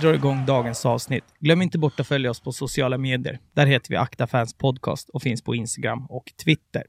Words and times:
Vi 0.00 0.06
drar 0.06 0.14
igång 0.14 0.46
dagens 0.46 0.86
avsnitt, 0.86 1.24
glöm 1.40 1.62
inte 1.62 1.78
bort 1.78 2.00
att 2.00 2.06
följa 2.06 2.30
oss 2.30 2.40
på 2.40 2.52
sociala 2.52 2.98
medier. 2.98 3.38
Där 3.54 3.66
heter 3.66 3.90
vi 3.90 3.96
Akta 3.96 4.26
Fans 4.26 4.54
Podcast 4.54 5.08
och 5.08 5.22
finns 5.22 5.42
på 5.42 5.54
Instagram 5.54 6.06
och 6.06 6.32
Twitter. 6.44 6.84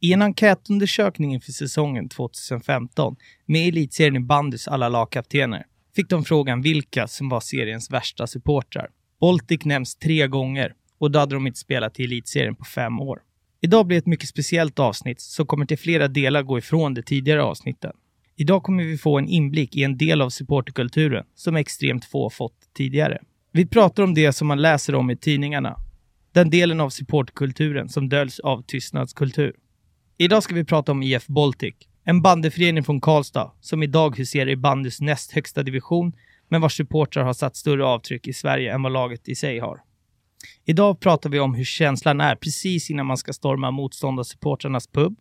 I 0.00 0.12
en 0.12 0.22
enkätundersökning 0.22 1.34
inför 1.34 1.52
säsongen 1.52 2.08
2015 2.08 3.16
med 3.46 3.68
elitserien 3.68 4.16
i 4.16 4.20
bandys 4.20 4.68
alla 4.68 4.88
lagkaptener 4.88 5.66
fick 5.96 6.08
de 6.08 6.24
frågan 6.24 6.62
vilka 6.62 7.08
som 7.08 7.28
var 7.28 7.40
seriens 7.40 7.90
värsta 7.90 8.26
supportrar. 8.26 8.88
Baltic 9.20 9.64
nämns 9.64 9.96
tre 9.96 10.26
gånger 10.26 10.74
och 10.98 11.10
då 11.10 11.18
hade 11.18 11.34
de 11.34 11.46
inte 11.46 11.58
spelat 11.58 12.00
i 12.00 12.04
elitserien 12.04 12.54
på 12.54 12.64
fem 12.64 13.00
år. 13.00 13.20
Idag 13.60 13.86
blir 13.86 13.98
ett 13.98 14.06
mycket 14.06 14.28
speciellt 14.28 14.78
avsnitt 14.78 15.20
som 15.20 15.46
kommer 15.46 15.66
till 15.66 15.78
flera 15.78 16.08
delar 16.08 16.42
gå 16.42 16.58
ifrån 16.58 16.94
de 16.94 17.02
tidigare 17.02 17.42
avsnitten. 17.42 17.92
Idag 18.38 18.62
kommer 18.62 18.84
vi 18.84 18.98
få 18.98 19.18
en 19.18 19.28
inblick 19.28 19.76
i 19.76 19.84
en 19.84 19.98
del 19.98 20.22
av 20.22 20.30
supporterkulturen 20.30 21.24
som 21.34 21.56
extremt 21.56 22.04
få 22.04 22.30
fått 22.30 22.74
tidigare. 22.76 23.18
Vi 23.52 23.66
pratar 23.66 24.02
om 24.02 24.14
det 24.14 24.32
som 24.32 24.48
man 24.48 24.62
läser 24.62 24.94
om 24.94 25.10
i 25.10 25.16
tidningarna. 25.16 25.76
Den 26.32 26.50
delen 26.50 26.80
av 26.80 26.90
supporterkulturen 26.90 27.88
som 27.88 28.08
döljs 28.08 28.40
av 28.40 28.62
tystnadskultur. 28.62 29.52
Idag 30.18 30.42
ska 30.42 30.54
vi 30.54 30.64
prata 30.64 30.92
om 30.92 31.02
IF 31.02 31.26
Baltic, 31.26 31.74
en 32.04 32.22
bandyförening 32.22 32.84
från 32.84 33.00
Karlstad 33.00 33.52
som 33.60 33.82
idag 33.82 34.16
huserar 34.18 34.50
i 34.50 34.56
bandys 34.56 35.00
näst 35.00 35.32
högsta 35.32 35.62
division, 35.62 36.12
men 36.48 36.60
vars 36.60 36.76
supportrar 36.76 37.24
har 37.24 37.32
satt 37.32 37.56
större 37.56 37.84
avtryck 37.84 38.26
i 38.26 38.32
Sverige 38.32 38.74
än 38.74 38.82
vad 38.82 38.92
laget 38.92 39.28
i 39.28 39.34
sig 39.34 39.58
har. 39.58 39.80
Idag 40.64 41.00
pratar 41.00 41.30
vi 41.30 41.40
om 41.40 41.54
hur 41.54 41.64
känslan 41.64 42.20
är 42.20 42.36
precis 42.36 42.90
innan 42.90 43.06
man 43.06 43.16
ska 43.16 43.32
storma 43.32 43.70
motståndarsupportrarnas 43.70 44.86
pub. 44.86 45.16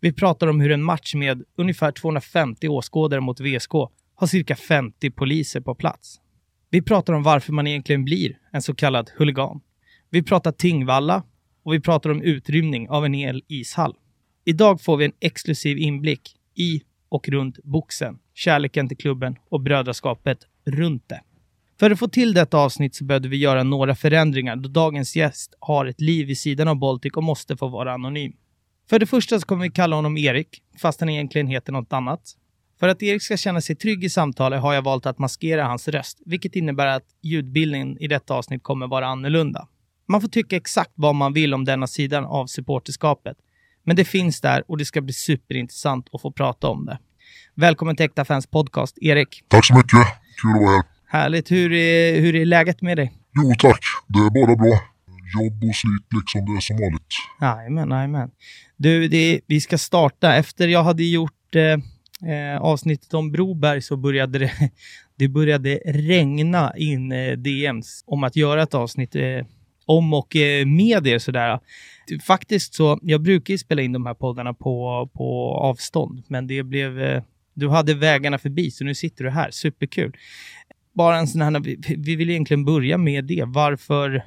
Vi 0.00 0.12
pratar 0.12 0.46
om 0.46 0.60
hur 0.60 0.72
en 0.72 0.82
match 0.82 1.14
med 1.14 1.42
ungefär 1.56 1.92
250 1.92 2.68
åskådare 2.68 3.20
mot 3.20 3.40
VSK 3.40 3.72
har 4.14 4.26
cirka 4.26 4.56
50 4.56 5.10
poliser 5.10 5.60
på 5.60 5.74
plats. 5.74 6.20
Vi 6.70 6.82
pratar 6.82 7.12
om 7.12 7.22
varför 7.22 7.52
man 7.52 7.66
egentligen 7.66 8.04
blir 8.04 8.38
en 8.52 8.62
så 8.62 8.74
kallad 8.74 9.10
huligan. 9.16 9.60
Vi 10.10 10.22
pratar 10.22 10.52
Tingvalla 10.52 11.22
och 11.62 11.74
vi 11.74 11.80
pratar 11.80 12.10
om 12.10 12.22
utrymning 12.22 12.88
av 12.88 13.04
en 13.04 13.14
hel 13.14 13.42
ishall. 13.48 13.94
Idag 14.44 14.80
får 14.80 14.96
vi 14.96 15.04
en 15.04 15.12
exklusiv 15.20 15.78
inblick 15.78 16.36
i 16.54 16.82
och 17.08 17.28
runt 17.28 17.58
boxen, 17.64 18.18
kärleken 18.34 18.88
till 18.88 18.96
klubben 18.96 19.36
och 19.48 19.60
brödraskapet 19.60 20.38
runt 20.64 21.08
det. 21.08 21.20
För 21.78 21.90
att 21.90 21.98
få 21.98 22.08
till 22.08 22.34
detta 22.34 22.58
avsnitt 22.58 22.94
så 22.94 23.04
behövde 23.04 23.28
vi 23.28 23.36
göra 23.36 23.62
några 23.62 23.94
förändringar 23.94 24.56
då 24.56 24.68
dagens 24.68 25.16
gäst 25.16 25.54
har 25.60 25.86
ett 25.86 26.00
liv 26.00 26.26
vid 26.26 26.38
sidan 26.38 26.68
av 26.68 26.76
Baltic 26.76 27.12
och 27.12 27.24
måste 27.24 27.56
få 27.56 27.68
vara 27.68 27.92
anonym. 27.92 28.32
För 28.90 28.98
det 28.98 29.06
första 29.06 29.40
så 29.40 29.46
kommer 29.46 29.62
vi 29.62 29.70
kalla 29.70 29.96
honom 29.96 30.16
Erik, 30.16 30.62
fast 30.78 31.00
han 31.00 31.08
egentligen 31.08 31.46
heter 31.46 31.72
något 31.72 31.92
annat. 31.92 32.20
För 32.80 32.88
att 32.88 33.02
Erik 33.02 33.22
ska 33.22 33.36
känna 33.36 33.60
sig 33.60 33.76
trygg 33.76 34.04
i 34.04 34.10
samtalet 34.10 34.60
har 34.60 34.74
jag 34.74 34.82
valt 34.82 35.06
att 35.06 35.18
maskera 35.18 35.64
hans 35.64 35.88
röst, 35.88 36.22
vilket 36.26 36.56
innebär 36.56 36.86
att 36.86 37.04
ljudbilden 37.22 37.98
i 37.98 38.08
detta 38.08 38.34
avsnitt 38.34 38.62
kommer 38.62 38.86
vara 38.86 39.06
annorlunda. 39.06 39.68
Man 40.08 40.20
får 40.20 40.28
tycka 40.28 40.56
exakt 40.56 40.90
vad 40.94 41.14
man 41.14 41.32
vill 41.32 41.54
om 41.54 41.64
denna 41.64 41.86
sidan 41.86 42.24
av 42.24 42.46
supporterskapet, 42.46 43.36
men 43.84 43.96
det 43.96 44.04
finns 44.04 44.40
där 44.40 44.64
och 44.68 44.78
det 44.78 44.84
ska 44.84 45.00
bli 45.00 45.12
superintressant 45.12 46.08
att 46.12 46.22
få 46.22 46.32
prata 46.32 46.68
om 46.68 46.86
det. 46.86 46.98
Välkommen 47.54 47.96
till 47.96 48.06
Äkta 48.06 48.24
Fans 48.24 48.46
Podcast, 48.46 48.98
Erik. 49.00 49.44
Tack 49.48 49.66
så 49.66 49.74
mycket. 49.74 49.90
Kul 50.42 50.50
att 50.50 50.62
vara 50.62 50.76
här. 50.76 50.84
Härligt. 51.06 51.50
Hur 51.50 51.72
är, 51.72 52.20
hur 52.20 52.34
är 52.34 52.44
läget 52.44 52.82
med 52.82 52.96
dig? 52.96 53.12
Jo 53.34 53.54
tack, 53.58 53.80
det 54.06 54.18
är 54.18 54.46
bara 54.46 54.56
bra. 54.56 54.95
Jobb 55.34 55.64
och 55.64 55.74
slit 55.74 56.06
liksom, 56.16 56.44
det 56.44 56.58
är 56.58 56.60
som 56.60 56.76
vanligt. 56.76 57.14
Jajamän, 57.40 57.90
jajamän. 57.90 58.30
Du, 58.76 59.08
det, 59.08 59.40
vi 59.46 59.60
ska 59.60 59.78
starta. 59.78 60.34
Efter 60.34 60.68
jag 60.68 60.82
hade 60.82 61.04
gjort 61.04 61.54
eh, 61.54 61.62
eh 62.30 62.60
avsnittet 62.60 63.14
om 63.14 63.32
Broberg 63.32 63.82
så 63.82 63.96
började 63.96 64.38
det, 64.38 64.52
det 65.16 65.28
började 65.28 65.80
regna 65.84 66.72
in 66.76 67.12
eh, 67.12 67.32
DMs 67.32 68.04
om 68.06 68.24
att 68.24 68.36
göra 68.36 68.62
ett 68.62 68.74
avsnitt 68.74 69.16
eh, 69.16 69.46
om 69.86 70.14
och 70.14 70.36
eh, 70.36 70.66
med 70.66 71.06
er 71.06 71.18
sådär. 71.18 71.60
Faktiskt 72.26 72.74
så, 72.74 72.98
jag 73.02 73.22
brukar 73.22 73.54
ju 73.54 73.58
spela 73.58 73.82
in 73.82 73.92
de 73.92 74.06
här 74.06 74.14
poddarna 74.14 74.54
på, 74.54 75.08
på 75.14 75.54
avstånd, 75.54 76.22
men 76.28 76.46
det 76.46 76.62
blev, 76.62 77.00
eh, 77.00 77.22
du 77.54 77.68
hade 77.68 77.94
vägarna 77.94 78.38
förbi, 78.38 78.70
så 78.70 78.84
nu 78.84 78.94
sitter 78.94 79.24
du 79.24 79.30
här. 79.30 79.50
Superkul. 79.50 80.16
Bara 80.94 81.18
en 81.18 81.26
sån 81.26 81.40
här, 81.40 81.60
vi, 81.60 81.78
vi 81.98 82.16
vill 82.16 82.30
egentligen 82.30 82.64
börja 82.64 82.98
med 82.98 83.24
det. 83.24 83.44
Varför, 83.46 84.24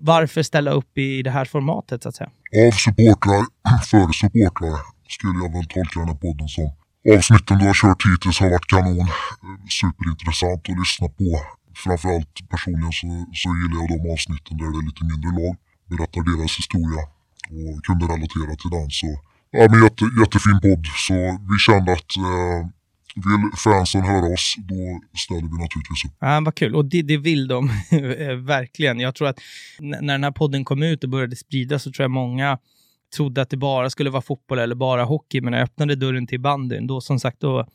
varför 0.00 0.42
ställa 0.42 0.70
upp 0.70 0.98
i 0.98 1.22
det 1.22 1.30
här 1.30 1.44
formatet 1.44 2.02
så 2.02 2.08
att 2.08 2.16
säga? 2.16 2.30
Av 2.66 2.70
supportrar, 2.70 3.44
för 3.90 4.12
supportrar, 4.12 4.78
skulle 5.08 5.38
jag 5.44 5.52
väl 5.52 5.66
tolka 5.66 6.00
den 6.00 6.08
här 6.08 6.14
podden 6.14 6.48
som. 6.48 6.70
Avsnitten 7.16 7.58
du 7.58 7.64
har 7.66 7.74
kört 7.82 8.02
hittills 8.06 8.40
har 8.40 8.50
varit 8.50 8.66
kanon. 8.66 9.08
Superintressant 9.80 10.62
att 10.70 10.78
lyssna 10.82 11.08
på. 11.18 11.28
Framförallt 11.84 12.34
personligen 12.50 12.92
så, 13.00 13.06
så 13.42 13.48
gillar 13.58 13.78
jag 13.80 13.88
de 13.92 13.98
avsnitten 14.14 14.54
där 14.60 14.68
det 14.72 14.78
är 14.80 14.86
lite 14.90 15.04
mindre 15.10 15.30
lag. 15.38 15.54
Berättar 15.90 16.22
deras 16.28 16.52
historia 16.60 17.02
och 17.56 17.84
kunde 17.86 18.04
relatera 18.12 18.52
till 18.60 18.72
den. 18.76 18.88
Så, 19.00 19.08
ja, 19.56 19.62
men 19.70 19.78
jätte, 19.86 20.04
jättefin 20.20 20.58
podd. 20.64 20.84
Så 21.06 21.16
vi 21.50 21.56
kände 21.66 21.90
att 21.98 22.12
eh, 22.28 22.60
vill 23.24 23.50
fansen 23.64 24.02
höra 24.02 24.32
oss, 24.32 24.54
då 24.58 25.00
ställer 25.18 25.40
vi 25.40 25.62
naturligtvis 25.62 26.04
upp. 26.04 26.16
Ja, 26.20 26.40
vad 26.44 26.54
kul. 26.54 26.74
Och 26.74 26.84
det, 26.84 27.02
det 27.02 27.16
vill 27.16 27.48
de 27.48 27.70
eh, 27.90 28.34
verkligen. 28.34 29.00
Jag 29.00 29.14
tror 29.14 29.28
att 29.28 29.40
när 29.80 30.12
den 30.12 30.24
här 30.24 30.30
podden 30.30 30.64
kom 30.64 30.82
ut 30.82 31.04
och 31.04 31.10
började 31.10 31.36
spridas 31.36 31.82
så 31.82 31.92
tror 31.92 32.04
jag 32.04 32.10
många 32.10 32.58
trodde 33.16 33.42
att 33.42 33.50
det 33.50 33.56
bara 33.56 33.90
skulle 33.90 34.10
vara 34.10 34.22
fotboll 34.22 34.58
eller 34.58 34.74
bara 34.74 35.04
hockey, 35.04 35.40
men 35.40 35.50
när 35.50 35.58
jag 35.58 35.64
öppnade 35.64 35.96
dörren 35.96 36.26
till 36.26 36.40
bandyn, 36.40 36.86
då 36.86 37.00
som 37.00 37.20
sagt, 37.20 37.40
då, 37.40 37.66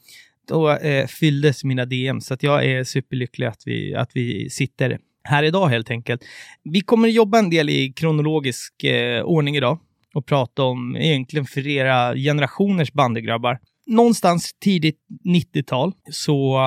då 0.48 0.72
eh, 0.72 1.08
fylldes 1.08 1.64
mina 1.64 1.86
DM. 1.86 2.22
Så 2.22 2.34
att 2.34 2.44
jag 2.44 2.66
är 2.66 2.84
superlycklig 2.84 3.48
att 3.48 3.62
vi, 3.66 3.96
att 3.96 4.12
vi 4.14 4.50
sitter 4.50 5.00
här 5.24 5.44
idag 5.44 5.68
helt 5.68 5.90
enkelt. 5.90 6.22
Vi 6.64 6.82
kommer 6.82 7.08
jobba 7.08 7.40
en 7.40 7.50
del 7.50 7.70
i 7.70 7.94
kronologisk 7.94 8.84
eh, 8.84 9.24
ordning 9.24 9.56
idag 9.56 9.80
och 10.14 10.26
prata 10.26 10.64
om 10.64 10.98
egentligen 10.98 11.46
för 11.46 11.68
era 11.68 12.16
generationers 12.16 12.94
bandygrabbar 12.94 13.60
någonstans 13.86 14.54
tidigt 14.60 15.00
90-tal 15.26 15.94
så 16.12 16.58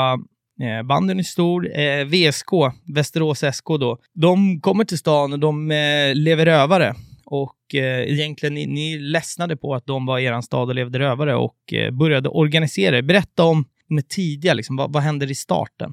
eh, 0.63 0.87
banden 0.87 1.19
är 1.19 1.23
stor. 1.23 1.79
Eh, 1.79 2.05
VSK, 2.05 2.51
Västerås 2.95 3.45
SK 3.53 3.67
då, 3.81 3.99
de 4.15 4.61
kommer 4.61 4.85
till 4.85 4.99
stan 4.99 5.33
och 5.33 5.39
de 5.39 5.71
eh, 5.71 6.15
lever 6.15 6.47
rövare. 6.47 6.95
Och 7.25 7.75
eh, 7.75 8.13
egentligen, 8.13 8.55
ni, 8.55 8.67
ni 8.67 8.99
ledsnade 8.99 9.57
på 9.57 9.75
att 9.75 9.87
de 9.87 10.07
var 10.07 10.19
i 10.19 10.25
er 10.25 10.41
stad 10.41 10.69
och 10.69 10.75
levde 10.75 10.99
rövare 10.99 11.37
och 11.37 11.73
eh, 11.73 11.91
började 11.91 12.29
organisera 12.29 13.03
Berätta 13.03 13.45
om 13.45 13.65
med 13.89 14.09
tidiga, 14.09 14.55
liksom, 14.55 14.77
vad, 14.77 14.93
vad 14.93 15.03
händer 15.03 15.31
i 15.31 15.35
starten? 15.35 15.93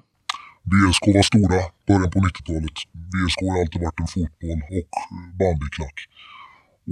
VSK 0.63 1.07
var 1.07 1.23
stora 1.23 1.59
början 1.87 2.11
på 2.11 2.19
90-talet. 2.19 2.77
VSK 3.13 3.41
har 3.41 3.61
alltid 3.61 3.81
varit 3.81 3.99
en 3.99 4.07
fotboll 4.07 4.61
och 4.77 4.85
bandyklack. 5.39 5.97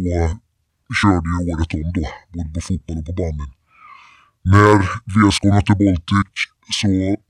Och 0.04 0.96
körde 1.02 1.28
ju 1.30 1.54
året 1.54 1.74
om 1.74 1.92
då, 1.98 2.08
både 2.34 2.50
på 2.54 2.62
fotboll 2.62 2.98
och 2.98 3.06
på 3.06 3.14
bandyn. 3.14 3.52
När 4.44 4.78
VSK 5.14 5.44
mötte 5.44 5.76
Baltic 5.76 6.34
så 6.72 6.88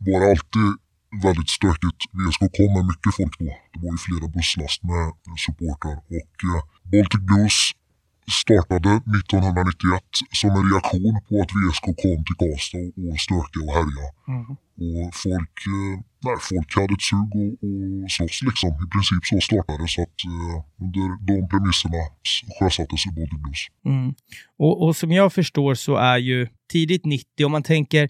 var 0.07 0.19
det 0.19 0.29
alltid 0.31 0.69
väldigt 1.23 1.49
stökigt. 1.49 1.99
VSK 2.17 2.39
kom 2.57 2.73
med 2.75 2.85
mycket 2.91 3.15
folk 3.17 3.35
då. 3.39 3.45
Det 3.73 3.79
var 3.83 3.91
ju 3.91 3.97
flera 3.97 4.27
busslast 4.35 4.83
med 4.83 5.05
supportrar 5.45 5.97
och 6.17 6.35
eh, 6.51 6.61
Baltic 6.91 7.21
Blues 7.27 7.57
startade 8.31 8.91
1991 9.19 10.03
som 10.39 10.49
en 10.59 10.65
reaktion 10.71 11.15
på 11.27 11.33
att 11.41 11.51
VSK 11.57 11.85
kom 12.01 12.19
till 12.25 12.37
Karlstad 12.41 12.85
och 13.07 13.19
stökade 13.25 13.65
och 13.65 13.73
härjade. 13.77 14.07
Mm. 14.31 14.45
Och 14.83 15.15
folk, 15.23 15.55
eh, 15.73 15.95
nej, 16.25 16.37
folk 16.49 16.69
hade 16.75 16.93
ett 16.97 17.05
sug 17.09 17.31
och, 17.41 17.51
och 18.03 18.11
slåss 18.11 18.41
liksom. 18.49 18.69
I 18.85 18.87
princip 18.93 19.23
så 19.29 19.39
startade. 19.49 19.87
Så 19.87 20.01
att 20.01 20.19
eh, 20.31 20.57
under 20.83 21.07
de 21.27 21.35
premisserna 21.51 22.01
sjösattes 22.59 23.05
Baltic 23.15 23.39
Blues. 23.43 23.61
Mm. 23.85 24.13
Och, 24.57 24.75
och 24.83 24.95
som 24.95 25.11
jag 25.11 25.33
förstår 25.33 25.73
så 25.75 25.95
är 25.95 26.17
ju 26.17 26.47
tidigt 26.71 27.05
90, 27.05 27.45
om 27.45 27.51
man 27.51 27.63
tänker 27.63 28.03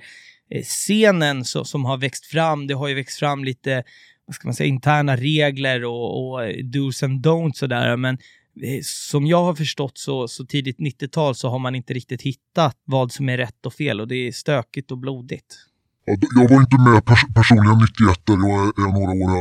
eh, 0.52 0.64
scenen 0.64 1.46
så, 1.46 1.66
som 1.66 1.86
har 1.86 1.98
växt 1.98 2.26
fram, 2.26 2.68
det 2.68 2.74
har 2.74 2.88
ju 2.88 2.96
växt 2.96 3.20
fram 3.20 3.44
lite 3.44 3.84
vad 4.26 4.36
ska 4.36 4.48
man 4.48 4.56
säga, 4.56 4.68
interna 4.68 5.16
regler 5.16 5.86
och, 5.86 6.34
och 6.34 6.40
dos 6.64 7.04
and 7.04 7.26
don'ts 7.26 7.54
sådär, 7.54 7.98
men 7.98 8.18
som 8.84 9.26
jag 9.26 9.44
har 9.44 9.56
förstått 9.56 9.98
så, 9.98 10.28
så 10.28 10.46
tidigt 10.46 10.78
90-tal 10.78 11.36
så 11.36 11.50
har 11.50 11.60
man 11.60 11.76
inte 11.76 11.94
riktigt 11.94 12.22
hittat 12.22 12.78
vad 12.86 13.12
som 13.12 13.30
är 13.30 13.38
rätt 13.38 13.66
och 13.66 13.74
fel 13.74 14.02
och 14.02 14.08
det 14.08 14.28
är 14.28 14.32
stökigt 14.32 14.92
och 14.92 14.98
blodigt. 14.98 15.56
Ja, 16.06 16.16
jag 16.36 16.50
var 16.50 16.60
inte 16.66 16.78
med 16.78 17.06
pers 17.06 17.24
personligen 17.36 17.78
91 17.78 18.26
där, 18.26 18.34
jag 18.34 18.60
är, 18.84 18.92
några 18.98 19.14
år 19.26 19.34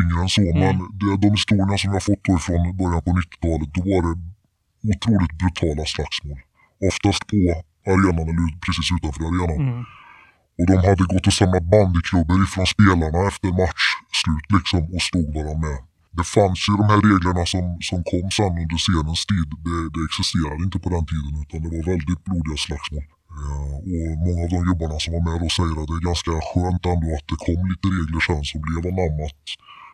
yngre 0.00 0.22
än 0.22 0.28
så, 0.28 0.42
mm. 0.42 0.58
men 0.60 0.74
det, 0.98 1.16
de 1.22 1.30
historierna 1.30 1.78
som 1.78 1.92
jag 1.92 2.02
fått 2.02 2.26
från 2.46 2.76
början 2.80 3.02
på 3.06 3.10
90-talet, 3.20 3.70
då 3.74 3.80
var 3.90 4.00
det 4.06 4.14
otroligt 4.92 5.34
brutala 5.40 5.84
slagsmål. 5.92 6.40
Oftast 6.88 7.22
på 7.30 7.36
arenan 7.90 8.26
eller 8.30 8.58
precis 8.64 8.88
utanför 8.96 9.22
arenan. 9.28 9.60
Mm. 9.68 9.84
Och 10.58 10.66
de 10.70 10.76
hade 10.88 11.04
gått 11.12 11.26
och 11.26 11.36
samlat 11.40 11.66
bandyklubbor 11.74 12.38
ifrån 12.46 12.66
spelarna 12.74 13.20
efter 13.30 13.48
matchslut 13.60 14.46
liksom 14.56 14.82
och 14.94 15.02
stod 15.08 15.28
bara 15.36 15.54
med. 15.64 15.78
Det 16.16 16.26
fanns 16.36 16.60
ju 16.68 16.72
de 16.80 16.86
här 16.92 17.00
reglerna 17.08 17.44
som, 17.52 17.64
som 17.88 17.98
kom 18.10 18.26
sen 18.38 18.54
under 18.62 18.78
scenens 18.84 19.22
tid. 19.30 19.48
Det, 19.66 19.78
det 19.94 20.02
existerade 20.08 20.62
inte 20.66 20.78
på 20.84 20.88
den 20.94 21.04
tiden 21.12 21.32
utan 21.42 21.58
det 21.64 21.70
var 21.76 21.82
väldigt 21.92 22.22
blodiga 22.26 22.58
slagsmål. 22.66 23.06
Eh, 23.38 23.74
och 23.78 24.18
många 24.24 24.40
av 24.44 24.50
de 24.54 24.60
gubbarna 24.68 24.96
som 25.02 25.10
var 25.16 25.22
med 25.28 25.36
då 25.44 25.48
säger 25.58 25.76
att 25.80 25.88
det 25.90 25.98
är 26.00 26.08
ganska 26.10 26.32
skönt 26.48 26.82
ändå 26.92 27.08
att 27.16 27.26
det 27.30 27.38
kom 27.46 27.60
lite 27.70 27.86
regler 27.96 28.22
sen 28.28 28.44
som 28.50 28.58
blev 28.66 28.82
anammat 28.90 29.42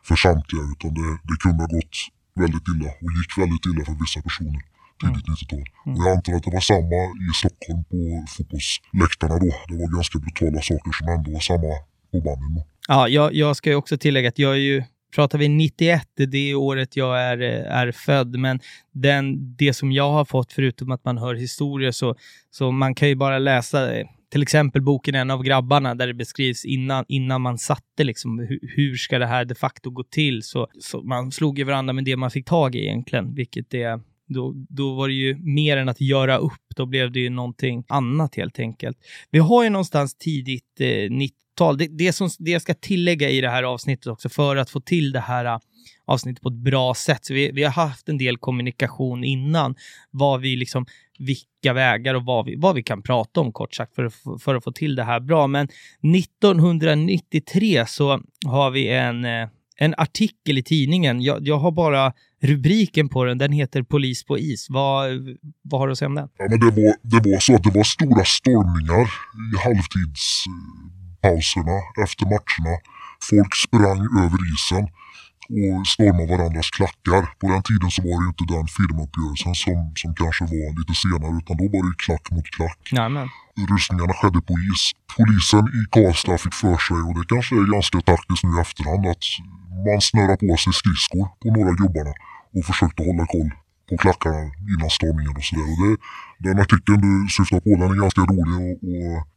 för 0.06 0.16
samtliga. 0.24 0.64
Utan 0.72 0.90
det, 0.98 1.08
det 1.28 1.36
kunde 1.44 1.60
ha 1.64 1.70
gått 1.76 1.96
väldigt 2.42 2.66
illa 2.72 2.90
och 3.04 3.10
gick 3.18 3.32
väldigt 3.42 3.64
illa 3.70 3.82
för 3.88 3.96
vissa 4.04 4.20
personer 4.28 4.62
tidigt 5.00 5.26
90-tal. 5.26 5.64
Mm. 5.86 5.98
Och 5.98 6.04
jag 6.04 6.16
antar 6.16 6.32
att 6.32 6.42
det 6.42 6.50
var 6.50 6.60
samma 6.60 7.00
i 7.26 7.32
Stockholm 7.40 7.84
på 7.90 8.00
fotbollsläktarna 8.34 9.36
då. 9.44 9.50
Det 9.68 9.76
var 9.82 9.88
ganska 9.96 10.18
brutala 10.18 10.60
saker 10.70 10.92
som 10.98 11.08
ändå 11.14 11.30
var 11.36 11.40
samma 11.40 11.72
på 12.12 12.18
banden. 12.26 12.54
Då. 12.54 12.62
Ja, 12.88 13.08
jag, 13.08 13.34
jag 13.34 13.56
ska 13.56 13.70
ju 13.70 13.76
också 13.76 13.98
tillägga 13.98 14.28
att 14.28 14.38
jag 14.38 14.52
är 14.52 14.64
ju 14.70 14.84
Pratar 15.14 15.38
vi 15.38 15.48
91, 15.48 16.08
det 16.16 16.50
är 16.50 16.54
året 16.54 16.96
jag 16.96 17.20
är, 17.20 17.42
eh, 17.42 17.76
är 17.76 17.92
född, 17.92 18.38
men 18.38 18.60
den, 18.92 19.56
det 19.56 19.72
som 19.72 19.92
jag 19.92 20.10
har 20.10 20.24
fått, 20.24 20.52
förutom 20.52 20.90
att 20.90 21.04
man 21.04 21.18
hör 21.18 21.34
historier, 21.34 21.90
så, 21.90 22.14
så 22.50 22.70
man 22.70 22.94
kan 22.94 23.08
ju 23.08 23.14
bara 23.14 23.38
läsa 23.38 23.96
eh, 23.96 24.06
till 24.32 24.42
exempel 24.42 24.82
boken 24.82 25.14
En 25.14 25.30
av 25.30 25.42
grabbarna, 25.42 25.94
där 25.94 26.06
det 26.06 26.14
beskrivs 26.14 26.64
innan, 26.64 27.04
innan 27.08 27.40
man 27.40 27.58
satte 27.58 28.04
liksom, 28.04 28.38
hur, 28.38 28.58
hur 28.76 28.96
ska 28.96 29.18
det 29.18 29.26
här 29.26 29.44
de 29.44 29.54
facto 29.54 29.90
gå 29.90 30.02
till. 30.02 30.42
Så, 30.42 30.68
så 30.80 31.02
man 31.02 31.32
slog 31.32 31.58
ju 31.58 31.64
varandra 31.64 31.92
med 31.92 32.04
det 32.04 32.16
man 32.16 32.30
fick 32.30 32.46
tag 32.46 32.74
i 32.74 32.78
egentligen, 32.78 33.34
vilket 33.34 33.74
är 33.74 34.00
då, 34.26 34.52
då 34.68 34.94
var 34.94 35.08
det 35.08 35.14
ju 35.14 35.36
mer 35.36 35.76
än 35.76 35.88
att 35.88 36.00
göra 36.00 36.36
upp, 36.36 36.52
då 36.76 36.86
blev 36.86 37.12
det 37.12 37.20
ju 37.20 37.30
någonting 37.30 37.84
annat 37.88 38.34
helt 38.34 38.58
enkelt. 38.58 38.98
Vi 39.30 39.38
har 39.38 39.64
ju 39.64 39.70
någonstans 39.70 40.14
tidigt 40.18 40.80
eh, 40.80 40.86
90-tal, 40.86 41.78
det, 41.78 41.86
det, 41.86 42.12
som, 42.12 42.28
det 42.38 42.50
jag 42.50 42.62
ska 42.62 42.74
tillägga 42.74 43.30
i 43.30 43.40
det 43.40 43.50
här 43.50 43.62
avsnittet 43.62 44.06
också, 44.06 44.28
för 44.28 44.56
att 44.56 44.70
få 44.70 44.80
till 44.80 45.12
det 45.12 45.20
här 45.20 45.44
eh, 45.44 45.58
avsnittet 46.04 46.42
på 46.42 46.48
ett 46.48 46.54
bra 46.54 46.94
sätt. 46.94 47.24
Så 47.24 47.34
vi, 47.34 47.50
vi 47.52 47.62
har 47.62 47.70
haft 47.70 48.08
en 48.08 48.18
del 48.18 48.36
kommunikation 48.36 49.24
innan, 49.24 49.74
vad 50.10 50.40
vi 50.40 50.56
liksom, 50.56 50.86
vilka 51.18 51.72
vägar 51.72 52.14
och 52.14 52.24
vad 52.24 52.44
vi, 52.44 52.56
vad 52.56 52.74
vi 52.74 52.82
kan 52.82 53.02
prata 53.02 53.40
om 53.40 53.52
kort 53.52 53.74
sagt 53.74 53.94
för, 53.94 54.38
för 54.38 54.54
att 54.54 54.64
få 54.64 54.72
till 54.72 54.96
det 54.96 55.04
här 55.04 55.20
bra. 55.20 55.46
Men 55.46 55.68
1993 56.16 57.84
så 57.86 58.20
har 58.46 58.70
vi 58.70 58.88
en, 58.88 59.24
eh, 59.24 59.48
en 59.76 59.94
artikel 59.98 60.58
i 60.58 60.62
tidningen. 60.62 61.22
Jag, 61.22 61.48
jag 61.48 61.58
har 61.58 61.72
bara 61.72 62.12
rubriken 62.42 63.08
på 63.08 63.24
den. 63.24 63.38
Den 63.38 63.52
heter 63.52 63.82
Polis 63.82 64.24
på 64.24 64.38
is. 64.38 64.66
Vad, 64.70 65.10
vad 65.62 65.80
har 65.80 65.86
du 65.86 65.92
att 65.92 65.98
säga 65.98 66.08
om 66.08 66.14
den? 66.14 66.28
Ja, 66.38 66.46
men 66.50 66.60
det, 66.60 66.70
var, 66.70 66.94
det 67.02 67.30
var 67.30 67.40
så 67.40 67.54
att 67.54 67.62
det 67.62 67.70
var 67.70 67.84
stora 67.84 68.24
stormningar 68.24 69.10
i 69.52 69.56
halvtidspauserna 69.64 71.78
efter 72.04 72.24
matcherna. 72.24 72.78
Folk 73.30 73.54
sprang 73.54 74.00
över 74.24 74.38
isen 74.54 74.84
och 75.56 75.86
stormade 75.94 76.30
varandras 76.36 76.70
klackar. 76.76 77.22
På 77.40 77.46
den 77.52 77.62
tiden 77.68 77.90
så 77.90 78.00
var 78.02 78.16
det 78.18 78.24
ju 78.26 78.30
inte 78.34 78.46
den 78.54 78.66
firmauppgörelsen 78.76 79.54
som, 79.64 79.78
som 80.00 80.10
kanske 80.22 80.44
var 80.54 80.68
lite 80.78 80.94
senare 81.04 81.32
utan 81.40 81.54
då 81.60 81.66
var 81.74 81.82
det 81.88 81.94
klack 82.04 82.24
mot 82.34 82.48
klack. 82.56 82.80
Jajamän. 82.92 83.28
Rustningarna 83.72 84.14
skedde 84.18 84.40
på 84.48 84.54
is. 84.70 84.82
Polisen 85.16 85.64
i 85.78 85.80
Karlstad 85.94 86.38
fick 86.44 86.56
för 86.64 86.78
sig, 86.86 87.00
och 87.06 87.14
det 87.18 87.26
kanske 87.32 87.52
är 87.62 87.66
ganska 87.76 87.98
taktiskt 88.10 88.44
nu 88.44 88.50
i 88.58 88.60
efterhand, 88.66 89.04
att 89.12 89.26
man 89.86 90.00
snurrar 90.00 90.36
på 90.36 90.56
sig 90.62 90.72
skridskor 90.80 91.26
på 91.42 91.48
några 91.56 91.72
gubbarna 91.80 92.12
och 92.54 92.64
försökte 92.70 93.00
hålla 93.08 93.26
koll 93.34 93.50
på 93.88 93.96
klackarna 93.96 94.40
innan 94.72 94.90
stormningen 94.90 95.36
och 95.36 95.44
sådär. 95.44 95.62
Och 95.72 95.78
det, 95.82 95.96
den 96.48 96.58
artikeln 96.60 97.00
du 97.06 97.28
syftar 97.36 97.60
på, 97.60 97.70
den 97.80 97.90
är 97.90 98.00
ganska 98.04 98.20
rolig 98.20 98.54
och, 98.62 98.72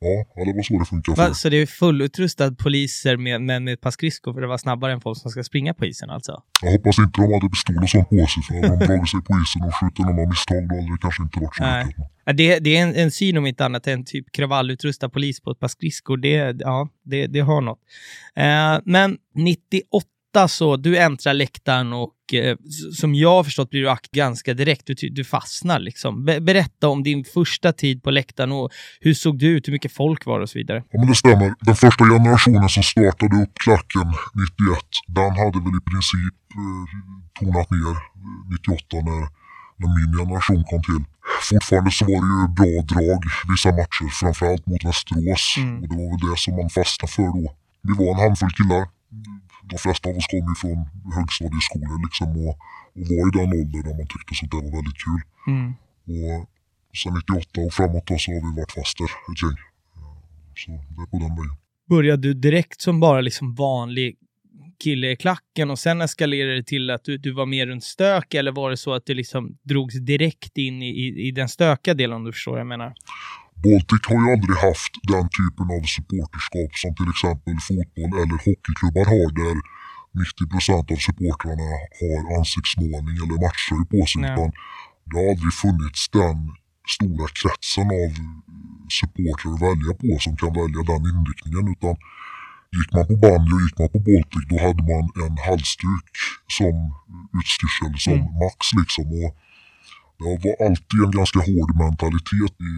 och 0.07 0.19
ja, 0.35 0.45
det 0.45 0.53
var 0.53 0.63
så 0.63 0.79
det 0.79 0.85
funkar. 0.85 1.15
Va, 1.15 1.33
så 1.33 1.49
det 1.49 1.57
är 1.57 1.65
fullutrustad 1.65 2.51
poliser 2.51 3.17
med, 3.17 3.41
med, 3.41 3.61
med 3.61 3.73
ett 3.73 3.81
par 3.81 3.91
skridskor 3.91 4.33
för 4.33 4.41
att 4.41 4.47
vara 4.47 4.57
snabbare 4.57 4.91
än 4.93 5.01
folk 5.01 5.17
som 5.17 5.31
ska 5.31 5.43
springa 5.43 5.73
på 5.73 5.85
isen 5.85 6.09
alltså? 6.09 6.43
Jag 6.61 6.71
hoppas 6.71 6.99
inte 6.99 7.21
de 7.21 7.33
hade 7.33 7.49
pistol 7.49 7.83
och 7.83 7.89
sånt 7.89 8.09
på 8.09 8.15
sig, 8.15 8.43
för 8.43 8.53
hade 8.53 8.79
de 8.79 8.85
dragit 8.85 9.09
sig 9.09 9.21
på 9.21 9.33
isen 9.43 9.61
och 9.67 9.75
skjutit 9.75 10.05
någon 10.05 10.19
av 10.19 10.27
misstag 10.27 10.69
då 10.69 10.75
hade 10.75 10.91
det 10.91 11.01
kanske 11.01 11.23
inte 11.23 11.39
varit 11.39 11.55
så 11.55 11.63
Nej. 11.63 11.85
lyckat. 11.85 12.11
Det, 12.37 12.59
det 12.59 12.77
är 12.77 12.81
en, 12.83 12.95
en 12.95 13.11
syn 13.11 13.37
om 13.37 13.45
inte 13.45 13.65
annat 13.65 13.87
än 13.87 14.05
typ 14.05 14.31
kravallutrustad 14.31 15.09
polis 15.09 15.41
på 15.41 15.51
ett 15.51 15.59
par 15.59 15.67
skridskor. 15.67 16.17
Det, 16.17 16.55
ja, 16.59 16.89
det, 17.03 17.27
det 17.27 17.39
har 17.39 17.61
något. 17.61 17.79
Eh, 18.35 18.79
men 18.85 19.17
98 19.35 20.07
så, 20.45 20.77
du 20.77 20.97
äntrar 20.97 21.33
läktaren 21.33 21.93
och 21.93 22.33
eh, 22.33 22.57
som 22.93 23.15
jag 23.15 23.29
har 23.29 23.43
förstått 23.43 23.69
blir 23.69 23.81
du 23.81 23.89
akt 23.89 24.11
ganska 24.11 24.53
direkt. 24.53 24.83
Du, 24.87 25.09
du 25.09 25.23
fastnar 25.23 25.79
liksom. 25.79 26.25
Be 26.25 26.41
berätta 26.41 26.87
om 26.87 27.03
din 27.03 27.25
första 27.25 27.73
tid 27.73 28.03
på 28.03 28.11
läktaren 28.11 28.51
och 28.51 28.69
hur 28.99 29.13
såg 29.13 29.39
du 29.39 29.47
ut, 29.47 29.67
hur 29.67 29.73
mycket 29.73 29.91
folk 29.91 30.25
var 30.25 30.39
det 30.39 30.43
och 30.43 30.49
så 30.49 30.59
vidare. 30.59 30.83
Ja 30.91 30.99
men 30.99 31.07
det 31.07 31.15
stämmer. 31.15 31.53
Den 31.59 31.75
första 31.75 32.03
generationen 32.05 32.69
som 32.69 32.83
startade 32.83 33.35
upp 33.43 33.53
klacken 33.53 34.07
91, 34.07 34.79
den 35.07 35.31
hade 35.31 35.59
väl 35.65 35.75
i 35.81 35.83
princip 35.91 36.35
eh, 36.61 36.85
tonat 37.39 37.71
ner 37.71 37.95
98 38.51 38.83
när, 38.91 39.23
när 39.79 39.89
min 39.97 40.11
generation 40.19 40.63
kom 40.63 40.81
till. 40.83 41.03
Fortfarande 41.49 41.91
så 41.91 42.05
var 42.05 42.19
det 42.25 42.31
ju 42.37 42.47
bra 42.59 42.73
drag 42.93 43.21
vissa 43.51 43.71
matcher, 43.79 44.07
framförallt 44.19 44.65
mot 44.67 44.83
Västerås. 44.85 45.55
Mm. 45.57 45.75
Och 45.81 45.87
det 45.89 45.95
var 46.01 46.09
väl 46.11 46.29
det 46.29 46.37
som 46.43 46.55
man 46.59 46.69
fastnade 46.69 47.11
för 47.15 47.27
då. 47.37 47.45
Vi 47.87 47.93
var 47.99 48.07
en 48.13 48.19
handfull 48.25 48.53
killar. 48.57 48.83
De 49.71 49.77
flesta 49.77 50.09
av 50.09 50.15
oss 50.17 50.27
kom 50.31 50.45
ju 50.51 50.55
från 50.63 50.79
högstadieskolor 51.17 51.97
liksom 52.05 52.27
och, 52.43 52.55
och 52.97 53.05
var 53.09 53.23
i 53.29 53.31
den 53.39 53.49
åldern 53.59 53.83
där 53.87 53.95
man 53.99 54.07
tyckte 54.13 54.31
sånt 54.39 54.51
där 54.51 54.61
var 54.65 54.73
väldigt 54.79 54.99
kul. 55.05 55.21
Mm. 55.53 55.69
Och 56.13 56.37
sen 57.01 57.13
98 57.13 57.61
och 57.65 57.73
framåt 57.73 58.05
då 58.09 58.15
så 58.17 58.31
har 58.31 58.41
vi 58.45 58.51
varit 58.59 58.71
fast 58.71 58.97
där 58.97 59.11
ett 59.29 59.41
gäng. 59.43 59.59
Så 60.61 60.71
det 60.95 61.01
är 61.05 61.09
på 61.13 61.17
den 61.25 61.35
vägen. 61.37 61.55
Började 61.89 62.21
du 62.27 62.33
direkt 62.33 62.81
som 62.81 62.99
bara 62.99 63.21
liksom 63.21 63.55
vanlig 63.55 64.17
kille 64.83 65.11
i 65.11 65.15
klacken 65.15 65.69
och 65.69 65.79
sen 65.79 66.01
eskalerade 66.01 66.55
det 66.55 66.63
till 66.63 66.89
att 66.89 67.03
du, 67.03 67.17
du 67.17 67.31
var 67.31 67.45
mer 67.45 67.67
runt 67.67 67.83
stök 67.83 68.33
eller 68.33 68.51
var 68.51 68.69
det 68.69 68.77
så 68.77 68.93
att 68.93 69.05
du 69.05 69.13
liksom 69.13 69.57
drogs 69.63 69.95
direkt 69.95 70.57
in 70.57 70.83
i, 70.83 70.89
i, 70.89 71.27
i 71.27 71.31
den 71.31 71.49
stökiga 71.49 71.93
delen 71.93 72.15
om 72.15 72.23
du 72.23 72.31
förstår 72.31 72.51
vad 72.51 72.59
jag 72.59 72.67
menar? 72.67 72.93
Baltic 73.63 74.01
har 74.09 74.17
ju 74.23 74.27
aldrig 74.33 74.57
haft 74.67 74.93
den 75.13 75.25
typen 75.37 75.65
av 75.75 75.81
supporterskap 75.95 76.71
som 76.81 76.91
till 76.97 77.09
exempel 77.13 77.55
fotboll 77.69 78.11
eller 78.21 78.37
hockeyklubbar 78.45 79.05
har 79.13 79.27
där 79.41 79.57
90% 80.17 80.93
av 80.93 80.99
supportrarna 81.07 81.67
har 81.99 82.19
ansiktsmålning 82.39 83.15
eller 83.23 83.37
matchtröjor 83.45 83.87
på 83.93 84.01
sig. 84.09 84.21
Nej. 84.21 84.33
Utan 84.33 84.49
det 85.09 85.15
har 85.19 85.27
aldrig 85.33 85.53
funnits 85.63 86.01
den 86.19 86.37
stora 86.95 87.27
kretsen 87.39 87.87
av 88.03 88.11
supportrar 88.99 89.51
att 89.53 89.61
välja 89.67 89.91
på 90.01 90.09
som 90.25 90.33
kan 90.41 90.51
välja 90.61 90.81
den 90.91 91.03
inriktningen. 91.11 91.65
Utan 91.75 91.95
gick 92.77 92.89
man 92.95 93.05
på 93.11 93.15
bandy 93.23 93.51
och 93.55 93.63
gick 93.65 93.77
man 93.81 93.89
på 93.95 93.99
Baltic 94.07 94.43
då 94.51 94.55
hade 94.65 94.83
man 94.91 95.05
en 95.23 95.35
halsduk 95.47 96.11
som 96.57 96.75
utstyrsel, 97.39 97.93
som 98.05 98.17
Mm. 98.19 98.33
max 98.43 98.59
liksom. 98.79 99.05
Och 99.21 99.31
det 100.19 100.25
var 100.45 100.55
alltid 100.67 100.99
en 101.05 101.11
ganska 101.19 101.39
hård 101.49 101.71
mentalitet 101.83 102.53
i 102.69 102.73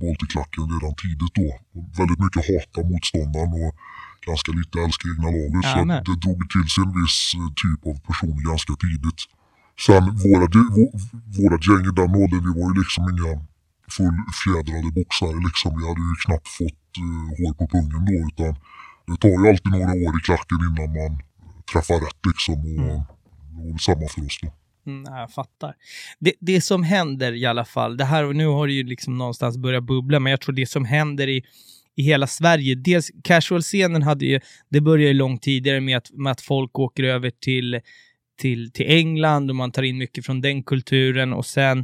Balticklacken 0.00 0.64
redan 0.74 0.94
tidigt 1.02 1.34
då. 1.40 1.48
Väldigt 1.98 2.20
mycket 2.24 2.42
hata 2.50 2.78
motståndaren 2.90 3.52
och 3.64 3.72
ganska 4.28 4.50
lite 4.58 4.74
älska 4.84 5.04
egna 5.12 5.28
laget. 5.36 5.64
så 5.64 5.68
Jajamän. 5.76 6.02
det 6.06 6.16
drog 6.24 6.40
till 6.54 6.68
sig 6.72 6.80
en 6.86 6.92
viss 7.00 7.18
eh, 7.38 7.48
typ 7.62 7.80
av 7.90 7.96
person 8.08 8.36
ganska 8.50 8.72
tidigt. 8.84 9.20
Sen 9.86 10.04
våra, 10.24 10.46
vå- 10.76 10.94
vårat 11.38 11.62
gäng 11.68 11.84
i 11.90 11.92
den 12.00 12.12
åldern, 12.22 12.42
vi 12.48 12.52
var 12.60 12.66
ju 12.70 12.74
liksom 12.82 13.02
inga 13.12 13.32
fullfjädrade 13.96 14.88
boxare 14.98 15.38
liksom. 15.48 15.70
Vi 15.78 15.82
hade 15.88 16.02
ju 16.08 16.14
knappt 16.24 16.48
fått 16.58 16.90
uh, 17.04 17.28
hår 17.38 17.52
på 17.58 17.64
pungen 17.74 18.02
då 18.08 18.14
utan 18.28 18.52
det 19.06 19.16
tar 19.22 19.28
ju 19.38 19.42
alltid 19.50 19.72
några 19.76 19.92
år 20.04 20.12
i 20.18 20.20
klacken 20.28 20.58
innan 20.68 20.88
man 20.98 21.12
träffar 21.72 21.98
rätt 22.06 22.20
liksom. 22.30 22.58
Och 22.88 22.98
Mm. 23.58 23.66
väl 23.70 23.78
samma 23.88 24.06
för 24.14 24.22
oss 24.28 24.38
då. 24.42 24.48
Mm, 24.86 25.14
jag 25.14 25.32
fattar. 25.32 25.74
Det, 26.18 26.32
det 26.40 26.60
som 26.60 26.82
händer 26.82 27.32
i 27.32 27.46
alla 27.46 27.64
fall, 27.64 27.96
det 27.96 28.04
här 28.04 28.24
och 28.24 28.36
nu 28.36 28.46
har 28.46 28.66
det 28.66 28.72
ju 28.72 28.84
liksom 28.84 29.18
någonstans 29.18 29.58
börjat 29.58 29.84
bubbla, 29.84 30.20
men 30.20 30.30
jag 30.30 30.40
tror 30.40 30.54
det 30.54 30.66
som 30.66 30.84
händer 30.84 31.28
i, 31.28 31.44
i 31.96 32.02
hela 32.02 32.26
Sverige, 32.26 32.74
dels 32.74 33.10
casual-scenen 33.24 34.02
hade 34.02 34.26
ju, 34.26 34.40
det 34.68 34.80
började 34.80 35.08
ju 35.08 35.14
långt 35.14 35.42
tidigare 35.42 35.80
med 35.80 35.96
att, 35.96 36.10
med 36.12 36.32
att 36.32 36.40
folk 36.40 36.78
åker 36.78 37.04
över 37.04 37.30
till, 37.30 37.80
till, 38.40 38.72
till 38.72 38.86
England 38.88 39.50
och 39.50 39.56
man 39.56 39.72
tar 39.72 39.82
in 39.82 39.98
mycket 39.98 40.26
från 40.26 40.40
den 40.40 40.62
kulturen 40.62 41.32
och 41.32 41.46
sen 41.46 41.78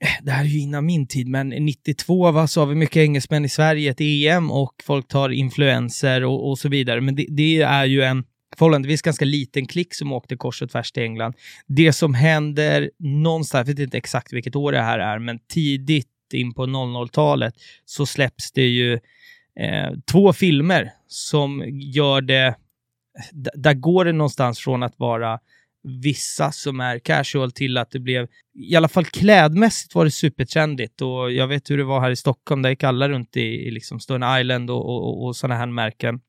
eh, 0.00 0.08
det 0.22 0.30
här 0.30 0.44
är 0.44 0.48
ju 0.48 0.60
innan 0.60 0.86
min 0.86 1.06
tid, 1.06 1.28
men 1.28 1.48
92 1.48 2.30
va, 2.30 2.46
så 2.46 2.60
har 2.60 2.66
vi 2.66 2.74
mycket 2.74 2.96
engelsmän 2.96 3.44
i 3.44 3.48
Sverige, 3.48 3.90
ett 3.90 4.00
EM 4.00 4.50
och 4.50 4.74
folk 4.84 5.08
tar 5.08 5.30
influenser 5.30 6.24
och, 6.24 6.50
och 6.50 6.58
så 6.58 6.68
vidare. 6.68 7.00
Men 7.00 7.14
det, 7.14 7.26
det 7.28 7.62
är 7.62 7.84
ju 7.84 8.02
en 8.02 8.24
förhållandevis 8.56 9.02
ganska 9.02 9.24
liten 9.24 9.66
klick 9.66 9.94
som 9.94 10.12
åkte 10.12 10.36
kors 10.36 10.62
och 10.62 10.70
tvärs 10.70 10.92
till 10.92 11.02
England. 11.02 11.34
Det 11.66 11.92
som 11.92 12.14
händer 12.14 12.90
någonstans, 12.98 13.68
jag 13.68 13.74
vet 13.74 13.82
inte 13.84 13.96
exakt 13.98 14.32
vilket 14.32 14.56
år 14.56 14.72
det 14.72 14.82
här 14.82 14.98
är, 14.98 15.18
men 15.18 15.38
tidigt 15.38 16.08
in 16.32 16.54
på 16.54 16.66
00-talet 16.66 17.54
så 17.84 18.06
släpps 18.06 18.52
det 18.52 18.66
ju 18.68 18.92
eh, 19.60 19.90
två 20.12 20.32
filmer 20.32 20.90
som 21.06 21.64
gör 21.68 22.20
det... 22.20 22.54
d- 23.32 23.50
Där 23.54 23.74
går 23.74 24.04
det 24.04 24.12
någonstans 24.12 24.58
från 24.58 24.82
att 24.82 24.98
vara 24.98 25.38
vissa 26.02 26.52
som 26.52 26.80
är 26.80 26.98
casual 26.98 27.52
till 27.52 27.78
att 27.78 27.90
det 27.90 27.98
blev, 27.98 28.26
i 28.54 28.76
alla 28.76 28.88
fall 28.88 29.04
klädmässigt 29.04 29.94
var 29.94 30.04
det 30.04 30.10
supertrendigt 30.10 31.00
och 31.02 31.32
jag 31.32 31.46
vet 31.48 31.70
hur 31.70 31.78
det 31.78 31.84
var 31.84 32.00
här 32.00 32.10
i 32.10 32.16
Stockholm, 32.16 32.62
där 32.62 32.70
gick 32.70 32.82
alla 32.84 33.08
runt 33.08 33.36
i, 33.36 33.40
i 33.40 33.70
liksom 33.70 34.00
Stone 34.00 34.40
Island 34.40 34.70
och, 34.70 34.76
och, 34.88 35.08
och, 35.08 35.26
och 35.26 35.36
sådana 35.36 35.54
här 35.58 35.66
märken. 35.66 36.20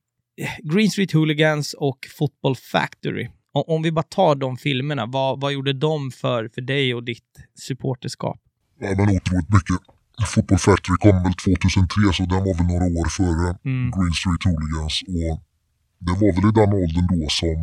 Green 0.63 0.89
Street 0.91 1.11
Hooligans 1.11 1.73
och 1.73 1.99
Football 2.17 2.55
Factory. 2.55 3.29
Om, 3.53 3.81
vi 3.83 3.91
bara 3.91 4.03
tar 4.03 4.35
de 4.35 4.57
filmerna, 4.57 5.05
vad, 5.05 5.41
vad 5.41 5.53
gjorde 5.53 5.73
de 5.73 6.11
för, 6.11 6.49
för 6.53 6.61
dig 6.61 6.93
och 6.95 7.03
ditt 7.03 7.31
supporterskap? 7.67 8.39
Ja 8.79 8.87
men 8.97 9.09
otroligt 9.17 9.49
mycket. 9.49 9.77
Football 10.33 10.59
Factory 10.59 10.97
kom 11.05 11.23
väl 11.23 11.33
2003 11.33 12.13
så 12.13 12.23
den 12.33 12.43
var 12.47 12.53
väl 12.57 12.67
några 12.73 12.85
år 13.01 13.09
före 13.19 13.47
Mm. 13.65 13.91
Green 13.95 14.13
Street 14.19 14.43
Hooligans. 14.49 14.95
Och 15.17 15.33
det 16.05 16.13
var 16.21 16.31
väl 16.35 16.45
i 16.49 16.53
den 16.61 16.71
åldern 16.83 17.07
då 17.13 17.21
som 17.39 17.57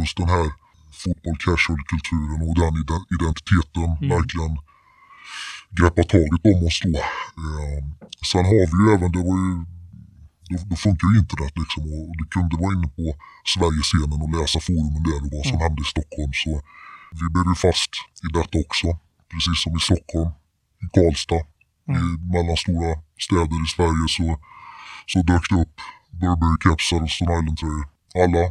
just 0.00 0.16
den 0.20 0.28
här 0.34 0.46
fotboll 1.02 1.36
casual-kulturen 1.44 2.38
och 2.48 2.54
den 2.62 2.72
ide- 2.82 3.06
identiteten 3.16 3.88
Mm. 3.96 4.08
verkligen 4.16 4.52
greppar 5.78 6.02
taget 6.14 6.42
om 6.52 6.58
oss 6.68 6.78
då. 6.84 6.98
Eh, 7.44 7.80
sen 8.30 8.44
har 8.50 8.64
vi 8.72 8.76
ju 8.82 8.86
även, 8.96 9.10
det 9.16 9.22
var 9.30 9.38
ju 9.46 9.52
då, 10.52 10.58
då 10.70 10.76
funkar 10.84 11.06
ju 11.12 11.16
internet 11.24 11.54
liksom 11.62 11.82
och 11.96 12.12
du 12.20 12.24
kunde 12.34 12.54
vara 12.62 12.72
inne 12.76 12.88
på 12.98 13.04
Sverigescenen 13.54 14.18
och 14.24 14.30
läsa 14.38 14.58
forumen 14.66 15.02
där 15.08 15.20
och 15.24 15.30
vad 15.34 15.44
som 15.50 15.56
Mm. 15.58 15.64
hände 15.64 15.80
i 15.86 15.88
Stockholm. 15.94 16.32
Så 16.42 16.52
vi 17.20 17.26
blev 17.34 17.46
ju 17.52 17.56
fast 17.66 17.92
i 18.26 18.28
detta 18.38 18.56
också. 18.66 18.86
Precis 19.32 19.58
som 19.64 19.72
i 19.80 19.82
Stockholm, 19.88 20.30
i 20.84 20.86
Karlstad, 20.96 21.42
Mm. 21.88 22.00
i 22.02 22.08
mellanstora 22.34 22.90
städer 23.26 23.56
i 23.66 23.68
Sverige 23.74 24.04
så, 24.16 24.26
så 25.10 25.18
dök 25.30 25.44
det 25.50 25.56
upp 25.64 25.76
Burberry-kepsar 26.20 27.00
och 27.04 27.10
Stone 27.14 27.32
Island-tröjor. 27.38 27.84
Alla 28.24 28.42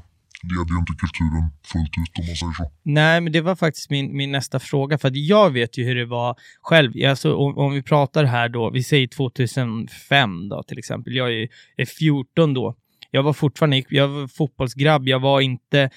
leder 0.44 0.72
ju 0.74 0.80
inte 0.80 0.94
kulturen 0.94 1.44
fullt 1.64 1.94
ut 1.98 2.20
om 2.20 2.26
man 2.28 2.36
säger 2.36 2.54
så. 2.54 2.72
Nej, 2.84 3.22
men 3.22 3.34
det 3.34 3.42
var 3.42 3.56
faktiskt 3.56 3.90
min, 3.90 4.18
min 4.18 4.32
nästa 4.32 4.60
fråga, 4.60 4.98
för 4.98 5.08
att 5.08 5.16
jag 5.16 5.50
vet 5.50 5.78
ju 5.78 5.84
hur 5.84 5.96
det 5.96 6.06
var 6.06 6.36
själv. 6.62 6.94
Alltså, 7.10 7.36
om, 7.36 7.58
om 7.58 7.74
vi 7.74 7.84
pratar 7.84 8.24
här 8.24 8.50
då, 8.50 8.70
vi 8.70 8.84
säger 8.84 9.08
2005 9.08 10.50
då 10.50 10.64
till 10.64 10.78
exempel. 10.78 11.16
Jag 11.16 11.34
är, 11.34 11.48
är 11.78 11.86
14 11.86 12.54
då. 12.54 12.76
Jag 13.14 13.24
var 13.24 13.34
fortfarande 13.34 13.84
jag 13.90 14.08
var 14.08 14.28
fotbollsgrabb, 14.28 15.08
jag 15.08 15.20
var 15.20 15.42
inte 15.42 15.90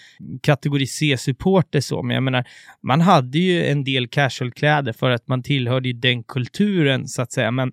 kategori 0.42 0.86
C-supporter 0.86 1.80
så, 1.80 2.02
men 2.02 2.14
jag 2.14 2.22
menar, 2.22 2.44
man 2.82 3.00
hade 3.00 3.38
ju 3.38 3.66
en 3.66 3.84
del 3.84 4.08
casualkläder 4.08 4.92
för 4.92 5.10
att 5.10 5.28
man 5.28 5.42
tillhörde 5.42 5.88
ju 5.88 5.92
den 5.92 6.24
kulturen 6.24 7.08
så 7.08 7.22
att 7.22 7.32
säga. 7.32 7.50
Men 7.50 7.72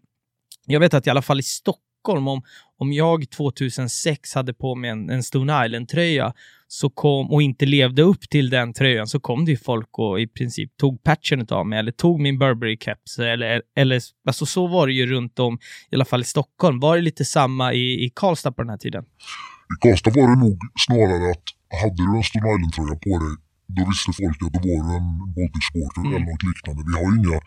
jag 0.65 0.79
vet 0.79 0.93
att 0.93 1.07
i 1.07 1.09
alla 1.09 1.21
fall 1.21 1.39
i 1.39 1.43
Stockholm, 1.43 2.27
om, 2.27 2.43
om 2.81 2.93
jag 2.93 3.29
2006 3.29 4.33
hade 4.35 4.53
på 4.53 4.75
mig 4.75 4.89
en, 4.89 5.09
en 5.09 5.23
Stone 5.23 5.65
Island-tröja 5.65 6.33
så 6.67 6.89
kom, 6.89 7.31
och 7.31 7.41
inte 7.41 7.65
levde 7.65 8.01
upp 8.01 8.29
till 8.29 8.49
den 8.49 8.73
tröjan 8.73 9.07
så 9.07 9.19
kom 9.19 9.45
det 9.45 9.51
ju 9.51 9.57
folk 9.57 9.99
och 9.99 10.21
i 10.21 10.27
princip 10.27 10.77
tog 10.77 11.03
patchen 11.03 11.47
av 11.49 11.67
mig 11.67 11.79
eller 11.79 11.91
tog 11.91 12.19
min 12.19 12.39
Burberry-keps. 12.39 13.21
Eller, 13.21 13.61
eller, 13.75 14.01
alltså 14.27 14.45
så 14.45 14.67
var 14.67 14.87
det 14.87 14.93
ju 14.93 15.05
runt 15.05 15.39
om, 15.39 15.59
i 15.91 15.95
alla 15.95 16.05
fall 16.05 16.21
i 16.21 16.23
Stockholm. 16.23 16.79
Var 16.79 16.95
det 16.95 17.01
lite 17.01 17.25
samma 17.25 17.73
i, 17.73 18.05
i 18.05 18.11
Karlstad 18.15 18.51
på 18.51 18.61
den 18.61 18.69
här 18.69 18.77
tiden? 18.77 19.03
I 19.03 19.87
Karlstad 19.87 20.11
var 20.11 20.35
det 20.35 20.39
nog 20.39 20.59
snarare 20.87 21.31
att 21.31 21.43
hade 21.81 21.95
du 21.95 22.17
en 22.17 22.23
Stone 22.23 22.55
Island-tröja 22.55 22.95
på 22.95 23.09
dig 23.09 23.35
då 23.75 23.81
visste 23.91 24.11
folk 24.21 24.37
att 24.45 24.53
du 24.55 24.59
var 24.67 24.95
en 24.99 25.09
Baltic 25.35 25.63
Sporter 25.69 26.01
Mm. 26.01 26.11
eller 26.15 26.27
något 26.31 26.43
liknande. 26.49 26.79
Vi 26.89 26.93
har 26.99 27.05
ju 27.11 27.15
inga 27.21 27.37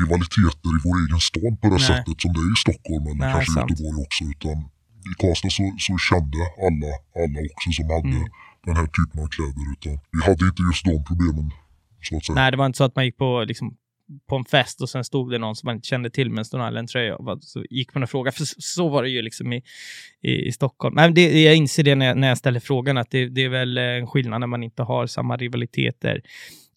rivaliteter 0.00 0.68
i 0.76 0.78
vår 0.86 0.94
egen 1.04 1.20
stad 1.30 1.52
på 1.60 1.66
det 1.74 1.80
Nej. 1.82 1.90
sättet 1.92 2.16
som 2.22 2.30
det 2.36 2.40
är 2.46 2.50
i 2.56 2.58
Stockholm 2.64 3.04
eller 3.10 3.22
Nej, 3.24 3.32
kanske 3.34 3.52
sant. 3.56 3.70
Göteborg 3.70 3.98
också. 4.06 4.22
Utan 4.34 4.56
i 5.10 5.12
Karlstad 5.20 5.50
så, 5.58 5.64
så 5.86 5.92
kände 6.08 6.38
alla, 6.66 6.90
alla 7.22 7.38
också 7.52 7.68
som 7.78 7.86
hade 7.94 8.16
Mm. 8.18 8.28
den 8.66 8.74
här 8.80 8.88
typen 8.96 9.16
av 9.24 9.28
kläder. 9.36 9.64
Utan 9.74 9.94
vi 10.14 10.18
hade 10.28 10.42
inte 10.50 10.62
just 10.70 10.82
de 10.90 10.94
problemen 11.10 11.46
så 12.06 12.10
att 12.16 12.24
säga. 12.24 12.34
Nej, 12.40 12.48
det 12.52 12.58
var 12.60 12.66
inte 12.70 12.78
så 12.80 12.84
att 12.88 12.96
man 12.98 13.04
gick 13.08 13.18
på, 13.24 13.30
liksom, 13.50 13.66
på 14.28 14.36
en 14.36 14.44
fest 14.44 14.82
och 14.82 14.88
sen 14.88 15.04
stod 15.04 15.30
det 15.30 15.38
någon 15.38 15.56
som 15.56 15.66
man 15.66 15.74
inte 15.76 15.88
kände 15.88 16.10
till 16.10 16.30
med 16.30 16.38
en 16.38 16.44
Stone 16.44 16.68
Island-tröja 16.68 17.16
och 17.16 17.24
bara- 17.24 17.40
så 17.40 17.64
gick 17.70 17.94
man 17.94 18.02
och 18.02 18.10
frågade. 18.10 18.36
För 18.36 18.44
så, 18.58 18.88
var 18.88 19.02
det 19.02 19.08
ju 19.08 19.22
liksom 19.22 19.52
i, 19.52 19.62
i, 20.22 20.46
i 20.46 20.52
Stockholm. 20.52 20.94
Men 20.94 21.14
det, 21.14 21.42
jag 21.42 21.56
inser 21.56 21.82
det 21.82 21.94
när 21.94 22.06
jag, 22.06 22.16
när 22.16 22.28
jag 22.28 22.38
ställer 22.38 22.60
frågan, 22.60 22.98
att 22.98 23.10
det, 23.10 23.28
det 23.28 23.44
är 23.44 23.48
väl 23.48 23.78
eh, 23.78 23.84
en 23.84 24.06
skillnad 24.06 24.40
när 24.40 24.46
man 24.46 24.62
inte 24.62 24.82
har 24.82 25.06
samma 25.06 25.36
rivaliteter 25.36 26.22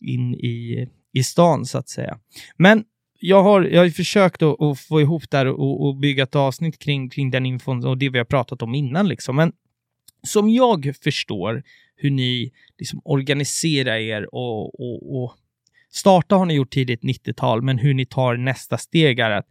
in 0.02 0.34
i, 0.34 0.88
i 1.14 1.24
stan, 1.24 1.66
så 1.66 1.78
att 1.78 1.90
säga. 1.90 2.20
Men 2.58 2.84
jag 3.20 3.44
har, 3.44 3.62
jag 3.62 3.80
har 3.80 3.86
ju 3.86 3.92
försökt 3.92 4.42
att, 4.42 4.62
att 4.62 4.80
få 4.80 5.02
ihop 5.02 5.30
där 5.30 5.46
och, 5.46 5.88
och 5.88 5.96
bygga 5.96 6.24
ett 6.24 6.36
avsnitt 6.36 6.80
kring, 6.80 7.10
kring 7.10 7.32
den 7.32 7.46
infon 7.46 7.86
och 7.86 7.98
det 7.98 8.10
vi 8.10 8.18
har 8.18 8.26
pratat 8.26 8.62
om 8.62 8.76
innan. 8.76 9.08
Liksom. 9.08 9.36
Men 9.36 9.52
som 10.28 10.50
jag 10.50 10.96
förstår 11.04 11.64
hur 11.96 12.12
ni 12.12 12.52
liksom 12.78 13.02
organiserar 13.04 13.98
er 13.98 14.36
och, 14.36 14.80
och, 14.80 15.24
och 15.24 15.34
starta 15.92 16.36
har 16.36 16.46
ni 16.46 16.54
gjort 16.54 16.72
tidigt 16.72 17.02
90-tal, 17.02 17.62
men 17.62 17.78
hur 17.78 17.94
ni 17.94 18.06
tar 18.06 18.38
nästa 18.38 18.78
steg 18.78 19.20
är 19.20 19.32
att 19.32 19.46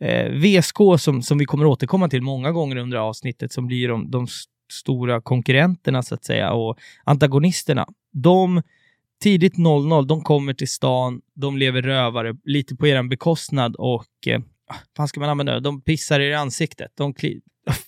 eh, 0.00 0.30
VSK, 0.30 0.78
som, 0.98 1.22
som 1.22 1.38
vi 1.38 1.44
kommer 1.44 1.66
återkomma 1.66 2.08
till 2.08 2.22
många 2.22 2.52
gånger 2.52 2.76
under 2.76 2.98
avsnittet, 2.98 3.52
som 3.52 3.66
blir 3.66 3.88
de, 3.88 4.10
de 4.10 4.26
stora 4.72 5.20
konkurrenterna 5.20 6.02
så 6.02 6.14
att 6.14 6.24
säga 6.24 6.52
och 6.52 6.78
antagonisterna, 7.04 7.86
de 8.12 8.62
tidigt 9.22 9.56
00, 9.56 10.06
de 10.06 10.22
kommer 10.22 10.54
till 10.54 10.68
stan, 10.68 11.20
de 11.34 11.56
lever 11.56 11.82
rövare 11.82 12.36
lite 12.44 12.76
på 12.76 12.86
er 12.86 13.02
bekostnad 13.02 13.76
och 13.76 14.26
eh, 14.26 14.40
vad 14.98 15.08
ska 15.08 15.20
man 15.20 15.28
använda 15.28 15.54
det? 15.54 15.60
De 15.60 15.80
pissar 15.80 16.20
er 16.20 16.30
i 16.30 16.34
ansiktet. 16.34 16.92
De 16.94 17.14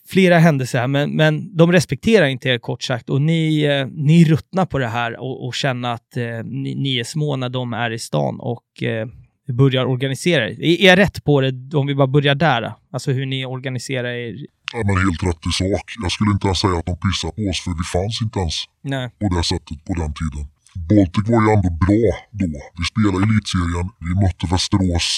flera 0.08 0.38
händelser 0.38 0.78
här, 0.78 0.86
men, 0.86 1.16
men 1.16 1.56
de 1.56 1.72
respekterar 1.72 2.26
inte 2.26 2.48
er 2.48 2.58
kort 2.58 2.82
sagt 2.82 3.10
och 3.10 3.22
ni, 3.22 3.62
eh, 3.62 3.86
ni 3.86 4.24
ruttnar 4.24 4.66
på 4.66 4.78
det 4.78 4.88
här 4.88 5.20
och, 5.20 5.46
och 5.46 5.54
känner 5.54 5.94
att 5.94 6.16
eh, 6.16 6.44
ni, 6.44 6.74
ni 6.74 6.98
är 6.98 7.04
små 7.04 7.36
när 7.36 7.48
de 7.48 7.72
är 7.72 7.90
i 7.90 7.98
stan 7.98 8.40
och 8.40 8.82
eh, 8.82 9.08
börjar 9.52 9.84
organisera 9.86 10.50
er. 10.50 10.62
Är 10.62 10.86
jag 10.86 10.98
rätt 10.98 11.24
på 11.24 11.40
det 11.40 11.76
om 11.76 11.86
vi 11.86 11.94
bara 11.94 12.06
börjar 12.06 12.34
där? 12.34 12.72
Alltså 12.92 13.12
hur 13.12 13.26
ni 13.26 13.46
organiserar 13.46 14.08
er? 14.08 14.46
Ja, 14.72 14.78
men 14.86 14.96
helt 14.96 15.22
rätt 15.22 15.46
i 15.46 15.52
sak. 15.52 15.86
Jag 16.02 16.12
skulle 16.12 16.30
inte 16.30 16.46
ens 16.46 16.58
säga 16.58 16.78
att 16.78 16.86
de 16.86 16.96
pissar 16.96 17.30
på 17.30 17.42
oss 17.50 17.60
för 17.64 17.70
vi 17.70 17.84
fanns 17.94 18.22
inte 18.22 18.38
ens 18.38 18.54
Nej. 18.82 19.10
på 19.20 19.36
det 19.36 19.44
sättet 19.44 19.84
på 19.84 19.94
den 19.94 20.12
tiden. 20.20 20.44
Baltic 20.88 21.24
var 21.28 21.40
ju 21.44 21.48
ändå 21.56 21.70
bra 21.84 22.10
då. 22.42 22.60
Vi 22.78 22.84
spelade 22.92 23.18
i 23.18 23.28
elitserien, 23.28 23.88
vi 24.06 24.12
mötte 24.22 24.44
Västerås 24.50 25.08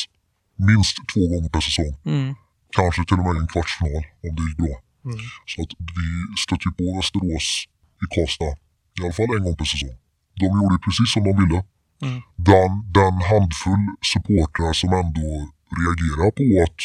minst 0.69 0.97
två 1.13 1.23
gånger 1.31 1.49
per 1.49 1.61
säsong. 1.61 1.93
Mm. 2.07 2.35
Kanske 2.79 3.05
till 3.05 3.19
och 3.21 3.27
med 3.27 3.37
en 3.43 3.49
kvartsfinal 3.53 4.05
om 4.27 4.33
det 4.37 4.43
gick 4.49 4.59
bra. 4.65 4.77
Mm. 5.05 5.19
Så 5.51 5.57
att 5.63 5.73
vi 5.99 6.07
stötte 6.45 6.69
på 6.79 6.85
Västerås 6.97 7.49
i 8.03 8.07
Karlstad 8.15 8.55
i 8.99 9.03
alla 9.03 9.13
fall 9.19 9.37
en 9.37 9.45
gång 9.45 9.57
per 9.57 9.65
säsong. 9.73 9.97
De 10.41 10.47
gjorde 10.59 10.79
precis 10.85 11.13
som 11.15 11.23
de 11.29 11.33
ville. 11.43 11.61
Mm. 12.07 12.19
Den, 12.51 12.71
den 12.99 13.15
handfull 13.33 13.85
supportrar 14.13 14.73
som 14.81 14.91
ändå 15.03 15.29
reagerar 15.81 16.31
på 16.39 16.45
att 16.65 16.81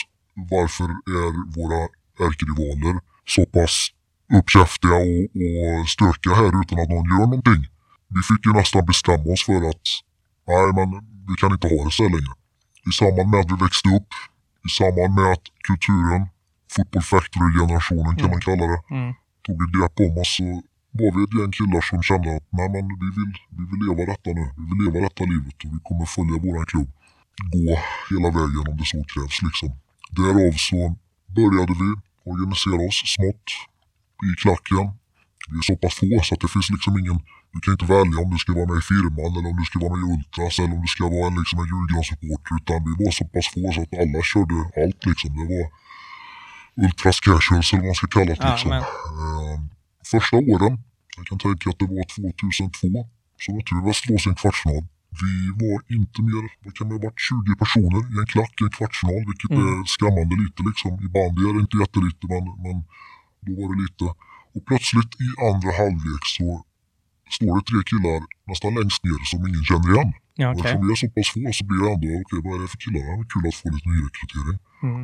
varför 0.53 0.89
är 1.19 1.31
våra 1.57 1.81
ärkerivaler 2.25 2.95
så 3.33 3.45
pass 3.45 3.75
uppkäftiga 4.39 4.97
och, 5.13 5.23
och 5.45 5.89
stökiga 5.93 6.33
här 6.41 6.61
utan 6.61 6.79
att 6.79 6.89
någon 6.93 7.11
gör 7.13 7.27
någonting. 7.33 7.61
Vi 8.15 8.21
fick 8.29 8.45
ju 8.45 8.51
nästan 8.53 8.85
bestämma 8.85 9.27
oss 9.33 9.43
för 9.45 9.61
att 9.71 9.85
nej 10.51 10.67
men 10.77 10.89
vi 11.27 11.33
kan 11.41 11.51
inte 11.51 11.67
ha 11.73 11.79
det 11.85 11.91
så 11.91 12.03
här 12.03 12.09
längre. 12.09 12.33
I 12.89 12.91
samband 12.99 13.29
med 13.29 13.39
att 13.39 13.51
vi 13.51 13.57
växte 13.65 13.89
upp, 13.97 14.09
i 14.67 14.69
samband 14.77 15.11
med 15.17 15.27
att 15.33 15.45
kulturen, 15.67 16.21
Football 16.75 17.05
Factory-generationen 17.11 18.13
kan 18.19 18.25
Mm. 18.25 18.31
man 18.31 18.41
kalla 18.47 18.65
det, 18.73 18.79
Mm. 18.95 19.11
tog 19.45 19.57
ett 19.63 19.73
grepp 19.77 19.95
om 20.07 20.13
oss 20.21 20.31
så 20.37 20.47
var 20.99 21.09
vi 21.15 21.19
ett 21.25 21.35
gäng 21.39 21.51
killar 21.59 21.81
som 21.89 21.99
kände 22.09 22.29
att 22.37 22.47
nej 22.57 22.67
men 22.73 22.83
vi 23.03 23.07
vill, 23.17 23.33
vi 23.57 23.63
vill 23.71 23.81
leva 23.87 24.03
detta 24.11 24.29
nu. 24.39 24.45
Vi 24.59 24.63
vill 24.69 24.79
leva 24.85 24.97
detta 25.07 25.23
livet 25.33 25.57
och 25.65 25.71
vi 25.75 25.79
kommer 25.87 26.05
följa 26.15 26.35
våran 26.45 26.65
klubb. 26.71 26.89
Gå 27.53 27.65
hela 28.09 28.29
vägen 28.37 28.63
om 28.71 28.75
det 28.79 28.85
så 28.91 28.97
krävs 29.11 29.37
liksom. 29.47 29.69
Därav 30.17 30.53
så 30.69 30.79
började 31.37 31.73
vi 31.81 31.89
organisera 32.31 32.79
oss 32.89 32.99
smått 33.15 33.47
i 34.27 34.29
klacken. 34.41 34.85
Vi 35.51 35.55
är 35.61 35.65
så 35.69 35.75
pass 35.81 35.95
få 36.01 36.07
så 36.23 36.31
att 36.35 36.41
det 36.45 36.51
finns 36.55 36.69
liksom 36.75 36.93
ingen, 37.01 37.19
du 37.55 37.59
kan 37.63 37.71
inte 37.77 37.85
välja 37.97 38.17
om 38.23 38.29
du 38.35 38.39
ska 38.43 38.51
vara 38.59 38.67
med 38.71 38.77
i 38.83 38.85
firman 38.91 39.31
eller 39.37 39.49
om 39.51 39.57
du 39.61 39.65
ska 39.69 39.77
vara 39.85 39.95
med 39.95 40.01
i 40.05 40.07
Ultras 40.15 40.53
eller 40.61 40.73
om 40.77 40.81
du 40.87 40.91
ska 40.95 41.03
vara 41.15 41.27
en, 41.29 41.37
liksom 41.41 41.57
en 41.61 41.67
Djurgårdssupporter 41.71 42.51
utan 42.59 42.77
vi 42.87 42.91
var 43.03 43.11
så 43.19 43.23
pass 43.33 43.47
få 43.53 43.61
så 43.75 43.79
att 43.85 43.93
alla 44.03 44.19
körde 44.33 44.55
allt 44.81 45.01
liksom. 45.09 45.29
Det 45.39 45.45
var 45.53 45.65
Ultras 46.85 47.17
casuals 47.25 47.67
eller 47.73 47.81
vad 47.83 47.89
man 47.91 47.99
ska 48.01 48.07
kalla 48.15 48.31
det 48.33 48.37
Ja, 48.41 48.49
liksom. 48.51 48.69
men- 48.73 48.83
Eh, 48.83 49.57
första 50.13 50.37
åren, 50.53 50.73
jag 51.17 51.23
kan 51.29 51.37
tänka 51.45 51.65
att 51.71 51.79
det 51.81 51.89
var 51.95 52.05
2002, 52.15 52.87
så 53.43 53.47
mötte 53.55 53.71
vi 53.77 53.81
Västerås 53.89 54.23
i 54.25 54.29
en 54.31 54.39
kvartsfinal. 54.41 54.83
Vi 55.23 55.33
var 55.63 55.77
inte 55.97 56.19
mer, 56.29 56.43
vad 56.63 56.71
kan 56.77 56.85
det 56.89 56.93
ha 56.97 57.01
varit, 57.07 57.21
20 57.29 57.51
personer 57.63 57.99
i 58.13 58.15
en 58.21 58.29
klack 58.33 58.53
i 58.61 58.63
en 58.67 58.73
kvartsfinal, 58.77 59.21
vilket 59.31 59.51
Mm. 59.51 59.63
är 59.67 59.75
skrämmande 59.95 60.35
lite 60.43 60.59
liksom. 60.69 60.91
I 61.05 61.07
bandy 61.15 61.41
är 61.49 61.53
det 61.55 61.61
inte 61.65 61.77
jättelite, 61.83 62.23
men, 62.33 62.43
men 62.65 62.75
då 63.45 63.51
var 63.59 63.67
det 63.71 63.77
lite. 63.85 64.05
Och 64.55 64.61
plötsligt 64.69 65.11
i 65.25 65.27
andra 65.49 65.69
halvlek 65.81 66.23
så 66.37 66.47
står 67.37 67.51
det 67.57 67.63
tre 67.69 67.79
killar 67.91 68.19
nästan 68.51 68.71
längst 68.79 69.01
ner 69.07 69.19
som 69.31 69.39
ingen 69.49 69.65
känner 69.69 69.89
igen. 69.93 70.11
Ja, 70.41 70.47
Och 70.49 70.59
okej. 70.59 70.61
eftersom 70.61 70.81
vi 70.85 70.91
är 70.95 70.99
så 71.03 71.09
pass 71.15 71.29
få 71.33 71.41
så 71.59 71.63
blir 71.69 71.81
det 71.83 71.91
ändå, 71.95 72.09
okej 72.21 72.39
vad 72.45 72.53
är 72.57 72.61
det 72.63 72.71
för 72.73 72.81
killar? 72.85 73.03
Det 73.19 73.27
kul 73.33 73.43
att 73.49 73.59
få 73.61 73.67
lite 73.75 73.89
nyrekrytering. 73.93 74.59
Mm. 74.87 75.01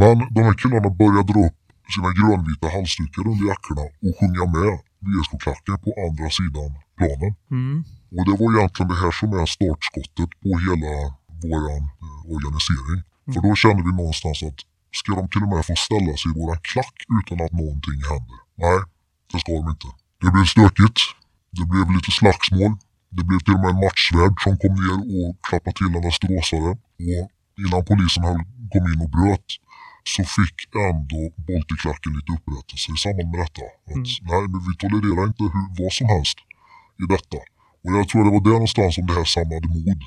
Men 0.00 0.16
de 0.34 0.40
här 0.46 0.56
killarna 0.60 0.90
började 1.02 1.28
dra 1.32 1.40
upp 1.48 1.58
sina 1.94 2.10
grönvita 2.18 2.66
halsdukar 2.76 3.22
under 3.30 3.44
jackorna 3.50 3.84
och 4.04 4.14
sjunga 4.18 4.44
med 4.54 4.72
VSK-klacken 5.06 5.76
på 5.84 5.90
andra 6.06 6.28
sidan 6.38 6.70
planen. 6.98 7.32
Mm. 7.56 7.76
Och 8.16 8.24
det 8.26 8.34
var 8.40 8.48
egentligen 8.54 8.88
det 8.92 8.98
här 9.02 9.12
som 9.20 9.28
är 9.40 9.46
startskottet 9.56 10.30
på 10.42 10.50
hela 10.66 10.92
vår 11.44 11.62
eh, 12.04 12.34
organisering. 12.34 13.00
För 13.32 13.40
då 13.46 13.50
kände 13.62 13.82
vi 13.88 13.92
någonstans 14.00 14.38
att 14.48 14.58
ska 15.00 15.08
de 15.18 15.24
till 15.32 15.42
och 15.46 15.50
med 15.54 15.62
få 15.70 15.74
ställa 15.86 16.12
sig 16.20 16.28
i 16.30 16.34
våran 16.40 16.60
klack 16.70 16.96
utan 17.18 17.36
att 17.44 17.54
någonting 17.62 18.00
händer? 18.10 18.38
Nej, 18.64 18.78
det 19.30 19.38
ska 19.42 19.50
de 19.58 19.64
inte. 19.74 19.88
Det 20.22 20.30
blev 20.34 20.46
stökigt. 20.54 20.98
Det 21.56 21.64
blev 21.72 21.86
lite 21.96 22.10
slagsmål. 22.18 22.72
Det 23.16 23.24
blev 23.28 23.40
till 23.44 23.54
och 23.56 23.62
med 23.64 23.70
en 23.74 23.80
matchvärd 23.84 24.34
som 24.44 24.52
kom 24.62 24.74
ner 24.82 24.98
och 25.16 25.30
klappade 25.46 25.76
till 25.76 25.96
en 25.96 26.02
västeråsare. 26.08 26.70
Och 27.06 27.22
innan 27.62 27.82
polisen 27.90 28.22
kom 28.72 28.84
in 28.92 29.00
och 29.04 29.12
bröt 29.16 29.50
så 30.12 30.22
fick 30.36 30.56
ändå 30.90 31.20
Boltiklacken 31.46 32.12
lite 32.16 32.30
upprättelse 32.36 32.86
i 32.94 32.96
samband 33.04 33.28
med 33.30 33.40
detta. 33.44 33.64
Att, 33.90 33.96
Mm. 33.96 34.04
Nej, 34.30 34.44
men 34.52 34.60
vi 34.66 34.72
tolererar 34.82 35.24
inte 35.30 35.42
hur, 35.54 35.66
vad 35.80 35.92
som 35.98 36.06
helst 36.14 36.38
i 37.02 37.04
detta. 37.14 37.38
Och 37.84 37.90
jag 37.98 38.08
tror 38.08 38.20
det 38.26 38.32
var 38.36 38.44
där 38.48 38.58
någonstans 38.60 38.94
som 38.94 39.06
det 39.06 39.14
här 39.18 39.28
samlade 39.36 39.68
mod 39.68 40.00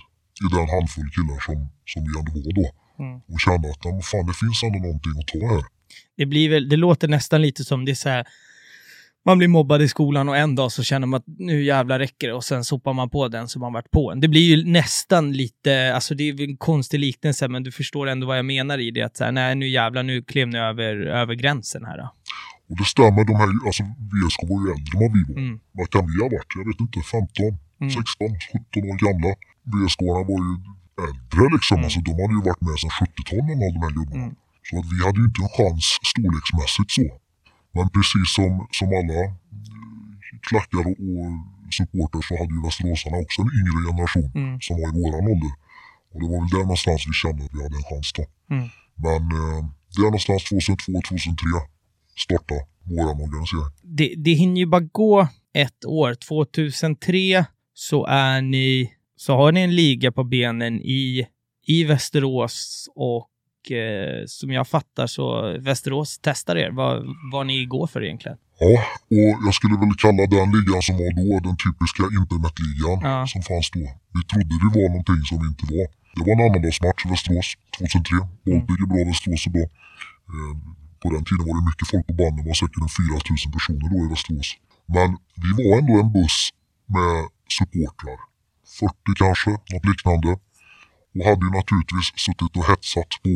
i 0.43 0.47
den 0.55 0.67
handfull 0.75 1.09
killar 1.15 1.39
som, 1.47 1.57
som 1.91 1.99
vi 2.05 2.11
ändå 2.19 2.31
var 2.45 2.53
då. 2.61 2.67
Mm. 3.03 3.15
Och 3.31 3.39
kände 3.45 3.65
att 3.71 3.83
nej, 3.85 4.01
fan, 4.11 4.25
det 4.29 4.35
finns 4.41 4.63
ändå 4.63 4.79
någonting 4.87 5.15
att 5.19 5.27
ta 5.31 5.39
här. 5.53 5.63
Det, 6.17 6.25
blir 6.25 6.49
väl, 6.49 6.69
det 6.69 6.75
låter 6.75 7.07
nästan 7.07 7.41
lite 7.41 7.63
som 7.63 7.85
det 7.85 7.91
är 7.91 8.01
så 8.05 8.09
här, 8.09 8.27
man 9.27 9.37
blir 9.37 9.47
mobbad 9.47 9.81
i 9.81 9.87
skolan 9.87 10.29
och 10.29 10.37
en 10.37 10.55
dag 10.55 10.71
så 10.71 10.83
känner 10.83 11.07
man 11.07 11.17
att 11.17 11.27
nu 11.27 11.63
jävlar 11.63 11.99
räcker 11.99 12.27
det 12.27 12.33
och 12.33 12.43
sen 12.43 12.63
sopar 12.63 12.93
man 12.93 13.09
på 13.09 13.27
den 13.27 13.47
som 13.47 13.59
man 13.59 13.73
varit 13.73 13.91
på 13.91 14.11
en. 14.11 14.19
Det 14.19 14.27
blir 14.27 14.55
ju 14.55 14.71
nästan 14.71 15.33
lite, 15.33 15.95
alltså 15.95 16.15
det 16.15 16.29
är 16.29 16.41
en 16.49 16.57
konstig 16.57 16.99
liknelse 16.99 17.47
men 17.47 17.63
du 17.63 17.71
förstår 17.71 18.07
ändå 18.07 18.27
vad 18.27 18.37
jag 18.37 18.45
menar 18.45 18.77
i 18.77 18.91
det 18.91 19.01
att 19.01 19.17
så 19.17 19.23
här, 19.23 19.31
nej 19.31 19.55
nu 19.55 19.67
jävlar 19.67 20.03
nu 20.03 20.21
klev 20.21 20.47
ni 20.47 20.57
över, 20.57 20.95
över 20.95 21.33
gränsen 21.35 21.85
här 21.85 21.97
då. 21.97 22.13
Och 22.69 22.77
det 22.77 22.85
stämmer, 22.85 23.25
de 23.25 23.35
här, 23.35 23.49
alltså 23.65 23.83
VSK 23.83 24.41
var 24.49 24.57
ju 24.65 24.67
äldre 24.75 24.93
än 24.95 24.99
vad 25.03 25.11
vi 25.17 25.23
var. 25.33 25.39
Mm. 25.41 25.59
Vad 25.71 25.89
kan 25.89 26.05
vi 26.07 26.15
ha 26.23 26.29
varit? 26.35 26.51
Jag 26.59 26.67
vet 26.67 26.79
inte, 26.79 26.99
15, 27.01 27.57
Mm. 27.81 27.91
16, 27.91 28.27
17 28.73 28.89
år 28.89 28.97
gamla. 29.05 29.31
VSK-arna 29.71 30.21
var 30.31 30.39
ju 30.47 30.53
äldre 31.07 31.45
liksom. 31.55 31.75
Mm. 31.77 31.85
Alltså, 31.85 31.99
de 32.07 32.11
hade 32.21 32.35
ju 32.37 32.43
varit 32.49 32.63
med 32.67 32.75
sedan 32.81 32.93
70-talet 33.01 33.45
många 33.49 33.65
av 33.67 33.73
de 33.77 33.81
här 33.87 33.93
gubbarna. 33.99 34.25
Mm. 34.27 34.35
Så 34.67 34.73
att 34.79 34.87
vi 34.93 34.97
hade 35.05 35.19
ju 35.21 35.25
inte 35.29 35.41
en 35.45 35.53
chans 35.57 35.85
storleksmässigt 36.11 36.91
så. 36.97 37.05
Men 37.77 37.87
precis 37.95 38.27
som, 38.37 38.51
som 38.79 38.87
alla 38.99 39.17
eh, 39.23 39.31
klackar 40.49 40.83
och, 40.89 40.97
och 41.09 41.73
supporters 41.77 42.25
så 42.27 42.33
hade 42.39 42.53
ju 42.55 42.61
västeråsarna 42.67 43.17
också 43.25 43.37
en 43.41 43.51
yngre 43.59 43.79
generation 43.89 44.31
Mm. 44.35 44.61
som 44.65 44.73
var 44.81 44.87
i 44.91 44.93
våran 45.01 45.25
ålder. 45.33 45.53
Och 46.11 46.17
det 46.21 46.27
var 46.31 46.39
väl 46.43 46.49
där 46.55 46.65
någonstans 46.69 47.01
vi 47.09 47.13
kände 47.23 47.41
att 47.45 47.53
vi 47.55 47.63
hade 47.63 47.77
en 47.81 47.87
chans 47.91 48.09
då. 48.17 48.25
Mm. 48.55 48.67
Men 49.05 49.21
eh, 49.41 49.61
där 49.95 50.03
någonstans 50.03 50.41
2002-2003 50.51 51.61
startade 52.25 52.61
våran 52.83 53.21
organisering. 53.25 53.73
Det, 53.83 54.13
det 54.17 54.33
hinner 54.33 54.59
ju 54.59 54.65
bara 54.65 54.87
gå 54.91 55.27
ett 55.53 55.85
år. 55.85 56.15
2003 56.15 57.45
så 57.73 58.05
är 58.05 58.41
ni, 58.41 58.93
så 59.15 59.35
har 59.35 59.51
ni 59.51 59.61
en 59.61 59.75
liga 59.75 60.11
på 60.11 60.23
benen 60.23 60.81
i, 60.81 61.27
i 61.67 61.83
Västerås 61.83 62.89
och 62.95 63.29
eh, 63.71 64.23
som 64.27 64.51
jag 64.51 64.67
fattar 64.67 65.07
så 65.07 65.25
Västerås 65.59 66.19
testar 66.21 66.55
er 66.55 66.69
vad, 66.71 67.05
vad 67.31 67.47
ni 67.47 67.65
går 67.65 67.87
för 67.87 68.03
egentligen. 68.03 68.37
Ja, 68.59 68.79
och 69.15 69.29
jag 69.45 69.53
skulle 69.57 69.75
väl 69.81 69.93
kalla 70.05 70.23
den 70.35 70.47
ligan 70.55 70.81
som 70.87 70.95
var 71.01 71.11
då 71.19 71.27
den 71.49 71.57
typiska 71.65 72.03
internetligan 72.19 72.97
Ja. 73.11 73.27
som 73.33 73.41
fanns 73.49 73.67
då. 73.75 73.83
Vi 74.15 74.21
trodde 74.31 74.53
vi 74.63 74.67
var 74.79 74.87
någonting 74.93 75.21
som 75.29 75.37
vi 75.41 75.47
inte 75.53 75.65
var. 75.75 75.85
Det 76.15 76.21
var 76.27 76.33
en 76.37 76.43
annandagsmatch 76.47 77.01
i 77.05 77.09
Västerås 77.13 77.47
2003. 77.77 78.17
Boltic 78.45 78.77
är 78.83 78.87
bra, 78.91 78.99
Västerås 79.11 79.43
är 79.49 79.53
bra. 79.57 79.65
Eh, 80.33 80.53
på 81.01 81.07
den 81.15 81.23
tiden 81.27 81.43
var 81.47 81.53
det 81.59 81.65
mycket 81.69 81.85
folk 81.91 82.03
på 82.09 82.13
banden. 82.19 82.41
Det 82.43 82.49
var 82.51 82.59
säkert 82.63 82.81
en 82.85 82.91
4000 82.97 83.51
personer 83.57 83.85
då 83.93 83.97
i 84.05 84.07
Västerås. 84.13 84.49
Men 84.95 85.09
vi 85.43 85.49
var 85.57 85.71
ändå 85.79 85.93
en 86.03 86.09
buss 86.17 86.39
med 86.95 87.17
supportrar. 87.57 88.19
40 88.79 89.13
kanske, 89.23 89.49
något 89.71 89.85
liknande. 89.91 90.29
Och 91.15 91.23
hade 91.29 91.43
ju 91.47 91.51
naturligtvis 91.59 92.07
suttit 92.25 92.53
och 92.59 92.65
hetsat 92.71 93.11
på 93.23 93.31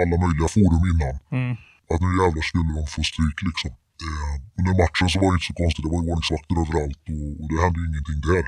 alla 0.00 0.16
möjliga 0.24 0.48
forum 0.56 0.82
innan 0.92 1.14
Mm. 1.38 1.52
att 1.92 2.00
nu 2.04 2.10
jävlar 2.20 2.44
skulle 2.50 2.70
de 2.78 2.84
få 2.94 3.00
stryk 3.10 3.38
liksom. 3.48 3.70
Eh, 4.06 4.34
under 4.58 4.72
matchen 4.82 5.08
så 5.12 5.16
var 5.22 5.28
det 5.30 5.36
inte 5.38 5.48
så 5.50 5.54
konstigt, 5.62 5.84
det 5.84 5.90
var 5.94 6.00
ju 6.02 6.08
ordningsvakter 6.12 6.54
överallt 6.62 7.02
och, 7.14 7.28
och 7.40 7.46
det 7.50 7.58
hände 7.64 7.78
ju 7.80 7.86
ingenting 7.90 8.20
där. 8.30 8.44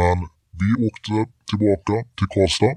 Men 0.00 0.16
vi 0.60 0.68
åkte 0.88 1.14
tillbaka 1.50 1.94
till 2.16 2.28
Karlstad 2.34 2.74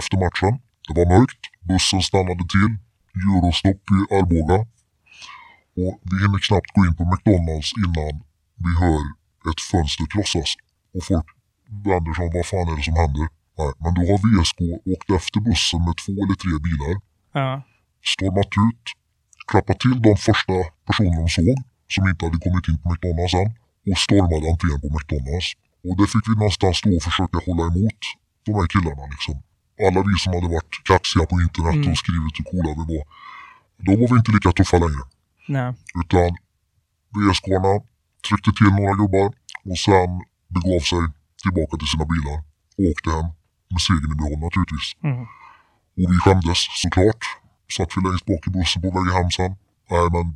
efter 0.00 0.16
matchen. 0.24 0.52
Det 0.86 0.94
var 0.98 1.06
mörkt, 1.14 1.42
bussen 1.68 2.02
stannade 2.08 2.44
till, 2.54 2.72
eurostopp 3.28 3.82
i 3.96 3.98
Arboga. 4.18 4.58
Och 5.82 5.94
vi 6.10 6.14
hinner 6.22 6.40
knappt 6.46 6.70
gå 6.74 6.80
in 6.86 6.94
på 6.98 7.04
McDonalds 7.10 7.70
innan 7.84 8.14
vi 8.64 8.70
hör 8.82 9.00
ett 9.50 9.60
fönster 9.70 10.06
krossas. 10.12 10.50
Och 10.94 11.04
folk 11.08 11.26
vänder 11.88 12.12
sig 12.14 12.24
om, 12.26 12.32
vad 12.34 12.46
fan 12.46 12.68
är 12.70 12.76
det 12.76 12.82
som 12.88 12.96
händer? 13.02 13.26
Nej, 13.58 13.72
men 13.82 13.90
då 13.96 14.00
har 14.10 14.18
VSK 14.24 14.60
åkt 14.92 15.08
efter 15.18 15.38
bussen 15.48 15.80
med 15.86 15.94
två 16.02 16.12
eller 16.22 16.36
tre 16.42 16.54
bilar 16.66 16.94
Ja. 17.38 17.62
stormat 18.14 18.52
ut, 18.66 18.84
klappat 19.50 19.78
till 19.80 20.02
de 20.06 20.12
första 20.28 20.52
personerna 20.86 21.20
de 21.26 21.28
såg 21.36 21.56
som 21.94 22.02
inte 22.10 22.22
hade 22.26 22.38
kommit 22.44 22.68
in 22.70 22.78
på 22.82 22.86
McDonalds 22.90 23.34
än 23.40 23.48
och 23.92 23.98
stormade 24.06 24.46
entrén 24.52 24.80
på 24.82 24.88
McDonalds. 24.96 25.48
Och 25.86 25.94
det 25.98 26.06
fick 26.12 26.24
vi 26.30 26.34
någonstans 26.42 26.76
stå 26.80 26.90
och 26.98 27.02
försöka 27.08 27.36
hålla 27.46 27.64
emot 27.72 28.00
de 28.46 28.50
här 28.58 28.66
killarna 28.74 29.04
liksom. 29.14 29.34
Alla 29.86 30.00
vi 30.08 30.14
som 30.22 30.30
hade 30.36 30.48
varit 30.56 30.74
kaxiga 30.90 31.24
på 31.30 31.36
internet 31.46 31.74
Mm. 31.80 31.90
och 31.92 31.98
skrivit 32.02 32.34
hur 32.38 32.46
coola 32.50 32.70
vi 32.78 32.84
var. 32.92 33.04
Då 33.86 33.90
var 34.00 34.06
vi 34.12 34.16
inte 34.20 34.32
lika 34.36 34.50
tuffa 34.58 34.76
längre. 34.84 35.04
Nej. 35.56 35.70
Utan 36.02 36.28
VSK-arna 37.14 37.74
tryckte 38.26 38.50
till 38.58 38.70
några 38.78 38.94
gubbar 39.00 39.28
och 39.70 39.78
sen 39.86 40.10
begav 40.54 40.80
sig 40.90 41.02
tillbaka 41.42 41.74
till 41.80 41.90
sina 41.92 42.04
bilar 42.12 42.36
och 42.78 42.84
åkte 42.92 43.08
hem 43.16 43.28
med 43.72 43.80
segern 43.86 44.12
i 44.14 44.16
behåll 44.20 44.40
naturligtvis. 44.46 44.88
Mm. 45.08 45.22
Och 45.98 46.08
vi 46.12 46.16
skämdes 46.24 46.60
såklart. 46.82 47.22
Satt 47.76 47.90
vi 47.96 48.00
längst 48.06 48.26
bak 48.30 48.42
i 48.48 48.50
bussen 48.56 48.82
på 48.82 48.88
väg 48.96 49.06
hem 49.16 49.30
sen. 49.38 49.52
Nej 49.92 50.06
men 50.14 50.26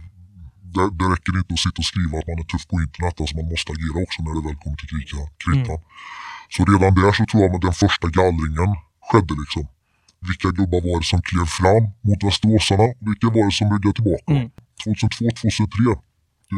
det, 0.74 0.84
det 0.98 1.06
räcker 1.12 1.32
inte 1.40 1.52
att 1.54 1.64
sitta 1.66 1.78
och 1.82 1.90
skriva 1.92 2.14
att 2.18 2.28
man 2.30 2.38
är 2.42 2.48
tuff 2.52 2.64
på 2.70 2.76
internet. 2.84 3.14
Alltså 3.20 3.34
man 3.40 3.48
måste 3.52 3.68
agera 3.74 3.98
också 4.04 4.18
när 4.24 4.32
det 4.36 4.42
väl 4.46 4.58
kommer 4.62 4.78
till 4.80 4.90
krita, 4.92 5.22
kritan. 5.44 5.80
Så 6.54 6.60
redan 6.72 6.92
där 6.98 7.12
så 7.18 7.22
tror 7.30 7.42
jag 7.42 7.54
att 7.56 7.66
den 7.68 7.78
första 7.84 8.06
gallringen 8.18 8.70
skedde 9.08 9.34
liksom. 9.42 9.64
Vilka 10.28 10.48
gubbar 10.58 10.80
var 10.86 10.96
det 11.00 11.08
som 11.12 11.22
klev 11.30 11.46
fram 11.60 11.84
mot 12.06 12.20
västeråsarna? 12.26 12.86
Vilka 13.08 13.26
var 13.36 13.44
det 13.48 13.56
som 13.58 13.66
ryggade 13.72 13.94
tillbaka? 13.98 14.30
Mm. 14.34 14.46
2002, 14.84 15.24
2003. 15.24 16.00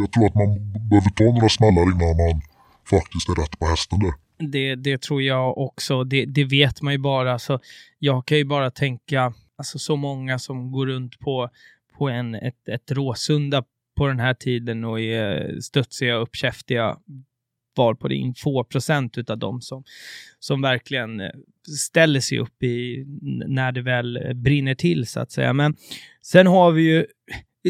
Jag 0.03 0.09
tror 0.13 0.27
att 0.29 0.37
man 0.43 0.51
behöver 0.91 1.11
ta 1.19 1.25
några 1.25 1.51
smällar 1.59 1.85
innan 1.93 2.13
man 2.23 2.37
faktiskt 2.95 3.29
är 3.33 3.35
rätt 3.43 3.55
på 3.61 3.65
hästen 3.73 3.99
där. 4.05 4.15
Det, 4.39 4.75
det 4.75 5.03
tror 5.03 5.23
jag 5.23 5.59
också. 5.59 6.05
Det, 6.05 6.25
det 6.25 6.45
vet 6.45 6.83
man 6.83 6.93
ju 6.93 6.99
bara. 6.99 7.39
Så 7.39 7.61
jag 7.99 8.27
kan 8.27 8.39
ju 8.39 8.45
bara 8.45 8.71
tänka, 8.71 9.35
alltså 9.57 9.79
så 9.79 9.97
många 9.97 10.39
som 10.39 10.73
går 10.73 10.87
runt 10.87 11.19
på, 11.19 11.51
på 11.99 12.09
en, 12.09 12.35
ett, 12.35 12.69
ett 12.69 12.91
Råsunda 12.91 13.65
på 13.97 14.07
den 14.07 14.21
här 14.21 14.35
tiden 14.35 14.85
och 14.85 15.01
är 15.01 15.61
studsiga 15.61 16.17
och 16.17 16.23
uppkäftiga 16.23 16.97
var 17.77 17.95
på 17.95 18.09
det 18.09 18.15
in 18.15 18.35
få 18.35 18.65
procent 18.65 19.19
utav 19.19 19.39
dem 19.39 19.61
som, 19.61 19.85
som 20.39 20.63
verkligen 20.63 21.21
eh, 21.21 21.31
ställer 21.87 22.21
sig 22.21 22.39
upp 22.39 22.63
i 22.63 23.05
när 23.47 23.73
det 23.73 23.83
väl 23.83 24.33
brinner 24.35 24.75
till 24.75 25.07
så 25.07 25.21
att 25.21 25.33
säga. 25.33 25.53
Men 25.53 25.77
sen 26.23 26.47
har 26.47 26.73
vi 26.73 26.83
ju 26.83 27.07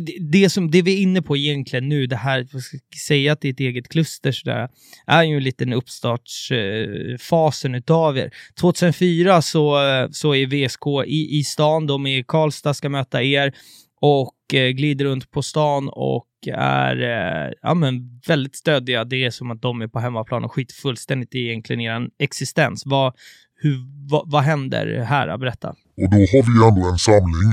det, 0.00 0.16
det 0.20 0.50
som 0.50 0.70
det 0.70 0.82
vi 0.82 0.98
är 0.98 1.02
inne 1.02 1.22
på 1.22 1.36
egentligen 1.36 1.88
nu, 1.88 2.06
det 2.06 2.16
här, 2.16 2.46
vad 2.52 2.62
ska 2.62 2.78
säga 3.06 3.32
att 3.32 3.40
det 3.40 3.48
är 3.48 3.52
ett 3.52 3.60
eget 3.60 3.88
kluster 3.88 4.32
sådär, 4.32 4.68
är 5.06 5.22
ju 5.22 5.36
en 5.36 5.42
liten 5.42 5.72
uppstartsfasen 5.72 7.74
utav 7.74 8.18
er. 8.18 8.34
2004 8.60 9.42
så, 9.42 9.78
så 10.12 10.34
är 10.34 10.46
VSK 10.46 10.86
i, 11.06 11.38
i 11.38 11.44
stan, 11.44 11.86
de 11.86 12.06
är 12.06 12.18
i 12.18 12.24
Karlstad, 12.24 12.74
ska 12.74 12.88
möta 12.88 13.22
er 13.22 13.54
och 14.00 14.54
eh, 14.54 14.68
glider 14.68 15.04
runt 15.04 15.30
på 15.30 15.42
stan 15.42 15.88
och 15.88 16.28
är 16.52 17.02
eh, 17.02 17.52
ja, 17.62 17.74
men 17.74 18.20
väldigt 18.26 18.56
stöddiga. 18.56 19.04
Det 19.04 19.24
är 19.24 19.30
som 19.30 19.50
att 19.50 19.62
de 19.62 19.82
är 19.82 19.88
på 19.88 20.00
hemmaplan 20.00 20.44
och 20.44 20.52
skiter 20.52 20.74
fullständigt 20.74 21.34
i 21.34 21.38
egentligen 21.38 21.80
er 21.80 22.08
existens. 22.18 22.82
Vad, 22.86 23.14
hur, 23.60 23.78
vad, 24.10 24.30
vad 24.30 24.42
händer 24.42 25.04
här? 25.04 25.38
Berätta. 25.38 25.68
Och 25.68 26.10
då 26.10 26.16
har 26.16 26.42
vi 26.42 26.68
ändå 26.68 26.90
en 26.90 26.98
samling. 26.98 27.52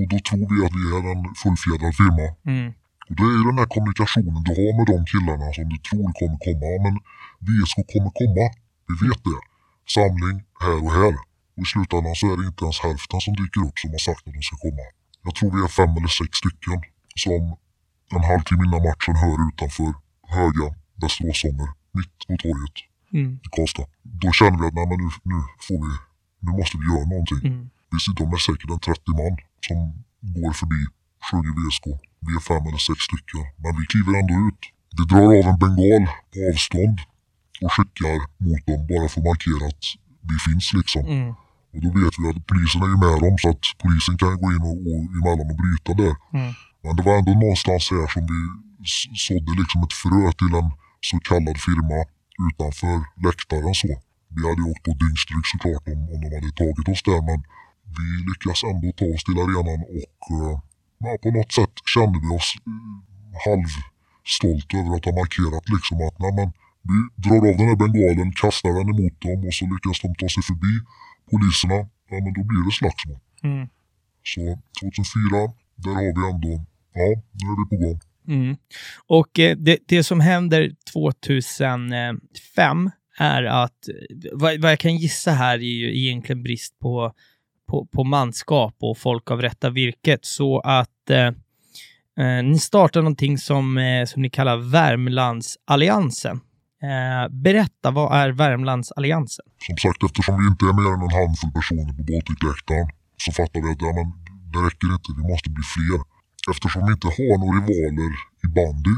Och 0.00 0.08
då 0.12 0.18
tror 0.28 0.44
vi 0.52 0.58
att 0.66 0.74
vi 0.80 0.84
är 0.96 1.04
en 1.12 1.22
fullfjädrad 1.42 1.94
firma. 2.00 2.26
Mm. 2.52 2.68
Och 3.08 3.14
det 3.18 3.28
är 3.36 3.42
den 3.50 3.58
här 3.62 3.70
kommunikationen 3.74 4.40
du 4.46 4.52
har 4.60 4.72
med 4.78 4.86
de 4.92 4.98
killarna 5.12 5.46
som 5.56 5.66
du 5.72 5.78
tror 5.86 6.08
kommer 6.18 6.38
komma. 6.46 6.68
Men 6.84 6.94
VSK 7.46 7.78
kommer 7.92 8.12
komma. 8.20 8.44
Vi 8.88 8.94
vet 9.04 9.20
det. 9.28 9.40
Samling 9.96 10.36
här 10.64 10.78
och 10.84 10.92
här. 10.98 11.14
Och 11.56 11.62
i 11.64 11.66
slutändan 11.72 12.14
så 12.20 12.24
är 12.32 12.36
det 12.38 12.46
inte 12.50 12.64
ens 12.66 12.78
hälften 12.86 13.20
som 13.24 13.32
dyker 13.40 13.60
upp 13.68 13.76
som 13.82 13.90
har 13.94 14.02
sagt 14.08 14.22
att 14.26 14.34
de 14.38 14.42
ska 14.48 14.56
komma. 14.66 14.86
Jag 15.24 15.32
tror 15.36 15.48
vi 15.56 15.60
är 15.66 15.72
fem 15.80 15.92
eller 15.98 16.12
sex 16.20 16.32
stycken 16.42 16.78
som 17.24 17.42
en 18.16 18.24
halvtimme 18.30 18.62
innan 18.66 18.82
matchen 18.88 19.16
hör 19.22 19.36
utanför 19.48 19.90
höga 20.36 20.66
Västeråssånger 21.02 21.70
mitt 21.96 22.18
på 22.28 22.34
torget 22.44 22.78
Mm. 23.12 23.32
i 23.44 23.48
Karlstad. 23.56 23.86
Då 24.02 24.32
känner 24.32 24.58
vi 24.60 24.66
att 24.66 24.74
nej, 24.74 24.86
men 24.90 24.98
nu, 25.04 25.08
nu 25.30 25.38
får 25.66 25.78
vi, 25.84 25.90
nu 26.44 26.50
måste 26.58 26.76
vi 26.80 26.84
göra 26.92 27.06
någonting. 27.12 27.42
Mm. 27.44 27.70
Vi 27.92 27.98
sitter 28.04 28.24
med 28.30 28.40
säkert 28.46 28.70
en 28.74 28.80
30 28.80 29.10
man 29.20 29.34
som 29.66 29.78
går 30.36 30.52
förbi, 30.60 30.80
sjunger 31.26 31.52
VSK. 31.58 31.86
Vi 32.26 32.30
är 32.38 32.42
fem 32.50 32.64
eller 32.68 32.82
sex 32.88 32.98
stycken, 33.08 33.44
men 33.62 33.72
vi 33.78 33.84
kliver 33.92 34.12
ändå 34.20 34.34
ut. 34.48 34.62
Vi 34.96 35.02
drar 35.10 35.30
av 35.40 35.46
en 35.52 35.58
bengal 35.64 36.04
på 36.32 36.38
avstånd 36.50 36.98
och 37.62 37.72
skickar 37.74 38.16
mot 38.46 38.62
dem 38.68 38.80
bara 38.90 39.06
för 39.12 39.18
att 39.20 39.28
markera 39.30 39.64
att 39.72 39.84
vi 40.30 40.36
finns 40.46 40.66
liksom. 40.78 41.04
Mm. 41.16 41.30
Och 41.72 41.80
då 41.84 41.88
vet 41.98 42.14
vi 42.20 42.24
att 42.30 42.46
polisen 42.50 42.82
är 42.84 42.90
ju 42.94 42.98
med 43.06 43.18
dem 43.24 43.36
så 43.42 43.48
att 43.54 43.64
polisen 43.82 44.14
kan 44.20 44.40
gå 44.42 44.48
in 44.54 44.64
och, 44.70 44.78
och 44.90 45.02
emellan 45.18 45.50
och 45.52 45.60
bryta 45.62 45.90
där. 46.02 46.14
Mm. 46.38 46.52
Men 46.82 46.92
det 46.96 47.02
var 47.08 47.14
ändå 47.20 47.32
någonstans 47.44 47.84
här 47.94 48.06
som 48.14 48.24
vi 48.32 48.40
sådde 49.26 49.52
liksom 49.60 49.78
ett 49.86 49.96
frö 50.02 50.22
till 50.40 50.54
en 50.60 50.68
så 51.08 51.16
kallad 51.28 51.56
firma 51.68 51.98
utanför 52.48 52.96
läktaren 53.26 53.74
så. 53.82 53.92
Vi 54.36 54.40
hade 54.48 54.60
ju 54.62 54.66
åkt 54.72 54.84
på 54.86 54.92
dyngstryk 55.02 55.46
såklart 55.52 55.84
om, 55.92 56.00
om 56.12 56.18
de 56.22 56.28
hade 56.36 56.52
tagit 56.60 56.88
oss 56.92 57.02
där 57.08 57.22
men 57.28 57.40
vi 57.98 58.06
lyckas 58.28 58.60
ändå 58.70 58.88
ta 58.98 59.06
oss 59.14 59.24
till 59.24 59.38
arenan 59.44 59.80
och 59.98 60.22
uh, 60.34 60.54
ja, 61.04 61.12
på 61.22 61.28
något 61.36 61.52
sätt 61.58 61.74
kände 61.94 62.18
vi 62.24 62.28
oss 62.38 62.50
uh, 62.70 62.98
halvstolta 63.44 64.72
över 64.80 64.92
att 64.96 65.06
ha 65.08 65.12
markerat 65.22 65.66
liksom 65.74 65.96
att 66.06 66.18
nej, 66.24 66.32
men, 66.38 66.48
vi 66.90 66.96
drar 67.24 67.42
av 67.50 67.56
den 67.60 67.68
här 67.70 67.80
bengalen, 67.82 68.32
kastar 68.42 68.72
den 68.78 68.88
emot 68.94 69.16
dem 69.26 69.38
och 69.46 69.54
så 69.58 69.64
lyckas 69.72 69.98
de 70.04 70.08
ta 70.20 70.28
sig 70.34 70.42
förbi 70.50 70.74
poliserna. 71.30 71.78
Ja 72.10 72.16
men 72.24 72.32
då 72.36 72.42
blir 72.50 72.62
det 72.66 72.74
slagsmål. 72.80 73.18
Mm. 73.42 73.68
Så 74.30 74.40
2004, 74.80 75.52
där 75.82 75.94
har 75.98 76.12
vi 76.18 76.22
ändå, 76.32 76.52
ja 76.98 77.08
nu 77.38 77.46
är 77.52 77.56
vi 77.60 77.66
på 77.72 77.76
gång. 77.84 78.00
Mm. 78.28 78.56
Och 79.06 79.38
eh, 79.38 79.56
det, 79.56 79.78
det 79.86 80.04
som 80.04 80.20
händer 80.20 80.70
2005 80.92 82.90
är 83.18 83.42
att, 83.42 83.78
vad, 84.32 84.60
vad 84.60 84.70
jag 84.70 84.78
kan 84.78 84.96
gissa 84.96 85.30
här 85.32 85.58
är 85.58 85.62
ju 85.62 85.98
egentligen 85.98 86.42
brist 86.42 86.78
på, 86.78 87.12
på, 87.70 87.86
på 87.94 88.04
manskap 88.04 88.76
och 88.80 88.98
folk 88.98 89.30
av 89.30 89.42
rätta 89.42 89.70
virket. 89.70 90.24
Så 90.24 90.60
att 90.60 91.10
eh, 91.10 91.26
eh, 92.24 92.42
ni 92.44 92.58
startar 92.58 93.00
någonting 93.02 93.38
som, 93.38 93.78
eh, 93.78 94.04
som 94.06 94.22
ni 94.22 94.30
kallar 94.30 94.56
Värmlandsalliansen. 94.56 96.36
Eh, 96.90 97.24
berätta, 97.44 97.90
vad 97.90 98.08
är 98.20 98.28
Värmlandsalliansen? 98.42 99.44
Som 99.66 99.76
sagt, 99.76 100.02
eftersom 100.02 100.34
vi 100.40 100.46
inte 100.52 100.64
är 100.70 100.74
mer 100.80 100.90
än 100.96 101.02
en 101.06 101.14
handfull 101.20 101.52
personer 101.58 101.92
på 101.98 102.02
Baltic-läktaren 102.10 102.88
så 103.24 103.28
fattar 103.38 103.60
vi 103.64 103.68
att 103.72 103.82
ja, 103.86 103.92
men, 103.98 104.06
det 104.52 104.60
räcker 104.66 104.86
inte, 104.96 105.08
vi 105.20 105.24
måste 105.32 105.48
bli 105.56 105.64
fler. 105.74 106.00
Eftersom 106.52 106.80
vi 106.86 106.90
inte 106.96 107.08
har 107.18 107.34
några 107.42 107.58
rivaler 107.58 108.12
i 108.44 108.46
bandy 108.58 108.96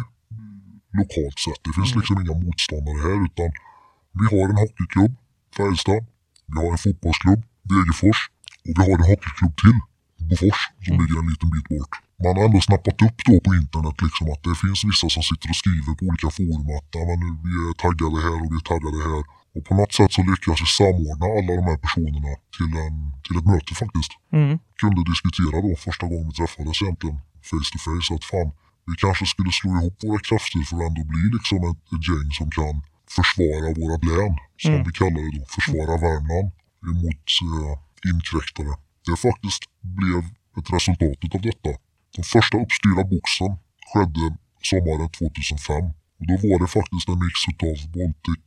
lokalt 1.00 1.38
sett, 1.46 1.60
det 1.66 1.72
finns 1.76 1.90
Mm. 1.92 2.00
liksom 2.00 2.16
inga 2.22 2.34
motståndare 2.46 2.98
här 3.06 3.18
utan 3.28 3.48
vi 4.18 4.24
har 4.32 4.44
en 4.52 4.58
hockeyklubb, 4.64 5.12
Färjestad, 5.56 6.02
vi 6.52 6.56
har 6.62 6.70
en 6.76 6.82
fotbollsklubb, 6.86 7.40
Degerfors 7.70 8.20
och 8.66 8.74
vi 8.76 8.82
har 8.86 8.94
en 8.98 9.08
hockeyklubb 9.10 9.54
till, 9.62 9.78
Bofors, 10.28 10.60
som 10.86 10.92
Mm. 10.94 10.98
ligger 11.02 11.16
en 11.22 11.28
liten 11.32 11.50
bit 11.54 11.66
bort. 11.72 11.94
Man 12.24 12.34
har 12.36 12.44
ändå 12.48 12.58
snappat 12.68 12.98
upp 13.06 13.18
då 13.28 13.34
på 13.46 13.50
internet 13.62 13.96
liksom 14.06 14.26
att 14.32 14.42
det 14.46 14.54
finns 14.64 14.80
vissa 14.90 15.06
som 15.14 15.22
sitter 15.30 15.48
och 15.52 15.58
skriver 15.62 15.92
på 15.98 16.04
olika 16.10 16.28
forum 16.36 16.66
att 16.78 16.90
men 17.08 17.20
vi 17.46 17.52
är 17.68 17.72
taggade 17.84 18.18
här 18.26 18.36
och 18.42 18.50
vi 18.52 18.56
är 18.62 18.66
taggade 18.72 18.98
här. 19.10 19.22
Och 19.54 19.62
på 19.68 19.72
något 19.80 19.92
sätt 19.98 20.12
så 20.16 20.20
lyckas 20.30 20.58
vi 20.64 20.68
samordna 20.80 21.26
alla 21.36 21.52
de 21.60 21.64
här 21.70 21.78
personerna 21.86 22.32
till, 22.56 22.72
en, 22.84 22.96
till 23.24 23.36
ett 23.40 23.48
möte 23.52 23.72
faktiskt. 23.82 24.12
Mm. 24.38 24.52
Kunde 24.80 25.00
diskutera 25.12 25.56
då 25.66 25.70
första 25.86 26.04
gången 26.10 26.26
vi 26.30 26.34
träffades 26.40 26.76
egentligen 26.82 27.16
face 27.50 27.68
to 27.72 27.78
face 27.86 28.10
att 28.16 28.24
fan, 28.30 28.48
vi 28.88 28.92
kanske 29.04 29.24
skulle 29.32 29.52
slå 29.58 29.68
ihop 29.78 29.96
våra 30.04 30.20
krafter 30.28 30.60
för 30.68 30.76
att 30.78 30.86
ändå 30.90 31.02
bli 31.12 31.22
liksom 31.36 31.58
ett, 31.70 31.82
ett 31.94 32.04
gäng 32.10 32.28
som 32.38 32.48
kan 32.58 32.74
försvara 33.16 33.66
vårat 33.80 34.02
län, 34.10 34.34
som 34.62 34.72
Mm. 34.72 34.84
vi 34.86 34.92
kallar 35.00 35.20
det 35.26 35.32
då, 35.38 35.42
försvara 35.56 35.92
Värmland 36.06 36.48
emot 36.90 37.26
eh, 37.48 37.74
inkräktare. 38.10 38.72
Det 39.06 39.16
faktiskt 39.28 39.62
blev 40.00 40.22
ett 40.58 40.68
resultat 40.76 41.34
av 41.36 41.40
detta. 41.48 41.72
Den 42.16 42.24
första 42.34 42.56
uppstyrda 42.64 43.02
boxen 43.14 43.52
skedde 43.90 44.24
sommaren 44.70 45.10
2005 45.10 45.84
och 46.18 46.24
då 46.28 46.34
var 46.48 46.58
det 46.62 46.70
faktiskt 46.78 47.08
en 47.12 47.18
mix 47.24 47.36
utav 47.50 47.76
Baltic, 47.94 48.44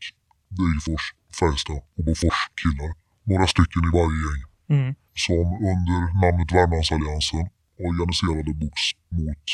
Degerfors, 0.57 1.05
Färjestad 1.39 1.81
och 1.97 2.03
Bofors 2.07 2.39
killar. 2.61 2.91
Några 3.29 3.47
stycken 3.53 3.81
i 3.87 3.91
varje 3.99 4.19
gäng 4.27 4.43
Mm. 4.69 4.95
som 5.25 5.45
under 5.71 5.99
namnet 6.21 6.49
Värmlandsalliansen 6.55 7.45
organiserade 7.87 8.53
box 8.63 8.77
mot 9.17 9.45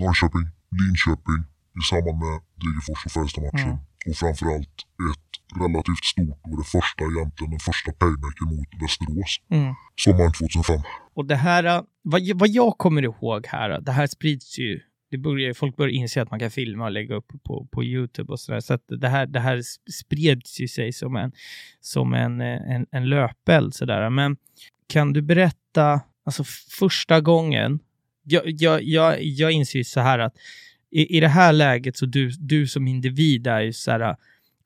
Norrköping, 0.00 0.46
Linköping 0.78 1.42
i 1.78 1.82
samband 1.90 2.18
med 2.24 2.36
Degerfors 2.62 3.00
och 3.06 3.12
Färjestad-matchen. 3.16 3.72
Mm. 3.76 3.78
Och 4.08 4.16
framförallt 4.22 4.76
ett 5.10 5.25
relativt 5.54 6.04
stort 6.04 6.40
och 6.44 6.56
det 6.58 6.64
första 6.64 7.04
egentligen, 7.04 7.50
den 7.50 7.60
första 7.60 7.92
paybacken 7.92 8.46
mot 8.56 8.68
Västerås 8.82 9.40
Mm. 9.50 9.74
sommaren 9.96 10.32
2005. 10.32 10.80
Och 11.14 11.26
det 11.26 11.36
här, 11.36 11.64
äh, 11.64 11.82
vad, 12.02 12.22
vad 12.34 12.48
jag 12.48 12.78
kommer 12.78 13.02
ihåg 13.02 13.46
här, 13.46 13.70
äh, 13.70 13.78
det 13.78 13.92
här 13.92 14.06
sprids 14.06 14.58
ju, 14.58 14.80
det 15.10 15.18
börjar, 15.18 15.54
folk 15.54 15.76
börjar 15.76 15.92
inse 15.92 16.22
att 16.22 16.30
man 16.30 16.40
kan 16.40 16.50
filma 16.50 16.84
och 16.84 16.90
lägga 16.90 17.14
upp 17.14 17.32
på, 17.44 17.68
på 17.70 17.84
YouTube 17.84 18.32
och 18.32 18.40
sådär. 18.40 18.60
Så 18.60 18.74
att 18.74 18.84
det 18.88 19.08
här, 19.08 19.26
det 19.26 19.40
här 19.40 19.62
spreds 19.92 20.60
ju 20.60 20.68
sig 20.68 20.92
som 20.92 21.16
en, 21.16 21.32
som 21.80 22.14
en, 22.14 22.40
eh, 22.40 22.74
en, 22.74 22.86
en 22.90 23.08
löpeld 23.08 23.74
sådär. 23.74 24.10
Men 24.10 24.36
kan 24.86 25.12
du 25.12 25.22
berätta, 25.22 26.00
alltså 26.24 26.44
första 26.78 27.20
gången, 27.20 27.78
jag, 28.22 28.42
jag, 28.46 28.82
jag, 28.82 29.22
jag 29.22 29.52
inser 29.52 29.78
ju 29.78 29.84
så 29.84 30.00
här 30.00 30.18
att 30.18 30.34
i, 30.90 31.16
i 31.16 31.20
det 31.20 31.28
här 31.28 31.52
läget 31.52 31.96
så 31.96 32.06
du, 32.06 32.30
du 32.38 32.66
som 32.66 32.88
individ 32.88 33.46
är 33.46 33.60
ju 33.60 33.72
så 33.72 33.90
här, 33.90 34.16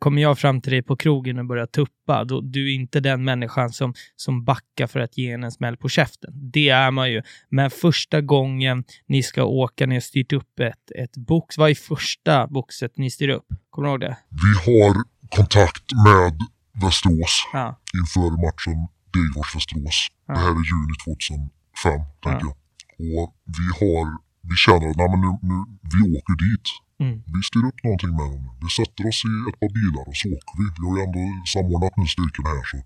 kommer 0.01 0.23
jag 0.23 0.39
fram 0.39 0.61
till 0.61 0.73
dig 0.73 0.83
på 0.83 0.97
krogen 0.97 1.39
och 1.39 1.47
börjar 1.47 1.67
tuppa, 1.67 2.25
då 2.25 2.41
du 2.41 2.71
är 2.71 2.75
inte 2.75 3.01
den 3.01 3.25
människan 3.25 3.71
som, 3.71 3.95
som 4.17 4.45
backar 4.45 4.87
för 4.87 5.01
att 5.01 5.19
ge 5.19 5.31
en 5.31 5.45
en 5.45 5.53
smäll 5.53 5.77
på 5.77 5.89
käften. 5.89 6.31
Det 6.53 6.69
är 6.69 6.91
man 6.91 7.11
ju. 7.11 7.23
Men 7.49 7.71
första 7.71 8.21
gången 8.21 8.85
ni 9.07 9.23
ska 9.23 9.45
åka, 9.45 9.87
ni 9.87 9.95
har 9.95 10.01
styrt 10.01 10.33
upp 10.33 10.61
ett, 10.61 10.91
ett 10.99 11.17
box. 11.17 11.59
Vad 11.59 11.71
är 11.71 11.75
första 11.75 12.47
boxet 12.47 12.93
ni 12.99 13.11
styr 13.11 13.29
upp? 13.29 13.47
Kommer 13.71 13.89
du 13.89 13.93
ihåg 13.93 14.01
det? 14.01 14.17
Vi 14.29 14.73
har 14.73 14.95
kontakt 15.37 15.85
med 16.07 16.39
Västerås 16.83 17.49
Ja. 17.53 17.81
inför 18.01 18.31
matchen 18.47 18.89
Degerfors-Västerås. 19.15 20.09
Ja. 20.27 20.35
Det 20.35 20.41
här 20.41 20.49
är 20.49 20.65
juni 20.73 20.95
2005, 21.05 22.01
tänker 22.25 22.47
Ja. 22.47 22.57
jag. 22.99 23.23
Och 23.23 23.35
vi 23.59 23.67
har, 23.81 24.05
vi 24.51 24.57
känner 24.65 24.91
att 24.91 24.97
nej, 24.97 25.09
men 25.13 25.21
nu, 25.21 25.31
nu, 25.51 25.57
vi 25.95 26.01
åker 26.19 26.35
dit. 26.47 26.67
Mm. 27.01 27.17
Vi 27.35 27.41
styr 27.49 27.65
upp 27.71 27.81
någonting 27.87 28.13
med 28.19 28.29
dem. 28.35 28.45
Vi 28.63 28.69
sätter 28.79 29.03
oss 29.11 29.21
i 29.31 29.33
ett 29.49 29.59
par 29.61 29.73
bilar 29.79 30.05
och 30.11 30.17
så 30.21 30.27
åker 30.37 30.55
vi. 30.61 30.65
Vi 30.79 30.83
har 30.89 30.95
ju 30.99 31.03
ändå 31.07 31.23
samordnat 31.55 31.95
nu 32.01 32.07
styrkorna 32.15 32.51
här 32.57 32.67
så 32.71 32.79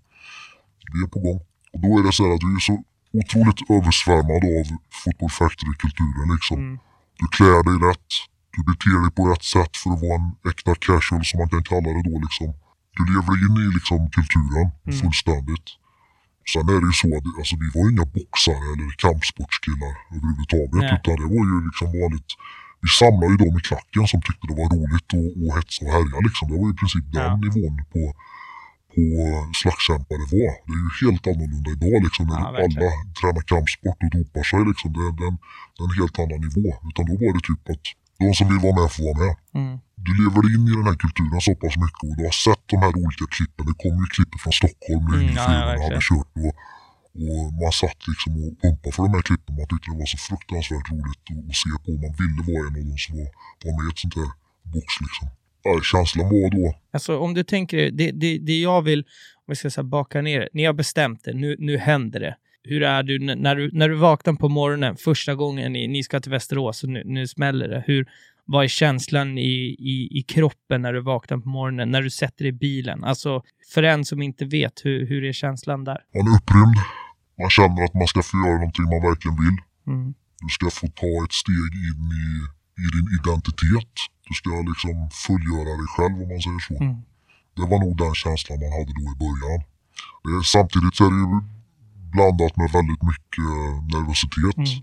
vi 0.93 0.99
är 1.05 1.09
på 1.15 1.19
gång. 1.25 1.39
Och 1.73 1.79
då 1.83 1.89
är 1.97 2.03
det 2.05 2.13
så 2.17 2.23
här 2.25 2.33
att 2.35 2.45
vi 2.49 2.53
är 2.59 2.65
så 2.69 2.75
otroligt 3.19 3.61
översvärmade 3.75 4.47
av 4.59 4.65
Football 5.01 5.33
Factory-kulturen 5.39 6.27
liksom. 6.35 6.57
Mm. 6.59 6.77
Du 7.19 7.25
klär 7.35 7.61
dig 7.69 7.77
rätt. 7.89 8.11
Du 8.55 8.59
beter 8.69 8.97
dig 9.03 9.11
på 9.17 9.21
rätt 9.31 9.45
sätt 9.55 9.73
för 9.81 9.89
att 9.93 10.01
vara 10.05 10.17
en 10.21 10.27
äkta 10.51 10.73
casual 10.85 11.23
som 11.29 11.37
man 11.41 11.49
kan 11.53 11.63
kalla 11.71 11.89
det 11.95 12.03
då 12.09 12.15
liksom. 12.25 12.49
Du 12.97 13.01
lever 13.13 13.33
in 13.45 13.55
i 13.65 13.67
liksom 13.77 13.99
kulturen 14.17 14.67
Mm. 14.85 14.93
fullständigt. 14.99 15.67
Sen 16.51 16.65
är 16.73 16.79
det 16.81 16.87
ju 16.91 16.97
så 17.03 17.09
att 17.17 17.27
alltså, 17.39 17.55
vi 17.63 17.67
var 17.75 17.83
inga 17.91 18.05
boxare 18.17 18.65
eller 18.73 18.87
kampsportskillar 19.03 19.93
överhuvudtaget. 20.15 20.83
Nej. 20.83 20.93
Utan 20.97 21.15
det 21.21 21.27
var 21.35 21.43
ju 21.51 21.55
liksom 21.67 21.87
vanligt. 22.01 22.31
Vi 22.85 22.89
samlade 23.01 23.31
ju 23.33 23.37
dem 23.43 23.53
i 23.59 23.61
klacken 23.69 24.03
som 24.11 24.19
tyckte 24.27 24.43
det 24.49 24.55
var 24.61 24.67
roligt 24.75 25.09
att 25.17 25.55
hetsa 25.55 25.79
och 25.85 25.91
härja 25.95 26.17
liksom. 26.27 26.43
Det 26.49 26.55
var 26.59 26.65
ju 26.69 26.73
i 26.75 26.79
princip 26.81 27.05
den 27.15 27.23
Ja. 27.31 27.35
nivån 27.45 27.75
på, 27.93 28.01
på 28.93 29.01
slagskämpar 29.59 30.15
det 30.21 30.29
var. 30.39 30.51
Det 30.67 30.73
är 30.77 30.81
ju 30.85 30.89
helt 31.03 31.23
annorlunda 31.31 31.69
idag 31.75 31.97
liksom. 32.05 32.23
När 32.31 32.39
Ja, 32.43 32.47
alla 32.65 32.89
tränar 33.17 33.43
kampsport 33.51 33.99
och 34.05 34.11
dopar 34.17 34.43
sig 34.51 34.61
liksom. 34.69 34.89
Det, 34.95 35.03
är- 35.07 35.15
det, 35.19 35.25
en, 35.31 35.37
det 35.75 35.79
är 35.83 35.87
en 35.91 35.95
helt 36.01 36.15
annan 36.23 36.39
nivå. 36.47 36.67
Utan 36.89 37.03
då 37.09 37.13
var 37.21 37.29
det 37.37 37.43
typ 37.49 37.63
att 37.73 37.85
de 38.21 38.27
som 38.39 38.45
vill 38.51 38.61
vara 38.65 38.75
med 38.79 38.87
får 38.95 39.03
vara 39.09 39.19
med. 39.25 39.35
Mm. 39.59 39.73
Du 40.05 40.11
lever 40.21 40.41
in 40.53 40.63
i 40.71 40.73
den 40.79 40.87
här 40.89 40.97
kulturen 41.05 41.41
så 41.47 41.53
pass 41.61 41.75
mycket 41.85 42.03
och 42.09 42.15
du 42.19 42.23
har 42.29 42.35
sett 42.45 42.63
de 42.71 42.77
här 42.83 42.91
olika 43.03 43.25
klippen. 43.35 43.63
Det 43.69 43.75
kom 43.83 43.93
ju 44.03 44.07
klipp 44.15 44.31
från 44.43 44.53
Stockholm 44.61 45.03
nu 45.11 45.17
Mm, 45.21 45.35
ja, 45.39 45.45
ja, 45.59 45.83
hade 45.85 46.01
kört 46.09 46.31
och, 46.45 46.53
och 47.23 47.53
man 47.61 47.71
satt 47.81 47.99
liksom 48.09 48.31
och 48.43 48.53
pumpade 48.61 48.91
för 48.95 49.03
de 49.07 49.11
här 49.17 49.25
klippen. 49.29 49.51
Man 49.59 49.67
tyckte 49.71 49.87
det 49.91 49.99
var 50.03 50.09
så 50.15 50.19
fruktansvärt 50.29 50.87
roligt 50.91 51.23
att, 51.31 51.49
att 51.49 51.59
se 51.63 51.73
på. 51.83 51.89
Man 52.03 52.13
ville 52.21 52.41
vara 52.49 52.63
en 52.67 52.75
av 52.79 52.85
de 52.91 52.97
som 53.05 53.13
var, 53.19 53.29
var 53.65 53.73
med 53.77 53.85
i 53.87 53.91
ett 53.93 54.01
sånt 54.03 54.15
här 54.19 54.31
box 54.73 54.89
liksom. 55.05 55.25
Ja, 55.65 55.81
känslan 55.91 56.25
var 56.25 56.49
då, 56.57 56.75
Alltså 56.91 57.19
om 57.19 57.33
du 57.33 57.43
tänker, 57.43 57.91
det, 57.91 58.11
det, 58.11 58.37
det 58.37 58.59
jag 58.61 58.81
vill, 58.81 58.99
om 59.35 59.47
vi 59.47 59.55
ska 59.55 59.69
här 59.77 59.83
baka 59.83 60.21
ner 60.21 60.39
det, 60.39 60.49
ni 60.53 60.65
har 60.65 60.73
bestämt 60.73 61.23
det, 61.23 61.33
nu, 61.33 61.55
nu 61.59 61.77
händer 61.77 62.19
det. 62.19 62.35
Hur 62.63 62.83
är 62.83 63.03
du 63.03 63.19
när, 63.19 63.55
du 63.55 63.69
när 63.73 63.89
du 63.89 63.95
vaknar 63.95 64.33
på 64.33 64.49
morgonen, 64.49 64.95
första 64.97 65.35
gången 65.35 65.73
ni, 65.73 65.87
ni 65.87 66.03
ska 66.03 66.19
till 66.19 66.31
Västerås 66.31 66.83
och 66.83 66.89
nu, 66.89 67.03
nu 67.05 67.27
smäller 67.27 67.67
det. 67.67 67.83
Hur, 67.87 68.07
vad 68.45 68.63
är 68.63 68.67
känslan 68.67 69.37
i, 69.37 69.75
i, 69.79 70.19
i 70.19 70.23
kroppen 70.27 70.81
när 70.81 70.93
du 70.93 71.01
vaknar 71.01 71.37
på 71.37 71.49
morgonen, 71.49 71.91
när 71.91 72.01
du 72.01 72.09
sätter 72.09 72.43
dig 72.43 72.49
i 72.49 72.51
bilen? 72.51 73.03
Alltså 73.03 73.43
för 73.73 73.83
en 73.83 74.05
som 74.05 74.21
inte 74.21 74.45
vet, 74.45 74.85
hur, 74.85 75.05
hur 75.07 75.23
är 75.23 75.33
känslan 75.33 75.83
där? 75.83 75.97
man 76.13 76.27
är 76.27 76.37
upprymd. 76.37 76.75
Man 77.39 77.49
känner 77.57 77.81
att 77.85 77.95
man 77.99 78.07
ska 78.11 78.19
få 78.29 78.37
göra 78.43 78.57
någonting 78.61 78.85
man 78.93 79.01
verkligen 79.09 79.37
vill. 79.43 79.57
Mm. 79.91 80.13
Du 80.43 80.49
ska 80.57 80.65
få 80.79 80.87
ta 81.01 81.11
ett 81.25 81.35
steg 81.43 81.71
in 81.89 82.03
i, 82.25 82.27
i 82.83 82.85
din 82.95 83.07
identitet. 83.19 83.93
Du 84.27 84.33
ska 84.39 84.49
liksom 84.71 84.95
fullgöra 85.25 85.71
dig 85.79 85.89
själv 85.95 86.15
om 86.23 86.27
man 86.33 86.41
säger 86.45 86.63
så. 86.67 86.75
Mm. 86.83 86.95
Det 87.57 87.65
var 87.71 87.79
nog 87.83 87.93
den 88.03 88.15
känslan 88.23 88.59
man 88.63 88.71
hade 88.77 88.93
då 88.99 89.05
i 89.13 89.17
början. 89.25 89.59
Eh, 90.27 90.41
Samtidigt 90.55 90.95
så 90.97 91.03
är 91.07 91.11
det 91.13 91.21
ju 91.23 91.29
blandat 92.13 92.53
med 92.59 92.69
väldigt 92.77 93.03
mycket 93.11 93.49
nervositet. 93.93 94.57
Mm. 94.63 94.81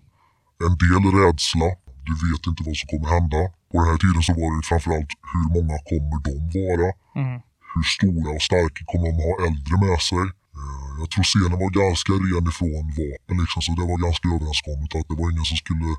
En 0.67 0.75
del 0.83 1.05
rädsla. 1.21 1.69
Du 2.09 2.15
vet 2.25 2.43
inte 2.51 2.63
vad 2.69 2.77
som 2.81 2.87
kommer 2.93 3.09
hända. 3.17 3.41
På 3.71 3.75
den 3.79 3.89
här 3.91 3.99
tiden 4.05 4.23
så 4.27 4.33
var 4.41 4.49
det 4.57 4.63
framförallt 4.71 5.13
hur 5.33 5.47
många 5.57 5.77
kommer 5.91 6.17
de 6.27 6.35
vara? 6.59 6.89
Mm. 7.21 7.37
Hur 7.71 7.85
stora 7.97 8.31
och 8.37 8.45
starka 8.49 8.81
kommer 8.91 9.07
de 9.11 9.17
ha 9.27 9.33
äldre 9.47 9.75
med 9.85 10.01
sig? 10.11 10.25
Eh, 10.59 10.91
jag 11.01 11.09
tror 11.11 11.25
scenen 11.31 11.59
var 11.65 11.71
ganska 11.83 12.13
ren 12.25 12.47
ifrån 12.53 12.87
vapen 13.01 13.37
liksom, 13.43 13.61
så 13.65 13.71
det 13.79 13.87
var 13.93 13.99
ganska 14.07 14.27
överenskommet 14.35 14.91
att 14.99 15.09
det 15.11 15.17
var 15.21 15.29
ingen 15.33 15.49
som 15.51 15.59
skulle 15.65 15.91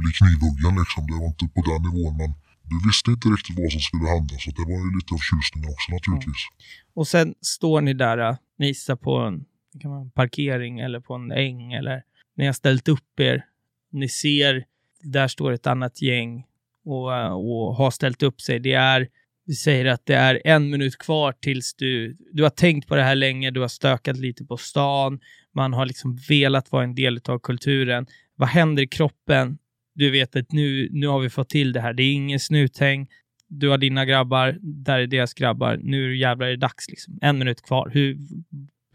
bli 0.00 0.10
knivhuggen 0.18 0.74
liksom. 0.82 1.02
Det 1.10 1.16
var 1.22 1.28
inte 1.32 1.46
på 1.56 1.60
den 1.70 1.80
nivån 1.86 2.14
men 2.20 2.30
du 2.70 2.76
visste 2.88 3.08
inte 3.14 3.26
riktigt 3.34 3.58
vad 3.60 3.70
som 3.74 3.82
skulle 3.88 4.06
hända 4.14 4.34
så 4.42 4.48
det 4.58 4.64
var 4.70 4.78
ju 4.84 4.88
lite 4.98 5.10
av 5.16 5.20
tjusningen 5.28 5.68
också 5.74 5.86
naturligtvis. 5.96 6.42
Mm. 6.48 6.56
Och 6.98 7.08
sen 7.12 7.26
står 7.54 7.78
ni 7.86 7.92
där, 8.04 8.18
äh, 8.28 8.36
ni 8.58 8.66
gissar 8.66 8.96
på 9.06 9.12
en 9.26 9.36
kan 9.80 9.90
man, 9.90 10.10
parkering 10.10 10.78
eller 10.78 11.00
på 11.00 11.14
en 11.14 11.32
äng 11.32 11.72
eller 11.72 12.02
ni 12.36 12.46
har 12.46 12.52
ställt 12.52 12.88
upp 12.88 13.20
er. 13.20 13.44
Ni 13.92 14.08
ser, 14.08 14.64
där 15.02 15.28
står 15.28 15.52
ett 15.52 15.66
annat 15.66 16.02
gäng 16.02 16.44
och, 16.84 17.16
eh, 17.16 17.32
och 17.32 17.76
har 17.76 17.90
ställt 17.90 18.22
upp 18.22 18.40
sig. 18.40 18.60
Det 18.60 18.72
är, 18.72 19.08
vi 19.46 19.54
säger 19.54 19.84
att 19.84 20.06
det 20.06 20.14
är 20.14 20.42
en 20.44 20.70
minut 20.70 20.98
kvar 20.98 21.32
tills 21.32 21.74
du, 21.74 22.16
du 22.32 22.42
har 22.42 22.50
tänkt 22.50 22.88
på 22.88 22.96
det 22.96 23.02
här 23.02 23.14
länge, 23.14 23.50
du 23.50 23.60
har 23.60 23.68
stökat 23.68 24.16
lite 24.16 24.44
på 24.44 24.56
stan, 24.56 25.20
man 25.54 25.72
har 25.72 25.86
liksom 25.86 26.18
velat 26.28 26.72
vara 26.72 26.84
en 26.84 26.94
del 26.94 27.20
av 27.28 27.38
kulturen. 27.38 28.06
Vad 28.36 28.48
händer 28.48 28.82
i 28.82 28.86
kroppen? 28.86 29.58
Du 29.94 30.10
vet 30.10 30.36
att 30.36 30.52
nu, 30.52 30.88
nu 30.92 31.06
har 31.06 31.20
vi 31.20 31.30
fått 31.30 31.48
till 31.48 31.72
det 31.72 31.80
här. 31.80 31.92
Det 31.92 32.02
är 32.02 32.12
ingen 32.12 32.40
snuthäng. 32.40 33.08
Du 33.48 33.68
har 33.68 33.78
dina 33.78 34.04
grabbar, 34.04 34.58
där 34.60 34.98
är 34.98 35.06
deras 35.06 35.34
grabbar. 35.34 35.80
Nu 35.82 36.16
jävlar 36.16 36.46
är 36.46 36.50
det 36.50 36.56
dags. 36.56 36.88
Liksom. 36.88 37.18
En 37.22 37.38
minut 37.38 37.62
kvar. 37.62 37.90
Hur, 37.94 38.18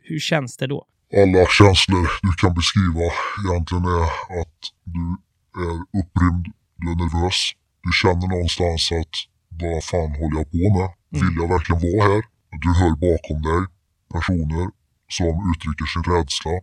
hur 0.02 0.20
känns 0.20 0.58
det 0.58 0.68
då? 0.68 0.86
Alla 1.14 1.46
känslor 1.46 2.08
du 2.22 2.32
kan 2.42 2.54
beskriva 2.54 3.08
egentligen 3.46 3.86
är 3.86 4.06
att 4.42 4.60
du 4.84 5.06
är 5.66 5.78
upprymd, 6.00 6.46
du 6.76 6.92
är 6.92 6.96
nervös. 6.96 7.52
Du 7.84 7.92
känner 8.02 8.28
någonstans 8.28 8.92
att 8.92 9.31
vad 9.60 9.84
fan 9.90 10.12
håller 10.20 10.38
jag 10.42 10.52
på 10.56 10.64
med? 10.78 10.90
Vill 11.22 11.36
jag 11.42 11.48
verkligen 11.56 11.82
vara 11.88 12.02
här? 12.10 12.22
Du 12.64 12.70
hör 12.80 12.94
bakom 13.06 13.40
dig 13.48 13.62
personer 14.14 14.66
som 15.18 15.34
uttrycker 15.52 15.86
sin 15.94 16.04
rädsla. 16.14 16.56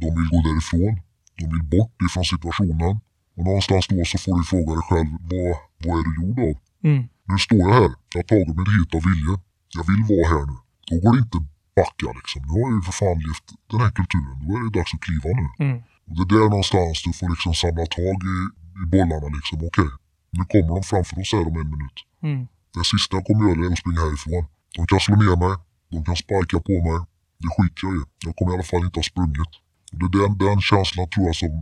De 0.00 0.06
vill 0.16 0.28
gå 0.32 0.38
därifrån. 0.48 0.94
De 1.38 1.44
vill 1.52 1.64
bort 1.74 1.96
ifrån 2.06 2.24
situationen. 2.24 2.94
Och 3.36 3.44
någonstans 3.48 3.86
då 3.90 4.04
så 4.04 4.18
får 4.24 4.34
du 4.38 4.44
fråga 4.52 4.70
dig 4.78 4.84
själv, 4.90 5.10
vad, 5.30 5.52
vad 5.84 5.94
är 5.98 6.04
du 6.06 6.12
gjord 6.20 6.38
av? 6.48 6.56
Mm. 6.88 7.02
Nu 7.28 7.36
står 7.44 7.58
jag 7.64 7.72
här. 7.80 7.90
Jag 8.12 8.20
har 8.22 8.28
tagit 8.32 8.56
mig 8.56 8.66
hit 8.76 8.90
av 8.96 9.02
vilje. 9.10 9.34
Jag 9.76 9.84
vill 9.90 10.02
vara 10.10 10.26
här 10.32 10.44
nu. 10.50 10.56
Då 10.88 10.94
går 11.02 11.12
det 11.16 11.22
inte 11.26 11.40
backa 11.78 12.08
liksom. 12.18 12.40
Nu 12.46 12.50
har 12.54 12.60
jag 12.68 12.76
ju 12.78 12.82
för 12.88 12.96
fan 13.00 13.18
levt 13.26 13.48
den 13.70 13.80
här 13.84 13.92
kulturen. 13.98 14.36
Då 14.46 14.50
är 14.56 14.60
det 14.64 14.72
dags 14.78 14.92
att 14.94 15.04
kliva 15.06 15.30
nu. 15.40 15.46
Mm. 15.64 15.76
Och 16.06 16.14
det 16.16 16.22
är 16.24 16.30
där 16.34 16.48
någonstans 16.54 16.94
du 17.06 17.10
får 17.18 17.28
liksom 17.34 17.52
samla 17.62 17.86
tag 17.96 18.16
i, 18.34 18.36
i 18.80 18.84
bollarna 18.94 19.28
liksom. 19.36 19.58
Okej, 19.68 19.90
nu 20.30 20.44
kommer 20.52 20.68
de 20.74 20.82
framför 20.82 21.20
oss 21.20 21.32
här 21.32 21.46
om 21.50 21.56
en 21.60 21.70
minut. 21.74 21.98
Mm. 22.22 22.46
Det 22.74 22.84
sista 22.92 23.16
jag 23.16 23.24
kommer 23.26 23.42
göra 23.48 23.66
är 23.66 23.72
att 23.72 23.78
springa 23.78 24.00
härifrån. 24.06 24.44
De 24.76 24.86
kan 24.86 25.00
slå 25.00 25.14
ner 25.16 25.36
mig. 25.44 25.54
De 25.92 26.04
kan 26.04 26.16
sparka 26.16 26.56
på 26.68 26.74
mig. 26.88 26.98
Det 27.42 27.48
skiter 27.54 27.80
jag 27.86 27.94
i. 27.96 28.00
Jag 28.26 28.36
kommer 28.36 28.50
i 28.52 28.54
alla 28.54 28.68
fall 28.70 28.84
inte 28.84 28.98
ha 28.98 29.04
sprungit. 29.12 29.52
Det 29.98 30.04
är 30.06 30.12
den, 30.20 30.32
den 30.38 30.60
känslan 30.70 31.08
tror 31.12 31.26
jag 31.26 31.36
som 31.42 31.52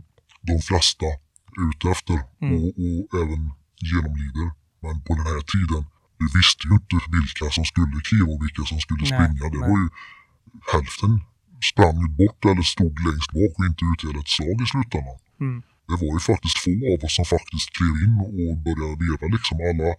de 0.49 0.55
flesta 0.69 1.05
är 1.59 1.61
ute 1.69 1.85
efter 1.95 2.17
Mm. 2.41 2.53
och, 2.55 2.67
och 2.85 3.01
även 3.23 3.41
genomlider. 3.89 4.47
Men 4.83 4.95
på 5.05 5.11
den 5.19 5.25
här 5.31 5.41
tiden, 5.53 5.81
vi 6.19 6.25
visste 6.37 6.61
ju 6.67 6.73
inte 6.79 6.95
vilka 7.17 7.45
som 7.55 7.65
skulle 7.71 7.97
kliva 8.09 8.29
och 8.33 8.41
vilka 8.45 8.63
som 8.71 8.79
skulle 8.85 9.03
Nej, 9.05 9.13
springa. 9.15 9.45
Det 9.53 9.59
nej. 9.59 9.69
var 9.69 9.77
ju 9.83 9.87
hälften 10.73 11.11
sprang 11.71 11.99
bort 12.19 12.41
eller 12.49 12.65
stod 12.75 12.95
längst 13.07 13.31
bak 13.37 13.51
och 13.59 13.65
inte 13.69 13.83
utdelade 13.91 14.19
ett 14.19 14.33
slag 14.37 14.57
i 14.63 14.65
slutändan. 14.71 15.17
Mm. 15.41 15.57
Det 15.87 15.97
var 16.01 16.11
ju 16.17 16.21
faktiskt 16.31 16.57
få 16.65 16.71
av 16.93 16.99
oss 17.05 17.15
som 17.15 17.25
faktiskt 17.35 17.67
klev 17.77 17.95
in 18.05 18.15
och 18.25 18.57
började 18.65 18.95
leva 19.03 19.25
liksom. 19.35 19.55
Alla, 19.69 19.89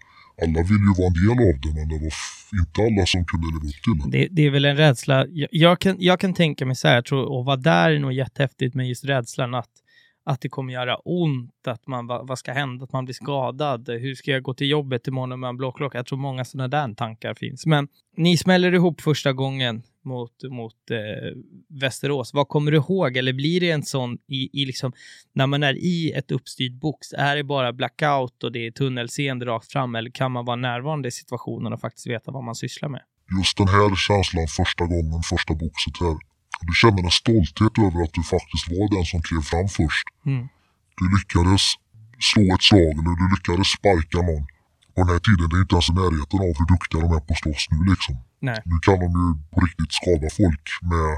alla 0.42 0.60
ville 0.70 0.86
ju 0.90 0.94
vara 1.00 1.08
en 1.10 1.18
del 1.20 1.38
av 1.48 1.54
det 1.64 1.72
men 1.78 1.86
det 1.92 1.98
var 2.04 2.14
inte 2.60 2.78
alla 2.86 3.06
som 3.12 3.24
kunde 3.30 3.46
leva 3.54 3.66
upp 3.70 3.80
till 3.84 3.96
det. 3.98 4.18
Det, 4.18 4.28
det 4.36 4.42
är 4.46 4.50
väl 4.50 4.64
en 4.64 4.76
rädsla. 4.76 5.26
Jag, 5.26 5.48
jag, 5.52 5.80
kan, 5.80 5.96
jag 5.98 6.20
kan 6.20 6.34
tänka 6.34 6.66
mig 6.66 6.76
så 6.76 6.88
här, 6.88 6.94
jag 6.94 7.04
tror, 7.04 7.40
att 7.40 7.46
vara 7.46 7.56
där 7.56 7.90
är 7.90 7.98
nog 7.98 8.12
jättehäftigt 8.12 8.74
med 8.74 8.88
just 8.88 9.04
rädslan 9.04 9.54
att, 9.54 9.70
att 10.24 10.40
det 10.40 10.48
kommer 10.48 10.72
göra 10.72 10.96
ont, 10.96 11.66
att 11.66 11.86
man, 11.86 12.06
vad, 12.06 12.26
vad 12.28 12.38
ska 12.38 12.52
hända, 12.52 12.84
att 12.84 12.92
man 12.92 13.04
blir 13.04 13.14
skadad, 13.14 13.88
hur 13.88 14.14
ska 14.14 14.30
jag 14.30 14.42
gå 14.42 14.54
till 14.54 14.70
jobbet 14.70 15.06
imorgon 15.06 15.32
om 15.32 15.40
man 15.40 15.56
blåklocka? 15.56 15.98
Jag 15.98 16.06
tror 16.06 16.18
många 16.18 16.44
sådana 16.44 16.68
där 16.68 16.94
tankar 16.94 17.34
finns. 17.34 17.66
Men 17.66 17.88
ni 18.16 18.36
smäller 18.36 18.74
ihop 18.74 19.00
första 19.00 19.32
gången 19.32 19.82
mot, 20.06 20.42
mot 20.50 20.90
eh, 20.90 21.36
Västerås. 21.68 22.34
Vad 22.34 22.48
kommer 22.48 22.70
du 22.70 22.76
ihåg? 22.76 23.16
Eller 23.16 23.32
blir 23.32 23.60
det 23.60 23.70
en 23.70 23.82
sån 23.82 24.18
i, 24.28 24.62
i 24.62 24.66
liksom, 24.66 24.92
när 25.32 25.46
man 25.46 25.62
är 25.62 25.74
i 25.74 26.12
ett 26.12 26.30
uppstyrt 26.30 26.72
box, 26.72 27.12
är 27.12 27.36
det 27.36 27.44
bara 27.44 27.72
blackout 27.72 28.44
och 28.44 28.52
det 28.52 28.66
är 28.66 28.70
tunnelseende 28.70 29.46
rakt 29.46 29.72
fram 29.72 29.94
eller 29.94 30.10
kan 30.10 30.32
man 30.32 30.44
vara 30.44 30.56
närvarande 30.56 31.08
i 31.08 31.10
situationen 31.10 31.72
och 31.72 31.80
faktiskt 31.80 32.06
veta 32.06 32.30
vad 32.30 32.44
man 32.44 32.54
sysslar 32.54 32.88
med? 32.88 33.02
Just 33.38 33.56
den 33.56 33.68
här 33.68 33.96
känslan 33.96 34.48
första 34.48 34.84
gången, 34.84 35.22
första 35.22 35.54
boxet 35.54 36.00
här. 36.00 36.16
Du 36.60 36.72
känner 36.82 37.02
en 37.02 37.10
stolthet 37.10 37.74
över 37.86 37.98
att 38.04 38.14
du 38.18 38.22
faktiskt 38.22 38.66
var 38.68 38.86
den 38.96 39.04
som 39.04 39.22
klev 39.22 39.40
fram 39.40 39.68
först. 39.68 40.06
Mm. 40.26 40.48
Du 40.98 41.04
lyckades 41.16 41.62
slå 42.30 42.54
ett 42.54 42.62
slag 42.62 42.94
eller 43.00 43.16
du 43.22 43.26
lyckades 43.34 43.68
sparka 43.78 44.18
någon. 44.28 44.46
På 44.96 45.02
den 45.04 45.12
här 45.14 45.22
tiden 45.28 45.46
det 45.50 45.56
är 45.58 45.64
inte 45.66 45.76
ens 45.78 45.90
i 45.92 45.94
närheten 46.00 46.38
av 46.46 46.52
hur 46.58 46.68
duktiga 46.74 46.98
de 47.04 47.08
är 47.16 47.22
på 47.26 47.32
att 47.34 47.40
slåss 47.42 47.64
nu 47.72 47.78
liksom. 47.92 48.14
Nej. 48.48 48.60
Nu 48.70 48.76
kan 48.86 48.98
de 49.04 49.08
ju 49.20 49.26
på 49.52 49.58
riktigt 49.66 49.92
skada 49.98 50.28
folk 50.40 50.64
med, 50.92 51.12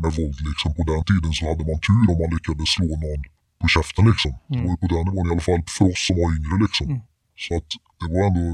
med 0.00 0.10
våld 0.18 0.38
liksom. 0.48 0.70
På 0.78 0.82
den 0.90 1.02
tiden 1.10 1.32
så 1.36 1.42
hade 1.50 1.64
man 1.70 1.78
tur 1.86 2.04
om 2.12 2.18
man 2.22 2.30
lyckades 2.36 2.68
slå 2.76 2.90
någon 3.04 3.22
på 3.60 3.66
käften 3.74 4.04
liksom. 4.10 4.32
Det 4.50 4.60
var 4.64 4.70
ju 4.74 4.78
på 4.82 4.88
den 4.94 5.04
nivån 5.08 5.26
i 5.28 5.32
alla 5.32 5.46
fall 5.48 5.62
för 5.76 5.84
oss 5.90 6.02
som 6.06 6.14
var 6.20 6.28
yngre 6.36 6.56
liksom. 6.64 6.86
Mm. 6.90 7.00
Så 7.44 7.50
att 7.58 7.70
det 8.00 8.08
var 8.12 8.22
ändå 8.28 8.46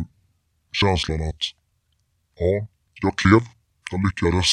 känslan 0.81 1.21
att 1.31 1.43
ja, 2.41 2.53
jag 3.03 3.15
klev, 3.23 3.43
jag 3.91 4.01
lyckades 4.07 4.51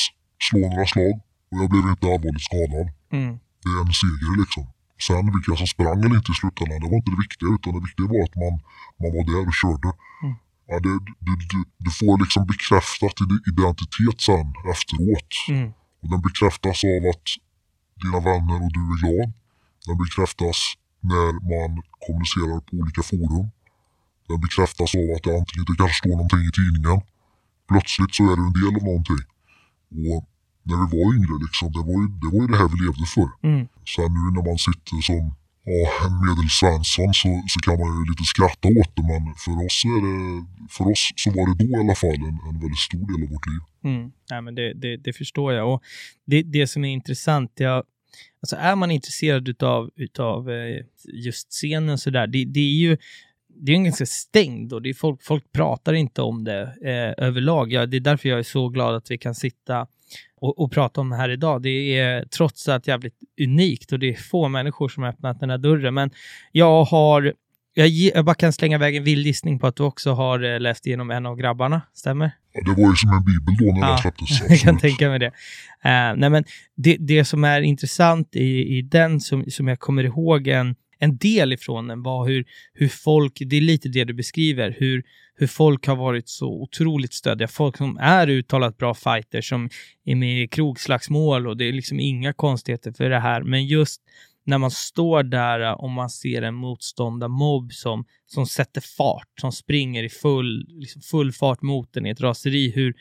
slå 0.48 0.60
några 0.72 0.88
slag 0.94 1.16
och 1.50 1.58
jag 1.62 1.70
blev 1.74 1.86
inte 1.94 2.06
allvarligt 2.14 2.48
skadad. 2.50 2.88
Mm. 3.18 3.32
Det 3.64 3.70
är 3.76 3.80
en 3.86 3.94
seger 4.02 4.34
liksom. 4.44 4.66
Sen 5.06 5.26
vilka 5.36 5.56
som 5.62 5.68
sprang 5.68 6.00
eller 6.04 6.18
inte 6.20 6.32
i 6.32 6.38
slutändan, 6.42 6.80
det 6.82 6.90
var 6.92 6.98
inte 7.02 7.12
det 7.14 7.22
viktiga 7.26 7.50
utan 7.56 7.70
det 7.76 7.84
viktiga 7.88 8.08
var 8.14 8.22
att 8.28 8.36
man, 8.44 8.54
man 9.02 9.12
var 9.16 9.24
där 9.32 9.44
och 9.50 9.58
körde. 9.62 9.90
Mm. 10.24 10.36
Ja, 10.70 10.76
det, 10.86 10.94
du, 11.26 11.34
du, 11.52 11.60
du 11.86 11.92
får 12.00 12.14
liksom 12.24 12.44
bekräftat 12.52 13.16
din 13.32 13.44
identitet 13.52 14.18
sen 14.28 14.48
efteråt. 14.74 15.32
Mm. 15.54 15.68
Och 16.02 16.08
den 16.12 16.22
bekräftas 16.28 16.78
av 16.94 17.02
att 17.12 17.28
dina 18.02 18.20
vänner 18.30 18.58
och 18.66 18.74
du 18.78 18.82
är 18.94 18.98
glad. 19.02 19.30
Den 19.88 19.98
bekräftas 20.04 20.60
när 21.12 21.32
man 21.52 21.72
kommunicerar 22.06 22.60
på 22.68 22.72
olika 22.82 23.02
forum. 23.12 23.48
Den 24.28 24.40
bekräftas 24.46 24.90
av 25.02 25.08
att 25.16 25.24
det 25.26 25.34
antingen 25.40 25.66
det 25.70 25.76
kanske 25.82 25.98
står 26.02 26.16
någonting 26.20 26.44
i 26.50 26.52
tidningen. 26.60 27.00
Plötsligt 27.70 28.14
så 28.16 28.24
är 28.32 28.36
du 28.38 28.44
en 28.50 28.58
del 28.60 28.74
av 28.80 28.84
någonting. 28.90 29.24
Och 30.10 30.22
när 30.70 30.78
vi 30.82 30.88
var 30.98 31.08
yngre 31.18 31.36
liksom, 31.46 31.68
det 31.76 31.84
var 31.90 31.98
ju 32.04 32.08
det, 32.22 32.30
var 32.34 32.42
ju 32.44 32.50
det 32.54 32.60
här 32.62 32.70
vi 32.74 32.78
levde 32.86 33.06
för. 33.16 33.30
Mm. 33.50 33.64
Sen 33.94 34.10
nu 34.18 34.24
när 34.36 34.44
man 34.50 34.60
sitter 34.68 34.98
som 35.10 35.22
ja, 35.72 35.80
en 36.06 36.16
medelsvensson 36.28 37.14
så, 37.22 37.30
så 37.52 37.58
kan 37.66 37.76
man 37.82 37.90
ju 37.98 38.02
lite 38.12 38.26
skratta 38.34 38.68
åt 38.80 38.92
det 38.98 39.04
men 39.12 39.24
för 39.46 39.56
oss, 39.66 39.78
är 39.96 40.00
det, 40.06 40.46
för 40.76 40.86
oss 40.92 41.04
så 41.16 41.28
var 41.38 41.44
det 41.48 41.56
då 41.64 41.70
i 41.78 41.80
alla 41.84 41.96
fall 41.96 42.22
en, 42.30 42.38
en 42.50 42.60
väldigt 42.64 42.86
stor 42.90 43.06
del 43.10 43.24
av 43.24 43.30
vårt 43.34 43.48
liv. 43.52 43.62
Mm. 43.84 44.12
Ja, 44.30 44.42
men 44.42 44.56
det, 44.56 44.74
det, 44.74 44.98
det 44.98 45.14
förstår 45.14 45.54
jag. 45.54 45.74
Och 45.74 45.84
det, 46.26 46.42
det 46.44 46.68
som 46.68 46.86
är 46.86 46.94
intressant, 46.94 47.52
jag, 47.56 47.84
alltså 48.42 48.56
är 48.56 48.76
man 48.76 48.92
intresserad 48.92 49.48
utav, 49.48 49.90
utav 49.96 50.52
eh, 50.52 50.82
just 51.14 51.52
scenen 51.52 51.98
så 51.98 52.10
där, 52.10 52.28
det, 52.28 52.46
det 52.46 52.60
är 52.60 52.78
ju 52.86 52.98
det 53.60 53.72
är 53.72 53.76
en 53.76 53.84
ganska 53.84 54.06
stängd 54.06 54.74
och 54.74 54.82
det 54.82 54.94
folk, 54.94 55.24
folk 55.24 55.52
pratar 55.52 55.94
inte 55.94 56.22
om 56.22 56.44
det 56.44 56.62
eh, 56.62 57.26
överlag. 57.26 57.72
Ja, 57.72 57.86
det 57.86 57.98
är 57.98 58.02
därför 58.02 58.30
jag 58.30 58.40
är 58.40 58.44
så 58.44 58.70
glad 58.70 58.96
att 58.96 59.12
vi 59.12 59.18
kan 59.18 59.36
sitta 59.36 59.88
och, 60.42 60.60
och 60.60 60.72
prata 60.72 61.02
om 61.02 61.10
det 61.10 61.16
här 61.16 61.30
idag. 61.30 61.62
Det 61.62 62.00
är 62.00 62.26
trots 62.26 62.68
allt 62.68 62.88
jävligt 62.88 63.16
unikt 63.42 63.92
och 63.92 64.00
det 64.00 64.10
är 64.10 64.16
få 64.16 64.48
människor 64.48 64.90
som 64.90 65.04
har 65.04 65.10
öppnat 65.10 65.40
den 65.40 65.50
här 65.50 65.58
dörren. 65.58 65.94
Men 65.94 66.10
jag 66.52 66.84
har, 66.84 67.34
jag, 67.74 67.88
jag 67.88 68.26
bara 68.26 68.36
kan 68.36 68.54
slänga 68.54 68.76
iväg 68.76 68.96
en 68.96 69.04
vild 69.04 69.28
gissning 69.28 69.60
på 69.60 69.68
att 69.68 69.76
du 69.76 69.84
också 69.84 70.12
har 70.12 70.54
eh, 70.54 70.60
läst 70.60 70.88
igenom 70.88 71.12
en 71.12 71.26
av 71.26 71.36
grabbarna, 71.36 71.82
stämmer? 71.94 72.32
Ja, 72.54 72.62
det 72.74 72.82
var 72.82 72.90
ju 72.90 72.96
som 72.96 73.10
en 73.10 73.24
bibel 73.24 73.56
då 73.60 73.74
när 73.74 73.82
Ja, 73.82 73.88
den 73.88 73.98
släpptes. 73.98 74.42
Jag 74.50 74.60
kan 74.60 74.78
tänka 74.78 75.10
mig 75.10 75.20
det. 75.20 75.32
Eh, 75.84 76.16
nej, 76.16 76.30
men 76.30 76.44
det. 76.76 76.98
Det 77.00 77.26
som 77.26 77.44
är 77.44 77.62
intressant 77.62 78.36
i, 78.36 78.78
i 78.78 78.82
den, 78.82 79.20
som, 79.20 79.46
som 79.52 79.68
jag 79.68 79.80
kommer 79.80 80.04
ihåg 80.04 80.48
en, 80.48 80.76
en 81.00 81.18
del 81.18 81.54
ifrån 81.54 81.88
den, 81.88 82.04
var 82.04 82.28
hur, 82.28 82.46
hur 82.74 82.88
folk, 82.88 83.34
det 83.46 83.58
är 83.58 83.62
lite 83.62 83.90
det 83.90 84.04
du 84.04 84.14
beskriver, 84.14 84.76
hur, 84.80 85.04
hur 85.36 85.48
folk 85.48 85.88
har 85.88 85.96
varit 85.96 86.30
så 86.30 86.48
otroligt 86.48 87.14
stöddiga. 87.14 87.48
Folk 87.48 87.78
som 87.78 87.98
är 87.98 88.30
uttalat 88.30 88.78
bra 88.78 88.94
fighters, 88.94 89.50
som 89.50 89.70
är 90.06 90.16
med 90.16 90.44
i 90.44 90.48
krogslagsmål 90.48 91.48
och 91.48 91.58
det 91.58 91.66
är 91.66 91.74
liksom 91.74 92.00
inga 92.00 92.34
konstigheter 92.34 92.92
för 92.92 93.10
det 93.10 93.20
här. 93.20 93.42
Men 93.42 93.66
just 93.66 94.02
när 94.48 94.58
man 94.58 94.72
står 94.72 95.24
där 95.24 95.60
äh, 95.60 95.72
och 95.72 95.90
man 95.90 96.10
ser 96.10 96.42
en 96.42 96.56
motståndarmobb 96.56 97.74
som, 97.74 98.06
som 98.26 98.46
sätter 98.46 98.82
fart, 98.82 99.30
som 99.42 99.52
springer 99.52 100.04
i 100.04 100.10
full, 100.10 100.66
liksom 100.70 101.02
full 101.02 101.32
fart 101.32 101.62
mot 101.62 101.94
den 101.94 102.06
i 102.06 102.10
ett 102.10 102.22
raseri, 102.22 102.72
hur, 102.72 102.96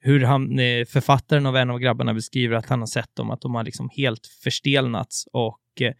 hur 0.00 0.20
han, 0.20 0.58
eh, 0.58 0.84
författaren 0.84 1.46
av 1.46 1.56
en 1.56 1.70
av 1.70 1.78
grabbarna 1.78 2.14
beskriver 2.14 2.56
att 2.56 2.66
han 2.66 2.80
har 2.80 2.86
sett 2.86 3.16
dem, 3.16 3.30
att 3.30 3.40
de 3.40 3.54
har 3.54 3.64
liksom 3.64 3.90
helt 3.96 4.26
förstelnats 4.26 5.26
och 5.32 5.60
eh, 5.80 5.92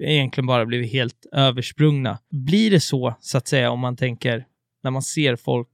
egentligen 0.00 0.46
bara 0.46 0.66
blivit 0.66 0.92
helt 0.92 1.26
översprungna. 1.32 2.18
Blir 2.30 2.70
det 2.70 2.80
så, 2.80 3.14
så 3.20 3.38
att 3.38 3.48
säga, 3.48 3.70
om 3.70 3.80
man 3.80 3.96
tänker 3.96 4.46
när 4.82 4.90
man 4.90 5.02
ser 5.02 5.36
folk, 5.36 5.68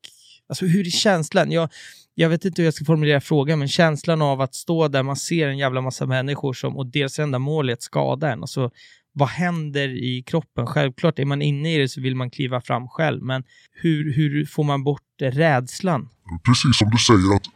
alltså 0.49 0.67
hur 0.67 0.87
är 0.87 0.91
känslan? 0.91 1.53
Jag, 1.53 1.69
jag 2.15 2.29
vet 2.29 2.45
inte 2.45 2.63
hur 2.63 2.67
jag 2.67 2.75
ska 2.75 2.85
formulera 2.85 3.21
frågan, 3.21 3.59
men 3.59 3.69
känslan 3.69 4.23
av 4.23 4.41
att 4.41 4.55
stå 4.55 4.89
där, 4.89 5.03
man 5.03 5.17
ser 5.17 5.49
en 5.49 5.59
jävla 5.59 5.81
massa 5.81 6.07
människor 6.07 6.53
som, 6.53 6.77
och 6.77 6.87
deras 6.87 7.19
enda 7.19 7.39
mål 7.39 7.69
är 7.69 7.73
att 7.73 7.83
skada 7.83 8.33
en. 8.33 8.41
Alltså, 8.41 8.71
vad 9.13 9.29
händer 9.29 9.89
i 9.89 10.23
kroppen? 10.23 10.67
Självklart, 10.67 11.19
är 11.19 11.25
man 11.25 11.43
inne 11.43 11.75
i 11.75 11.79
det 11.79 11.89
så 11.89 12.01
vill 12.01 12.17
man 12.17 12.31
kliva 12.31 12.61
fram 12.61 12.89
själv, 12.89 13.23
men 13.23 13.45
hur, 13.73 14.15
hur 14.15 14.47
får 14.47 14.65
man 14.65 14.85
bort 14.85 15.03
rädslan? 15.21 16.09
Precis 16.45 16.79
som 16.79 16.91
du 16.91 16.99
säger 16.99 17.37
att 17.37 17.47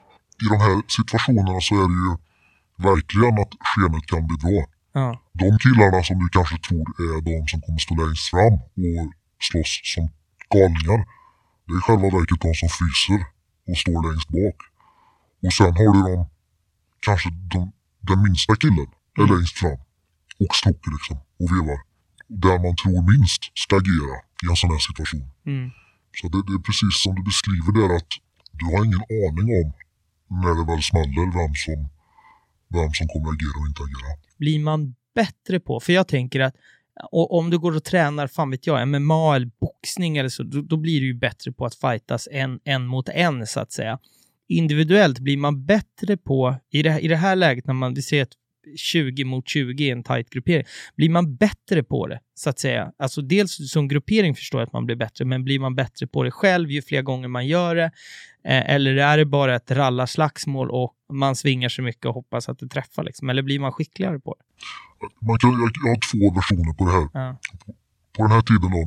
i 0.43 0.47
de 0.51 0.57
här 0.61 0.83
situationerna 0.89 1.61
så 1.61 1.75
är 1.75 1.89
det 1.89 2.01
ju 2.07 2.17
verkligen 2.89 3.39
att 3.43 3.53
skenet 3.61 4.07
kan 4.07 4.27
bedra. 4.27 4.74
Ja. 4.99 5.09
De 5.33 5.59
killarna 5.65 6.03
som 6.09 6.17
du 6.23 6.29
kanske 6.29 6.59
tror 6.67 6.87
är 7.07 7.21
de 7.29 7.49
som 7.51 7.61
kommer 7.65 7.81
stå 7.87 7.95
längst 8.03 8.27
fram 8.33 8.55
och 8.85 9.03
slåss 9.47 9.73
som 9.93 10.05
galningar. 10.55 11.01
Det 11.67 11.73
är 11.75 11.79
i 11.81 11.85
själva 11.87 12.09
verket 12.17 12.41
de 12.47 12.51
som 12.61 12.69
fryser 12.79 13.21
och 13.69 13.79
står 13.83 13.99
längst 14.07 14.29
bak. 14.37 14.59
Och 15.45 15.53
sen 15.59 15.73
har 15.79 15.91
du 15.95 16.01
de, 16.11 16.17
kanske 17.07 17.29
de, 17.55 17.61
den 18.09 18.19
minsta 18.27 18.53
killen 18.63 18.89
är 19.21 19.27
längst 19.35 19.57
fram 19.61 19.81
och 20.43 20.53
slår 20.59 20.91
liksom 20.97 21.17
och 21.41 21.49
vevar. 21.53 21.81
Där 22.45 22.59
man 22.65 22.75
tror 22.81 23.01
minst 23.13 23.43
ska 23.63 23.73
agera 23.83 24.17
i 24.43 24.47
en 24.51 24.59
sån 24.61 24.71
här 24.75 24.83
situation. 24.89 25.27
Mm. 25.53 25.67
Så 26.19 26.25
det, 26.33 26.41
det 26.49 26.55
är 26.59 26.63
precis 26.69 26.95
som 27.03 27.13
du 27.19 27.23
beskriver 27.31 27.71
där 27.79 27.91
att 27.99 28.13
du 28.59 28.65
har 28.73 28.81
ingen 28.89 29.05
aning 29.25 29.49
om 29.61 29.69
när 30.43 30.53
det 30.59 30.65
väl 30.71 30.83
smäller 30.91 31.27
vem 31.39 31.55
som, 31.65 31.79
vem 32.77 32.91
som 32.99 33.07
kommer 33.13 33.29
agera 33.35 33.57
och 33.61 33.69
inte 33.71 33.83
agera. 33.89 34.11
Blir 34.37 34.59
man 34.59 34.95
bättre 35.15 35.61
på, 35.61 35.81
för 35.81 35.93
jag 35.93 36.09
tänker 36.09 36.41
att 36.41 36.55
och 37.11 37.39
om 37.39 37.51
du 37.51 37.59
går 37.59 37.77
och 37.77 37.85
tränar, 37.85 38.27
fan 38.27 38.51
vet 38.51 38.67
jag, 38.67 38.89
MMA 38.89 39.37
eller 39.37 39.51
boxning 39.61 40.17
eller 40.17 40.29
så, 40.29 40.43
då, 40.43 40.63
då 40.63 40.77
blir 40.77 41.01
du 41.01 41.07
ju 41.07 41.15
bättre 41.15 41.53
på 41.53 41.67
att 41.67 41.75
fightas 41.75 42.29
en, 42.33 42.61
en 42.65 42.87
mot 42.87 43.09
en 43.09 43.47
så 43.47 43.61
att 43.61 43.73
säga. 43.73 43.99
Individuellt 44.49 45.19
blir 45.19 45.37
man 45.37 45.67
bättre 45.67 46.17
på, 46.17 46.57
i 46.71 46.83
det, 46.83 47.01
i 47.01 47.09
det 47.09 47.17
här 47.17 47.37
läget 47.37 47.67
när 47.67 47.75
man, 47.75 47.95
vi 47.95 48.03
ser 48.03 48.23
ett 48.23 48.35
20 48.77 49.25
mot 49.25 49.49
20 49.49 49.85
i 49.85 49.91
en 49.91 50.03
tight 50.05 50.31
gruppering, 50.31 50.65
blir 50.97 51.09
man 51.11 51.37
bättre 51.37 51.83
på 51.83 52.07
det, 52.07 52.21
så 52.35 52.51
att 52.51 52.59
säga. 52.59 52.93
Alltså 52.99 53.23
dels 53.23 53.71
som 53.73 53.89
gruppering 53.89 54.35
förstår 54.35 54.61
jag 54.61 54.67
att 54.67 54.73
man 54.73 54.87
blir 54.87 54.97
bättre, 54.97 55.25
men 55.25 55.45
blir 55.45 55.59
man 55.59 55.75
bättre 55.75 56.07
på 56.07 56.23
det 56.23 56.31
själv 56.31 56.71
ju 56.71 56.83
fler 56.83 57.03
gånger 57.03 57.29
man 57.29 57.47
gör 57.47 57.75
det? 57.77 57.91
Eh, 58.45 58.71
eller 58.75 58.97
är 58.97 59.19
det 59.19 59.25
bara 59.25 59.57
ett 59.57 59.71
rallarslagsmål 59.71 60.71
och 60.71 60.95
man 61.13 61.37
svingar 61.37 61.69
så 61.69 61.83
mycket 61.83 62.07
och 62.07 62.15
hoppas 62.15 62.49
att 62.49 62.59
det 62.59 62.69
träffar 62.69 63.05
liksom? 63.05 63.31
Eller 63.31 63.43
blir 63.43 63.59
man 63.59 63.73
skickligare 63.73 64.19
på 64.21 64.35
det? 64.39 64.45
Man 65.27 65.39
kan, 65.39 65.51
jag, 65.51 65.71
jag 65.85 65.91
har 65.91 66.01
två 66.13 66.35
versioner 66.35 66.73
på 66.79 66.85
det 66.85 66.93
här. 66.93 67.09
Ja. 67.15 67.39
På 68.17 68.23
den 68.23 68.33
här 68.33 68.41
tiden 68.43 68.71
då, 68.71 68.83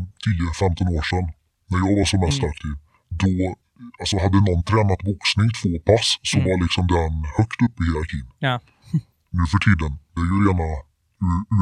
10-15 0.65 0.97
år 0.97 1.01
sedan, 1.01 1.25
när 1.69 1.77
jag 1.89 1.97
var 1.99 2.05
som 2.05 2.19
mest 2.19 2.39
Mm. 2.39 2.49
aktiv, 2.49 2.71
då 3.09 3.55
alltså 3.99 4.15
hade 4.23 4.37
någon 4.47 4.63
tränat 4.63 5.01
boxning 5.09 5.49
två 5.61 5.71
pass 5.91 6.07
så 6.29 6.37
Mm. 6.37 6.49
var 6.49 6.57
liksom 6.65 6.87
den 6.87 7.11
högt 7.37 7.59
upp 7.65 7.75
i 7.81 7.83
hierarkin. 7.87 8.25
Ja. 8.39 8.59
Nu 9.35 9.43
för 9.51 9.59
tiden, 9.67 9.91
det 10.13 10.21
är 10.21 10.27
ju 10.33 10.37
rena 10.47 10.67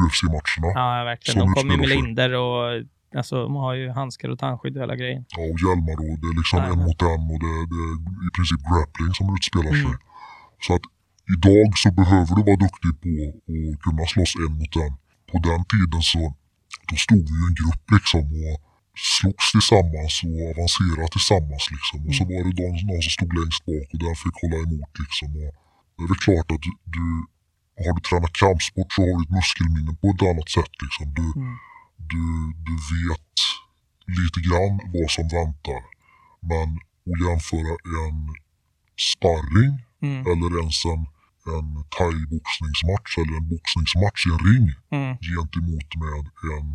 UFC-matcherna. 0.04 0.68
Ja, 0.80 1.04
verkligen. 1.12 1.38
De 1.46 1.54
kommer 1.54 1.74
ju 1.74 1.80
med 1.80 1.88
linder 1.96 2.30
och 2.44 2.60
alltså, 3.18 3.34
de 3.46 3.54
har 3.64 3.74
ju 3.74 3.86
handskar 4.00 4.28
och 4.28 4.38
tandskydd 4.38 4.76
och 4.76 4.82
hela 4.82 4.96
grejen. 4.96 5.22
Ja, 5.36 5.42
och 5.52 5.58
hjälmar 5.64 5.96
och 6.06 6.16
det 6.22 6.28
är 6.32 6.36
liksom 6.40 6.58
Ja. 6.58 6.66
en 6.72 6.78
mot 6.86 7.00
en 7.12 7.22
och 7.32 7.40
det, 7.44 7.54
det 7.72 7.78
är 7.86 7.94
i 8.28 8.30
princip 8.36 8.60
grappling 8.70 9.10
som 9.18 9.26
utspelar 9.36 9.72
Mm. 9.76 9.82
sig. 9.86 9.94
Så 10.64 10.70
att 10.76 10.84
idag 11.36 11.68
så 11.82 11.88
behöver 12.00 12.32
du 12.38 12.42
vara 12.50 12.60
duktig 12.66 12.92
på 13.04 13.10
att 13.30 13.78
kunna 13.84 14.04
slåss 14.12 14.32
en 14.44 14.52
mot 14.60 14.74
en. 14.84 14.92
På 15.30 15.36
den 15.48 15.60
tiden 15.72 16.02
så 16.12 16.22
då 16.88 16.94
stod 17.04 17.24
vi 17.32 17.36
i 17.42 17.46
en 17.48 17.56
grupp 17.60 17.84
liksom 17.96 18.24
och 18.48 18.56
slogs 19.16 19.46
tillsammans 19.54 20.14
och 20.28 20.38
avancerade 20.52 21.08
tillsammans 21.16 21.64
liksom. 21.74 21.98
Och 22.08 22.14
så 22.18 22.22
Mm. 22.24 22.28
var 22.32 22.40
det 22.46 22.52
någon, 22.60 22.76
någon 22.90 23.02
som 23.06 23.12
stod 23.18 23.30
längst 23.38 23.62
bak 23.68 23.86
och 23.92 23.98
den 24.04 24.14
fick 24.22 24.36
hålla 24.42 24.58
emot 24.66 24.92
liksom. 25.02 25.28
Och 25.40 25.50
det 25.96 26.02
är 26.04 26.08
väl 26.12 26.20
klart 26.26 26.48
att 26.54 26.64
du 26.96 27.06
har 27.84 27.92
du 27.96 28.00
tränat 28.08 28.32
kampsport 28.42 28.90
så 28.92 28.98
har 29.02 29.12
du 29.18 29.22
ett 29.24 29.34
muskelminne 29.38 29.92
på 30.00 30.06
ett 30.14 30.22
annat 30.30 30.48
sätt 30.56 30.74
liksom. 30.84 31.06
Du, 31.18 31.26
Mm. 31.40 31.54
du, 32.12 32.22
du 32.68 32.74
vet 32.94 33.34
lite 34.18 34.38
grann 34.48 34.74
vad 34.94 35.08
som 35.16 35.26
väntar. 35.38 35.80
Men 36.50 36.68
att 37.08 37.18
jämföra 37.26 37.72
en 38.00 38.18
sparring 39.10 39.74
Mm. 40.02 40.20
eller 40.30 40.50
ens 40.62 40.84
en, 40.84 41.02
en 41.56 41.68
thai-boxningsmatch 41.96 43.12
eller 43.20 43.34
en 43.40 43.48
boxningsmatch 43.54 44.20
i 44.26 44.30
en 44.34 44.42
ring 44.50 44.66
Mm. 44.96 45.12
gentemot 45.30 45.90
med 46.02 46.22
en 46.56 46.68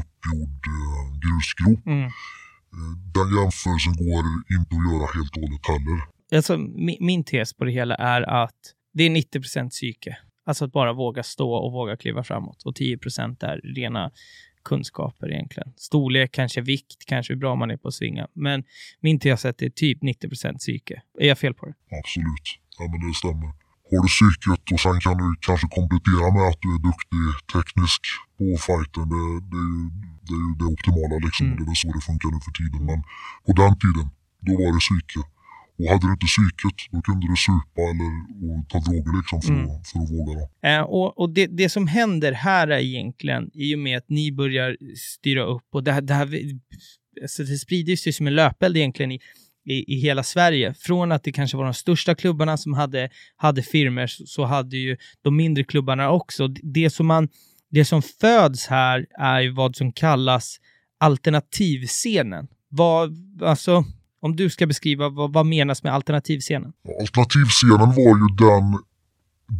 uppgjord 0.00 0.62
eh, 0.76 1.06
grusgrop. 1.24 1.86
Mm. 1.86 2.04
Eh, 2.04 2.92
den 3.16 3.28
jämförelsen 3.38 3.92
går 4.02 4.24
inte 4.56 4.72
att 4.76 4.84
göra 4.92 5.06
helt 5.16 5.32
och 5.36 5.42
hållet 5.42 5.66
heller. 5.72 5.98
Alltså, 6.34 6.58
min, 6.58 6.96
min 7.00 7.24
tes 7.24 7.54
på 7.54 7.64
det 7.64 7.72
hela 7.72 7.94
är 7.94 8.22
att 8.44 8.60
det 8.94 9.02
är 9.04 9.10
90% 9.10 9.70
psyke. 9.70 10.16
Alltså 10.46 10.64
att 10.64 10.72
bara 10.72 10.92
våga 10.92 11.22
stå 11.22 11.52
och 11.52 11.72
våga 11.72 11.96
kliva 11.96 12.24
framåt. 12.24 12.62
Och 12.62 12.74
10% 12.74 13.44
är 13.44 13.60
rena 13.76 14.10
kunskaper 14.64 15.32
egentligen. 15.32 15.72
Storlek, 15.76 16.32
kanske 16.32 16.60
vikt, 16.60 17.00
kanske 17.06 17.32
hur 17.32 17.40
bra 17.40 17.54
man 17.54 17.70
är 17.70 17.76
på 17.76 17.88
att 17.88 17.94
svinga. 17.94 18.28
Men 18.32 18.64
min 19.00 19.18
tes 19.20 19.44
är 19.44 19.50
att 19.50 19.58
det 19.58 19.66
är 19.66 19.70
typ 19.70 20.02
90% 20.02 20.58
psyke. 20.58 21.02
Är 21.20 21.28
jag 21.28 21.38
fel 21.38 21.54
på 21.54 21.66
det? 21.66 21.74
Absolut. 21.98 22.46
Ja 22.78 22.84
men 22.90 22.98
det 23.08 23.14
stämmer. 23.14 23.50
Har 23.90 24.00
du 24.04 24.08
psyket 24.16 24.64
och 24.72 24.80
sen 24.84 24.98
kan 25.06 25.16
du 25.22 25.28
kanske 25.48 25.66
komplettera 25.78 26.26
med 26.36 26.44
att 26.50 26.60
du 26.64 26.70
är 26.76 26.82
duktig 26.88 27.24
teknisk 27.54 28.02
på 28.38 28.46
fighten. 28.66 29.04
Det, 29.14 29.24
det, 29.52 29.60
är, 29.64 29.70
ju, 29.74 29.82
det 30.26 30.34
är 30.38 30.42
ju 30.46 30.52
det 30.60 30.68
optimala 30.74 31.16
liksom. 31.26 31.44
Mm. 31.46 31.56
Det 31.56 31.62
är 31.64 31.68
väl 31.70 31.80
så 31.82 31.88
det 31.96 32.04
funkar 32.10 32.28
nu 32.34 32.38
för 32.46 32.54
tiden. 32.60 32.80
Men 32.90 32.98
på 33.46 33.52
den 33.62 33.72
tiden, 33.82 34.06
då 34.46 34.52
var 34.60 34.68
det 34.76 34.82
psyke. 34.86 35.20
Och 35.78 35.86
hade 35.88 36.06
du 36.06 36.12
inte 36.12 36.26
psyket, 36.26 36.92
då 36.92 37.02
kunde 37.02 37.26
du 37.26 37.36
supa 37.36 37.80
eller 37.90 38.10
ta 38.68 38.78
droger 38.78 39.16
liksom 39.18 39.42
för, 39.42 39.52
Mm. 39.52 39.70
att, 39.70 39.88
för 39.88 39.98
att 39.98 40.10
våga. 40.10 40.32
Då. 40.40 40.68
Eh, 40.68 40.80
och 40.80 41.18
och 41.18 41.30
det, 41.30 41.46
det 41.46 41.68
som 41.68 41.86
händer 41.88 42.32
här 42.32 42.68
är 42.68 42.78
egentligen, 42.78 43.50
i 43.54 43.74
och 43.74 43.78
med 43.78 43.98
att 43.98 44.08
ni 44.08 44.32
börjar 44.32 44.76
styra 44.96 45.42
upp, 45.44 45.64
och 45.72 45.84
det 45.84 45.92
här, 45.92 46.00
det 46.00 46.14
här 46.14 46.28
alltså 47.22 47.42
det 47.42 47.58
sprider 47.58 47.96
sig 47.96 48.12
som 48.12 48.26
en 48.26 48.34
löpeld 48.34 48.76
egentligen 48.76 49.12
i, 49.12 49.20
i, 49.64 49.94
i 49.94 50.00
hela 50.00 50.22
Sverige. 50.22 50.74
Från 50.78 51.12
att 51.12 51.24
det 51.24 51.32
kanske 51.32 51.56
var 51.56 51.64
de 51.64 51.74
största 51.74 52.14
klubbarna 52.14 52.56
som 52.56 52.74
hade, 52.74 53.10
hade 53.36 53.62
firmer, 53.62 54.06
så, 54.06 54.26
så 54.26 54.44
hade 54.44 54.76
ju 54.76 54.96
de 55.22 55.36
mindre 55.36 55.64
klubbarna 55.64 56.10
också. 56.10 56.48
Det 56.48 56.90
som, 56.90 57.06
man, 57.06 57.28
det 57.70 57.84
som 57.84 58.02
föds 58.02 58.66
här 58.66 59.06
är 59.18 59.40
ju 59.40 59.50
vad 59.50 59.76
som 59.76 59.92
kallas 59.92 60.56
alternativscenen. 60.98 62.48
Vad, 62.68 63.16
alltså, 63.42 63.84
om 64.26 64.36
du 64.36 64.46
ska 64.50 64.66
beskriva, 64.66 65.04
vad, 65.08 65.28
vad 65.32 65.46
menas 65.46 65.82
med 65.84 65.92
alternativscenen? 65.98 66.72
Alternativscenen 67.00 67.90
var 68.00 68.12
ju 68.22 68.28
den, 68.44 68.66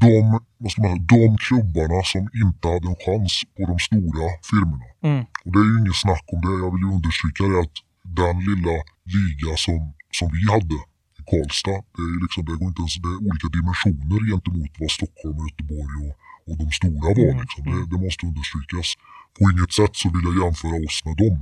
de, 0.02 0.14
vad 0.62 0.70
ska 0.72 0.78
man 0.82 0.90
säga, 0.90 1.06
de 1.16 1.36
klubbarna 1.46 1.98
som 2.12 2.22
inte 2.44 2.64
hade 2.72 2.86
en 2.92 2.98
chans 3.06 3.32
på 3.56 3.62
de 3.70 3.76
stora 3.88 4.26
firmorna. 4.50 4.88
Mm. 5.08 5.22
Och 5.44 5.50
det 5.52 5.60
är 5.64 5.68
ju 5.72 5.76
inget 5.82 6.00
snack 6.04 6.26
om 6.34 6.40
det. 6.46 6.54
Jag 6.64 6.70
vill 6.72 6.84
ju 6.86 6.90
understryka 6.98 7.42
det 7.50 7.58
att 7.64 7.76
den 8.22 8.36
lilla 8.48 8.76
liga 9.16 9.52
som, 9.64 9.78
som 10.18 10.26
vi 10.36 10.42
hade 10.54 10.76
i 11.18 11.22
Karlstad, 11.30 11.80
det, 11.96 12.04
är 12.14 12.18
liksom, 12.24 12.40
det, 12.46 12.54
går 12.60 12.68
inte 12.72 12.82
ens, 12.84 12.96
det 13.04 13.10
är 13.14 13.20
olika 13.28 13.48
dimensioner 13.58 14.20
gentemot 14.32 14.72
vad 14.80 14.90
Stockholm 14.98 15.36
och 15.40 15.46
Göteborg 15.48 15.94
och, 16.04 16.12
och 16.48 16.56
de 16.62 16.66
stora 16.78 17.08
var. 17.18 17.30
Mm, 17.32 17.42
Liksom. 17.42 17.62
mm. 17.64 17.74
Det, 17.76 17.84
det 17.92 17.98
måste 18.04 18.22
understrykas. 18.30 18.88
På 19.36 19.40
inget 19.52 19.72
sätt 19.78 19.94
så 20.00 20.06
vill 20.14 20.24
jag 20.28 20.36
jämföra 20.42 20.78
oss 20.88 20.98
med 21.06 21.16
dem. 21.22 21.36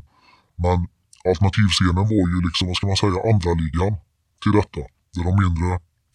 Men 0.64 0.78
alternativscenen 1.28 2.04
var 2.12 2.24
ju 2.32 2.38
liksom, 2.48 2.64
vad 2.68 2.76
ska 2.76 2.86
man 2.92 3.00
säga, 3.04 3.18
andra 3.32 3.50
ligan 3.62 3.92
till 4.42 4.54
detta. 4.58 4.82
Där 5.14 5.24
de 5.28 5.32
mindre 5.44 5.68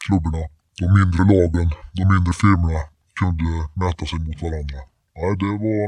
klubbarna, 0.06 0.44
de 0.82 0.86
mindre 1.00 1.22
lagen, 1.34 1.68
de 1.98 2.04
mindre 2.14 2.34
firmorna 2.44 2.82
kunde 3.20 3.52
mäta 3.82 4.04
sig 4.10 4.20
mot 4.28 4.40
varandra. 4.46 4.80
Nej, 5.18 5.32
det 5.42 5.54
var, 5.66 5.86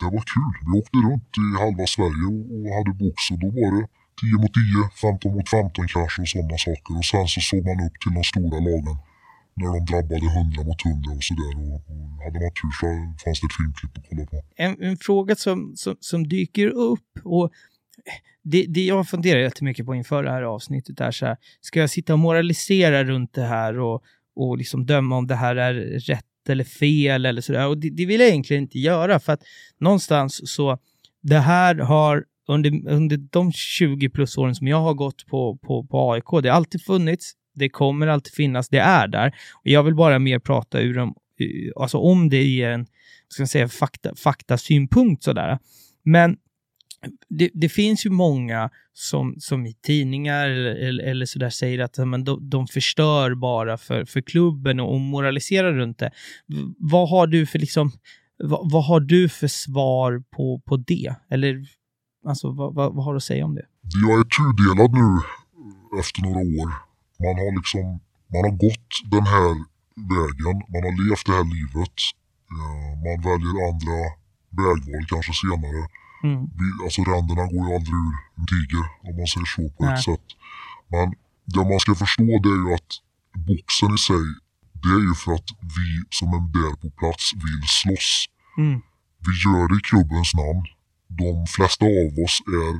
det 0.00 0.08
var 0.14 0.24
kul. 0.34 0.54
Vi 0.66 0.72
åkte 0.80 0.98
runt 1.08 1.30
i 1.44 1.46
halva 1.62 1.84
Sverige 1.94 2.24
och, 2.34 2.44
och 2.54 2.68
hade 2.76 2.92
box 3.02 3.18
och 3.32 3.38
då 3.44 3.48
var 3.58 3.70
det 3.76 3.84
10 4.20 4.42
mot 4.42 4.54
10, 4.54 4.82
15 5.02 5.34
mot 5.36 5.48
15 5.48 5.88
kanske 5.94 6.18
och 6.22 6.28
sådana 6.32 6.58
saker. 6.66 6.92
Och 6.98 7.06
sen 7.10 7.26
så 7.34 7.40
såg 7.50 7.62
man 7.68 7.78
upp 7.86 7.96
till 8.02 8.12
de 8.16 8.22
stora 8.32 8.58
lagen 8.68 8.96
när 9.58 9.68
de 9.74 9.80
drabbade 9.90 10.26
100 10.26 10.62
mot 10.68 10.80
100 10.86 11.10
och 11.18 11.24
sådär. 11.28 11.54
Och, 11.64 11.78
och 11.90 12.06
hade 12.24 12.38
man 12.44 12.52
tur 12.58 12.72
så 12.80 12.88
fanns 13.22 13.38
det 13.40 13.46
ett 13.48 13.56
filmklipp 13.58 13.94
att 13.98 14.06
kolla 14.08 14.24
på. 14.30 14.36
en, 14.64 14.72
en 14.88 14.96
fråga 15.06 15.34
som, 15.44 15.58
som, 15.82 15.96
som 16.00 16.20
dyker 16.28 16.68
upp 16.90 17.10
och 17.24 17.46
det, 18.42 18.66
det 18.68 18.84
jag 18.84 19.08
funderar 19.08 19.40
jättemycket 19.40 19.86
på 19.86 19.94
inför 19.94 20.22
det 20.22 20.30
här 20.30 20.42
avsnittet 20.42 21.00
är 21.00 21.10
så 21.10 21.26
här, 21.26 21.36
ska 21.60 21.80
jag 21.80 21.90
sitta 21.90 22.12
och 22.12 22.18
moralisera 22.18 23.04
runt 23.04 23.34
det 23.34 23.44
här 23.44 23.78
och, 23.78 24.02
och 24.36 24.58
liksom 24.58 24.86
döma 24.86 25.16
om 25.16 25.26
det 25.26 25.34
här 25.34 25.56
är 25.56 25.74
rätt 25.98 26.24
eller 26.48 26.64
fel 26.64 27.26
eller 27.26 27.40
sådär. 27.40 27.66
Och 27.66 27.78
det, 27.78 27.90
det 27.90 28.06
vill 28.06 28.20
jag 28.20 28.28
egentligen 28.28 28.62
inte 28.62 28.78
göra 28.78 29.20
för 29.20 29.32
att 29.32 29.42
någonstans 29.78 30.40
så, 30.54 30.78
det 31.22 31.38
här 31.38 31.74
har 31.74 32.24
under, 32.48 32.88
under 32.88 33.16
de 33.16 33.52
20 33.52 34.08
plus 34.08 34.38
åren 34.38 34.54
som 34.54 34.68
jag 34.68 34.80
har 34.80 34.94
gått 34.94 35.26
på, 35.26 35.56
på, 35.56 35.84
på 35.84 36.12
AIK, 36.12 36.42
det 36.42 36.48
har 36.48 36.56
alltid 36.56 36.82
funnits, 36.82 37.32
det 37.54 37.68
kommer 37.68 38.06
alltid 38.06 38.32
finnas, 38.32 38.68
det 38.68 38.78
är 38.78 39.08
där. 39.08 39.34
Och 39.54 39.66
jag 39.68 39.82
vill 39.82 39.94
bara 39.94 40.18
mer 40.18 40.38
prata 40.38 40.80
ur 40.80 40.94
dem, 40.94 41.14
eh, 41.40 41.82
alltså 41.82 41.98
om 41.98 42.28
det 42.28 42.42
ger 42.42 42.70
en, 42.70 42.86
ska 43.28 43.42
jag 43.42 43.48
säga, 43.48 43.68
fakta, 43.68 44.14
faktasynpunkt 44.14 45.22
sådär. 45.22 45.58
Men 46.02 46.36
det, 47.28 47.50
det 47.54 47.68
finns 47.68 48.06
ju 48.06 48.10
många 48.10 48.70
som, 48.92 49.34
som 49.38 49.66
i 49.66 49.74
tidningar 49.74 50.48
eller, 50.48 50.98
eller, 50.98 51.26
så 51.26 51.38
där 51.38 51.50
säger 51.50 51.78
att 51.78 51.98
men 52.08 52.24
de, 52.24 52.50
de 52.50 52.66
förstör 52.66 53.34
bara 53.34 53.78
för, 53.78 54.04
för 54.04 54.20
klubben 54.20 54.80
och, 54.80 54.94
och 54.94 55.00
moraliserar 55.00 55.72
runt 55.72 55.98
det. 55.98 56.10
Vad 56.78 57.08
har 57.08 57.26
du 57.26 57.46
för 57.46 57.58
liksom, 57.58 57.92
vad, 58.38 58.72
vad 58.72 58.84
har 58.84 59.00
du 59.00 59.28
för 59.28 59.48
svar 59.48 60.22
på, 60.36 60.62
på 60.66 60.76
det? 60.76 61.14
Eller 61.30 61.66
alltså, 62.26 62.50
vad, 62.50 62.74
vad, 62.74 62.94
vad 62.94 63.04
har 63.04 63.12
du 63.12 63.16
att 63.16 63.22
säga 63.22 63.44
om 63.44 63.54
det? 63.54 63.66
Jag 64.08 64.20
är 64.20 64.24
tudelad 64.24 64.92
nu 64.92 65.20
efter 66.00 66.22
några 66.22 66.38
år. 66.38 66.68
Man 67.18 67.34
har 67.44 67.56
liksom 67.56 68.00
man 68.34 68.44
har 68.48 68.56
gått 68.66 68.90
den 69.14 69.26
här 69.34 69.52
vägen. 70.14 70.56
Man 70.72 70.82
har 70.86 70.94
levt 71.02 71.26
det 71.26 71.36
här 71.38 71.48
livet. 71.56 71.98
Eh, 72.54 72.92
man 73.06 73.18
väljer 73.28 73.54
andra 73.70 73.98
vägval 74.60 75.04
kanske 75.12 75.32
senare. 75.42 75.82
Mm. 76.24 76.40
Vi, 76.58 76.66
alltså 76.84 77.00
ränderna 77.12 77.44
går 77.52 77.62
ju 77.66 77.70
aldrig 77.76 77.96
ur 78.06 78.14
en 78.38 78.46
tiger 78.54 78.84
om 79.06 79.12
man 79.18 79.26
säger 79.32 79.48
så 79.56 79.62
på 79.76 79.80
Nej. 79.84 79.94
ett 79.94 80.04
sätt. 80.08 80.26
Men 80.92 81.06
det 81.52 81.64
man 81.70 81.80
ska 81.84 81.94
förstå 82.04 82.28
det 82.44 82.52
är 82.56 82.60
ju 82.64 82.68
att 82.78 82.90
boxen 83.48 83.94
i 83.98 84.00
sig, 84.08 84.26
det 84.82 84.92
är 84.98 85.02
ju 85.08 85.14
för 85.22 85.32
att 85.38 85.50
vi 85.76 85.88
som 86.18 86.28
är 86.38 86.42
där 86.58 86.74
på 86.82 86.88
plats 87.00 87.24
vill 87.44 87.62
slåss. 87.80 88.10
Mm. 88.62 88.78
Vi 89.26 89.32
gör 89.44 89.64
det 89.70 89.76
i 89.80 89.84
klubbens 89.90 90.30
namn. 90.42 90.64
De 91.22 91.46
flesta 91.54 91.84
av 92.02 92.10
oss 92.24 92.36
är 92.62 92.74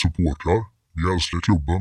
supportrar. 0.00 0.60
Vi 0.96 1.02
älskar 1.12 1.40
klubben. 1.48 1.80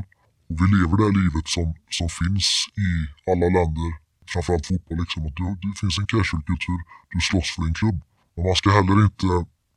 Och 0.49 0.55
vi 0.59 0.65
lever 0.75 0.95
det 0.97 1.05
här 1.07 1.15
livet 1.21 1.47
som, 1.55 1.67
som 1.97 2.07
finns 2.19 2.47
i 2.87 2.89
alla 3.31 3.47
länder. 3.57 3.89
Framförallt 4.31 4.67
fotboll 4.71 4.97
liksom. 5.03 5.21
Att 5.27 5.35
det, 5.39 5.49
det 5.63 5.73
finns 5.81 5.97
en 5.99 6.07
casual-kultur. 6.13 6.79
Du 7.11 7.19
slåss 7.29 7.49
för 7.55 7.61
din 7.65 7.77
klubb. 7.81 7.97
Men 8.35 8.45
man 8.47 8.55
ska 8.55 8.67
heller 8.79 8.97
inte 9.09 9.27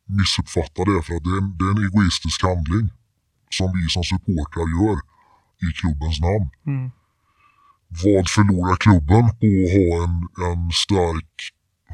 missuppfatta 0.06 0.80
det 0.90 1.02
för 1.06 1.14
att 1.16 1.24
det 1.24 1.30
är 1.36 1.38
en, 1.42 1.56
det 1.58 1.64
är 1.64 1.70
en 1.76 1.84
egoistisk 1.88 2.42
handling. 2.42 2.86
Som 3.50 3.68
vi 3.76 3.82
som 3.94 4.04
supportrar 4.04 4.66
gör 4.78 4.96
i 5.66 5.68
klubbens 5.78 6.20
namn. 6.20 6.48
Mm. 6.66 6.90
Vad 8.04 8.24
förlorar 8.36 8.76
klubben 8.76 9.24
på 9.40 9.46
att 9.62 9.72
ha 9.76 9.86
en, 10.04 10.14
en 10.48 10.62
stark 10.84 11.32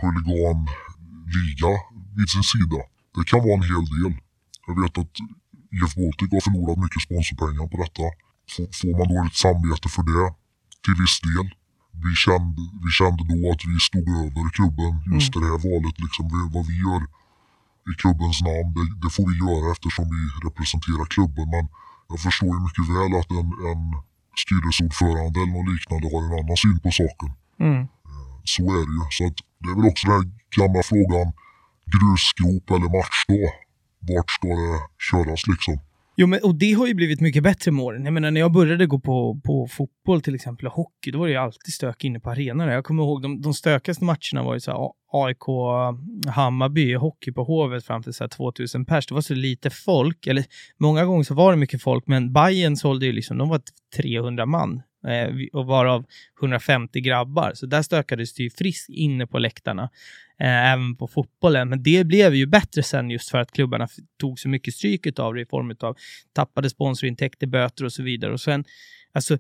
huliganliga 0.01 1.73
vid 2.17 2.29
sin 2.35 2.47
sida? 2.53 2.81
Det 3.15 3.25
kan 3.31 3.41
vara 3.47 3.55
en 3.61 3.69
hel 3.73 3.87
del. 3.97 4.13
Jag 4.67 4.75
vet 4.83 4.95
att 5.03 5.15
IF 5.77 5.93
Baltic 5.99 6.29
har 6.35 6.43
förlorat 6.49 6.79
mycket 6.85 7.03
sponsorpengar 7.07 7.67
på 7.73 7.77
detta. 7.85 8.07
F- 8.53 8.73
Får 8.79 8.93
man 8.99 9.09
dåligt 9.15 9.39
samvete 9.45 9.89
för 9.95 10.03
det? 10.13 10.27
Till 10.85 10.97
viss 11.03 11.17
del. 11.29 11.47
Vi 12.05 12.13
kände, 12.25 12.61
vi 12.85 12.91
kände 13.01 13.23
då 13.33 13.39
att 13.53 13.63
vi 13.71 13.77
stod 13.89 14.07
över 14.23 14.43
klubben 14.57 14.93
just 15.15 15.31
i 15.37 15.39
det 15.43 15.49
här 15.53 15.61
valet. 15.69 15.97
Liksom, 16.05 16.25
vad 16.55 16.65
vi 16.71 16.75
gör 16.87 17.03
i 17.91 17.93
klubbens 18.01 18.39
namn, 18.49 18.69
det, 18.77 18.85
det 19.03 19.11
får 19.17 19.25
vi 19.31 19.35
göra 19.45 19.67
eftersom 19.75 20.07
vi 20.15 20.23
representerar 20.47 21.07
klubben. 21.15 21.47
Men 21.55 21.65
jag 22.11 22.21
förstår 22.27 22.53
ju 22.57 22.61
mycket 22.67 22.87
väl 22.97 23.13
att 23.21 23.31
en, 23.41 23.51
en 23.71 23.83
styrelseordförande 24.43 25.37
eller 25.41 25.55
något 25.57 25.73
liknande 25.75 26.07
har 26.13 26.21
en 26.27 26.39
annan 26.41 26.59
syn 26.65 26.79
på 26.85 26.91
saken. 27.01 27.31
Mm. 27.67 27.83
Så 28.53 28.63
är 28.79 28.85
det 28.89 28.95
ju. 28.99 29.05
Så 29.17 29.23
att 29.29 29.39
det 29.63 29.69
är 29.73 29.77
väl 29.79 29.91
också 29.93 30.05
den 30.07 30.17
här 30.17 30.27
gamla 30.59 30.83
frågan 30.91 31.27
grusgrop 31.95 32.67
eller 32.75 32.89
matchdag. 32.99 33.51
Vart 34.09 34.31
ska 34.37 34.49
det 34.63 34.79
köras 35.09 35.43
liksom? 35.53 35.77
Jo, 36.17 36.27
men, 36.27 36.41
och 36.43 36.55
det 36.55 36.73
har 36.73 36.87
ju 36.87 36.95
blivit 36.95 37.21
mycket 37.21 37.43
bättre 37.43 37.71
med 37.71 37.85
åren. 37.85 38.05
Jag 38.05 38.15
menar, 38.15 38.31
när 38.31 38.41
jag 38.41 38.53
började 38.53 38.87
gå 38.87 38.99
på, 38.99 39.41
på 39.45 39.67
fotboll 39.71 40.23
till 40.23 40.35
exempel 40.35 40.67
och 40.67 40.73
hockey, 40.73 41.11
då 41.11 41.19
var 41.19 41.27
det 41.27 41.33
ju 41.33 41.39
alltid 41.39 41.75
stök 41.75 42.05
inne 42.05 42.21
på 42.21 42.31
arenorna. 42.31 42.73
Jag 42.73 42.85
kommer 42.85 43.03
ihåg 43.03 43.23
de, 43.23 43.41
de 43.41 43.55
stökigaste 43.55 44.05
matcherna 44.05 44.43
var 44.43 44.55
ju 44.55 44.61
så 44.61 44.71
här, 44.71 44.91
AIK 45.13 45.45
Hammarby, 46.35 46.95
hockey 46.95 47.33
på 47.33 47.45
Hovet 47.45 47.85
fram 47.85 48.03
till 48.03 48.13
så 48.13 48.25
här 48.25 48.29
2000 48.29 48.85
pers. 48.85 49.07
Det 49.07 49.15
var 49.15 49.21
så 49.21 49.35
lite 49.35 49.71
folk, 49.71 50.27
eller 50.27 50.45
många 50.79 51.05
gånger 51.05 51.25
så 51.25 51.35
var 51.35 51.53
det 51.53 51.59
mycket 51.59 51.83
folk, 51.83 52.07
men 52.07 52.33
Bayern 52.33 52.77
sålde 52.77 53.07
ju 53.07 53.13
liksom, 53.13 53.39
de 53.39 53.49
var 53.49 53.61
300 53.97 54.47
man 54.47 54.83
eh, 55.09 55.29
och 55.53 55.67
varav 55.67 56.05
150 56.41 57.01
grabbar. 57.01 57.53
Så 57.55 57.67
där 57.67 57.83
stökades 57.83 58.35
det 58.35 58.43
ju 58.43 58.51
friskt 58.51 58.89
inne 58.89 59.27
på 59.27 59.39
läktarna, 59.39 59.91
eh, 60.41 60.73
även 60.73 60.97
på 60.97 61.07
fotbollen. 61.09 61.69
Men 61.69 61.83
det 61.83 62.05
blev 62.05 62.35
ju 62.35 62.47
bättre 62.47 62.83
sen 62.83 63.11
just 63.11 63.31
för 63.31 63.39
att 63.39 63.53
klubbarna 63.53 63.89
tog 64.21 64.39
så 64.39 64.49
mycket 64.49 64.75
stryk 64.75 65.19
av 65.19 65.35
det 65.35 65.41
i 65.41 65.47
form 65.47 65.77
av 65.81 65.97
tappade 66.33 66.71
sponsorintäkter, 66.71 67.47
böter 67.47 67.85
och 67.85 67.93
så 67.93 68.03
vidare. 68.03 68.33
Och 68.33 68.41
sen, 68.41 68.65
alltså, 69.13 69.39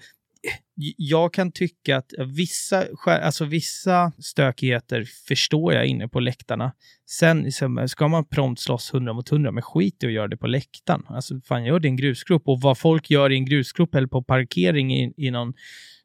jag 0.96 1.34
kan 1.34 1.52
tycka 1.52 1.96
att 1.96 2.12
vissa, 2.18 2.86
alltså 3.06 3.44
vissa 3.44 4.12
stökigheter 4.18 5.04
förstår 5.28 5.72
jag 5.74 5.86
inne 5.86 6.08
på 6.08 6.20
läktarna. 6.20 6.72
Sen 7.10 7.42
liksom, 7.42 7.88
ska 7.88 8.08
man 8.08 8.24
prompt 8.24 8.60
slåss 8.60 8.94
100 8.94 9.12
mot 9.12 9.32
100, 9.32 9.52
men 9.52 9.62
skit 9.62 10.02
i 10.02 10.06
att 10.06 10.12
göra 10.12 10.28
det 10.28 10.36
på 10.36 10.46
läktaren. 10.46 11.02
Alltså 11.08 11.40
fan, 11.40 11.64
gör 11.64 11.80
det 11.80 11.88
i 11.88 11.90
en 11.90 11.96
grusgrop. 11.96 12.42
Och 12.48 12.60
vad 12.60 12.78
folk 12.78 13.10
gör 13.10 13.32
i 13.32 13.36
en 13.36 13.44
grusgrop 13.44 13.94
eller 13.94 14.08
på 14.08 14.22
parkering 14.22 14.94
i, 14.94 15.14
i 15.16 15.30
någon 15.30 15.54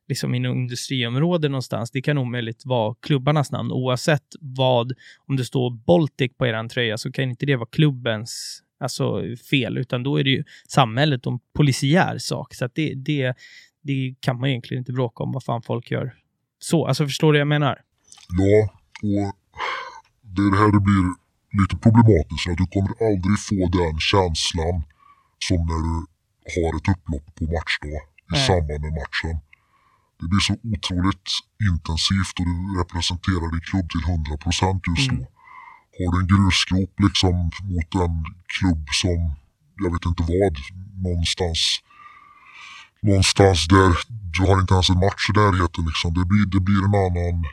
liksom 0.08 0.36
i 0.36 0.40
något 0.40 0.56
industriområde 0.56 1.50
någonstans, 1.50 1.92
det 1.92 2.02
kan 2.02 2.18
omöjligt 2.18 2.66
vara 2.66 2.96
klubbarnas 3.02 3.52
namn. 3.52 3.72
Oavsett 3.72 4.24
vad, 4.40 4.94
om 5.28 5.36
det 5.36 5.46
står 5.46 5.72
Baltic 5.72 6.32
på 6.38 6.48
er 6.48 6.68
tröja 6.68 6.98
så 6.98 7.12
kan 7.12 7.30
inte 7.30 7.46
det 7.46 7.56
vara 7.56 7.70
klubbens 7.72 8.64
alltså, 8.80 9.24
fel, 9.50 9.78
utan 9.78 10.04
då 10.04 10.20
är 10.20 10.24
det 10.24 10.30
ju 10.30 10.44
samhället 10.68 11.26
och 11.26 11.34
en 11.34 11.40
polisiär 11.54 12.18
sak. 12.18 12.54
Så 12.54 12.66
att 12.66 12.76
det, 12.76 12.94
det, 12.96 13.34
det 13.88 14.16
kan 14.26 14.36
man 14.40 14.50
egentligen 14.50 14.82
inte 14.82 14.94
bråka 15.00 15.24
om 15.24 15.32
vad 15.32 15.44
fan 15.44 15.62
folk 15.62 15.92
gör. 15.92 16.08
Så, 16.60 16.78
alltså 16.88 17.04
förstår 17.06 17.34
du 17.34 17.38
vad 17.38 17.42
jag 17.42 17.54
menar? 17.58 17.76
Ja, 18.42 18.58
och 19.10 19.34
det 20.36 20.42
är 20.48 20.52
det 20.52 20.60
här 20.64 20.72
det 20.78 20.84
blir 20.90 21.06
lite 21.62 21.76
problematiskt. 21.86 22.48
Att 22.50 22.58
du 22.62 22.68
kommer 22.76 22.94
aldrig 23.10 23.38
få 23.50 23.60
den 23.80 23.96
känslan 24.12 24.76
som 25.48 25.60
när 25.70 25.80
du 25.88 25.96
har 26.56 26.72
ett 26.78 26.88
upplopp 26.94 27.28
på 27.38 27.44
matchdag 27.56 28.00
i 28.30 28.32
Nej. 28.32 28.48
samband 28.48 28.82
med 28.86 28.94
matchen. 29.02 29.36
Det 30.20 30.28
blir 30.32 30.44
så 30.50 30.54
otroligt 30.74 31.30
intensivt 31.70 32.36
och 32.40 32.48
du 32.52 32.58
representerar 32.82 33.48
din 33.54 33.66
klubb 33.70 33.88
till 33.94 34.06
100% 34.10 34.82
just 34.92 35.10
då. 35.10 35.16
Mm. 35.16 35.28
Har 35.98 36.10
du 36.12 36.18
en 36.22 36.30
grusgrop 36.34 36.94
liksom 37.06 37.36
mot 37.72 37.92
en 38.06 38.16
klubb 38.56 38.84
som, 39.02 39.20
jag 39.84 39.90
vet 39.94 40.06
inte 40.10 40.24
vad, 40.32 40.56
någonstans 41.08 41.60
någonstans 43.02 43.68
där 43.68 43.90
du 44.34 44.42
har 44.48 44.62
inte 44.62 44.74
ens 44.74 44.90
en 44.90 45.00
match 45.00 45.24
i 45.30 45.34
närheten 45.40 45.86
liksom. 45.86 46.14
Det 46.14 46.26
blir, 46.26 46.46
det 46.46 46.60
blir 46.60 46.82
en 46.88 46.96
annan 47.06 47.46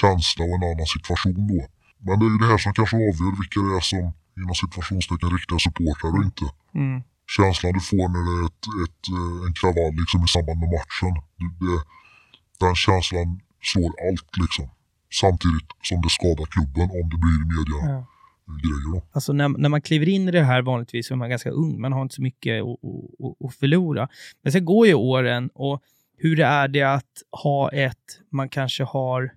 känsla 0.00 0.44
och 0.44 0.56
en 0.58 0.68
annan 0.72 0.86
situation 0.86 1.34
då. 1.52 1.60
Men 2.06 2.14
det 2.18 2.26
är 2.26 2.30
ju 2.34 2.38
det 2.38 2.50
här 2.52 2.58
som 2.58 2.72
kanske 2.78 2.96
avgör 2.96 3.32
vilka 3.40 3.60
det 3.60 3.76
är 3.80 3.84
som 3.92 4.04
inom 4.38 4.54
situationstecken 4.54 5.30
riktiga 5.36 5.58
supportrar 5.58 6.10
och 6.16 6.24
inte. 6.28 6.46
Mm. 6.74 7.02
Känslan 7.36 7.72
du 7.72 7.80
får 7.90 8.06
när 8.14 8.22
det 8.26 8.34
är 8.40 8.44
ett, 8.50 8.64
ett, 8.84 9.02
eh, 9.16 9.38
en 9.46 9.54
kravall 9.58 9.94
liksom 10.00 10.20
i 10.26 10.28
samband 10.34 10.58
med 10.62 10.70
matchen. 10.78 11.14
Det, 11.40 11.50
det, 11.64 11.76
den 12.62 12.74
känslan 12.84 13.28
slår 13.70 13.92
allt 14.06 14.30
liksom. 14.42 14.66
Samtidigt 15.22 15.70
som 15.88 15.98
det 16.04 16.10
skadar 16.16 16.46
klubben 16.54 16.88
om 16.98 17.06
det 17.12 17.18
blir 17.24 17.40
media 17.54 17.80
Ja 17.92 18.13
grejer 18.46 18.94
då. 18.94 19.06
Alltså 19.12 19.32
när, 19.32 19.48
när 19.48 19.68
man 19.68 19.82
kliver 19.82 20.08
in 20.08 20.28
i 20.28 20.30
det 20.30 20.42
här 20.42 20.62
vanligtvis 20.62 21.06
så 21.06 21.14
är 21.14 21.16
man 21.16 21.30
ganska 21.30 21.50
ung. 21.50 21.80
Man 21.80 21.92
har 21.92 22.02
inte 22.02 22.14
så 22.14 22.22
mycket 22.22 22.62
att, 22.62 23.54
förlora. 23.54 24.08
Men 24.42 24.52
sen 24.52 24.64
går 24.64 24.86
ju 24.86 24.94
åren 24.94 25.50
och 25.54 25.82
hur 26.16 26.40
är 26.40 26.68
det 26.68 26.82
att 26.82 27.22
ha 27.42 27.70
ett, 27.70 28.20
man 28.30 28.48
kanske 28.48 28.84
har 28.84 29.32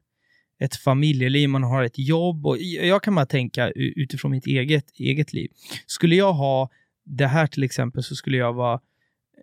ett 0.59 0.75
familjeliv, 0.75 1.49
man 1.49 1.63
har 1.63 1.83
ett 1.83 1.99
jobb 1.99 2.47
och 2.47 2.57
jag 2.57 3.03
kan 3.03 3.15
bara 3.15 3.25
tänka 3.25 3.71
utifrån 3.75 4.31
mitt 4.31 4.47
eget, 4.47 4.85
eget 4.99 5.33
liv. 5.33 5.51
Skulle 5.85 6.15
jag 6.15 6.33
ha 6.33 6.69
det 7.05 7.27
här 7.27 7.47
till 7.47 7.63
exempel 7.63 8.03
så 8.03 8.15
skulle 8.15 8.37
jag 8.37 8.53
vara 8.53 8.79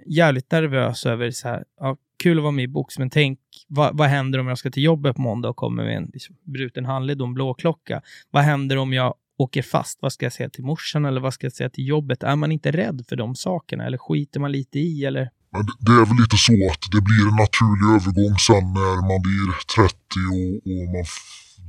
jävligt 0.07 0.51
nervös 0.51 1.07
över 1.07 1.31
så 1.31 1.49
här, 1.49 1.65
ja, 1.81 1.97
kul 2.17 2.39
att 2.39 2.43
vara 2.43 2.53
med 2.53 2.63
i 2.63 2.69
box, 2.69 2.99
men 2.99 3.11
tänk 3.11 3.39
vad, 3.69 3.99
vad 3.99 4.09
händer 4.09 4.39
om 4.39 4.47
jag 4.47 4.59
ska 4.59 4.71
till 4.71 4.83
jobbet 4.83 5.17
på 5.17 5.23
måndag 5.23 5.49
och 5.49 5.57
kommer 5.57 5.85
med 5.85 5.97
en 5.97 6.11
liksom, 6.13 6.37
bruten 6.43 6.85
handled 6.85 7.21
och 7.21 7.29
en 7.29 7.35
blåklocka? 7.35 8.03
Vad 8.31 8.43
händer 8.43 8.77
om 8.77 8.93
jag 8.93 9.15
åker 9.37 9.63
fast? 9.63 9.99
Vad 10.03 10.13
ska 10.13 10.27
jag 10.27 10.33
säga 10.33 10.51
till 10.51 10.65
morsan 10.65 11.05
eller 11.05 11.21
vad 11.21 11.35
ska 11.35 11.47
jag 11.47 11.53
säga 11.53 11.71
till 11.71 11.87
jobbet? 11.89 12.23
Är 12.23 12.37
man 12.37 12.53
inte 12.53 12.71
rädd 12.71 13.05
för 13.09 13.17
de 13.17 13.35
sakerna 13.35 13.87
eller 13.87 13.99
skiter 13.99 14.41
man 14.41 14.53
lite 14.53 14.79
i 14.79 15.05
eller? 15.05 15.31
Men 15.53 15.67
det, 15.87 15.93
är 15.93 16.07
väl 16.11 16.17
lite 16.25 16.37
så 16.37 16.53
att 16.73 16.83
det 16.95 17.01
blir 17.09 17.25
en 17.31 17.37
naturlig 17.45 17.87
övergång 17.97 18.37
sen 18.49 18.65
när 18.79 18.97
man 19.11 19.21
blir 19.27 19.49
30 19.77 19.95
och, 20.37 20.55
och 20.73 20.87
man, 20.95 21.05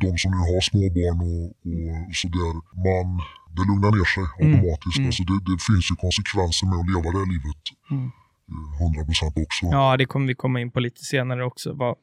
de 0.03 0.17
som 0.21 0.31
nu 0.31 0.37
har 0.37 0.61
småbarn 0.69 1.17
och, 1.31 1.45
och 2.09 2.15
sådär. 2.21 2.53
Man, 2.85 3.07
det 3.55 3.63
lugnar 3.69 3.91
ner 3.97 4.07
sig 4.15 4.23
Mm, 4.23 4.53
automatiskt. 4.53 4.97
mm. 4.97 5.07
Alltså 5.07 5.23
det, 5.29 5.37
det 5.49 5.57
finns 5.67 5.85
ju 5.91 5.95
konsekvenser 6.05 6.65
med 6.69 6.77
att 6.81 6.87
leva 6.91 7.07
det 7.13 7.19
här 7.23 7.29
livet. 7.35 7.63
Mm. 7.91 8.07
Eh, 8.51 9.35
100% 9.35 9.43
också. 9.45 9.65
Ja, 9.65 9.97
det 9.97 10.05
kommer 10.05 10.27
vi 10.27 10.35
komma 10.35 10.57
in 10.61 10.71
på 10.71 10.79
lite 10.79 11.01
senare 11.13 11.45
också, 11.45 11.73
vad, 11.73 11.95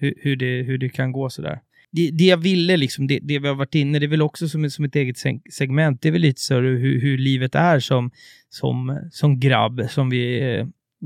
hur, 0.00 0.14
hur, 0.22 0.36
det, 0.36 0.62
hur 0.68 0.78
det 0.78 0.88
kan 0.88 1.12
gå 1.12 1.30
sådär. 1.30 1.60
Det, 1.90 2.10
det 2.10 2.24
jag 2.24 2.36
ville, 2.36 2.76
liksom, 2.76 3.06
det, 3.06 3.18
det 3.22 3.38
vi 3.38 3.48
har 3.48 3.54
varit 3.54 3.74
inne, 3.74 3.98
det 3.98 4.06
är 4.06 4.08
väl 4.08 4.22
också 4.22 4.48
som, 4.48 4.70
som 4.70 4.84
ett 4.84 4.96
eget 4.96 5.18
segment, 5.50 6.02
det 6.02 6.08
är 6.08 6.12
väl 6.12 6.20
lite 6.20 6.40
så 6.40 6.54
hur, 6.54 7.00
hur 7.00 7.18
livet 7.18 7.54
är 7.54 7.80
som, 7.80 8.10
som, 8.48 9.08
som 9.10 9.40
grabb, 9.40 9.86
som 9.90 10.10
vi, 10.10 10.40
eh, 10.40 10.60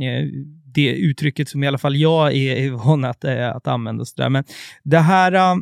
eh 0.06 0.26
det 0.74 0.88
uttrycket 0.88 1.48
som 1.48 1.64
i 1.64 1.66
alla 1.66 1.78
fall 1.78 1.96
jag 1.96 2.36
är, 2.36 2.70
van 2.70 3.04
att, 3.04 3.24
eh, 3.24 3.48
att 3.48 3.66
använda. 3.66 4.04
Sådär. 4.04 4.28
Men 4.28 4.44
det 4.82 4.98
här, 4.98 5.32
eh, 5.32 5.56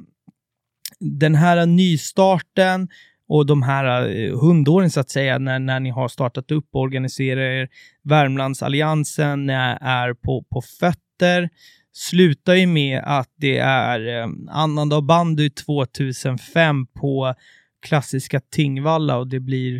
den 1.00 1.34
här 1.34 1.66
nystarten 1.66 2.88
och 3.28 3.46
de 3.46 3.62
här 3.62 4.08
hundåren 4.40 4.90
så 4.90 5.00
att 5.00 5.10
säga, 5.10 5.38
när, 5.38 5.58
när 5.58 5.80
ni 5.80 5.90
har 5.90 6.08
startat 6.08 6.50
upp 6.50 6.68
och 6.72 6.80
organiserar 6.80 7.40
er, 7.40 7.68
Värmlandsalliansen 8.02 9.50
är 9.50 10.14
på, 10.14 10.44
på 10.50 10.62
fötter, 10.80 11.50
slutar 11.92 12.54
ju 12.54 12.66
med 12.66 13.02
att 13.04 13.28
det 13.36 13.58
är 13.58 14.22
eh, 14.22 14.28
annandag 14.48 15.00
bandy 15.00 15.50
2005 15.50 16.86
på 16.86 17.34
klassiska 17.82 18.40
Tingvalla 18.40 19.16
och 19.16 19.26
det 19.26 19.40
blir 19.40 19.76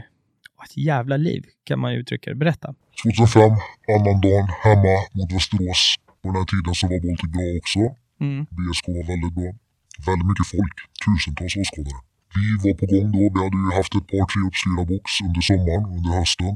ett 0.65 0.77
jävla 0.77 1.17
liv 1.17 1.45
kan 1.65 1.79
man 1.79 1.93
ju 1.93 1.99
uttrycka 1.99 2.31
det. 2.31 2.37
Berätta. 2.37 2.75
2005, 3.03 3.43
annan 3.97 4.21
dagen 4.21 4.49
hemma 4.65 4.95
mot 5.15 5.33
Västerås. 5.33 5.83
På 6.23 6.29
den 6.29 6.37
här 6.37 6.45
tiden 6.53 6.75
så 6.75 6.87
var 6.93 7.01
Baltic 7.05 7.31
bra 7.37 7.49
också. 7.61 7.81
Mm. 8.25 8.41
VSK 8.57 8.87
var 8.99 9.07
väldigt 9.13 9.35
bra. 9.39 9.51
Väldigt 10.09 10.29
mycket 10.31 10.47
folk. 10.55 10.77
Tusentals 11.03 11.57
åskådare. 11.63 12.01
Vi 12.37 12.47
var 12.65 12.75
på 12.81 12.87
gång 12.93 13.09
då. 13.15 13.23
Vi 13.35 13.39
hade 13.45 13.59
ju 13.63 13.71
haft 13.79 13.95
ett 13.99 14.09
par, 14.11 14.27
tre 14.31 14.41
uppstyrda 14.49 14.85
box 14.93 15.07
under 15.27 15.43
sommaren, 15.51 15.85
under 15.97 16.11
hösten. 16.19 16.55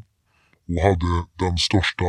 Och 0.71 0.81
hade 0.87 1.11
den 1.43 1.57
största 1.69 2.09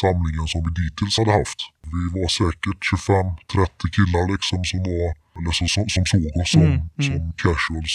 samlingen 0.00 0.46
som 0.52 0.60
vi 0.66 0.70
dittills 0.80 1.18
hade 1.18 1.32
haft. 1.40 1.60
Vi 1.94 2.02
var 2.16 2.28
säkert 2.40 2.80
25-30 2.92 3.96
killar 3.96 4.24
liksom 4.32 4.60
som 4.70 4.80
var, 4.90 5.08
eller 5.36 5.52
som, 5.58 5.68
som, 5.74 5.84
som 5.94 6.04
såg 6.12 6.24
oss 6.40 6.50
som, 6.54 6.62
Mm, 6.62 6.72
mm. 6.72 7.04
som 7.06 7.18
casuals. 7.42 7.94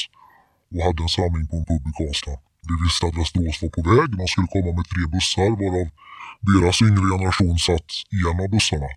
Och 0.74 0.82
hade 0.86 1.04
en 1.04 1.14
samling 1.18 1.46
på 1.50 1.56
en 1.60 1.66
pub 1.70 1.84
i 1.90 1.92
Karlstad. 1.98 2.38
Vi 2.70 2.76
visste 2.84 3.04
att 3.08 3.18
Västerås 3.20 3.58
var 3.64 3.72
på 3.78 3.82
väg. 3.92 4.10
Man 4.22 4.30
skulle 4.32 4.54
komma 4.56 4.72
med 4.78 4.86
tre 4.92 5.04
bussar 5.14 5.52
varav 5.62 5.88
deras 6.50 6.78
yngre 6.88 7.06
generation 7.14 7.58
satt 7.68 7.90
i 8.16 8.20
en 8.30 8.40
av 8.44 8.50
bussarna. 8.56 8.90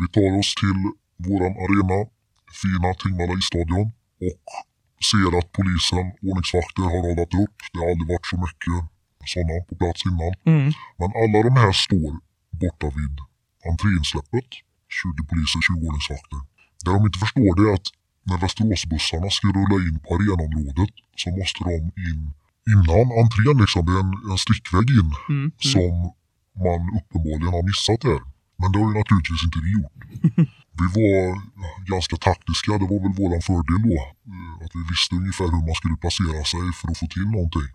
Vi 0.00 0.06
tar 0.14 0.30
oss 0.40 0.50
till 0.60 0.80
våran 1.26 1.54
arena, 1.64 1.98
fina 2.60 2.88
Tingvalla 3.00 3.34
isstadion 3.40 3.86
och 4.26 4.34
ser 5.10 5.30
att 5.38 5.48
polisen, 5.58 6.06
ordningsvakter 6.28 6.82
har 6.92 7.00
radat 7.06 7.34
upp. 7.44 7.56
Det 7.72 7.78
har 7.82 7.88
aldrig 7.92 8.08
varit 8.14 8.28
så 8.32 8.36
mycket 8.46 8.78
sådana 9.32 9.54
på 9.68 9.74
plats 9.80 10.00
innan. 10.10 10.32
Mm. 10.52 10.68
Men 11.00 11.10
alla 11.22 11.38
de 11.48 11.54
här 11.62 11.72
står 11.86 12.10
borta 12.62 12.86
vid 12.98 13.14
entréinsläppet. 13.70 14.48
20 15.02 15.24
poliser, 15.30 15.60
20 15.60 15.86
ordningsvakter. 15.88 16.40
Det 16.84 16.90
de 16.96 17.00
inte 17.08 17.18
förstår 17.24 17.50
det 17.58 17.64
är 17.70 17.74
att 17.78 17.88
när 18.28 18.38
Västeråsbussarna 18.44 19.30
ska 19.36 19.46
rulla 19.58 19.76
in 19.88 19.96
på 20.04 20.08
arenaområdet 20.14 20.92
så 21.20 21.26
måste 21.38 21.60
de 21.68 21.72
in 22.10 22.20
innan 22.72 23.06
entrén 23.22 23.56
liksom. 23.62 23.82
Det 23.86 23.92
är 23.98 24.02
en, 24.06 24.12
en 24.32 24.38
stickväg 24.46 24.86
in 25.00 25.10
Mm. 25.28 25.40
Mm. 25.40 25.52
som 25.72 25.92
man 26.64 26.80
uppenbarligen 26.98 27.52
har 27.56 27.62
missat 27.70 28.00
här. 28.10 28.20
Men 28.60 28.68
det 28.72 28.78
har 28.80 28.88
ju 28.90 28.94
naturligtvis 29.00 29.42
inte 29.46 29.58
vi 29.66 29.70
gjort. 29.78 29.98
Vi 30.80 30.86
var 31.00 31.18
ganska 31.92 32.16
taktiska, 32.28 32.70
det 32.82 32.88
var 32.92 33.00
väl 33.04 33.14
våran 33.22 33.42
fördel 33.48 33.80
då. 33.88 33.96
Eh, 34.32 34.54
Att 34.64 34.72
vi 34.78 34.82
visste 34.92 35.12
ungefär 35.20 35.48
hur 35.54 35.62
man 35.68 35.76
skulle 35.80 35.96
placera 36.04 36.42
sig 36.52 36.62
för 36.78 36.86
att 36.90 36.98
få 37.00 37.06
till 37.14 37.26
någonting. 37.36 37.68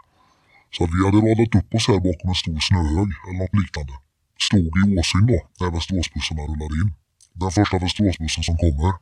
Så 0.76 0.82
vi 0.93 0.97
hade 1.05 1.19
radat 1.28 1.53
upp 1.59 1.69
oss 1.78 1.86
här 1.91 1.99
bakom 2.09 2.28
en 2.34 2.39
stor 2.43 2.59
snöhög 2.67 3.09
eller 3.26 3.39
något 3.43 3.55
liknande. 3.61 3.93
Stod 4.39 4.73
i 4.79 4.99
åsyn 4.99 5.25
då, 5.31 5.39
när 5.59 5.71
Västeråsbussarna 5.71 6.41
rullade 6.41 6.75
in. 6.81 6.93
Den 7.33 7.51
första 7.51 7.79
Västeråsbussen 7.79 8.43
som 8.43 8.57
kommer, 8.57 8.93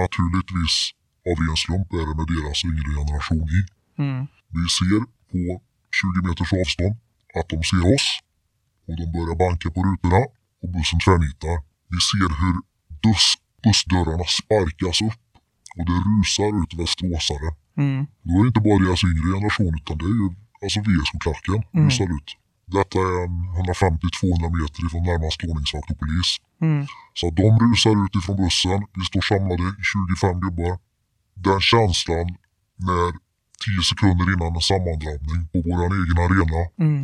naturligtvis 0.00 0.76
av 1.30 1.36
en 1.50 1.56
slump 1.62 1.92
är 2.00 2.04
det 2.08 2.14
med 2.20 2.26
deras 2.34 2.64
yngre 2.64 2.90
generation 2.98 3.48
i. 3.58 3.60
Mm. 4.02 4.26
Vi 4.56 4.64
ser 4.78 5.00
på 5.30 5.40
20 6.00 6.28
meters 6.28 6.52
avstånd 6.60 6.96
att 7.38 7.48
de 7.52 7.58
ser 7.70 7.82
oss 7.94 8.06
och 8.88 8.96
de 9.00 9.04
börjar 9.16 9.36
banka 9.44 9.66
på 9.74 9.80
rutorna 9.88 10.20
och 10.62 10.70
bussen 10.74 10.98
tvärnitar. 11.04 11.56
Vi 11.92 11.98
ser 12.10 12.28
hur 12.40 12.56
buss, 13.04 13.26
bussdörrarna 13.64 14.26
sparkas 14.40 14.98
upp 15.08 15.22
och 15.76 15.84
det 15.90 15.98
rusar 16.08 16.50
ut 16.62 16.72
västeråsare. 16.80 17.48
Mm. 17.82 18.06
Då 18.26 18.32
är 18.38 18.42
det 18.42 18.50
inte 18.52 18.60
bara 18.68 18.78
deras 18.84 19.02
yngre 19.10 19.26
generation 19.34 19.72
utan 19.80 19.98
det 20.00 20.08
är 20.12 20.16
ju 20.22 20.28
alltså 20.64 20.78
VSK-klacken 20.86 21.60
Mm. 21.74 21.84
rusar 21.86 22.08
ut. 22.18 22.28
Detta 22.66 22.98
är 22.98 23.24
en 23.24 23.34
150-200 23.64 24.60
meter 24.60 24.80
ifrån 24.86 25.02
närmaste 25.10 25.46
ordningsvakt 25.50 25.90
och 25.90 25.98
polis. 25.98 26.30
Mm. 26.62 26.86
Så 27.14 27.30
de 27.30 27.46
rusar 27.64 27.94
ut 28.04 28.14
ifrån 28.18 28.36
bussen, 28.36 28.80
vi 28.98 29.04
står 29.10 29.20
samlade 29.30 29.62
i 29.62 29.72
25 30.20 30.40
gubbar. 30.44 30.78
Den 31.46 31.60
känslan 31.60 32.26
när 32.86 33.06
10 33.64 33.82
sekunder 33.90 34.26
innan 34.34 34.54
en 34.58 34.66
sammandrabbning 34.72 35.40
på 35.52 35.58
vår 35.68 35.80
egen 36.00 36.18
arena, 36.26 36.60
Mm. 36.84 37.00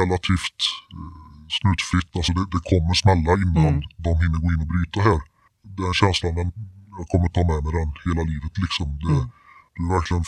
relativt 0.00 0.60
eh, 0.96 1.12
snutfritt, 1.58 2.10
alltså 2.16 2.32
det, 2.38 2.44
det 2.54 2.62
kommer 2.70 2.94
smälla 3.02 3.32
innan 3.44 3.74
Mm. 3.74 3.82
de 4.06 4.10
hinner 4.22 4.38
gå 4.44 4.48
in 4.54 4.60
och 4.64 4.70
bryta 4.74 4.98
här. 5.08 5.20
Den 5.80 5.92
känslan, 6.00 6.34
den, 6.38 6.48
jag 6.98 7.06
kommer 7.12 7.28
ta 7.36 7.42
med 7.50 7.60
mig 7.64 7.72
den 7.78 7.90
hela 8.06 8.22
livet 8.32 8.54
liksom. 8.64 8.88
Det, 9.04 9.14
Mm. 9.16 9.28
Du 9.76 9.82
verkligen 9.96 10.24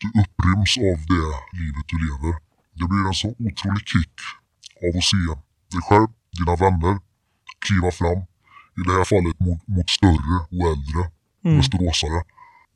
du 0.00 0.06
uppryms 0.22 0.72
av 0.90 0.98
det 1.12 1.26
livet 1.60 1.84
du 1.92 1.96
lever. 2.06 2.34
Det 2.80 2.86
blir 2.92 3.04
en 3.10 3.14
så 3.22 3.28
otrolig 3.46 3.84
kick 3.92 4.16
av 4.84 4.92
att 4.98 5.06
se 5.12 5.22
dig 5.72 5.82
själv, 5.88 6.08
dina 6.38 6.54
vänner 6.64 6.94
kliva 7.64 7.90
fram. 8.00 8.20
I 8.78 8.80
det 8.86 8.92
här 8.98 9.04
fallet 9.12 9.36
mot, 9.46 9.60
mot 9.74 9.90
större 9.98 10.36
och 10.54 10.64
äldre 10.72 11.02
Mm. 11.44 11.56
västeråsare. 11.58 12.20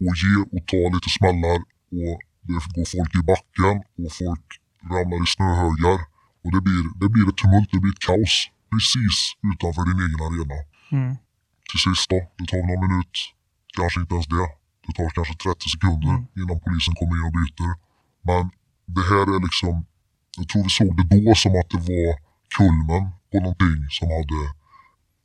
Och 0.05 0.15
ge 0.23 0.35
och 0.57 0.65
ta 0.71 0.81
lite 0.95 1.11
smällar 1.17 1.59
och 2.01 2.15
det 2.47 2.53
går 2.75 2.87
folk 2.95 3.13
i 3.21 3.23
backen 3.33 3.77
och 4.03 4.13
folk 4.23 4.47
ramlar 4.93 5.19
i 5.25 5.27
snöhögar. 5.35 5.99
Och 6.45 6.51
det 6.55 6.61
blir, 6.67 6.83
det 7.01 7.09
blir 7.15 7.27
ett 7.31 7.39
tumult, 7.43 7.69
det 7.73 7.81
blir 7.85 7.93
ett 7.97 8.05
kaos 8.09 8.35
precis 8.73 9.19
utanför 9.53 9.83
din 9.89 10.01
egen 10.07 10.21
arena. 10.29 10.59
Mm. 10.97 11.13
Till 11.69 11.81
sist 11.87 12.07
då, 12.13 12.19
det 12.39 12.47
tar 12.51 12.63
någon 12.69 12.81
minut, 12.87 13.15
kanske 13.79 13.99
inte 14.03 14.15
ens 14.17 14.29
det. 14.35 14.47
Det 14.85 14.93
tar 14.99 15.09
kanske 15.17 15.35
30 15.35 15.69
sekunder 15.75 16.11
Mm. 16.15 16.23
innan 16.41 16.57
polisen 16.67 16.95
kommer 16.99 17.15
in 17.19 17.25
och 17.29 17.35
bryter. 17.39 17.71
Men 18.29 18.43
det 18.97 19.05
här 19.11 19.25
är 19.35 19.41
liksom, 19.47 19.75
jag 20.37 20.49
tror 20.49 20.63
vi 20.63 20.69
såg 20.69 21.09
det 21.11 21.21
då 21.27 21.35
som 21.35 21.53
att 21.61 21.71
det 21.71 21.77
var 21.77 22.15
kulmen 22.57 23.11
på 23.33 23.41
någonting 23.41 23.89
som 23.91 24.09
hade 24.09 24.41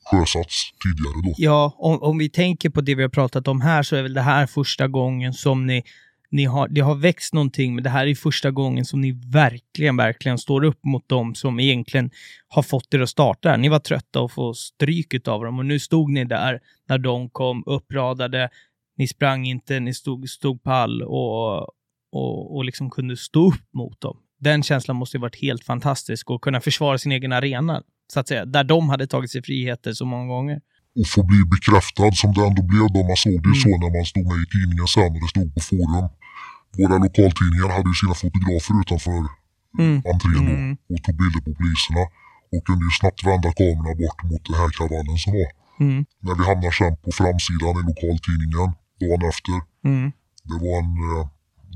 sjösatts 0.10 0.72
tidigare 0.84 1.22
då. 1.24 1.34
Ja, 1.38 1.76
om, 1.78 2.02
om 2.02 2.18
vi 2.18 2.30
tänker 2.30 2.70
på 2.70 2.82
det 2.82 2.96
vi 2.96 3.02
har 3.02 3.10
pratat 3.10 3.48
om 3.48 3.62
här 3.62 3.84
så 3.84 3.96
är 3.96 4.04
väl 4.04 4.14
det 4.14 4.22
här 4.22 4.48
första 4.48 4.88
gången 4.88 5.34
som 5.34 5.66
ni, 5.66 5.84
ni 6.32 6.46
har, 6.46 6.68
det 6.68 6.82
har 6.82 6.96
växt 6.96 7.34
någonting, 7.34 7.76
men 7.76 7.84
det 7.84 7.90
här 7.90 8.08
är 8.08 8.16
första 8.16 8.52
gången 8.52 8.86
som 8.86 9.02
ni 9.02 9.12
verkligen, 9.12 9.98
verkligen 9.98 10.38
står 10.38 10.64
upp 10.64 10.86
mot 10.86 11.10
dem 11.10 11.36
som 11.36 11.60
egentligen 11.60 12.12
har 12.48 12.64
fått 12.64 12.94
er 12.94 13.00
att 13.00 13.10
starta. 13.10 13.58
Ni 13.58 13.70
var 13.70 13.80
trötta 13.80 14.22
och 14.22 14.32
få 14.32 14.54
stryk 14.54 15.28
av 15.28 15.44
dem 15.44 15.60
och 15.60 15.66
nu 15.66 15.80
stod 15.80 16.12
ni 16.12 16.26
där 16.26 16.60
när 16.90 16.98
de 16.98 17.30
kom 17.30 17.64
uppradade. 17.66 18.50
Ni 18.98 19.08
sprang 19.08 19.46
inte, 19.46 19.80
ni 19.80 19.94
stod, 19.94 20.30
stod 20.30 20.64
pall 20.64 21.02
och, 21.02 21.60
och, 22.12 22.56
och 22.56 22.66
liksom 22.66 22.90
kunde 22.90 23.18
stå 23.18 23.48
upp 23.48 23.74
mot 23.74 24.02
dem. 24.02 24.18
Den 24.40 24.64
känslan 24.64 24.96
måste 24.98 25.18
ju 25.18 25.22
varit 25.22 25.42
helt 25.42 25.64
fantastisk 25.64 26.30
och 26.30 26.42
kunna 26.42 26.62
försvara 26.62 26.98
sin 26.98 27.12
egen 27.12 27.32
arena, 27.34 27.82
så 28.14 28.20
att 28.20 28.28
säga, 28.28 28.46
där 28.46 28.64
de 28.64 28.90
hade 28.90 29.08
tagit 29.08 29.32
sig 29.32 29.44
friheter 29.44 29.94
så 29.94 30.06
många 30.06 30.26
gånger. 30.28 30.62
och 31.00 31.08
få 31.08 31.24
bli 31.32 31.40
bekräftad 31.54 32.12
som 32.22 32.30
det 32.34 32.42
ändå 32.50 32.62
blev 32.72 32.86
då. 32.96 33.00
Man 33.10 33.18
såg 33.26 33.38
det 33.44 33.50
ju 33.50 33.58
Mm. 33.58 33.64
så 33.66 33.70
när 33.84 33.92
man 33.98 34.06
stod 34.12 34.26
med 34.32 34.38
i 34.46 34.48
tidningen 34.54 34.88
sen 34.96 35.12
och 35.16 35.22
det 35.24 35.30
stod 35.36 35.48
på 35.56 35.62
forum. 35.70 36.08
Våra 36.78 36.98
lokaltidningar 37.06 37.70
hade 37.76 37.90
ju 37.92 37.96
sina 38.02 38.16
fotografer 38.24 38.74
utanför 38.84 39.20
Mm. 39.84 39.96
entrén 40.12 40.44
då 40.50 40.54
Mm. 40.62 40.74
och 40.92 41.00
tog 41.06 41.16
bilder 41.22 41.42
på 41.48 41.52
poliserna 41.60 42.04
och 42.54 42.62
kunde 42.68 42.84
ju 42.90 42.92
snabbt 43.00 43.20
vända 43.30 43.50
kamerorna 43.60 43.92
bort 44.02 44.20
mot 44.30 44.44
den 44.48 44.56
här 44.62 44.70
kravallen 44.76 45.18
som 45.24 45.32
var. 45.40 45.50
Mm. 45.86 46.00
När 46.26 46.34
vi 46.40 46.44
hamnar 46.50 46.72
sen 46.80 46.94
på 47.04 47.10
framsidan 47.20 47.74
i 47.80 47.84
lokaltidningen 47.92 48.70
dagen 49.02 49.22
efter. 49.32 49.56
Mm. 49.90 50.06
Det 50.50 50.58
var 50.66 50.76
en... 50.84 50.92
eh, 51.12 51.26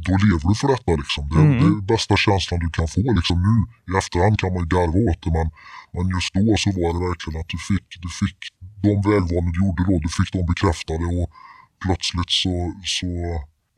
Då 0.08 0.14
lever 0.26 0.45
du 0.49 0.56
för 0.62 0.68
detta 0.76 0.91
liksom. 1.04 1.24
Det, 1.34 1.39
Mm. 1.43 1.58
det 1.62 1.68
är 1.78 1.82
bästa 1.93 2.16
känslan 2.26 2.60
du 2.66 2.70
kan 2.78 2.88
få 2.95 3.01
liksom 3.20 3.38
nu. 3.47 3.56
I 3.89 3.97
efterhand 4.01 4.36
kan 4.41 4.49
man 4.54 4.60
ju 4.64 4.68
garva 4.76 4.99
åt 5.10 5.22
det 5.26 5.32
men, 5.38 5.47
men 5.95 6.06
just 6.16 6.34
då 6.34 6.54
så 6.64 6.70
var 6.82 6.89
det 6.95 7.01
verkligen 7.10 7.36
att 7.41 7.49
du 7.56 7.60
fick, 7.70 7.88
du 8.06 8.10
fick 8.22 8.39
de 8.86 8.91
vägval 9.10 9.43
du 9.47 9.54
gjorde 9.62 9.82
då, 9.89 9.93
du 10.06 10.10
fick 10.18 10.30
dem 10.36 10.45
bekräftade 10.51 11.06
och 11.18 11.28
plötsligt 11.84 12.32
så, 12.41 12.54
så 12.95 13.08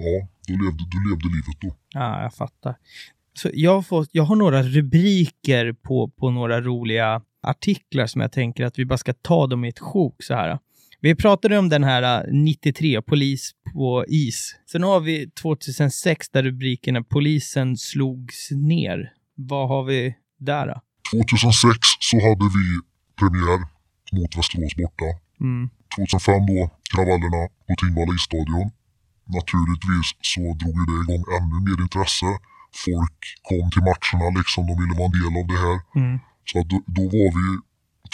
ja, 0.03 0.13
du 0.47 0.53
levde, 0.63 0.83
du 0.93 0.99
levde 1.09 1.27
livet 1.35 1.57
då. 1.61 1.69
Ja, 1.99 2.21
jag 2.25 2.33
fattar. 2.33 2.75
Så 3.33 3.49
jag, 3.53 3.75
har 3.75 3.81
fått, 3.81 4.09
jag 4.11 4.23
har 4.23 4.35
några 4.35 4.63
rubriker 4.63 5.73
på, 5.73 6.07
på 6.19 6.31
några 6.31 6.61
roliga 6.61 7.21
artiklar 7.47 8.07
som 8.07 8.21
jag 8.21 8.31
tänker 8.31 8.65
att 8.65 8.79
vi 8.79 8.85
bara 8.85 8.97
ska 8.97 9.13
ta 9.13 9.47
dem 9.47 9.65
i 9.65 9.69
ett 9.69 9.79
sjok 9.79 10.23
så 10.23 10.33
här. 10.33 10.59
Vi 11.05 11.15
pratade 11.15 11.57
om 11.57 11.69
den 11.69 11.83
här 11.83 12.03
äh, 12.03 12.33
93, 12.33 13.01
polis 13.01 13.51
på 13.73 14.05
is. 14.07 14.55
Sen 14.71 14.83
har 14.83 14.99
vi 14.99 15.29
2006 15.29 16.29
där 16.29 16.43
rubriken 16.43 16.95
är 16.95 17.01
polisen 17.01 17.77
slogs 17.77 18.51
ner. 18.51 19.13
Vad 19.35 19.67
har 19.67 19.83
vi 19.83 20.15
där 20.39 20.65
då? 20.67 20.77
2006 21.21 21.79
så 21.99 22.15
hade 22.27 22.45
vi 22.57 22.65
premiär 23.19 23.59
mot 24.17 24.37
Västerås 24.37 24.75
borta. 24.81 25.09
Mm. 25.41 25.69
2005 25.95 26.45
då, 26.51 26.59
kravallerna 26.91 27.41
på 27.67 27.73
Tingvalla 27.81 28.13
isstadion. 28.19 28.67
Naturligtvis 29.37 30.07
så 30.31 30.41
drog 30.61 30.75
ju 30.79 30.85
det 30.89 31.01
igång 31.05 31.23
ännu 31.37 31.57
mer 31.67 31.79
intresse. 31.85 32.29
Folk 32.85 33.19
kom 33.49 33.65
till 33.73 33.85
matcherna 33.89 34.27
liksom, 34.39 34.61
de 34.69 34.73
ville 34.81 34.95
vara 34.99 35.09
en 35.11 35.17
del 35.19 35.33
av 35.41 35.45
det 35.51 35.59
här. 35.65 35.77
Mm. 36.01 36.15
Så 36.49 36.57
då, 36.71 36.77
då 36.97 37.03
var 37.15 37.29
vi 37.37 37.47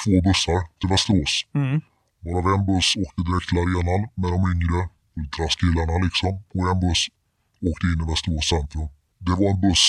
två 0.02 0.16
bussar 0.28 0.60
till 0.80 0.90
Västerås. 0.94 1.34
Mm. 1.62 1.82
Varav 2.26 2.46
en 2.56 2.66
buss 2.70 2.90
åkte 3.04 3.22
direkt 3.28 3.48
till 3.50 3.60
arenan 3.64 4.02
med 4.22 4.30
de 4.36 4.40
yngre 4.54 4.80
ultraskillarna 5.20 5.96
liksom. 6.06 6.34
Och 6.56 6.66
en 6.72 6.80
buss 6.86 7.02
åkte 7.70 7.86
in 7.92 8.00
i 8.04 8.06
Västerås 8.12 8.46
centrum. 8.54 8.90
Det 9.26 9.36
var 9.40 9.48
en 9.54 9.62
buss 9.66 9.86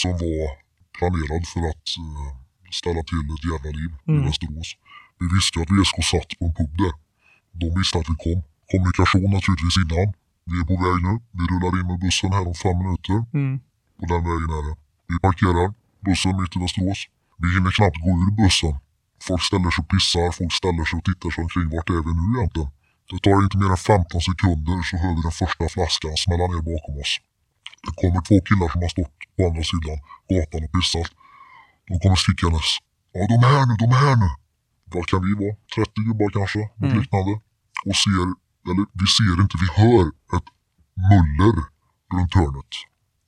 som 0.00 0.12
var 0.22 0.46
planerad 0.96 1.42
för 1.52 1.62
att 1.72 1.86
eh, 2.04 2.30
ställa 2.78 3.02
till 3.10 3.24
ett 3.34 3.44
jävla 3.52 3.70
liv 3.80 3.90
Mm. 4.08 4.22
i 4.22 4.26
Västerås. 4.28 4.70
Vi 5.20 5.26
visste 5.36 5.56
att 5.62 5.70
VSK 5.76 5.96
satt 6.12 6.30
på 6.38 6.44
en 6.48 6.54
pub 6.58 6.72
där. 6.82 6.94
De 7.60 7.66
visste 7.78 7.96
att 8.00 8.08
vi 8.12 8.16
kom. 8.24 8.38
Kommunikation 8.72 9.30
naturligtvis 9.36 9.76
innan. 9.84 10.08
Vi 10.50 10.56
är 10.62 10.66
på 10.72 10.76
väg 10.84 10.98
nu. 11.06 11.12
Vi 11.38 11.42
rullar 11.50 11.72
in 11.80 11.86
med 11.90 11.98
bussen 12.04 12.30
här 12.36 12.44
om 12.50 12.56
fem 12.64 12.76
minuter. 12.82 13.18
Mm. 13.38 13.54
På 13.98 14.04
den 14.12 14.22
vägen 14.28 14.50
är 14.58 14.62
det. 14.68 14.74
Vi 15.10 15.14
parkerar 15.26 15.66
bussen 16.06 16.32
mitt 16.40 16.56
i 16.56 16.58
Västerås. 16.64 17.00
Vi 17.42 17.46
hinner 17.54 17.72
knappt 17.78 17.98
gå 18.04 18.10
ur 18.24 18.30
bussen. 18.40 18.74
Folk 19.28 19.42
ställer 19.42 19.70
sig 19.74 19.82
och 19.82 19.88
pissar, 19.92 20.32
folk 20.38 20.52
ställer 20.60 20.84
sig 20.88 20.96
och 20.98 21.04
tittar 21.04 21.30
sig 21.34 21.40
omkring. 21.44 21.68
Vart 21.74 21.88
är 21.90 22.02
vi 22.08 22.12
nu 22.20 22.26
egentligen? 22.38 22.70
Det 23.10 23.18
tar 23.26 23.36
inte 23.46 23.56
mer 23.62 23.70
än 23.76 23.76
15 23.76 24.20
sekunder 24.28 24.76
så 24.88 24.94
hör 25.02 25.12
vi 25.16 25.20
den 25.28 25.36
första 25.42 25.64
flaskan 25.74 26.12
smälla 26.24 26.44
ner 26.52 26.62
bakom 26.70 26.94
oss. 27.02 27.12
Det 27.86 27.92
kommer 28.00 28.20
två 28.28 28.36
killar 28.48 28.68
som 28.72 28.80
har 28.84 28.90
stått 28.96 29.16
på 29.36 29.40
andra 29.48 29.62
sidan 29.70 29.98
gatan 30.32 30.60
och 30.66 30.72
pissat. 30.76 31.08
De 31.88 31.94
kommer 32.02 32.18
stickandes. 32.24 32.68
Ja, 33.16 33.20
de 33.32 33.36
är 33.46 33.50
här 33.56 33.64
nu, 33.68 33.74
de 33.82 33.88
är 33.96 34.00
här 34.06 34.16
nu. 34.24 34.28
Vad 34.94 35.04
kan 35.10 35.20
vi 35.26 35.32
vara? 35.42 35.54
30 35.74 36.00
gubbar 36.08 36.28
kanske? 36.38 36.60
Något 36.68 36.90
Mm. 36.90 36.98
liknande. 37.00 37.32
Och 37.88 37.96
ser, 38.02 38.26
eller 38.68 38.84
vi 39.00 39.06
ser 39.16 39.36
inte, 39.44 39.56
vi 39.64 39.68
hör 39.82 40.04
ett 40.36 40.48
muller 41.10 41.56
runt 42.14 42.34
hörnet. 42.40 42.72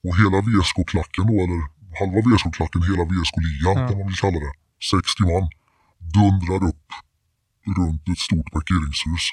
Och 0.06 0.14
hela 0.20 0.38
VSK-klacken 0.48 1.24
då, 1.30 1.34
eller 1.44 1.60
halva 1.98 2.20
VSK-klacken, 2.26 2.80
hela 2.90 3.04
VSK-ligan 3.12 3.74
Ja. 3.78 3.88
kan 3.88 3.96
man 3.98 4.06
väl 4.10 4.18
kalla 4.24 4.38
det. 4.46 4.52
60 4.90 5.22
man. 5.30 5.44
Dundrar 6.16 6.68
upp 6.70 6.86
runt 7.76 8.08
ett 8.08 8.18
stort 8.26 8.48
parkeringshus. 8.52 9.24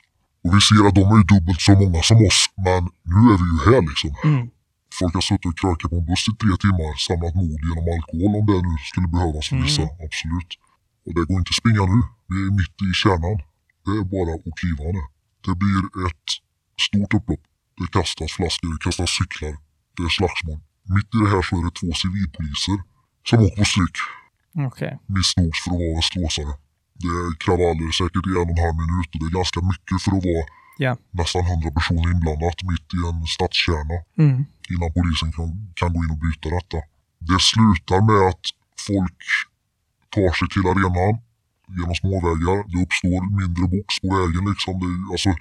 Och 0.43 0.51
vi 0.55 0.59
ser 0.67 0.81
att 0.87 0.95
de 0.99 1.05
är 1.13 1.17
ju 1.21 1.25
dubbelt 1.33 1.61
så 1.67 1.73
många 1.81 2.01
som 2.09 2.17
oss, 2.27 2.39
men 2.65 2.81
nu 3.11 3.19
är 3.33 3.37
vi 3.41 3.47
ju 3.53 3.59
här 3.69 3.81
liksom. 3.89 4.13
Mm. 4.23 4.43
Folk 4.99 5.13
har 5.17 5.25
suttit 5.29 5.45
och 5.51 5.57
krökat 5.61 5.89
på 5.91 5.97
en 6.01 6.05
buss 6.09 6.25
i 6.31 6.33
tre 6.41 6.53
timmar, 6.63 6.91
samlat 7.07 7.35
mod 7.39 7.61
genom 7.67 7.85
alkohol 7.95 8.31
om 8.39 8.45
det 8.49 8.59
nu 8.67 8.73
skulle 8.89 9.09
behövas 9.15 9.45
för 9.49 9.57
vissa, 9.65 9.85
absolut. 10.05 10.51
Och 11.05 11.13
det 11.15 11.23
går 11.27 11.37
inte 11.41 11.51
att 11.53 11.61
springa 11.61 11.83
nu. 11.93 11.99
Vi 12.31 12.37
är 12.47 12.51
mitt 12.59 12.77
i 12.87 12.89
kärnan. 13.01 13.37
Det 13.85 13.93
är 14.01 14.05
bara 14.15 14.31
att 14.35 14.57
kliva 14.59 14.85
nu. 14.97 15.03
Det 15.45 15.55
blir 15.61 15.81
ett 16.07 16.27
stort 16.87 17.11
upplopp. 17.17 17.43
Det 17.79 17.87
kastas 17.97 18.31
flaskor, 18.37 18.67
det 18.73 18.81
kastas 18.85 19.11
cyklar. 19.17 19.55
Det 19.95 20.03
är 20.09 20.13
slagsmål. 20.19 20.59
Mitt 20.95 21.09
i 21.15 21.17
det 21.23 21.29
här 21.33 21.43
så 21.47 21.51
är 21.59 21.63
det 21.67 21.73
två 21.79 21.89
civilpoliser 22.03 22.77
som 23.27 23.37
åker 23.45 23.57
på 23.61 23.65
stryk. 23.73 23.97
Okej. 24.69 24.93
Missnogs 25.15 25.59
för 25.63 25.71
att 25.71 25.79
vara 25.83 25.95
västeråsare. 25.99 26.53
Det 27.01 27.11
är 27.21 27.27
kravaller 27.43 27.91
säkert 28.01 28.25
i 28.29 28.31
en 28.41 28.47
och 28.51 28.53
en 28.57 28.63
halv 28.65 28.77
minut 28.83 29.09
och 29.13 29.19
det 29.21 29.27
är 29.31 29.35
ganska 29.39 29.59
mycket 29.71 29.97
för 30.03 30.11
att 30.17 30.25
vara 30.31 30.45
Ja. 30.85 30.91
nästan 31.19 31.43
hundra 31.51 31.69
personer 31.77 32.07
inblandat 32.13 32.59
mitt 32.71 32.87
i 32.97 32.99
en 33.09 33.19
stadskärna 33.35 33.97
Mm. 34.23 34.37
innan 34.73 34.89
polisen 34.97 35.29
kan, 35.37 35.49
kan 35.79 35.89
gå 35.93 35.99
in 36.03 36.11
och 36.15 36.21
bryta 36.23 36.47
detta. 36.57 36.77
Det 37.29 37.39
slutar 37.51 37.99
med 38.09 38.21
att 38.31 38.45
folk 38.87 39.19
tar 40.15 40.31
sig 40.39 40.47
till 40.53 40.65
arenan 40.71 41.13
genom 41.77 41.95
småvägar. 42.01 42.57
Det 42.71 42.79
uppstår 42.85 43.19
mindre 43.41 43.65
box 43.73 43.89
på 44.03 44.07
vägen 44.17 44.43
liksom. 44.51 44.73
Det, 44.83 44.91
alltså, 45.13 45.31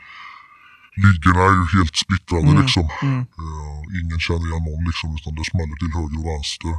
ligorna 1.05 1.43
är 1.51 1.55
ju 1.61 1.65
helt 1.77 1.97
splittrade 2.05 2.49
Mm. 2.51 2.61
liksom. 2.63 2.87
Mm. 3.09 3.21
Eh, 3.43 3.81
ingen 3.99 4.21
känner 4.27 4.47
igen 4.51 4.65
någon 4.69 4.85
liksom 4.91 5.09
utan 5.19 5.33
det 5.39 5.45
smäller 5.53 5.77
till 5.81 5.93
höger 5.99 6.19
och 6.23 6.29
vänster. 6.33 6.75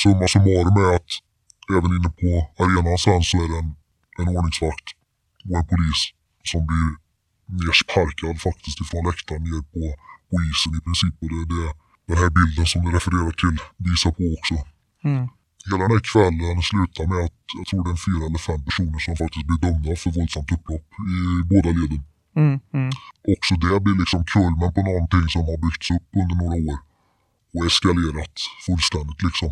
Summa 0.00 0.26
summarum 0.32 0.76
är 0.84 0.90
att 0.98 1.12
även 1.76 1.90
inne 1.96 2.10
på 2.20 2.28
arenan 2.62 2.98
sen 2.98 3.22
så 3.30 3.36
är 3.44 3.48
det 3.52 3.58
en, 3.62 3.70
en 4.18 4.28
ordningsvakt 4.36 4.88
och 5.48 5.56
en 5.60 5.66
polis 5.72 6.00
som 6.50 6.60
blir 6.70 6.88
nersparkad 7.60 8.34
faktiskt 8.46 8.80
ifrån 8.82 9.04
läktaren 9.10 9.42
ner 9.50 9.64
på, 9.74 9.82
på 10.28 10.34
isen 10.48 10.72
i 10.78 10.80
princip. 10.86 11.14
Och 11.22 11.30
det 11.32 11.40
är 11.44 11.48
det 11.54 11.68
den 12.08 12.18
här 12.22 12.30
bilden 12.38 12.66
som 12.72 12.80
du 12.84 12.90
refererar 12.98 13.34
till 13.42 13.56
visar 13.86 14.12
på 14.18 14.24
också. 14.36 14.56
Mm. 15.08 15.24
Hela 15.64 15.82
den 15.84 15.94
här 15.96 16.04
kvällen 16.10 16.56
slutar 16.70 17.04
med 17.12 17.20
att 17.26 17.40
jag 17.58 17.66
tror 17.68 17.80
det 17.84 17.92
är 17.96 18.02
fyra 18.08 18.24
eller 18.28 18.42
fem 18.48 18.60
personer 18.68 19.00
som 19.06 19.14
faktiskt 19.22 19.46
blir 19.48 19.60
dömda 19.66 19.90
för 20.02 20.10
våldsamt 20.16 20.52
upplopp 20.56 20.88
i 21.16 21.18
båda 21.52 21.70
leden. 21.78 22.02
Mm. 22.42 22.56
Mm. 22.78 22.90
Också 23.34 23.52
det 23.62 23.80
blir 23.84 23.96
liksom 24.02 24.20
kulmen 24.34 24.70
på 24.76 24.82
någonting 24.90 25.26
som 25.34 25.42
har 25.48 25.58
byggts 25.64 25.88
upp 25.96 26.08
under 26.22 26.36
några 26.42 26.56
år 26.68 26.78
och 27.54 27.62
eskalerat 27.68 28.36
fullständigt 28.66 29.22
liksom. 29.26 29.50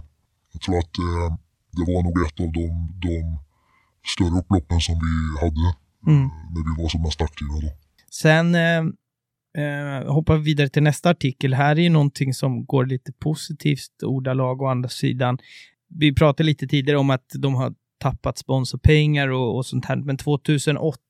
Jag 0.52 0.60
tror 0.62 0.78
att 0.82 0.94
eh, 1.06 1.30
det 1.76 1.92
var 1.92 2.02
nog 2.02 2.26
ett 2.26 2.40
av 2.40 2.52
de, 2.52 2.66
de 3.06 3.38
större 4.12 4.38
upploppen 4.40 4.80
som 4.80 4.94
vi 4.94 5.44
hade 5.44 5.76
Mm. 6.06 6.22
när 6.54 6.76
vi 6.76 6.82
var 6.82 6.88
som 6.88 7.02
mest 7.02 7.22
aktiva 7.22 7.54
då. 7.62 7.68
Sen 8.10 8.54
eh, 8.54 8.78
eh, 9.64 10.12
hoppar 10.12 10.36
vi 10.36 10.42
vidare 10.42 10.68
till 10.68 10.82
nästa 10.82 11.10
artikel. 11.10 11.54
Här 11.54 11.76
är 11.76 11.80
ju 11.80 11.88
någonting 11.88 12.34
som 12.34 12.64
går 12.66 12.86
lite 12.86 13.12
positivt 13.12 14.02
ordalag 14.02 14.62
å 14.62 14.66
andra 14.66 14.88
sidan. 14.88 15.38
Vi 15.88 16.14
pratade 16.14 16.46
lite 16.46 16.66
tidigare 16.66 16.98
om 16.98 17.10
att 17.10 17.26
de 17.34 17.54
har 17.54 17.74
tappat 18.00 18.38
sponsorpengar 18.38 19.28
och, 19.28 19.56
och 19.56 19.66
sånt 19.66 19.84
här, 19.84 19.96
men 19.96 20.16
2008 20.16 21.00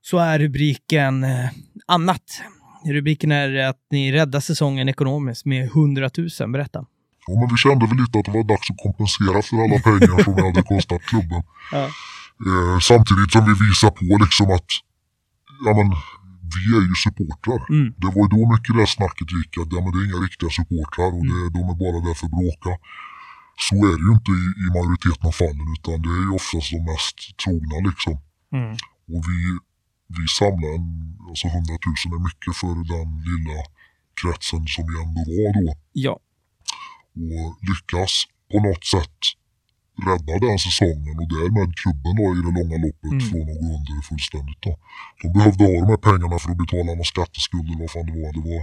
så 0.00 0.18
är 0.18 0.38
rubriken 0.38 1.24
eh, 1.24 1.48
annat. 1.86 2.42
Rubriken 2.86 3.32
är 3.32 3.56
att 3.56 3.80
ni 3.90 4.12
räddar 4.12 4.40
säsongen 4.40 4.88
ekonomiskt 4.88 5.44
med 5.44 5.64
100 5.64 6.10
000. 6.40 6.50
Berätta. 6.52 6.86
Ja, 7.26 7.32
men 7.40 7.48
vi 7.52 7.56
kände 7.56 7.86
väl 7.86 7.98
lite 8.02 8.18
att 8.18 8.24
det 8.24 8.36
var 8.38 8.44
dags 8.54 8.70
att 8.70 8.82
kompensera 8.86 9.38
för 9.46 9.56
alla 9.64 9.78
pengar 9.88 10.22
som 10.24 10.34
det 10.36 10.46
hade 10.48 10.62
kostat 10.62 11.02
klubben. 11.10 11.42
Ja. 11.72 11.84
Eh, 12.46 12.78
samtidigt 12.90 13.32
som 13.32 13.44
vi 13.48 13.54
visar 13.66 13.90
på 13.98 14.04
liksom 14.24 14.48
att 14.56 14.70
ja, 15.66 15.72
men, 15.78 15.88
vi 16.54 16.64
är 16.78 16.84
ju 16.90 16.94
supportrar. 17.04 17.62
Mm. 17.76 17.88
Det 18.02 18.10
var 18.14 18.22
ju 18.24 18.28
då 18.36 18.42
mycket 18.54 18.72
det 18.78 18.86
snacket 18.98 19.28
gick 19.38 19.52
att 19.60 19.70
ja, 19.74 19.78
men 19.82 19.90
det 19.92 19.98
är 20.00 20.04
inga 20.08 20.20
riktiga 20.26 20.50
supportrar 20.58 21.10
och 21.16 21.24
det, 21.30 21.40
de 21.56 21.62
är 21.72 21.78
bara 21.84 21.98
där 22.06 22.16
för 22.18 22.26
att 22.28 22.38
bråka. 22.40 22.72
Så 23.66 23.74
är 23.90 23.94
det 23.98 24.04
ju 24.08 24.12
inte 24.18 24.32
i, 24.42 24.44
i 24.64 24.66
majoriteten 24.76 25.24
av 25.30 25.34
fallen 25.42 25.66
utan 25.76 25.96
det 26.04 26.12
är 26.18 26.22
ju 26.26 26.32
oftast 26.40 26.68
de 26.74 26.80
mest 26.90 27.18
trogna 27.40 27.76
liksom. 27.88 28.14
Mm. 28.58 28.72
Och 29.12 29.22
vi, 29.28 29.38
vi 30.16 30.24
samlar 30.40 30.70
en, 30.78 30.88
alltså 31.28 31.46
100 31.48 31.74
000 32.06 32.18
är 32.18 32.22
mycket 32.28 32.52
för 32.60 32.74
den 32.94 33.08
lilla 33.28 33.58
kretsen 34.20 34.62
som 34.74 34.82
vi 34.88 34.94
ändå 35.04 35.20
var 35.38 35.50
då 35.56 35.72
Ja. 36.06 36.14
Och 37.14 37.48
lyckas 37.68 38.12
på 38.50 38.56
något 38.66 38.84
sätt 38.94 39.18
rädda 40.08 40.32
den 40.46 40.58
säsongen 40.66 41.14
och 41.22 41.28
därmed 41.36 41.68
klubben 41.80 42.12
då 42.20 42.24
i 42.36 42.40
det 42.46 42.52
långa 42.58 42.76
loppet 42.84 43.12
Mm. 43.16 43.26
från 43.28 43.46
att 43.52 43.60
gå 43.62 43.68
under 43.78 43.96
fullständigt. 44.08 44.60
Då. 44.66 44.72
De 45.22 45.26
behövde 45.36 45.62
ha 45.64 45.74
de 45.82 45.88
här 45.92 46.02
pengarna 46.08 46.36
för 46.42 46.50
att 46.52 46.62
betala 46.64 46.90
någon 46.94 47.10
skatteskuld 47.14 47.66
eller 47.70 47.84
vad 47.84 47.92
fan 47.94 48.06
det 48.10 48.16
var. 48.24 48.32
Det 48.38 48.44
var 48.50 48.62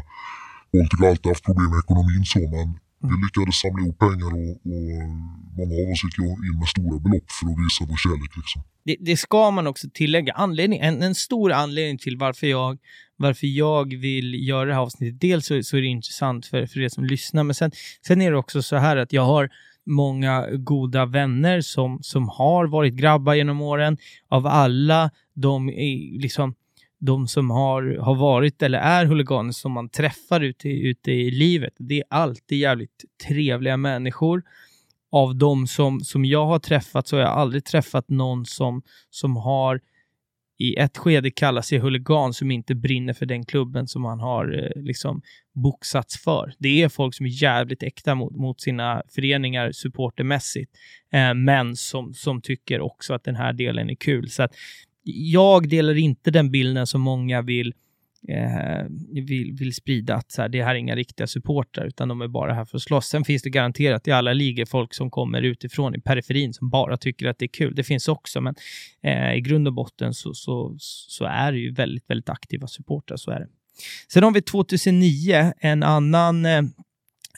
Baltic 0.74 1.00
har 1.00 1.08
alltid 1.12 1.30
haft 1.32 1.46
problem 1.50 1.70
med 1.72 1.80
ekonomin 1.86 2.24
så 2.34 2.40
men 2.56 2.68
vi 3.02 3.16
lyckades 3.26 3.56
samla 3.56 3.84
ihop 3.84 4.00
pengar 4.00 4.32
och, 4.40 4.52
och 4.74 4.92
många 5.58 5.76
av 5.82 5.88
oss 5.94 6.04
gick 6.04 6.18
in 6.20 6.60
med 6.60 6.68
stora 6.68 7.00
belopp 7.00 7.28
för 7.38 7.46
att 7.52 7.58
visa 7.66 7.82
vår 7.90 8.00
kärlek. 8.06 8.32
Liksom. 8.40 8.62
det, 8.86 8.96
det 9.00 9.18
ska 9.18 9.52
man 9.52 9.68
också 9.68 9.88
tillägga. 9.94 10.34
Anledning, 10.34 10.80
en, 10.80 11.02
en 11.02 11.16
stor 11.16 11.52
anledning 11.52 11.98
till 11.98 12.18
varför 12.18 12.48
jag, 12.48 12.78
varför 13.16 13.48
jag 13.48 13.94
vill 13.98 14.48
göra 14.48 14.66
det 14.66 14.74
här 14.74 14.82
avsnittet. 14.82 15.22
Dels 15.22 15.46
så, 15.46 15.64
så 15.64 15.78
är 15.78 15.82
det 15.82 15.88
intressant 15.88 16.46
för, 16.46 16.66
för 16.66 16.80
er 16.80 16.90
som 16.90 17.06
lyssnar, 17.06 17.44
men 17.44 17.56
sen, 17.56 17.72
sen 18.08 18.22
är 18.22 18.32
det 18.32 18.38
också 18.38 18.62
så 18.62 18.76
här 18.76 18.98
att 18.98 19.14
jag 19.14 19.26
har 19.26 19.50
många 19.86 20.48
goda 20.52 21.06
vänner 21.06 21.62
som, 21.62 22.00
som 22.02 22.30
har 22.30 22.68
varit 22.68 22.94
grabbar 22.94 23.34
genom 23.34 23.62
åren. 23.62 23.98
Av 24.30 24.48
alla 24.48 25.12
de, 25.34 25.68
liksom, 26.20 26.56
de 27.02 27.28
som 27.28 27.50
har, 27.50 27.98
har 28.00 28.16
varit 28.16 28.62
eller 28.62 28.80
är 28.80 29.06
huliganer 29.06 29.52
som 29.52 29.72
man 29.72 29.90
träffar 29.90 30.42
ute, 30.42 30.70
i- 30.70 30.88
ute 30.88 31.12
i 31.12 31.32
livet. 31.32 31.74
Det 31.78 31.98
är 32.00 32.04
alltid 32.10 32.58
jävligt 32.60 33.06
trevliga 33.28 33.78
människor 33.78 34.44
av 35.12 35.36
de 35.36 35.68
som, 35.68 36.00
som 36.00 36.26
jag 36.26 36.46
har 36.46 36.60
träffat 36.60 37.08
så 37.08 37.16
har 37.16 37.22
jag 37.22 37.32
aldrig 37.32 37.66
träffat 37.66 38.10
någon 38.10 38.46
som, 38.46 38.82
som 39.10 39.36
har 39.36 39.80
i 40.58 40.76
ett 40.76 40.98
skede 40.98 41.32
kallat 41.32 41.66
sig 41.66 41.80
huligan 41.80 42.34
som 42.34 42.52
inte 42.52 42.76
brinner 42.76 43.14
för 43.14 43.26
den 43.26 43.46
klubben 43.46 43.88
som 43.88 44.02
man 44.02 44.20
har 44.20 44.64
eh, 44.76 44.82
liksom 44.84 45.22
boxats 45.54 46.24
för. 46.24 46.54
Det 46.60 46.84
är 46.84 46.90
folk 46.90 47.16
som 47.16 47.26
är 47.26 47.44
jävligt 47.44 47.84
äkta 47.84 48.16
mot, 48.16 48.36
mot 48.36 48.62
sina 48.62 49.04
föreningar 49.16 49.72
supportermässigt, 49.72 50.72
eh, 51.14 51.34
men 51.34 51.76
som, 51.76 52.14
som 52.14 52.42
tycker 52.42 52.82
också 52.82 53.14
att 53.14 53.24
den 53.24 53.36
här 53.36 53.54
delen 53.54 53.90
är 53.90 53.96
kul. 53.96 54.30
Så 54.30 54.44
att 54.44 54.52
jag 55.04 55.70
delar 55.70 55.98
inte 55.98 56.32
den 56.32 56.52
bilden 56.52 56.88
som 56.88 57.02
många 57.02 57.42
vill 57.42 57.74
eh, 58.28 58.86
vill, 59.10 59.54
vill 59.60 59.74
sprida 59.74 60.16
att 60.16 60.32
så 60.32 60.42
här, 60.42 60.50
det 60.50 60.64
här 60.64 60.72
är 60.72 60.80
inga 60.80 60.96
riktiga 60.96 61.28
supportrar 61.28 61.86
utan 61.86 62.08
de 62.08 62.22
är 62.22 62.28
bara 62.28 62.54
här 62.54 62.66
för 62.66 62.78
att 62.78 62.84
slåss. 62.84 63.08
Sen 63.08 63.24
finns 63.24 63.44
det 63.44 63.50
garanterat 63.50 64.08
i 64.08 64.12
alla 64.12 64.34
ligor 64.34 64.66
folk 64.66 64.94
som 64.94 65.12
kommer 65.12 65.42
utifrån 65.42 65.96
i 65.96 66.02
periferin 66.02 66.54
som 66.54 66.70
bara 66.70 66.98
tycker 66.98 67.28
att 67.28 67.40
det 67.40 67.46
är 67.46 67.54
kul. 67.54 67.76
Det 67.76 67.84
finns 67.84 68.08
också, 68.08 68.42
men 68.42 68.56
eh, 69.04 69.34
i 69.34 69.42
grund 69.42 69.68
och 69.68 69.74
botten 69.74 70.14
så, 70.14 70.34
så, 70.34 70.76
så 70.80 71.26
är 71.26 71.52
det 71.52 71.60
ju 71.60 71.74
väldigt, 71.74 72.10
väldigt 72.10 72.30
aktiva 72.30 72.68
supportrar. 72.68 73.18
Så 73.18 73.32
är 73.32 73.40
det. 73.40 73.48
Sen 74.14 74.24
har 74.24 74.32
vi 74.32 74.42
2009 74.42 75.54
en 75.58 75.84
annan 75.84 76.46
eh, 76.46 76.62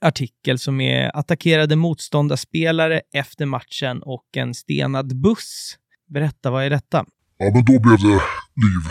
artikel 0.01 0.59
som 0.59 0.81
är 0.81 1.17
attackerade 1.17 1.75
motståndarspelare 1.75 3.01
efter 3.13 3.45
matchen 3.45 4.01
och 4.01 4.37
en 4.37 4.53
stenad 4.53 5.21
buss. 5.21 5.77
Berätta, 6.07 6.51
vad 6.51 6.63
är 6.63 6.69
detta? 6.69 7.05
Ja 7.37 7.45
men 7.53 7.63
då 7.69 7.75
blev 7.85 7.97
det 8.07 8.19
liv. 8.65 8.83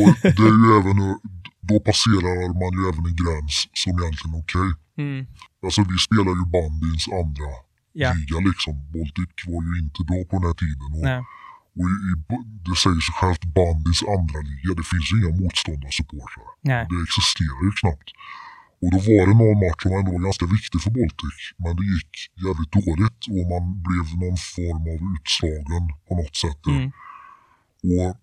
Och 0.00 0.14
det 0.38 0.46
är 0.52 0.56
ju 0.64 0.68
även, 0.80 0.98
då 1.70 1.76
passerar 1.88 2.36
man 2.60 2.70
ju 2.78 2.82
även 2.90 3.04
en 3.10 3.16
gräns 3.22 3.56
som 3.82 3.92
egentligen 4.00 4.34
är 4.36 4.42
okej. 4.44 4.70
Mm. 5.04 5.20
Alltså 5.64 5.80
vi 5.92 5.98
spelar 6.06 6.32
ju 6.40 6.44
bandyns 6.56 7.04
andra 7.22 7.50
Ja. 8.02 8.08
liga 8.18 8.38
liksom. 8.48 8.74
Baltic 8.94 9.32
var 9.52 9.60
ju 9.68 9.74
inte 9.84 10.00
bra 10.10 10.20
på 10.28 10.32
den 10.38 10.46
här 10.50 10.58
tiden. 10.64 10.88
Och, 10.98 11.06
och 11.78 11.88
i, 11.94 11.94
i, 12.08 12.12
det 12.66 12.76
säger 12.84 13.02
sig 13.06 13.14
självt, 13.20 13.44
bandyns 13.58 14.02
andra 14.16 14.38
liga, 14.50 14.70
det 14.78 14.86
finns 14.92 15.06
ju 15.10 15.14
inga 15.18 15.32
motståndarsupportrar. 15.42 16.50
Det 16.90 16.98
existerar 17.06 17.60
ju 17.66 17.72
knappt. 17.80 18.08
Och 18.82 18.90
då 18.94 18.98
var 19.08 19.22
det 19.28 19.36
någon 19.42 19.58
match 19.64 19.80
som 19.84 19.92
ändå 19.98 20.10
var 20.16 20.22
ganska 20.28 20.46
viktig 20.56 20.78
för 20.84 20.92
Baltic. 20.98 21.38
Men 21.62 21.72
det 21.78 21.86
gick 21.94 22.12
jävligt 22.44 22.72
dåligt 22.80 23.20
och 23.36 23.44
man 23.52 23.64
blev 23.86 24.06
någon 24.22 24.38
form 24.56 24.84
av 24.94 24.98
utslagen 25.14 25.84
på 26.06 26.12
något 26.20 26.36
sätt. 26.44 26.62
Mm. 26.74 26.88
Och 27.82 28.16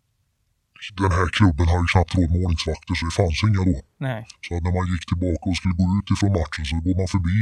den 1.01 1.11
här 1.17 1.27
klubben 1.37 1.67
har 1.71 1.79
ju 1.83 1.87
knappt 1.93 2.15
råd 2.15 2.29
med 2.31 2.39
ordningsvakter 2.43 2.93
så 2.95 3.03
det 3.05 3.15
fanns 3.19 3.43
inga 3.47 3.63
då. 3.71 3.77
Nej. 4.07 4.21
Så 4.45 4.51
när 4.65 4.73
man 4.77 4.85
gick 4.91 5.05
tillbaka 5.11 5.45
och 5.49 5.57
skulle 5.59 5.77
gå 5.81 5.87
ut 5.97 6.07
ifrån 6.13 6.31
matchen 6.39 6.65
så 6.69 6.75
går 6.85 6.95
man 7.01 7.09
förbi 7.15 7.37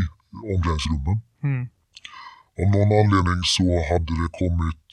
omklädningsrummen. 0.53 1.17
Mm. 1.47 1.63
Av 2.61 2.67
någon 2.75 2.91
anledning 3.01 3.41
så 3.55 3.65
hade 3.89 4.13
det 4.21 4.29
kommit 4.41 4.87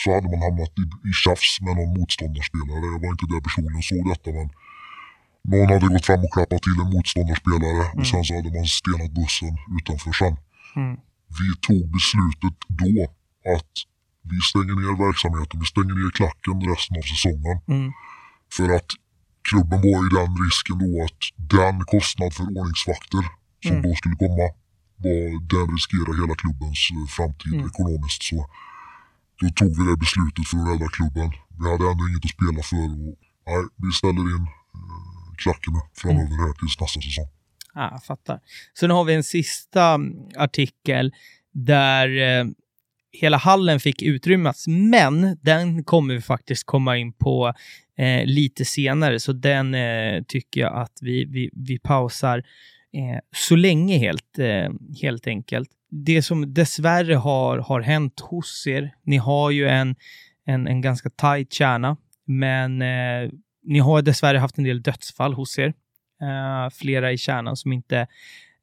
så 0.00 0.06
hade 0.14 0.28
man 0.32 0.42
hamnat 0.46 0.72
i, 0.82 0.84
i 1.10 1.12
tjafs 1.22 1.52
med 1.64 1.74
någon 1.78 1.92
motståndarspelare. 1.98 2.84
Jag 2.92 3.00
var 3.04 3.10
inte 3.14 3.26
där 3.32 3.42
personligen 3.46 3.80
och 3.82 3.90
såg 3.90 4.04
detta 4.12 4.30
men 4.38 4.48
någon 5.50 5.68
hade 5.74 5.88
gått 5.94 6.06
fram 6.08 6.24
och 6.24 6.32
klappat 6.36 6.62
till 6.62 6.78
en 6.82 6.90
motståndarspelare 6.94 7.82
och 7.98 8.06
sen 8.10 8.24
så 8.26 8.32
hade 8.38 8.50
man 8.56 8.66
stenat 8.78 9.12
bussen 9.18 9.54
utanför 9.78 10.12
sen. 10.20 10.34
Mm. 10.80 10.94
Vi 11.38 11.48
tog 11.66 11.82
beslutet 11.96 12.56
då 12.80 12.92
att 13.54 13.74
vi 14.30 14.38
stänger 14.50 14.74
ner 14.82 14.94
verksamheten, 15.06 15.60
vi 15.64 15.66
stänger 15.74 15.94
ner 16.00 16.10
klacken 16.18 16.56
resten 16.70 16.94
av 17.00 17.04
säsongen. 17.12 17.56
Mm. 17.74 17.88
För 18.56 18.68
att 18.76 18.90
klubben 19.48 19.78
var 19.86 19.98
i 20.06 20.10
den 20.18 20.30
risken 20.44 20.76
då 20.84 20.90
att 21.06 21.22
den 21.56 21.76
kostnad 21.94 22.30
för 22.36 22.44
ordningsvakter 22.58 23.22
som 23.66 23.76
Mm. 23.76 23.82
då 23.86 23.90
skulle 24.00 24.16
komma, 24.24 24.46
var, 25.04 25.24
den 25.54 25.66
riskerar 25.76 26.12
hela 26.20 26.34
klubbens 26.42 26.80
eh, 26.94 27.06
framtid 27.16 27.54
Mm. 27.54 27.66
ekonomiskt. 27.70 28.22
Så 28.30 28.38
då 29.40 29.46
tog 29.60 29.72
vi 29.78 29.82
det 29.90 29.96
beslutet 30.04 30.44
för 30.48 30.56
att 30.58 30.68
rädda 30.70 30.88
klubben. 30.98 31.28
Vi 31.60 31.64
hade 31.70 31.84
ändå 31.90 32.02
inget 32.08 32.24
att 32.28 32.36
spela 32.38 32.62
för. 32.72 32.88
Och, 33.06 33.14
nej, 33.48 33.62
vi 33.84 33.90
ställer 34.00 34.24
in 34.34 34.44
eh, 34.78 35.28
klacken 35.42 35.72
nu 35.76 35.80
framöver 36.02 36.36
här 36.44 36.52
tills 36.58 36.80
nästa 36.80 37.00
säsong. 37.06 37.28
Ja, 37.74 37.88
jag 37.94 38.04
fattar. 38.04 38.38
Sen 38.78 38.90
har 38.90 39.04
vi 39.04 39.14
en 39.14 39.24
sista 39.24 39.84
mm, 39.94 40.12
artikel 40.46 41.12
där 41.52 42.08
eh, 42.28 42.44
hela 43.20 43.36
hallen 43.36 43.80
fick 43.80 44.02
utrymmas, 44.02 44.66
men 44.68 45.38
den 45.42 45.84
kommer 45.84 46.14
vi 46.14 46.20
faktiskt 46.20 46.66
komma 46.66 46.96
in 46.96 47.12
på 47.12 47.52
eh, 47.98 48.24
lite 48.24 48.64
senare, 48.64 49.20
så 49.20 49.32
den 49.32 49.74
eh, 49.74 50.22
tycker 50.28 50.60
jag 50.60 50.76
att 50.76 50.98
vi, 51.00 51.24
vi, 51.24 51.50
vi 51.52 51.78
pausar 51.78 52.38
eh, 52.38 53.20
så 53.36 53.56
länge 53.56 53.98
helt, 53.98 54.38
eh, 54.38 54.70
helt 55.02 55.26
enkelt. 55.26 55.68
Det 55.90 56.22
som 56.22 56.54
dessvärre 56.54 57.14
har, 57.14 57.58
har 57.58 57.80
hänt 57.80 58.20
hos 58.20 58.66
er, 58.66 58.94
ni 59.04 59.16
har 59.16 59.50
ju 59.50 59.68
en, 59.68 59.96
en, 60.46 60.66
en 60.66 60.80
ganska 60.80 61.10
tajt 61.10 61.52
kärna, 61.52 61.96
men 62.26 62.82
eh, 62.82 63.30
ni 63.64 63.78
har 63.78 64.02
dessvärre 64.02 64.38
haft 64.38 64.58
en 64.58 64.64
del 64.64 64.82
dödsfall 64.82 65.34
hos 65.34 65.58
er. 65.58 65.74
Eh, 66.22 66.70
flera 66.72 67.12
i 67.12 67.18
kärnan 67.18 67.56
som 67.56 67.72
inte 67.72 67.98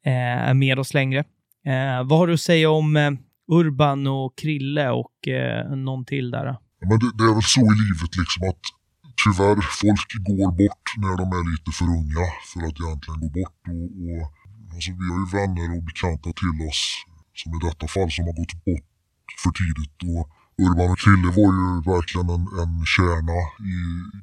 eh, 0.04 0.48
är 0.48 0.54
med 0.54 0.78
oss 0.78 0.94
längre. 0.94 1.24
Eh, 1.66 2.04
vad 2.04 2.18
har 2.18 2.26
du 2.26 2.34
att 2.34 2.40
säga 2.40 2.70
om 2.70 2.96
eh, 2.96 3.10
Urban 3.48 4.06
och 4.06 4.38
Krille 4.38 4.90
och 4.90 5.28
eh, 5.28 5.76
någon 5.76 6.04
till 6.04 6.30
där? 6.30 6.46
Ja, 6.46 6.60
Men 6.88 6.98
det, 6.98 7.10
det 7.18 7.24
är 7.24 7.34
väl 7.34 7.48
så 7.56 7.60
i 7.60 7.76
livet 7.84 8.12
liksom 8.20 8.42
att 8.50 8.64
tyvärr 9.22 9.58
folk 9.82 10.08
går 10.28 10.50
bort 10.62 10.86
när 11.02 11.14
de 11.20 11.26
är 11.38 11.44
lite 11.52 11.70
för 11.78 11.88
unga 11.98 12.26
för 12.50 12.60
att 12.68 12.78
egentligen 12.82 13.20
gå 13.24 13.28
bort. 13.38 13.62
Och, 13.74 13.86
och, 14.04 14.22
alltså, 14.74 14.90
vi 14.98 15.04
har 15.10 15.18
ju 15.22 15.28
vänner 15.38 15.68
och 15.76 15.84
bekanta 15.90 16.28
till 16.40 16.56
oss, 16.68 16.82
som 17.40 17.48
i 17.56 17.58
detta 17.68 17.86
fall, 17.94 18.10
som 18.16 18.24
har 18.28 18.36
gått 18.40 18.56
bort 18.68 18.88
för 19.42 19.52
tidigt. 19.60 19.98
Och 20.12 20.24
Urban 20.64 20.90
och 20.92 21.00
Krille 21.02 21.28
var 21.38 21.50
ju 21.58 21.68
verkligen 21.92 22.28
en, 22.36 22.44
en 22.62 22.72
kärna 22.94 23.38
i 23.74 23.78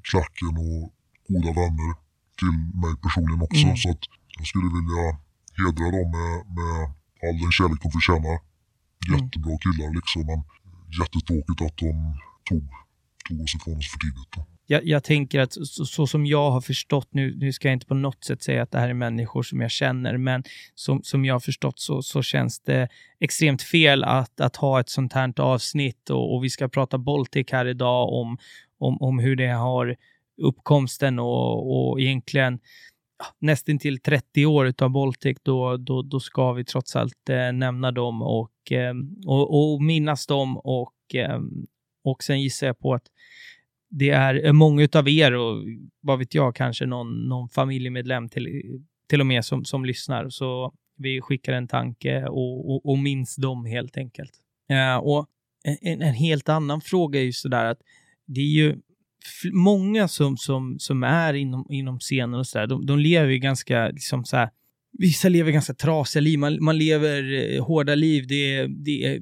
klacken 0.10 0.54
och 0.68 0.84
goda 1.30 1.52
vänner 1.62 1.92
till 2.40 2.56
mig 2.82 2.94
personligen 3.04 3.42
också. 3.48 3.66
Mm. 3.68 3.78
Så 3.84 3.88
att 3.94 4.04
jag 4.38 4.48
skulle 4.52 4.70
vilja 4.78 5.04
hedra 5.60 5.88
dem 5.98 6.08
med, 6.18 6.34
med 6.58 6.76
all 7.24 7.38
den 7.44 7.52
kärlek 7.58 7.80
de 7.86 7.90
förtjänar. 7.98 8.38
Jättebra 9.10 9.58
killar 9.64 9.96
liksom, 9.96 10.26
men 10.26 10.42
jättetråkigt 11.00 11.62
att 11.62 11.78
de 11.78 11.92
tog, 12.50 12.64
tog 13.28 13.42
oss 13.44 13.56
ifrån 13.56 13.78
oss 13.78 13.92
för 13.92 14.00
tidigt. 14.00 14.32
Då. 14.36 14.46
Jag, 14.72 14.86
jag 14.86 15.04
tänker 15.04 15.40
att 15.40 15.54
så, 15.54 15.86
så 15.86 16.08
som 16.08 16.26
jag 16.26 16.52
har 16.52 16.62
förstått, 16.62 17.08
nu, 17.12 17.36
nu 17.38 17.54
ska 17.54 17.68
jag 17.68 17.74
inte 17.74 17.86
på 17.86 17.94
något 17.94 18.24
sätt 18.24 18.44
säga 18.44 18.64
att 18.64 18.72
det 18.72 18.80
här 18.80 18.90
är 18.90 18.94
människor 18.94 19.44
som 19.44 19.62
jag 19.62 19.72
känner, 19.72 20.18
men 20.18 20.44
som, 20.76 21.04
som 21.04 21.26
jag 21.26 21.36
har 21.36 21.40
förstått 21.40 21.80
så, 21.80 22.02
så 22.02 22.22
känns 22.22 22.60
det 22.60 22.88
extremt 23.20 23.62
fel 23.62 24.04
att, 24.04 24.42
att 24.42 24.56
ha 24.56 24.80
ett 24.80 24.90
sånt 24.90 25.14
här 25.14 25.42
avsnitt 25.42 26.10
och, 26.10 26.36
och 26.36 26.44
vi 26.44 26.50
ska 26.50 26.68
prata 26.70 26.98
Baltic 26.98 27.52
här 27.52 27.66
idag 27.66 28.14
om, 28.14 28.38
om, 28.78 29.02
om 29.02 29.20
hur 29.20 29.36
det 29.36 29.48
har 29.52 29.96
uppkomsten 30.42 31.20
och, 31.20 31.92
och 31.92 32.02
egentligen 32.02 32.60
ja, 33.20 33.26
nästan 33.40 33.80
till 33.80 34.00
30 34.00 34.46
år 34.46 34.74
av 34.82 34.90
Baltic, 34.90 35.38
då, 35.44 35.78
då, 35.78 36.02
då 36.02 36.20
ska 36.20 36.54
vi 36.54 36.66
trots 36.66 36.96
allt 36.96 37.30
eh, 37.30 37.52
nämna 37.52 37.92
dem 37.92 38.22
och, 38.22 38.51
Ehm, 38.72 39.16
och, 39.26 39.74
och 39.74 39.84
minnas 39.84 40.28
dem 40.28 40.58
och, 40.58 40.96
ehm, 41.14 41.68
och 42.04 42.24
sen 42.24 42.42
gissar 42.42 42.68
jag 42.68 42.80
på 42.80 42.94
att 42.94 43.06
det 43.90 44.10
är 44.10 44.46
eh, 44.46 44.54
många 44.54 44.84
utav 44.84 45.10
er 45.10 45.34
och 45.34 45.64
vad 46.02 46.20
vet 46.20 46.36
jag, 46.36 46.56
kanske 46.56 46.86
någon, 46.86 47.30
någon 47.30 47.50
familjemedlem 47.50 48.30
till, 48.30 48.48
till 49.10 49.22
och 49.22 49.28
med 49.28 49.46
som, 49.46 49.66
som 49.66 49.86
lyssnar. 49.86 50.30
Så 50.30 50.74
vi 50.98 51.22
skickar 51.22 51.54
en 51.54 51.68
tanke 51.68 52.26
och, 52.26 52.72
och, 52.72 52.86
och 52.86 53.00
minns 53.00 53.36
dem 53.36 53.66
helt 53.66 53.98
enkelt. 53.98 54.32
Eh, 54.70 54.98
och 54.98 55.28
en, 55.82 56.02
en 56.02 56.14
helt 56.14 56.50
annan 56.50 56.82
fråga 56.82 57.20
är 57.20 57.24
ju 57.24 57.34
sådär 57.34 57.66
att 57.66 57.80
det 58.26 58.42
är 58.42 58.46
ju 58.46 58.76
många 59.52 60.08
som, 60.08 60.38
som, 60.38 60.80
som 60.80 61.04
är 61.04 61.34
inom, 61.34 61.66
inom 61.70 62.00
scenen 62.00 62.40
och 62.40 62.48
sådär, 62.48 62.68
de, 62.68 62.86
de 62.86 63.00
lever 63.00 63.32
ju 63.32 63.38
ganska 63.38 63.88
liksom 63.88 64.26
så 64.26 64.38
här, 64.38 64.50
Vissa 64.98 65.30
lever 65.30 65.52
ganska 65.52 65.74
trasiga 65.74 66.22
liv, 66.22 66.40
man, 66.40 66.64
man 66.64 66.78
lever 66.78 67.34
eh, 67.56 67.66
hårda 67.66 67.96
liv, 67.96 68.26
det 68.28 68.56
är, 68.56 68.68
det 68.68 69.06
är, 69.06 69.20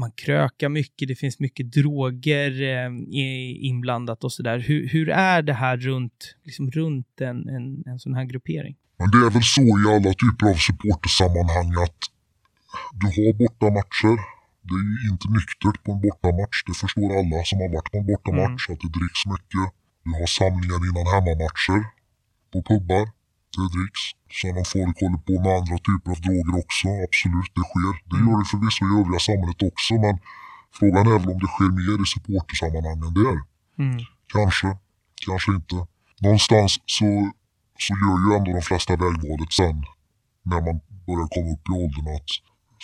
man 0.00 0.10
krökar 0.12 0.68
mycket, 0.68 1.08
det 1.08 1.14
finns 1.14 1.40
mycket 1.40 1.72
droger 1.72 2.62
eh, 2.62 2.90
i- 3.20 3.58
inblandat 3.62 4.24
och 4.24 4.32
sådär. 4.32 4.58
Hur, 4.58 4.88
hur 4.88 5.08
är 5.08 5.42
det 5.42 5.52
här 5.52 5.76
runt, 5.76 6.36
liksom 6.44 6.70
runt 6.70 7.20
en, 7.20 7.48
en, 7.48 7.82
en 7.86 7.98
sån 7.98 8.14
här 8.14 8.24
gruppering? 8.24 8.76
Men 8.98 9.10
det 9.10 9.18
är 9.26 9.30
väl 9.30 9.42
så 9.42 9.62
i 9.62 9.84
alla 9.94 10.12
typer 10.24 10.46
av 10.50 10.54
supportersammanhang 10.68 11.70
att 11.84 12.00
du 13.00 13.06
har 13.06 13.32
bortamatcher. 13.42 14.14
Det 14.68 14.76
är 14.82 15.04
ju 15.04 15.08
inte 15.14 15.28
nyktert 15.38 15.78
på 15.84 15.88
en 15.94 16.00
bortamatch. 16.06 16.56
Det 16.68 16.74
förstår 16.82 17.08
alla 17.20 17.38
som 17.50 17.56
har 17.62 17.70
varit 17.76 17.90
på 17.92 17.98
en 17.98 18.06
bortamatch 18.12 18.62
att 18.72 18.80
det 18.84 18.90
dricks 18.98 19.22
mycket. 19.34 19.64
Du 20.04 20.10
har 20.20 20.26
samlingar 20.40 20.80
innan 20.88 21.06
hemmamatcher 21.14 21.78
på 22.52 22.58
pubbar. 22.70 23.04
Det 23.56 23.68
dricks. 23.74 24.02
Sen 24.38 24.56
om 24.60 24.66
folk 24.72 24.96
håller 25.02 25.20
på 25.26 25.34
med 25.44 25.52
andra 25.58 25.76
typer 25.88 26.08
av 26.14 26.20
droger 26.24 26.54
också, 26.64 26.86
absolut, 27.06 27.52
det 27.56 27.64
sker. 27.70 27.94
Det 28.10 28.18
gör 28.24 28.36
det 28.40 28.48
förvisso 28.52 28.82
i 28.86 28.92
övriga 29.00 29.20
samhället 29.28 29.60
också, 29.70 29.92
men 30.04 30.14
frågan 30.78 31.04
är 31.12 31.18
väl 31.20 31.32
om 31.34 31.40
det 31.44 31.50
sker 31.54 31.70
mer 31.80 31.98
i 32.04 32.06
supportersammanhang 32.14 33.00
än 33.06 33.14
det 33.18 33.26
är. 33.34 33.40
Mm. 33.82 33.98
Kanske, 34.34 34.68
kanske 35.26 35.50
inte. 35.58 35.76
Någonstans 36.24 36.72
så, 36.96 37.08
så 37.84 37.90
gör 38.02 38.16
ju 38.24 38.28
ändå 38.36 38.50
de 38.58 38.62
flesta 38.68 38.92
vägvalet 39.02 39.52
sen 39.60 39.76
när 40.50 40.60
man 40.66 40.76
börjar 41.06 41.28
komma 41.34 41.50
upp 41.54 41.64
i 41.70 41.72
åldern 41.82 42.08
att 42.16 42.30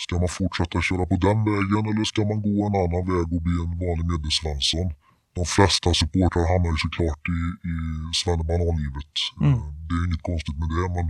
ska 0.03 0.13
man 0.23 0.31
fortsätta 0.39 0.81
köra 0.81 1.05
på 1.11 1.15
den 1.27 1.39
vägen 1.49 1.83
eller 1.89 2.05
ska 2.11 2.21
man 2.31 2.41
gå 2.47 2.55
en 2.67 2.75
annan 2.83 3.03
väg 3.11 3.27
och 3.35 3.43
bli 3.47 3.55
en 3.65 3.73
vanlig 3.83 4.05
medelsvensson? 4.11 4.87
De 5.35 5.45
flesta 5.55 5.89
supportrar 6.01 6.45
hamnar 6.51 6.71
ju 6.75 6.79
såklart 6.85 7.23
i, 7.37 7.39
i 7.71 7.73
svennebananlivet. 8.21 9.13
Mm. 9.41 9.53
Eh, 9.53 9.65
Det 9.87 9.95
är 9.99 10.03
inget 10.07 10.25
konstigt 10.31 10.57
med 10.61 10.69
det 10.75 10.87
men 10.95 11.05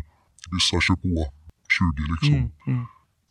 vissa 0.55 0.75
kör 0.85 0.97
på 1.03 1.09
20 1.77 2.11
liksom. 2.13 2.35
Mm. 2.39 2.51
Mm. 2.71 2.85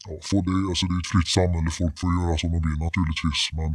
Ja, 0.06 0.12
får 0.28 0.40
det, 0.46 0.54
alltså 0.70 0.84
det 0.88 0.94
är 0.96 1.02
ett 1.04 1.12
fritt 1.14 1.30
samhälle, 1.38 1.70
folk 1.80 1.94
får 2.00 2.10
göra 2.18 2.34
som 2.42 2.50
de 2.54 2.58
vill 2.68 2.80
naturligtvis 2.86 3.42
men 3.58 3.70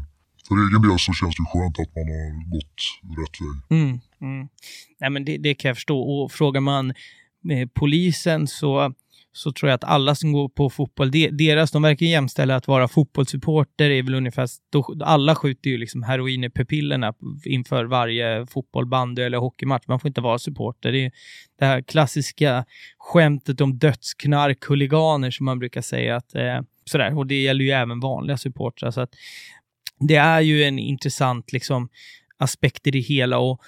för 0.48 0.56
egen 0.68 0.82
del 0.82 1.00
så 1.00 1.14
känns 1.14 1.36
det 1.40 1.46
skönt 1.52 1.80
att 1.80 1.96
man 1.98 2.08
har 2.14 2.28
gått 2.56 2.80
rätt 3.20 3.36
väg. 3.42 3.58
Mm, 3.80 4.00
mm. 4.22 4.48
Nej, 5.00 5.10
men 5.10 5.26
det, 5.26 5.38
det 5.38 5.54
kan 5.56 5.70
jag 5.70 5.78
förstå. 5.78 6.00
Och 6.00 6.32
frågar 6.32 6.62
man 6.62 6.90
eh, 7.52 7.68
polisen 7.74 8.48
så, 8.48 8.94
så 9.38 9.52
tror 9.52 9.70
jag 9.70 9.76
att 9.76 9.84
alla 9.84 10.16
som 10.16 10.32
går 10.32 10.50
på 10.50 10.70
fotboll, 10.70 11.12
de, 11.12 11.30
deras, 11.30 11.72
de 11.72 11.82
verkar 11.82 12.06
jämställa 12.06 12.56
att 12.56 12.68
vara 12.68 12.88
fotbollssupporter 12.88 13.90
är 13.90 14.04
väl 14.04 14.16
ungefär, 14.16 14.48
då, 14.72 14.96
alla 15.04 15.36
skjuter 15.36 15.70
ju 15.70 15.78
liksom 15.78 16.04
heroin 16.04 16.44
i 16.44 16.50
pupillerna 16.50 17.14
inför 17.46 17.86
varje 17.86 18.46
fotboll, 18.46 18.86
bandy 18.86 19.22
eller 19.22 19.38
hockeymatch. 19.38 19.88
Man 19.88 20.00
får 20.00 20.08
inte 20.08 20.22
vara 20.22 20.40
supporter. 20.40 20.92
Det 20.92 21.06
är 21.06 21.12
det 21.60 21.66
här 21.66 21.82
klassiska 21.82 22.66
skämtet 22.98 23.62
om 23.62 23.78
dödsknark, 23.80 24.66
huliganer 24.66 25.32
som 25.32 25.46
man 25.46 25.60
brukar 25.60 25.82
säga. 25.82 26.16
Att, 26.16 26.36
eh, 26.36 26.62
sådär. 26.86 27.18
Och 27.18 27.28
det 27.28 27.42
gäller 27.42 27.66
ju 27.66 27.72
även 27.72 28.00
vanliga 28.00 28.38
supportrar. 28.38 28.92
Så 28.92 29.02
att 29.02 29.16
det 30.00 30.16
är 30.16 30.42
ju 30.42 30.64
en 30.64 30.80
intressant 30.80 31.54
liksom, 31.54 31.90
aspekt 32.38 32.88
i 32.88 32.92
det 32.92 33.00
hela. 33.00 33.38
Och 33.38 33.62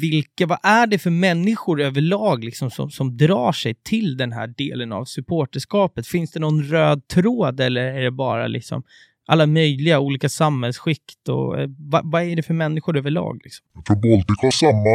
vilka, 0.00 0.46
vad 0.46 0.58
är 0.62 0.86
det 0.86 0.98
för 0.98 1.10
människor 1.10 1.80
överlag 1.80 2.44
liksom, 2.44 2.70
som, 2.70 2.90
som 2.90 3.16
drar 3.16 3.52
sig 3.52 3.74
till 3.74 4.16
den 4.16 4.32
här 4.32 4.46
delen 4.46 4.92
av 4.92 5.04
supporterskapet? 5.04 6.06
Finns 6.06 6.30
det 6.32 6.40
någon 6.40 6.62
röd 6.62 7.08
tråd 7.08 7.60
eller 7.60 7.82
är 7.82 8.02
det 8.02 8.10
bara 8.10 8.46
liksom 8.46 8.82
alla 9.26 9.46
möjliga 9.46 10.00
olika 10.00 10.28
samhällsskikt? 10.28 11.28
Och, 11.28 11.60
eh, 11.60 11.68
vad, 11.78 12.10
vad 12.12 12.22
är 12.22 12.36
det 12.36 12.42
för 12.42 12.54
människor 12.54 12.96
överlag? 12.98 13.40
Liksom? 13.44 13.66
Jag 13.74 13.84
tror 13.84 13.96
Baltic 13.96 14.38
har 14.42 14.50
samma 14.50 14.94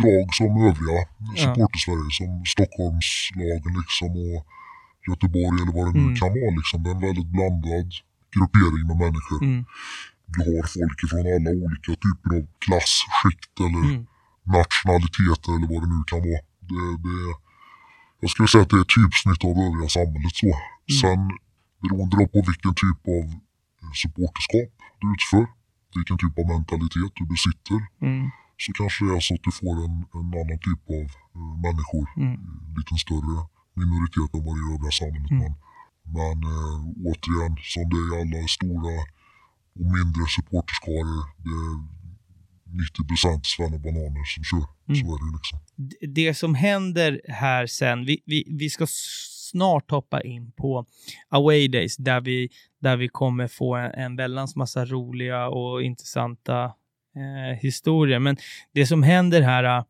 drag 0.00 0.34
som 0.34 0.46
övriga 0.68 1.02
supporter-Sverige, 1.42 2.10
som 2.20 2.30
Stockholmslagen 2.54 3.72
liksom 3.82 4.10
och 4.26 4.40
Göteborg 5.08 5.56
eller 5.62 5.74
vad 5.78 5.86
det 5.88 5.98
nu 5.98 6.04
Mm. 6.04 6.16
kan 6.20 6.28
vara. 6.28 6.50
Liksom. 6.60 6.82
Det 6.82 6.90
är 6.90 6.94
en 6.94 7.00
väldigt 7.08 7.30
blandad 7.36 7.88
gruppering 8.34 8.84
med 8.90 8.96
människor. 9.04 9.40
Mm. 9.44 9.64
du 10.26 10.40
har 10.56 10.66
folk 10.76 10.98
från 11.10 11.24
alla 11.34 11.50
olika 11.64 11.92
typer 12.02 12.30
av 12.36 12.46
klass, 12.64 12.92
skikt 13.16 13.54
eller 13.66 13.84
Mm. 13.90 14.06
Nationaliteter 14.44 15.50
eller 15.56 15.68
vad 15.72 15.80
det 15.82 15.90
nu 15.94 16.00
kan 16.10 16.20
vara. 16.28 16.42
Det, 16.70 16.82
det, 17.06 17.16
jag 18.20 18.30
skulle 18.30 18.48
säga 18.48 18.62
att 18.62 18.70
det 18.70 18.76
är 18.76 18.86
ett 18.86 18.96
typsnitt 19.00 19.44
av 19.48 19.54
övriga 19.66 19.88
samhället. 19.88 20.34
så. 20.42 20.50
Sen 21.00 21.20
beroende 21.82 22.16
på 22.34 22.38
vilken 22.50 22.74
typ 22.82 23.00
av 23.18 23.24
supporterskap 24.02 24.70
du 25.00 25.06
utför, 25.16 25.44
vilken 25.96 26.18
typ 26.22 26.34
av 26.40 26.46
mentalitet 26.54 27.12
du 27.18 27.24
besitter, 27.34 27.78
Mm. 28.08 28.30
så 28.62 28.68
kanske 28.80 28.98
det 29.04 29.12
är 29.16 29.20
så 29.28 29.34
att 29.34 29.44
du 29.48 29.52
får 29.60 29.74
en, 29.86 29.96
en 30.18 30.28
annan 30.40 30.60
typ 30.68 30.82
av 30.98 31.06
eh, 31.36 31.54
människor. 31.66 32.04
Mm. 32.16 32.34
En 32.66 32.74
liten 32.78 32.98
större 33.04 33.34
minoritet 33.80 34.30
än 34.34 34.42
vad 34.46 34.52
det 34.56 34.62
är 34.62 34.70
i 34.70 34.74
övriga 34.74 34.94
samhället. 35.00 35.30
Mm. 35.30 35.42
Men, 35.42 35.52
men 36.16 36.36
eh, 36.54 36.78
återigen, 37.08 37.52
som 37.72 37.82
det 37.90 37.98
är 38.02 38.08
i 38.12 38.14
alla 38.20 38.48
stora 38.58 38.94
och 39.78 39.88
mindre 39.96 40.24
supporterskaror, 40.36 41.22
det 41.46 41.58
är 42.74 43.36
90% 43.36 43.40
svennebananer 43.42 44.24
som 44.34 44.44
kör. 44.44 44.66
Mm. 44.88 45.00
Så 45.00 45.14
är 45.14 45.18
det 45.18 45.26
ju 45.26 45.32
liksom. 45.38 45.58
Det 46.14 46.34
som 46.34 46.54
händer 46.54 47.20
här 47.28 47.66
sen, 47.66 48.04
vi, 48.04 48.22
vi, 48.26 48.44
vi 48.50 48.70
ska 48.70 48.86
snart 49.50 49.90
hoppa 49.90 50.20
in 50.22 50.52
på 50.52 50.86
Away 51.28 51.68
Days 51.68 51.96
där 51.96 52.20
vi, 52.20 52.48
där 52.80 52.96
vi 52.96 53.08
kommer 53.08 53.48
få 53.48 53.74
en, 53.74 53.90
en 53.90 54.16
väldans 54.16 54.56
massa 54.56 54.84
roliga 54.84 55.48
och 55.48 55.82
intressanta 55.82 56.64
eh, 57.16 57.58
historier. 57.60 58.18
Men 58.18 58.36
det 58.72 58.86
som 58.86 59.02
händer 59.02 59.42
här 59.42 59.64
eh, 59.64 59.84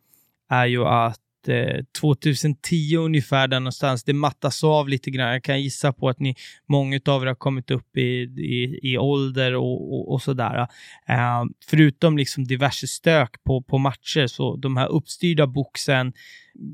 är 0.49 0.67
ju 0.67 0.85
att 0.85 1.21
eh, 1.49 1.85
2010 2.01 2.97
ungefär 2.97 3.49
där 3.49 3.61
någonstans, 3.61 4.05
det 4.05 4.13
mattas 4.13 4.65
av 4.65 4.89
lite 4.89 5.11
grann. 5.11 5.33
Jag 5.33 5.45
kan 5.45 5.63
gissa 5.63 5.93
på 5.93 6.09
att 6.09 6.21
ni, 6.21 6.35
många 6.67 7.01
av 7.07 7.23
er 7.23 7.27
har 7.27 7.35
kommit 7.35 7.71
upp 7.71 7.97
i, 7.97 8.01
i, 8.01 8.81
i 8.83 8.99
ålder 8.99 9.55
och, 9.55 9.95
och, 9.95 10.13
och 10.13 10.23
sådär. 10.23 10.69
Eh, 11.09 11.45
förutom 11.67 12.19
liksom 12.19 12.45
diverse 12.45 12.87
stök 12.87 13.45
på, 13.45 13.63
på 13.63 13.79
matcher, 13.79 14.27
så 14.27 14.57
de 14.57 14.77
här 14.77 14.89
uppstyrda 14.89 15.47
boxen 15.47 16.13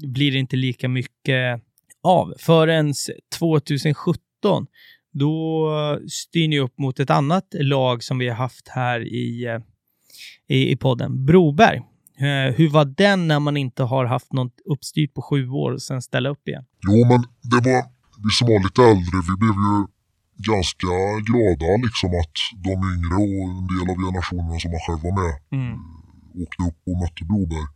blir 0.02 0.32
det 0.32 0.38
inte 0.38 0.56
lika 0.56 0.88
mycket 0.88 1.62
av. 2.02 2.34
Förrän 2.38 2.92
2017, 3.38 4.66
då 5.12 6.00
styr 6.08 6.48
ni 6.48 6.58
upp 6.58 6.78
mot 6.78 7.00
ett 7.00 7.10
annat 7.10 7.46
lag 7.52 8.02
som 8.02 8.18
vi 8.18 8.28
har 8.28 8.36
haft 8.36 8.68
här 8.68 9.00
i, 9.00 9.44
eh, 9.44 9.58
i, 10.48 10.70
i 10.70 10.76
podden, 10.76 11.26
Broberg. 11.26 11.80
Eh, 12.26 12.54
hur 12.56 12.68
var 12.70 12.84
den 12.84 13.28
när 13.28 13.40
man 13.40 13.56
inte 13.56 13.82
har 13.82 14.04
haft 14.04 14.32
något 14.32 14.56
uppstyrt 14.72 15.14
på 15.14 15.22
sju 15.22 15.48
år 15.48 15.70
och 15.72 15.82
sen 15.82 16.02
ställa 16.02 16.28
upp 16.28 16.48
igen? 16.48 16.64
Jo, 16.88 16.98
men 17.10 17.20
det 17.52 17.60
var, 17.68 17.80
vi 18.24 18.30
som 18.38 18.46
var 18.52 18.60
lite 18.66 18.82
äldre, 18.92 19.16
vi 19.30 19.34
blev 19.42 19.56
ju 19.66 19.76
ganska 20.52 20.92
glada 21.28 21.70
liksom 21.86 22.10
att 22.22 22.36
de 22.66 22.72
yngre 22.94 23.16
och 23.26 23.38
en 23.58 23.66
del 23.72 23.86
av 23.92 23.96
generationerna 24.06 24.58
som 24.62 24.70
man 24.74 24.82
själv 24.86 25.00
var 25.06 25.14
med 25.22 25.32
Mm. 25.58 25.74
åkte 26.42 26.60
upp 26.68 26.80
och 26.88 26.96
mötte 27.02 27.22
Broberg. 27.30 27.68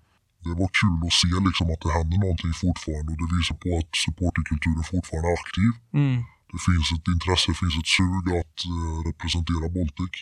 Det 0.45 0.55
var 0.63 0.71
kul 0.81 0.99
att 1.09 1.17
se 1.23 1.33
liksom 1.49 1.67
att 1.73 1.83
det 1.85 1.93
händer 1.99 2.19
någonting 2.25 2.55
fortfarande 2.65 3.09
och 3.13 3.19
det 3.23 3.29
visar 3.37 3.57
på 3.65 3.69
att 3.81 3.93
supporterkulturen 4.05 4.85
fortfarande 4.93 5.29
är 5.33 5.37
aktiv. 5.43 5.71
Mm. 6.01 6.17
Det 6.53 6.61
finns 6.69 6.87
ett 6.97 7.07
intresse, 7.15 7.47
det 7.53 7.59
finns 7.63 7.77
ett 7.83 7.91
sug 7.99 8.25
att 8.41 8.59
eh, 8.73 8.97
representera 9.09 9.67
Baltic. 9.77 10.15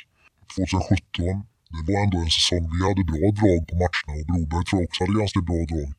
2017, 0.57 1.52
det 1.75 1.83
var 1.89 1.97
ändå 2.05 2.17
en 2.27 2.33
säsong 2.39 2.65
vi 2.75 2.79
hade 2.89 3.03
bra 3.13 3.25
drag 3.39 3.61
på 3.69 3.75
matcherna 3.83 4.13
och 4.19 4.27
Broberg 4.29 4.65
tror 4.67 4.79
jag 4.81 4.89
också 4.89 5.01
hade 5.05 5.19
ganska 5.23 5.41
bra 5.51 5.61
drag. 5.71 5.91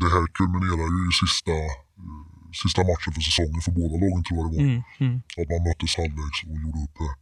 Det 0.00 0.08
här 0.14 0.24
kulminerar 0.38 0.88
ju 0.96 1.02
i 1.12 1.14
sista, 1.22 1.56
eh, 2.02 2.20
sista 2.62 2.80
matchen 2.90 3.10
för 3.16 3.22
säsongen 3.28 3.60
för 3.66 3.72
båda 3.80 3.94
lagen 4.02 4.22
tror 4.26 4.38
jag 4.40 4.46
det 4.50 4.56
var. 4.56 4.64
Mm. 4.70 4.80
Mm. 5.04 5.16
Att 5.40 5.48
man 5.52 5.60
möttes 5.66 5.92
halvvägs 6.00 6.38
och 6.50 6.58
gjorde 6.64 6.80
upp 6.86 6.96
det. 7.02 7.12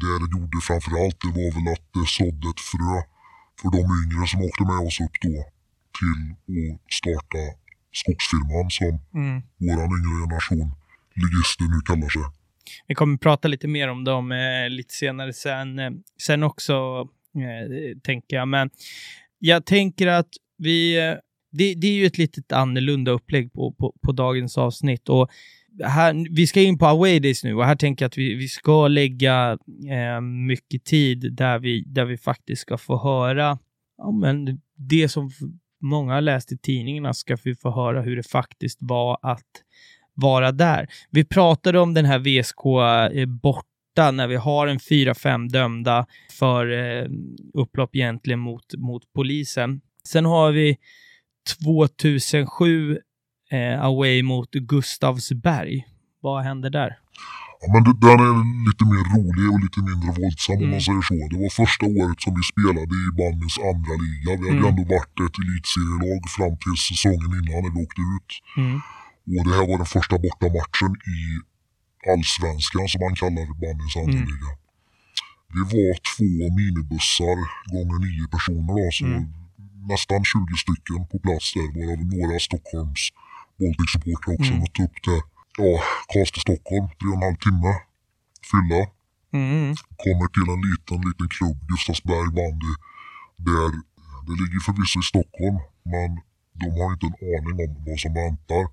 Det 0.00 0.12
det 0.22 0.28
gjorde 0.34 0.56
framförallt 0.68 1.18
det 1.24 1.32
var 1.38 1.50
väl 1.56 1.66
att 1.74 1.84
det 1.96 2.06
sådde 2.18 2.46
ett 2.52 2.62
frö 2.70 2.94
för 3.58 3.68
de 3.76 3.82
yngre 4.00 4.22
som 4.30 4.40
åkte 4.48 4.64
med 4.70 4.80
oss 4.88 4.98
upp 5.04 5.16
då 5.26 5.34
till 5.98 6.22
att 6.56 6.92
starta 7.00 7.42
skogsfirman 8.00 8.68
som 8.78 8.92
Mm. 9.20 9.36
våran 9.66 9.90
yngre 9.98 10.14
generation 10.22 10.68
ligister 11.22 11.64
nu 11.74 11.80
kallar 11.88 12.08
sig. 12.08 12.22
Vi 12.88 12.94
kommer 12.94 13.16
prata 13.16 13.48
lite 13.48 13.68
mer 13.68 13.88
om 13.88 14.04
dem 14.04 14.32
eh, 14.32 14.68
lite 14.70 14.94
senare 14.94 15.32
sen, 15.32 15.78
eh, 15.78 15.90
sen 16.26 16.42
också, 16.42 16.74
eh, 17.42 17.98
tänker 18.02 18.36
jag. 18.36 18.48
Men 18.48 18.70
jag 19.38 19.66
tänker 19.66 20.06
att 20.06 20.28
vi... 20.58 20.98
Eh, 20.98 21.14
det, 21.52 21.74
det 21.74 21.86
är 21.86 21.92
ju 21.92 22.06
ett 22.06 22.18
litet 22.18 22.52
annorlunda 22.52 23.10
upplägg 23.10 23.52
på, 23.52 23.72
på, 23.72 23.94
på 24.02 24.12
dagens 24.12 24.58
avsnitt. 24.58 25.08
Och 25.08 25.30
här, 25.84 26.34
vi 26.36 26.46
ska 26.46 26.62
in 26.62 26.78
på 26.78 26.86
away 26.86 27.20
days 27.20 27.44
nu 27.44 27.54
och 27.54 27.64
här 27.64 27.76
tänker 27.76 28.04
jag 28.04 28.08
att 28.08 28.18
vi, 28.18 28.34
vi 28.34 28.48
ska 28.48 28.88
lägga 28.88 29.58
eh, 29.90 30.20
mycket 30.20 30.84
tid 30.84 31.32
där 31.32 31.58
vi, 31.58 31.84
där 31.86 32.04
vi 32.04 32.16
faktiskt 32.16 32.62
ska 32.62 32.78
få 32.78 32.98
höra 32.98 33.58
ja, 33.98 34.10
men 34.10 34.60
det 34.76 35.08
som 35.08 35.30
många 35.80 36.14
har 36.14 36.20
läst 36.20 36.52
i 36.52 36.58
tidningarna 36.58 37.14
ska 37.14 37.36
vi 37.44 37.54
få 37.54 37.70
höra 37.70 38.02
hur 38.02 38.16
det 38.16 38.28
faktiskt 38.28 38.78
var 38.80 39.18
att 39.22 39.62
vara 40.14 40.52
där. 40.52 40.88
Vi 41.10 41.24
pratade 41.24 41.78
om 41.78 41.94
den 41.94 42.04
här 42.04 42.18
VSK 42.18 42.66
eh, 43.16 43.26
borta 43.96 44.10
när 44.10 44.26
vi 44.28 44.36
har 44.36 44.66
en 44.66 44.78
4-5 44.78 45.48
dömda 45.48 46.06
för 46.38 46.66
eh, 46.72 47.06
upplopp 47.54 47.96
egentligen 47.96 48.40
mot, 48.40 48.74
mot 48.78 49.02
polisen. 49.14 49.80
Sen 50.08 50.24
har 50.24 50.52
vi 50.52 50.76
2007 51.64 52.98
eh, 53.50 53.84
away 53.84 54.22
mot 54.22 54.50
Gustavsberg. 54.50 55.84
Vad 56.22 56.42
händer 56.44 56.70
där? 56.70 56.98
Ja, 57.60 57.66
men 57.72 57.82
den 57.84 58.18
är 58.28 58.34
lite 58.68 58.84
mer 58.92 59.04
rolig 59.16 59.46
och 59.52 59.60
lite 59.64 59.80
mindre 59.88 60.10
våldsam 60.22 60.56
om 60.56 60.62
Mm. 60.62 60.70
man 60.70 60.80
säger 60.88 61.02
så. 61.10 61.14
Det 61.32 61.38
var 61.44 61.52
första 61.64 61.84
året 62.00 62.18
som 62.24 62.32
vi 62.38 62.42
spelade 62.52 62.94
i 63.04 63.06
bandens 63.20 63.56
andra 63.70 63.94
liga. 64.04 64.30
Vi 64.40 64.46
hade 64.50 64.58
Mm. 64.62 64.70
ändå 64.70 64.82
varit 64.96 65.16
ett 65.26 65.36
elitserielag 65.44 66.20
fram 66.36 66.54
till 66.64 66.76
säsongen 66.90 67.30
innan 67.38 67.58
när 67.64 67.72
vi 67.76 67.80
åkte 67.86 68.02
ut. 68.16 68.30
Mm. 68.62 68.76
Och 69.36 69.42
det 69.46 69.54
här 69.58 69.66
var 69.70 69.76
den 69.82 69.92
första 69.96 70.14
bortamatchen 70.26 70.92
i 71.16 71.20
allsvenskan 72.12 72.86
som 72.90 73.00
man 73.04 73.14
kallar 73.22 73.46
bandens 73.62 73.96
andra 74.02 74.18
Mm. 74.18 74.56
Vi 75.54 75.62
var 75.76 75.92
två 76.10 76.30
minibussar 76.58 77.38
gånger 77.72 77.98
nio 78.06 78.26
personer 78.34 78.72
då, 78.80 78.86
så 78.98 79.04
Mm. 79.04 79.24
nästan 79.92 80.20
20 80.24 80.56
stycken 80.64 81.00
på 81.10 81.16
plats 81.24 81.46
där, 81.54 81.68
varav 81.76 82.00
några 82.14 82.38
Stockholms 82.48 83.02
Baltic-supportrar 83.58 84.32
också 84.38 84.52
Mm. 84.52 84.60
mött 84.62 84.78
upp 84.84 84.96
till 85.04 85.20
ja, 85.62 85.72
Karlstad 86.12 86.40
Stockholm, 86.46 86.86
tre 86.98 87.06
och 87.10 87.16
en 87.18 87.26
halv 87.28 87.38
timme. 87.46 87.72
Fylla. 88.50 88.80
Mm. 89.40 89.70
Kommer 90.04 90.26
till 90.34 90.48
en 90.54 90.62
liten, 90.70 90.98
liten 91.08 91.28
klubb, 91.36 91.58
Gustavsberg 91.70 92.28
bandy. 92.38 92.72
Där, 93.48 93.70
det 94.26 94.34
ligger 94.40 94.60
förvisso 94.68 94.98
i 95.04 95.06
Stockholm, 95.12 95.58
men 95.92 96.10
de 96.60 96.66
har 96.78 96.88
inte 96.94 97.06
en 97.10 97.16
aning 97.36 97.56
om 97.64 97.70
vad 97.86 97.98
som 98.04 98.12
väntar. 98.22 98.64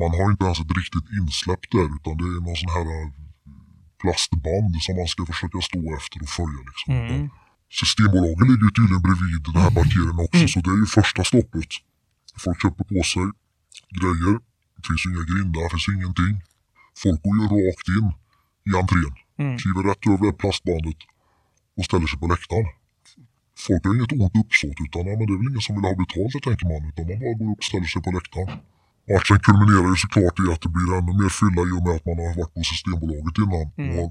Man 0.00 0.10
har 0.18 0.26
inte 0.32 0.44
ens 0.48 0.60
ett 0.64 0.76
riktigt 0.80 1.08
insläpp 1.18 1.62
där, 1.74 1.86
utan 1.96 2.12
det 2.20 2.26
är 2.34 2.40
någon 2.46 2.58
sån 2.62 2.72
här 2.76 2.86
eh, 2.96 3.08
plastband 4.00 4.72
som 4.84 4.94
man 5.00 5.08
ska 5.12 5.20
försöka 5.32 5.58
stå 5.68 5.80
efter 5.98 6.16
och 6.24 6.32
följa. 6.38 6.60
Liksom. 6.70 6.88
Mm. 6.94 7.28
Systembolaget 7.80 8.46
ligger 8.50 8.66
ju 8.68 8.72
tydligen 8.78 9.02
bredvid 9.06 9.40
den 9.48 9.56
här 9.62 9.72
parkeringen 9.78 10.18
också, 10.26 10.44
så 10.52 10.58
det 10.64 10.70
är 10.76 10.80
ju 10.84 10.88
första 11.00 11.22
stoppet. 11.30 11.70
Folk 12.44 12.58
köper 12.62 12.84
på 12.92 12.98
sig 13.12 13.26
grejer. 14.00 14.34
Det 14.76 14.82
finns 14.86 15.00
ju 15.04 15.08
inga 15.12 15.24
grindar, 15.30 15.62
det 15.64 15.70
finns 15.74 15.88
ingenting. 15.96 16.34
Folk 17.02 17.18
går 17.24 17.34
ju 17.40 17.46
rakt 17.66 17.88
in 17.98 18.06
i 18.68 18.72
entrén, 18.80 19.14
Mm. 19.42 19.58
kliver 19.60 19.82
rätt 19.88 20.02
över 20.12 20.24
det 20.26 20.36
plastbandet 20.42 21.00
och 21.76 21.84
ställer 21.88 22.06
sig 22.10 22.18
på 22.22 22.26
läktaren. 22.34 22.68
Folk 23.66 23.80
har 23.84 23.92
inget 23.96 24.12
ont 24.12 24.36
uppsåt 24.42 24.78
utan 24.86 25.02
ja, 25.08 25.12
men 25.18 25.24
det 25.28 25.32
är 25.34 25.38
väl 25.40 25.48
ingen 25.50 25.64
som 25.66 25.72
vill 25.76 25.84
ha 25.90 25.94
betalt 26.02 26.32
tänker 26.46 26.66
man, 26.72 26.82
utan 26.90 27.04
man 27.10 27.18
bara 27.24 27.34
går 27.40 27.48
upp 27.52 27.60
och 27.62 27.68
ställer 27.70 27.88
sig 27.92 28.00
på 28.06 28.10
läktaren. 28.18 28.58
Matchen 29.10 29.38
kulminerar 29.46 29.88
ju 29.94 29.98
såklart 30.04 30.36
i 30.42 30.46
att 30.52 30.62
det 30.64 30.72
blir 30.76 30.88
ännu 30.98 31.12
mer 31.20 31.32
fylla 31.40 31.62
i 31.68 31.72
och 31.76 31.84
med 31.86 31.94
att 31.96 32.06
man 32.08 32.18
har 32.24 32.34
varit 32.40 32.54
på 32.54 32.62
Systembolaget 32.70 33.36
innan. 33.44 33.66
Mm. 33.82 33.92
Och 34.00 34.10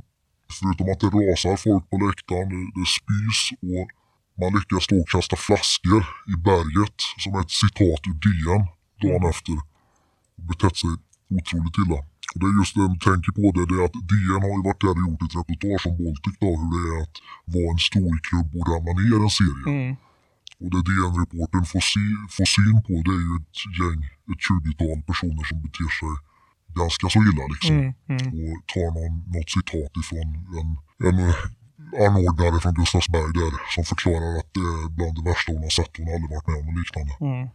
förutom 0.57 0.85
att 0.91 1.01
det 1.03 1.09
rasar 1.29 1.55
folk 1.67 1.83
på 1.91 1.97
läktaren, 2.05 2.47
det, 2.53 2.61
det 2.77 2.87
spys 2.97 3.41
och 3.71 3.87
man 4.41 4.51
lyckas 4.57 4.85
då 4.91 4.97
kasta 5.13 5.35
flaskor 5.47 6.01
i 6.33 6.35
berget 6.49 6.97
som 7.21 7.29
är 7.35 7.41
ett 7.45 7.55
citat 7.63 8.01
ur 8.09 8.17
DN 8.23 8.63
dagen 9.01 9.25
efter. 9.33 9.57
Och 10.37 10.43
betett 10.49 10.75
sig 10.81 10.93
otroligt 11.37 11.77
illa. 11.83 11.99
Och 12.33 12.39
det 12.41 12.47
är 12.51 12.55
just 12.61 12.73
det 12.75 12.83
de 12.89 12.95
tänker 13.09 13.31
på 13.39 13.45
det, 13.55 13.63
det 13.69 13.75
är 13.79 13.85
att 13.87 13.97
DN 14.11 14.41
har 14.45 14.53
ju 14.57 14.63
varit 14.69 14.81
där 14.85 14.95
och 14.97 15.05
gjort 15.07 15.23
ett 15.25 15.37
reportage 15.39 15.83
om 15.89 15.95
Baltic 16.01 16.35
då, 16.43 16.49
hur 16.59 16.69
det 16.73 16.81
är 16.91 16.97
att 17.05 17.17
vara 17.53 17.69
en 17.73 17.81
stor 17.89 18.13
klubb 18.27 18.49
och 18.57 18.65
ramla 18.71 18.91
ner 18.99 19.19
en 19.25 19.33
serie. 19.39 19.67
Mm. 19.75 19.91
Och 20.61 20.69
det 20.73 20.81
DN-reportern 20.87 21.65
får, 21.71 21.83
se, 21.93 22.05
får 22.35 22.47
syn 22.55 22.77
på 22.87 22.93
det 23.07 23.15
är 23.19 23.23
ju 23.29 23.35
ett 23.41 23.59
gäng, 23.79 24.01
ett 24.31 24.41
20-tal 24.49 24.99
personer 25.09 25.43
som 25.49 25.57
beter 25.65 25.89
sig 25.99 26.13
ganska 26.81 27.05
så 27.13 27.19
illa 27.29 27.45
liksom. 27.53 27.75
Mm. 27.79 27.93
Mm. 28.13 28.27
Och 28.43 28.57
tar 28.73 28.89
någon, 28.97 29.15
något 29.33 29.49
citat 29.55 29.93
ifrån 30.01 30.29
en, 30.59 30.69
en 31.07 31.17
anordnare 32.05 32.59
från 32.63 32.73
Gustavsberg 32.73 33.31
där 33.39 33.53
som 33.75 33.83
förklarar 33.91 34.31
att 34.39 34.49
det 34.57 34.65
är 34.73 34.89
bland 34.97 35.15
det 35.17 35.29
värsta 35.29 35.51
hon 35.53 35.63
har 35.63 35.69
sett. 35.79 35.97
Hon 35.97 36.07
har 36.07 36.13
aldrig 36.15 36.31
varit 36.35 36.47
med 36.47 36.57
om 36.61 36.65
något 36.67 36.79
liknande. 36.83 37.13
Mm. 37.21 37.49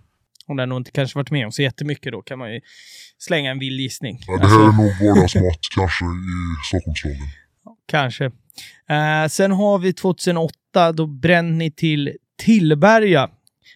Hon 0.47 0.59
har 0.59 0.67
nog 0.67 0.79
inte 0.81 0.91
kanske 0.91 1.19
varit 1.19 1.31
med 1.31 1.45
om 1.47 1.53
så 1.53 1.63
jättemycket 1.63 2.13
då 2.13 2.23
kan 2.23 2.39
man 2.39 2.53
ju 2.55 2.61
slänga 3.19 3.51
en 3.51 3.59
vild 3.59 3.81
gissning. 3.81 4.19
Ja, 4.27 4.37
det 4.37 4.49
här 4.49 4.61
är 4.69 4.73
nog 4.83 4.93
vardagsmat 5.17 5.59
kanske 5.75 6.05
i 6.05 6.39
Stockholmslagen. 6.69 7.29
Kanske. 7.87 8.25
Eh, 8.89 9.29
sen 9.29 9.53
har 9.53 9.79
vi 9.79 9.93
2008, 9.93 10.93
då 10.93 11.07
bränner 11.07 11.57
ni 11.57 11.71
till 11.71 12.13
Tillberga. 12.39 13.31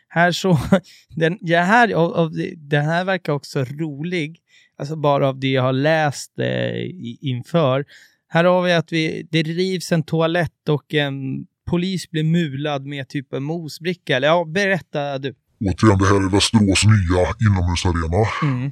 Här 0.08 0.32
så, 0.32 0.58
den, 1.16 1.38
det, 1.40 1.56
här, 1.56 1.92
av, 1.94 2.12
av, 2.12 2.32
den 2.56 2.84
här 2.84 3.04
verkar 3.04 3.32
också 3.32 3.64
rolig, 3.64 4.40
alltså 4.76 4.96
bara 4.96 5.28
av 5.28 5.40
det 5.40 5.50
jag 5.50 5.62
har 5.62 5.72
läst 5.72 6.38
eh, 6.38 6.90
inför. 7.20 7.84
Här 8.28 8.44
har 8.44 8.62
vi 8.62 8.72
att 8.72 8.92
vi, 8.92 9.28
det 9.30 9.42
rivs 9.42 9.92
en 9.92 10.02
toalett 10.02 10.68
och 10.68 10.94
en 10.94 11.46
polis 11.70 12.10
blir 12.10 12.24
mulad 12.24 12.86
med 12.86 13.08
typ 13.08 13.32
en 13.32 13.42
mosbricka. 13.42 14.16
Eller 14.16 14.28
ja, 14.28 14.44
berätta 14.44 15.18
du. 15.18 15.34
Återigen, 15.60 15.98
det 15.98 16.06
här 16.06 16.16
är 16.16 16.30
Västerås 16.30 16.84
nya 16.84 17.22
inomhusarena. 17.46 18.22
Mm. 18.42 18.70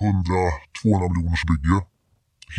100-200 0.00 1.14
miljoners 1.14 1.44
bygge. 1.50 1.76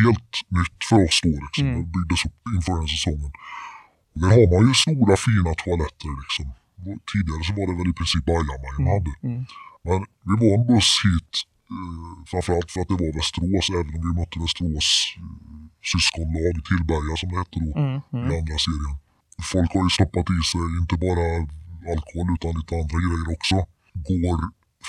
Helt 0.04 0.36
nytt 0.58 0.80
för 0.90 1.04
oss 1.06 1.20
då 1.24 1.30
liksom. 1.46 1.68
Mm. 1.68 1.82
Det 1.82 1.88
byggdes 1.96 2.26
upp 2.26 2.42
inför 2.56 2.76
den 2.80 2.88
säsongen. 2.88 3.32
Där 4.20 4.32
har 4.38 4.48
man 4.54 4.62
ju 4.68 4.74
stora 4.84 5.16
fina 5.28 5.52
toaletter 5.62 6.12
liksom. 6.24 6.46
Tidigare 7.12 7.44
så 7.48 7.54
var 7.58 7.66
det 7.70 7.76
väl 7.80 7.94
i 7.94 7.98
princip 8.00 8.24
bajamajor 8.30 8.82
man 8.86 8.94
hade. 8.96 9.14
Mm. 9.30 9.42
Men 9.88 10.00
vi 10.28 10.34
var 10.42 10.52
en 10.58 10.66
buss 10.70 10.92
hit 11.06 11.34
eh, 11.76 12.16
framförallt 12.32 12.70
för 12.72 12.80
att 12.82 12.92
det 12.92 13.00
var 13.04 13.12
Västerås 13.20 13.68
även 13.80 13.94
om 13.98 14.04
vi 14.08 14.12
mötte 14.20 14.36
Västerås 14.46 14.90
eh, 15.20 15.32
syskonlag 15.92 16.56
Tillberga 16.68 17.14
som 17.20 17.30
det 17.32 17.38
hette 17.42 17.58
då 17.66 17.72
mm. 17.84 17.98
i 18.30 18.34
andra 18.40 18.58
serien. 18.66 18.96
Folk 19.54 19.70
har 19.76 19.84
ju 19.88 19.92
stoppat 19.98 20.28
i 20.38 20.42
sig 20.52 20.68
inte 20.82 20.96
bara 21.08 21.26
alkohol 21.94 22.28
utan 22.36 22.52
lite 22.60 22.74
andra 22.82 22.98
grejer 23.06 23.28
också. 23.36 23.56
Går 24.10 24.40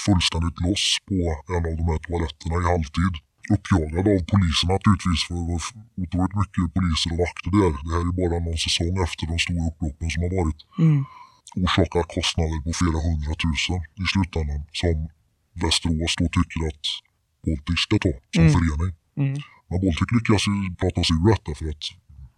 fullständigt 0.05 0.59
loss 0.64 0.87
på 1.09 1.16
en 1.55 1.64
av 1.70 1.74
de 1.81 1.85
här 1.91 2.01
toaletterna 2.05 2.55
i 2.62 2.64
halvtid. 2.72 3.14
Uppjagad 3.55 4.07
av 4.14 4.20
polisen 4.32 4.68
naturligtvis 4.74 5.22
för 5.28 5.34
det 5.34 5.42
var 5.42 5.59
otroligt 6.03 6.36
mycket 6.40 6.74
poliser 6.76 7.11
och 7.12 7.20
vakter 7.24 7.51
där. 7.61 7.72
Det 7.84 7.92
här 7.94 8.05
är 8.11 8.16
bara 8.20 8.38
någon 8.47 8.61
säsong 8.66 8.94
efter 9.07 9.24
de 9.30 9.36
stora 9.44 9.64
upploppen 9.70 10.09
som 10.12 10.20
har 10.24 10.32
varit. 10.38 10.61
Mm. 10.84 11.01
Orsakar 11.62 12.05
kostnader 12.16 12.59
på 12.64 12.70
flera 12.80 12.99
hundratusen 13.07 13.80
i 14.03 14.05
slutändan 14.12 14.62
som 14.80 14.97
Västerås 15.62 16.14
då 16.20 16.26
tycker 16.36 16.61
att 16.70 16.84
Baltic 17.44 17.78
ska 17.84 17.97
ta 18.05 18.12
som 18.34 18.44
mm. 18.44 18.53
förening. 18.55 18.92
Mm. 19.22 19.36
Men 19.68 19.78
Baltic 19.82 20.09
lyckas 20.16 20.42
ju 20.51 20.55
prata 20.80 21.01
sig 21.07 21.14
ur 21.16 21.26
detta 21.32 21.53
för 21.59 21.66
att 21.72 21.84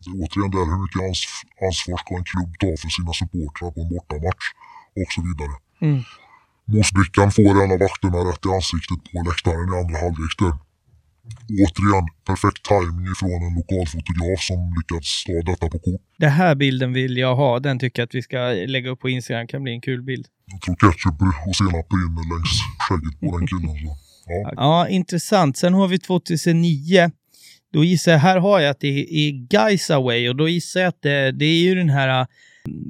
det 0.03 0.11
är 0.11 0.17
återigen 0.23 0.51
där 0.55 0.67
hur 0.71 0.81
mycket 0.85 1.03
ans 1.07 1.23
ansvar 1.67 1.99
ska 2.03 2.11
en 2.21 2.29
klubb 2.31 2.53
ta 2.63 2.71
för 2.83 2.91
sina 2.97 3.13
supportrar 3.21 3.71
på 3.75 3.81
en 3.83 3.91
bortamatch 3.93 4.47
och 5.01 5.11
så 5.15 5.21
vidare. 5.29 5.55
Mm. 5.87 6.01
Mosbrickan 6.75 7.29
får 7.37 7.55
en 7.63 7.73
av 7.75 7.81
vakterna 7.87 8.19
rätt 8.29 8.47
i 8.47 8.49
ansiktet 8.59 9.01
på 9.13 9.17
läktaren 9.29 9.69
i 9.73 9.77
andra 9.83 9.99
halvlek. 10.05 10.41
Återigen, 11.65 12.07
perfekt 12.27 12.63
timing 12.63 13.07
ifrån 13.13 13.43
en 13.47 13.55
lokal 13.61 13.87
fotograf 13.87 14.41
som 14.41 14.59
lyckats 14.79 15.25
ta 15.25 15.33
detta 15.33 15.67
på 15.69 15.79
kort. 15.79 16.03
Den 16.19 16.31
här 16.31 16.55
bilden 16.55 16.93
vill 16.93 17.17
jag 17.17 17.37
ha. 17.37 17.61
Den 17.61 17.79
tycker 17.79 18.03
jag 18.03 18.07
att 18.07 18.15
vi 18.15 18.23
ska 18.23 18.39
lägga 18.67 18.91
upp 18.91 19.01
på 19.01 19.09
Instagram. 19.09 19.47
kan 19.47 19.63
bli 19.63 19.73
en 19.73 19.81
kul 19.81 20.03
bild. 20.03 20.27
Jag 20.53 20.61
tror 20.61 20.75
ketchup 20.75 21.23
och 21.49 21.57
senap 21.57 21.87
rinner 21.93 22.25
längs 22.33 22.55
skägget 22.79 23.21
på 23.21 23.39
den 23.39 23.47
killen. 23.47 23.77
Så. 23.85 23.97
Ja. 24.27 24.53
ja, 24.57 24.89
intressant. 24.89 25.57
Sen 25.57 25.75
har 25.75 25.89
vi 25.89 25.99
2009. 25.99 27.11
Då 27.73 27.85
gissar 27.85 28.13
jag, 28.13 28.19
här 28.19 28.39
har 28.39 28.61
jag 28.61 28.71
att 28.71 28.81
det 28.81 28.89
är 28.89 29.31
Guys 29.31 29.91
Away 29.91 30.29
och 30.29 30.37
då 30.37 30.49
gissar 30.49 30.81
jag 30.81 30.89
att 30.89 31.03
det, 31.03 31.33
det 31.33 31.45
är 31.45 31.63
ju 31.63 31.75
den 31.75 31.91
här 31.91 32.21
äh, 32.21 32.27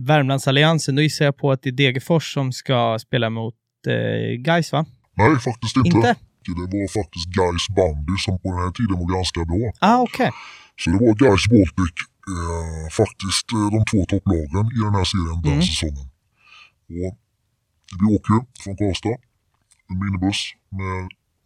Värmlandsalliansen. 0.06 0.94
Då 0.94 1.02
gissar 1.02 1.24
jag 1.24 1.36
på 1.36 1.50
att 1.52 1.62
det 1.62 1.68
är 1.68 1.72
Degerfors 1.72 2.34
som 2.34 2.52
ska 2.52 2.98
spela 3.00 3.30
mot 3.30 3.54
eh, 3.86 4.36
Gais 4.38 4.72
va? 4.72 4.86
Nej, 5.16 5.38
faktiskt 5.38 5.76
inte. 5.76 5.88
inte. 5.88 6.14
Det 6.58 6.66
var 6.74 6.88
faktiskt 7.00 7.26
Gais 7.36 7.66
bandy 7.76 8.16
som 8.24 8.34
på 8.42 8.46
den 8.52 8.60
här 8.64 8.72
tiden 8.78 8.96
var 9.00 9.08
ganska 9.16 9.40
bra. 9.50 9.64
Ah, 9.88 9.98
okay. 10.06 10.30
Så 10.80 10.84
det 10.92 10.98
var 11.04 11.14
Gais 11.22 11.44
Baltic, 11.52 11.96
eh, 12.32 12.86
faktiskt 13.00 13.46
eh, 13.56 13.68
de 13.74 13.80
två 13.90 14.00
topplagen 14.12 14.66
i 14.76 14.78
den 14.86 14.94
här 14.98 15.06
serien 15.12 15.40
den 15.46 15.58
mm. 15.58 15.68
säsongen. 15.70 16.06
Och 16.96 17.12
vi 18.00 18.04
åker 18.16 18.38
från 18.62 18.76
Karlstad, 18.80 19.16
en 19.90 19.96
minibuss 20.02 20.40
med 20.78 21.02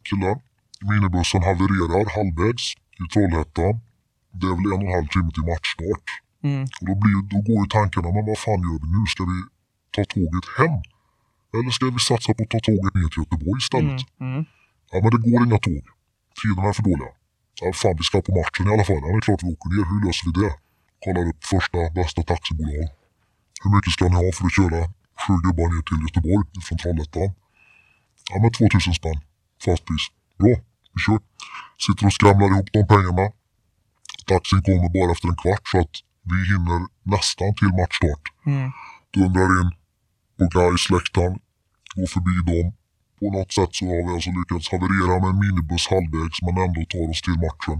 killar. 0.08 0.36
Minibussen 0.90 1.42
havererar 1.48 2.04
halvvägs 2.16 2.66
i 3.02 3.04
Trollhättan. 3.12 3.74
Det 4.38 4.46
är 4.50 4.54
väl 4.58 4.72
en 4.72 4.80
och 4.82 4.88
en 4.88 4.94
halv 4.96 5.08
timme 5.14 5.30
till 5.34 5.46
matchstart. 5.50 6.06
Mm. 6.48 6.62
Och 6.80 6.86
då, 6.88 6.94
blir, 7.02 7.18
då 7.32 7.38
går 7.46 7.58
ju 7.62 7.68
tankarna, 7.78 8.08
men 8.16 8.24
vad 8.30 8.38
fan 8.44 8.60
gör 8.66 8.78
vi 8.82 8.88
nu? 8.96 9.02
Ska 9.12 9.22
vi 9.32 9.38
ta 9.94 10.02
tåget 10.14 10.46
hem? 10.58 10.76
Eller 11.56 11.70
ska 11.76 11.84
vi 11.96 12.00
satsa 12.10 12.30
på 12.34 12.42
att 12.44 12.50
ta 12.54 12.60
tåget 12.68 12.94
ner 12.98 13.08
till 13.12 13.22
Göteborg 13.22 13.58
istället? 13.64 14.00
Mm. 14.20 14.32
Mm. 14.32 14.44
Ja 14.92 14.98
men 15.02 15.10
det 15.12 15.20
går 15.24 15.42
inga 15.46 15.58
tåg. 15.66 15.84
Tiderna 16.38 16.68
är 16.68 16.76
för 16.78 16.84
dåliga. 16.90 17.12
Ja 17.60 17.66
fan 17.80 17.96
vi 17.98 18.04
ska 18.08 18.16
på 18.26 18.32
matchen 18.40 18.64
i 18.68 18.70
alla 18.74 18.86
fall. 18.88 19.02
Ja 19.04 19.08
det 19.12 19.20
är 19.22 19.26
klart 19.28 19.42
vi 19.46 19.52
åker 19.54 19.68
ner. 19.74 19.84
Hur 19.90 20.00
löser 20.06 20.24
vi 20.28 20.32
det? 20.40 20.52
Kollar 21.04 21.24
upp 21.30 21.40
första 21.52 21.78
bästa 21.98 22.20
taxibolag. 22.30 22.86
Hur 23.62 23.70
mycket 23.74 23.92
ska 23.94 24.02
ni 24.08 24.16
ha 24.22 24.28
för 24.38 24.44
att 24.48 24.56
köra 24.58 24.80
sju 25.22 25.34
gubbar 25.44 25.68
ner 25.72 25.82
till 25.88 26.00
Göteborg 26.04 26.44
från 26.66 26.78
Trollhättan? 26.82 27.30
Ja 28.30 28.36
men 28.42 28.50
2000 28.52 28.94
spänn. 29.00 29.20
Fast 29.64 29.82
pris. 29.88 30.04
Bra, 30.40 30.54
vi 30.94 30.98
kör. 31.04 31.20
Sitter 31.84 32.04
och 32.08 32.14
skramlar 32.18 32.48
ihop 32.52 32.68
de 32.76 32.80
pengarna. 32.92 33.26
Taxin 34.30 34.62
kommer 34.66 34.90
bara 34.96 35.12
efter 35.14 35.28
en 35.28 35.38
kvart 35.42 35.64
så 35.72 35.76
att 35.84 35.94
vi 36.30 36.38
hinner 36.50 36.80
nästan 37.14 37.50
till 37.58 37.72
matchstart. 37.80 38.24
Mm. 38.46 38.68
Dundrar 39.14 39.50
in 39.60 39.70
på 40.38 40.44
Gais 40.54 40.84
läktaren. 40.94 41.34
Går 41.96 42.08
förbi 42.14 42.34
dem. 42.50 42.66
På 43.22 43.28
något 43.36 43.52
sätt 43.58 43.72
så 43.78 43.82
har 43.90 44.00
vi 44.06 44.10
alltså 44.16 44.30
lyckats 44.38 44.66
haverera 44.74 45.14
med 45.22 45.30
en 45.32 45.40
minibuss 45.44 45.84
halvvägs 45.94 46.38
men 46.44 46.54
ändå 46.64 46.80
tar 46.92 47.04
oss 47.10 47.22
till 47.26 47.38
matchen. 47.46 47.78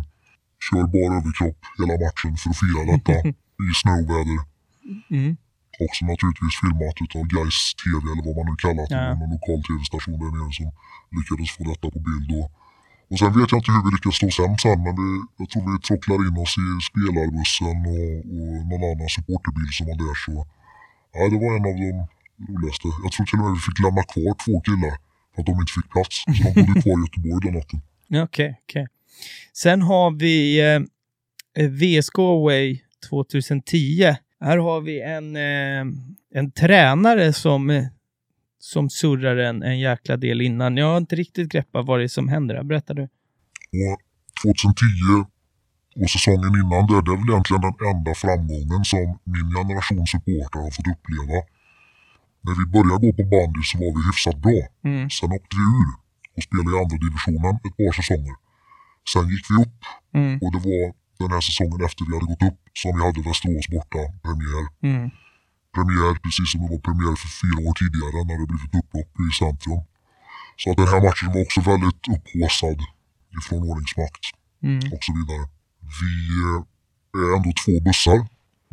Kör 0.65 0.85
bara 0.95 1.13
överkropp 1.19 1.61
hela 1.79 1.95
matchen 2.05 2.33
för 2.41 2.49
att 2.51 2.61
fira 2.63 2.83
detta 2.93 3.15
i 3.67 3.69
snöväder. 3.81 4.41
Mm. 5.17 5.33
Också 5.85 6.01
naturligtvis 6.11 6.55
filmat 6.63 6.97
utav 7.05 7.23
Gais 7.33 7.59
TV 7.81 8.05
eller 8.13 8.25
vad 8.27 8.35
man 8.39 8.47
nu 8.51 8.55
kallar 8.65 8.85
det. 8.91 9.01
Ja. 9.03 9.15
Någon 9.21 9.33
lokal 9.35 9.61
tv-station 9.67 10.17
där 10.23 10.31
nere 10.37 10.53
som 10.59 10.69
lyckades 11.17 11.51
få 11.57 11.63
detta 11.71 11.87
på 11.95 12.01
bild. 12.09 12.29
Och, 12.39 12.49
och 13.11 13.19
sen 13.21 13.31
vet 13.37 13.51
jag 13.53 13.59
inte 13.61 13.73
hur 13.75 13.85
vi 13.87 13.91
lyckas 13.97 14.17
slå 14.19 14.29
hem 14.49 14.57
sen 14.65 14.79
men 14.87 14.95
vi, 15.01 15.09
jag 15.41 15.47
tror 15.51 15.63
vi 15.71 15.75
trocklar 15.87 16.19
in 16.27 16.37
oss 16.45 16.55
i 16.65 16.67
spelarbussen 16.89 17.79
och, 17.95 18.15
och 18.35 18.55
någon 18.71 18.85
annan 18.91 19.11
supporterbil 19.17 19.71
som 19.77 19.85
var 19.91 19.97
där. 20.05 20.17
Så 20.25 20.33
ja, 21.15 21.21
det 21.33 21.39
var 21.43 21.51
en 21.59 21.67
av 21.71 21.77
de 21.85 21.91
roligaste. 22.47 22.87
Jag 23.05 23.11
tror 23.13 23.25
till 23.27 23.39
och 23.41 23.45
med 23.45 23.55
vi 23.57 23.63
fick 23.67 23.79
lämna 23.85 24.05
kvar 24.13 24.33
två 24.45 24.55
killar 24.69 24.95
att 25.37 25.47
de 25.47 25.53
inte 25.53 25.73
fick 25.73 25.91
plats. 25.91 26.25
Så 26.27 26.43
de 26.43 26.55
bodde 26.67 26.83
kvar 26.83 26.99
i 26.99 27.03
Göteborg 27.03 27.41
den 27.45 27.55
natten. 27.55 27.81
Okej, 28.09 28.23
okay, 28.23 28.55
okej. 28.63 28.83
Okay. 28.83 28.87
Sen 29.53 29.83
har 29.83 30.11
vi 30.11 30.61
eh, 30.61 31.69
VSK 31.69 32.19
Away 32.19 32.81
2010. 33.11 34.15
Här 34.41 34.59
har 34.59 34.81
vi 34.81 35.01
en, 35.01 35.37
eh, 35.37 35.95
en 36.35 36.51
tränare 36.53 37.33
som, 37.33 37.71
eh, 37.71 37.85
som 38.59 38.91
surrar 38.91 39.37
en, 39.37 39.63
en 39.63 39.79
jäkla 39.79 40.17
del 40.17 40.41
innan. 40.41 40.77
Jag 40.77 40.87
har 40.87 40.99
inte 40.99 41.17
riktigt 41.17 41.49
greppat 41.49 41.87
vad 41.87 41.99
det 42.01 42.05
är 42.05 42.09
som 42.09 42.29
händer. 42.29 42.63
Berättar 42.63 42.95
du? 42.95 43.03
Och 43.03 43.99
2010 44.43 44.85
och 46.03 46.11
säsongen 46.11 46.53
innan 46.63 46.87
det, 46.87 47.03
det 47.07 47.13
är 47.13 47.19
väl 47.21 47.31
egentligen 47.31 47.61
den 47.61 47.89
enda 47.95 48.15
framgången 48.15 48.85
som 48.85 49.19
min 49.25 49.49
generation 49.57 50.07
supportrar 50.07 50.63
har 50.63 50.71
fått 50.71 50.93
uppleva. 50.95 51.39
När 52.45 52.55
vi 52.61 52.65
började 52.75 53.01
gå 53.05 53.11
på 53.19 53.25
bandy 53.33 53.63
så 53.71 53.75
var 53.83 53.91
vi 53.97 54.01
hyfsat 54.09 54.39
bra. 54.47 54.61
Mm. 54.89 55.11
Sen 55.17 55.33
åkte 55.37 55.55
vi 55.61 55.65
ur 55.81 55.91
och 56.37 56.43
spelade 56.47 56.71
i 56.73 56.79
andra 56.83 56.97
divisionen 57.05 57.55
ett 57.67 57.77
par 57.79 57.93
säsonger. 57.99 58.37
Sen 59.13 59.27
gick 59.33 59.47
vi 59.51 59.55
upp 59.65 59.79
mm. 60.21 60.35
och 60.43 60.51
det 60.55 60.61
var 60.69 60.85
den 61.23 61.31
här 61.35 61.43
säsongen 61.49 61.81
efter 61.87 62.03
vi 62.07 62.13
hade 62.17 62.31
gått 62.33 62.45
upp 62.49 62.61
som 62.81 62.91
vi 62.97 63.01
hade 63.07 63.21
Västerås 63.29 63.69
borta 63.75 64.03
premiär. 64.25 64.65
Mm. 64.89 65.07
Premiär 65.75 66.15
precis 66.25 66.49
som 66.51 66.59
det 66.63 66.71
var 66.75 66.83
premiär 66.89 67.17
för 67.23 67.31
fyra 67.43 67.59
år 67.69 67.75
tidigare 67.83 68.19
när 68.29 68.37
det 68.41 68.47
blivit 68.53 68.75
upplopp 68.81 69.13
i 69.25 69.27
centrum. 69.41 69.83
Så 70.61 70.67
att 70.71 70.79
den 70.81 70.91
här 70.93 71.03
matchen 71.09 71.29
var 71.35 71.41
också 71.47 71.61
väldigt 71.71 72.03
upphaussad 72.15 72.81
ifrån 73.39 73.63
ordningsmakt 73.71 74.25
mm. 74.69 74.93
och 74.95 75.03
så 75.07 75.13
vidare. 75.19 75.45
Vi 76.01 76.15
eh, 76.43 77.21
är 77.21 77.29
ändå 77.37 77.51
två 77.63 77.75
bussar, 77.87 78.19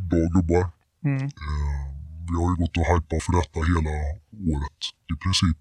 bra 0.09 0.23
gubbar. 0.35 0.65
Mm. 1.09 1.23
Eh, 1.25 1.98
vi 2.31 2.37
har 2.41 2.47
ju 2.51 2.57
gått 2.63 2.77
och 2.79 2.87
hypat 2.91 3.23
för 3.25 3.33
detta 3.39 3.59
hela 3.71 3.95
året 4.53 4.81
i 5.13 5.15
princip. 5.23 5.59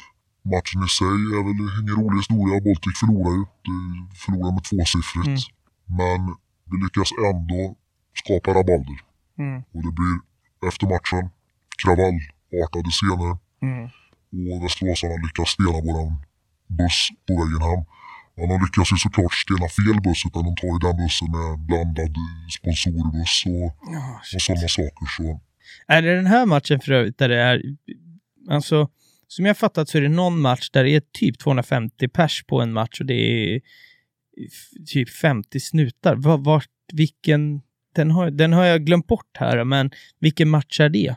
Matchen 0.53 0.81
i 0.89 0.91
sig 0.99 1.19
är 1.37 1.43
väl 1.47 1.61
ingen 1.81 1.97
rolig 2.01 2.19
historia. 2.23 2.55
Baltic 2.67 2.95
förlorar 3.03 3.33
ju. 3.39 3.45
De 3.69 3.75
förlorar 4.23 4.53
med 4.57 4.65
tvåsiffrigt. 4.69 5.33
Mm. 5.33 5.41
Men 5.99 6.21
vi 6.71 6.77
lyckas 6.85 7.11
ändå 7.31 7.61
skapa 8.21 8.49
rabalder. 8.59 8.99
Mm. 9.43 9.59
Och 9.75 9.83
det 9.87 9.93
blir 9.99 10.15
efter 10.69 10.87
matchen 10.95 11.25
kravallartade 11.83 12.91
scener. 12.97 13.33
Mm. 13.67 13.85
Och 14.51 14.59
västeråsarna 14.65 15.17
lyckas 15.25 15.49
stena 15.55 15.79
våran 15.87 16.11
buss 16.79 17.01
på 17.27 17.33
vägen 17.41 17.63
hem. 17.69 17.83
Men 18.37 18.49
de 18.51 18.57
lyckas 18.65 18.93
ju 18.93 18.97
såklart 19.07 19.35
stena 19.45 19.69
fel 19.79 19.99
buss 20.07 20.21
utan 20.29 20.43
de 20.49 20.53
tar 20.61 20.71
ju 20.75 20.79
den 20.87 20.97
bussen 21.03 21.29
med 21.37 21.51
blandad 21.69 22.15
sponsorbuss 22.57 23.37
och, 23.53 23.69
oh, 23.95 24.11
och 24.35 24.41
sådana 24.47 24.69
saker. 24.79 25.07
Så 25.17 25.25
är 25.87 26.03
det 26.03 26.15
den 26.17 26.27
här 26.27 26.47
matchen 26.47 26.81
för 26.81 26.93
övrigt 26.93 27.19
där 27.19 27.29
det 27.29 27.37
är, 27.41 27.63
alltså, 28.51 28.89
som 29.29 29.47
jag 29.47 29.57
fattat 29.57 29.89
så 29.89 29.99
är 29.99 30.03
det 30.03 30.09
någon 30.09 30.41
match 30.41 30.71
där 30.71 30.85
det 30.85 30.91
är 30.91 31.03
typ 31.13 31.39
250 31.39 32.09
pers 32.09 32.45
på 32.47 32.61
en 32.61 32.73
match 32.73 33.01
och 33.01 33.07
det 33.07 33.15
är 33.55 33.61
typ 34.87 35.11
50 35.11 35.61
snutar. 35.61 36.17
Var, 36.17 36.39
var, 36.39 36.65
vilken 36.93 37.61
Den 37.95 38.11
har, 38.11 38.31
den 38.31 38.53
har 38.53 38.65
jag 38.65 38.85
glömt 38.87 39.07
bort 39.07 39.37
här, 39.39 39.65
men 39.65 39.91
vilken 40.21 40.49
match 40.49 40.81
är 40.81 40.89
det? 40.89 41.15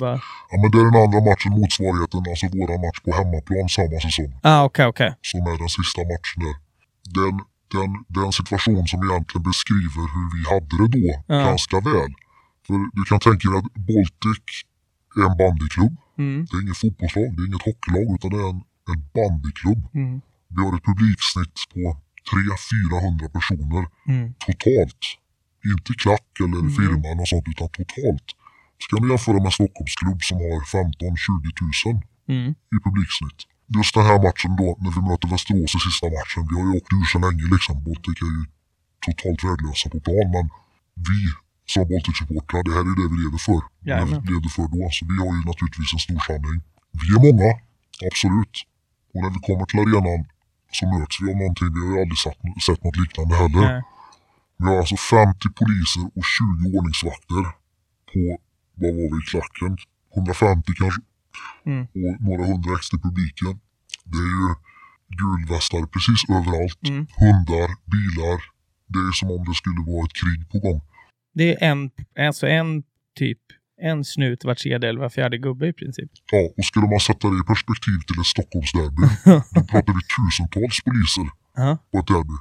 Bara... 0.00 0.20
Ja 0.50 0.56
men 0.62 0.70
det 0.70 0.78
är 0.78 0.84
den 0.92 1.02
andra 1.04 1.20
matchen, 1.30 1.50
motsvarigheten, 1.60 2.20
alltså 2.30 2.46
våra 2.60 2.76
match 2.84 3.00
på 3.04 3.10
hemmaplan 3.18 3.68
samma 3.68 4.00
säsong. 4.00 4.30
Ah, 4.42 4.64
okej, 4.64 4.86
okej. 4.86 5.10
Som 5.22 5.40
är 5.40 5.58
den 5.62 5.68
sista 5.78 6.00
matchen 6.12 6.38
där. 6.44 6.54
Den, 7.18 7.34
den, 7.74 7.90
den 8.08 8.32
situation 8.38 8.86
som 8.92 9.00
egentligen 9.08 9.42
beskriver 9.50 10.04
hur 10.14 10.26
vi 10.34 10.40
hade 10.52 10.74
det 10.82 10.88
då 10.98 11.06
Ja. 11.34 11.44
ganska 11.50 11.76
väl. 11.80 12.12
För 12.66 12.74
du 12.96 13.02
kan 13.10 13.20
tänka 13.28 13.44
dig 13.50 13.58
att 13.58 13.70
Baltic 13.88 14.44
är 15.18 15.24
en 15.30 15.36
bandyklubb. 15.42 15.94
Mm, 16.18 16.38
Det 16.48 16.54
är 16.56 16.60
inget 16.64 16.80
fotbollslag, 16.84 17.28
det 17.36 17.40
är 17.42 17.46
inget 17.50 17.66
hockeylag 17.68 18.06
utan 18.16 18.30
det 18.34 18.40
är 18.44 18.48
en, 18.54 18.60
en 18.92 19.00
bandyklubb. 19.18 19.82
mm, 20.02 20.14
Vi 20.54 20.58
har 20.64 20.70
ett 20.76 20.84
publiksnitt 20.90 21.56
på 21.72 21.80
300-400 22.30 23.28
personer 23.36 23.84
mm, 24.12 24.26
totalt. 24.46 25.02
Inte 25.72 25.92
klack 26.02 26.30
eller 26.44 26.60
Mm. 26.64 26.72
firma 26.78 27.04
eller 27.08 27.20
något 27.22 27.28
sånt 27.32 27.48
utan 27.52 27.68
totalt. 27.78 28.26
Så 28.80 28.84
kan 28.90 28.98
du 29.02 29.06
jämföra 29.12 29.38
med 29.42 29.50
en 29.52 29.58
Stockholmsklubb 29.60 30.20
som 30.28 30.36
har 30.44 30.58
15-20 30.72 31.58
tusen 31.60 31.96
mm, 32.34 32.48
i 32.74 32.76
publiksnitt. 32.86 33.40
Just 33.76 33.94
den 33.98 34.06
här 34.10 34.18
matchen 34.26 34.52
då 34.60 34.68
när 34.82 34.92
vi 34.96 35.00
möter 35.10 35.28
Västerås 35.34 35.72
i 35.78 35.80
sista 35.86 36.06
matchen. 36.18 36.40
Vi 36.48 36.52
har 36.58 36.64
ju 36.68 36.72
åkt 36.78 36.90
ur 36.98 37.06
så 37.14 37.18
länge 37.24 37.44
liksom. 37.54 37.74
Baltic 37.86 38.18
är 38.26 38.32
ju 38.38 38.42
totalt 39.06 39.40
värdelösa 39.46 39.86
på 39.94 39.98
plan 40.06 40.26
men 40.36 40.46
vi 41.08 41.18
som 41.72 41.82
Baltic-supportrar, 41.90 42.62
det 42.66 42.72
här 42.76 42.84
är 42.90 42.96
det 43.00 43.08
vi 43.12 43.16
lever 43.24 43.40
för. 43.48 43.60
Det 44.02 44.04
vi 44.10 44.32
levde 44.32 44.48
för 44.56 44.66
då. 44.74 44.82
Så 44.96 45.00
vi 45.10 45.16
har 45.24 45.32
ju 45.38 45.42
naturligtvis 45.50 45.90
en 45.96 46.02
stor 46.06 46.20
samling. 46.28 46.58
Vi 47.00 47.06
är 47.16 47.20
många, 47.28 47.50
absolut. 48.08 48.56
Och 49.12 49.20
när 49.22 49.30
vi 49.36 49.40
kommer 49.46 49.64
till 49.68 49.80
arenan 49.82 50.20
så 50.76 50.82
möts 50.92 51.16
vi 51.20 51.26
av 51.32 51.36
någonting. 51.42 51.68
Vi 51.74 51.80
har 51.84 51.90
ju 51.94 52.00
aldrig 52.02 52.18
sett, 52.24 52.38
sett 52.66 52.80
något 52.84 52.98
liknande 53.02 53.34
heller. 53.42 53.64
nej, 53.70 53.82
Vi 54.60 54.64
har 54.68 54.76
alltså 54.82 54.96
50 54.96 55.48
poliser 55.60 56.04
och 56.18 56.26
20 56.36 56.76
ordningsvakter 56.76 57.42
på, 58.10 58.20
vad 58.80 58.92
var 58.98 59.06
vi 59.12 59.18
i 59.22 59.26
klacken? 59.32 59.72
150 60.16 60.72
kanske. 60.80 61.00
Mm. 61.70 61.82
Och 62.02 62.12
några 62.26 62.42
hundra 62.50 62.70
extra 62.78 62.94
i 62.98 63.02
publiken. 63.08 63.54
Det 64.12 64.20
är 64.28 64.32
ju 64.40 64.48
gulvästar 65.20 65.82
precis 65.94 66.20
överallt. 66.38 66.82
mm. 66.88 67.06
Hundar, 67.22 67.68
bilar. 67.94 68.38
Det 68.92 69.00
är 69.08 69.12
som 69.20 69.28
om 69.36 69.42
det 69.48 69.54
skulle 69.62 69.82
vara 69.90 70.04
ett 70.06 70.16
krig 70.20 70.40
på 70.52 70.58
gång. 70.66 70.80
Det 71.34 71.62
är 71.64 71.70
en, 71.70 71.90
alltså 72.18 72.46
en 72.46 72.82
typ, 73.18 73.38
en 73.80 74.04
snut 74.04 74.44
var 74.44 74.54
tredje 74.54 74.88
eller 74.88 75.00
var 75.00 75.08
fjärde 75.08 75.38
gubbe 75.38 75.68
i 75.68 75.72
princip. 75.72 76.10
Ja, 76.32 76.38
och 76.58 76.64
skulle 76.64 76.86
man 76.86 77.00
sätta 77.00 77.28
det 77.28 77.36
i 77.36 77.46
perspektiv 77.46 77.98
till 78.06 78.20
ett 78.20 78.26
Stockholmsderby, 78.26 79.02
då 79.54 79.60
pratar 79.60 79.92
vi 79.92 80.00
tusentals 80.16 80.80
poliser 80.84 81.24
på 81.92 81.98
ett 81.98 82.06
derby. 82.06 82.36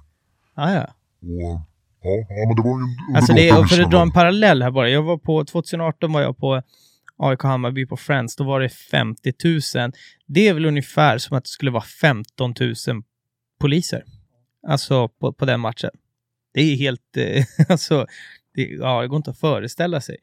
ah, 0.55 0.71
ja. 0.73 0.83
Och 1.21 1.61
ja, 2.01 2.25
ja 2.29 2.47
men 2.47 2.55
det 2.55 2.61
var 2.61 2.79
ju 2.79 2.83
en 3.09 3.15
Alltså 3.15 3.33
det, 3.33 3.49
är- 3.49 3.63
för 3.65 3.81
att 3.81 3.91
dra 3.91 4.01
en 4.01 4.11
parallell 4.11 4.61
här 4.63 4.71
bara. 4.71 4.89
Jag 4.89 5.03
var 5.03 5.17
på, 5.17 5.45
2018 5.45 6.13
var 6.13 6.21
jag 6.21 6.37
på 6.37 6.61
AIK 7.17 7.43
Hammarby 7.43 7.85
på 7.85 7.97
Friends. 7.97 8.35
Då 8.35 8.43
var 8.43 8.59
det 8.59 8.69
50 8.69 9.33
000. 9.75 9.91
Det 10.27 10.47
är 10.47 10.53
väl 10.53 10.65
ungefär 10.65 11.17
som 11.17 11.37
att 11.37 11.43
det 11.43 11.49
skulle 11.49 11.71
vara 11.71 11.83
15 12.01 12.53
000 12.59 12.73
poliser. 13.59 14.03
Alltså 14.67 15.07
på, 15.07 15.33
på 15.33 15.45
den 15.45 15.59
matchen. 15.59 15.89
Det 16.53 16.61
är 16.61 16.75
helt, 16.77 17.17
eh, 17.17 17.45
alltså, 17.69 18.07
det, 18.53 18.61
ja, 18.61 19.01
det 19.01 19.07
går 19.07 19.17
inte 19.17 19.31
att 19.31 19.39
föreställa 19.39 20.01
sig. 20.01 20.17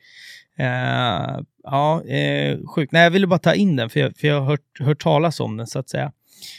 Eh, 0.58 1.40
ja, 1.62 2.04
eh, 2.04 2.58
sjukt. 2.66 2.92
Nej, 2.92 3.02
jag 3.02 3.10
ville 3.10 3.26
bara 3.26 3.38
ta 3.38 3.54
in 3.54 3.76
den 3.76 3.90
för 3.90 4.00
jag, 4.00 4.16
för 4.16 4.28
jag 4.28 4.40
har 4.40 4.46
hört, 4.46 4.80
hört 4.80 5.02
talas 5.02 5.40
om 5.40 5.56
den 5.56 5.66
så 5.66 5.78
att 5.78 5.88
säga. 5.88 6.12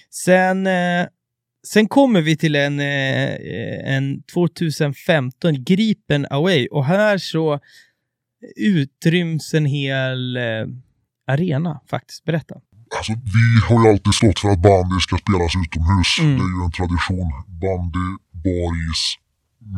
Sen, 0.10 0.68
eh, 0.68 1.08
sen 1.68 1.88
kommer 1.88 2.22
vi 2.22 2.38
till 2.38 2.56
en, 2.56 2.80
en 2.80 4.24
2015 4.24 5.64
Gripen 5.64 6.28
Away 6.30 6.68
och 6.68 6.86
här 6.86 7.18
så 7.18 7.60
utryms 8.56 9.54
en 9.54 9.66
hel 9.66 10.38
arena 11.28 11.80
faktiskt. 11.90 12.26
Berätta. 12.26 12.56
Alltså, 12.98 13.14
vi 13.14 13.76
har 13.76 13.84
ju 13.84 13.90
alltid 13.92 14.14
stått 14.14 14.40
för 14.40 14.50
att 14.50 14.62
bandy 14.62 15.00
ska 15.00 15.18
spelas 15.18 15.54
utomhus. 15.66 16.20
Mm. 16.20 16.38
Det 16.38 16.44
är 16.44 16.54
ju 16.58 16.64
en 16.66 16.72
tradition. 16.72 17.30
Bandy, 17.62 18.10
bar 18.44 18.72
is, 18.90 19.04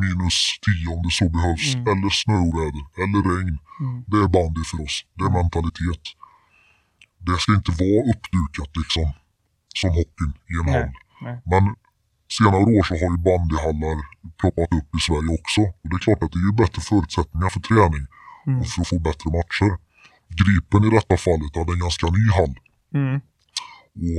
minus 0.01 0.37
10 0.85 0.93
om 0.95 1.01
det 1.05 1.11
så 1.19 1.25
behövs. 1.37 1.67
Mm. 1.75 1.87
Eller 1.91 2.09
snöoväder, 2.21 2.83
eller 3.03 3.19
regn. 3.31 3.57
Mm. 3.79 4.03
Det 4.11 4.17
är 4.25 4.27
bandy 4.37 4.63
för 4.71 4.79
oss. 4.85 4.95
Det 5.17 5.23
är 5.27 5.33
mentalitet. 5.41 6.03
Det 7.25 7.35
ska 7.41 7.49
inte 7.59 7.71
vara 7.83 8.01
uppdukat 8.11 8.71
liksom, 8.81 9.07
som 9.79 9.89
hockeyn 9.99 10.33
i 10.51 10.53
en 10.59 10.65
Nej, 10.65 10.73
hall. 10.75 10.91
nej. 11.25 11.35
Men 11.51 11.63
senare 12.37 12.63
år 12.75 12.83
så 12.87 12.93
har 13.01 13.09
ju 13.15 13.19
bandyhallar 13.29 13.97
ploppat 14.39 14.69
upp 14.79 14.89
i 14.97 14.99
Sverige 15.07 15.29
också. 15.39 15.61
Och 15.81 15.87
det 15.89 15.95
är 15.99 16.03
klart 16.07 16.23
att 16.23 16.31
det 16.35 16.41
ger 16.45 16.55
bättre 16.63 16.81
förutsättningar 16.91 17.49
för 17.55 17.61
träning 17.69 18.05
Mm. 18.47 18.59
och 18.59 18.67
för 18.67 18.81
att 18.81 18.87
få 18.87 18.99
bättre 18.99 19.27
matcher. 19.37 19.71
Gripen 20.39 20.81
i 20.87 20.89
detta 20.97 21.17
fallet 21.17 21.55
hade 21.55 21.71
en 21.73 21.79
ganska 21.85 22.07
ny 22.17 22.25
hall. 22.37 22.55
Mm. 22.99 23.15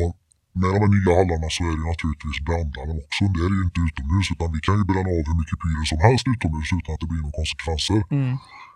Och 0.05 0.17
med 0.59 0.69
de 0.73 0.79
här 0.83 0.91
nya 0.97 1.13
hallarna 1.19 1.49
så 1.55 1.61
är 1.69 1.75
det 1.79 1.87
naturligtvis 1.93 2.39
brandlarm 2.49 2.97
också. 3.05 3.23
Det 3.35 3.43
är 3.47 3.53
ju 3.57 3.63
inte 3.69 3.81
utomhus 3.89 4.27
utan 4.35 4.49
vi 4.57 4.61
kan 4.67 4.77
ju 4.81 4.85
bränna 4.91 5.11
av 5.19 5.25
hur 5.29 5.39
mycket 5.41 5.59
pyro 5.63 5.83
som 5.93 6.01
helst 6.07 6.25
utomhus 6.33 6.69
utan 6.79 6.91
att 6.95 7.03
det 7.03 7.11
blir 7.13 7.23
några 7.25 7.39
konsekvenser. 7.41 8.01
Mm. 8.19 8.33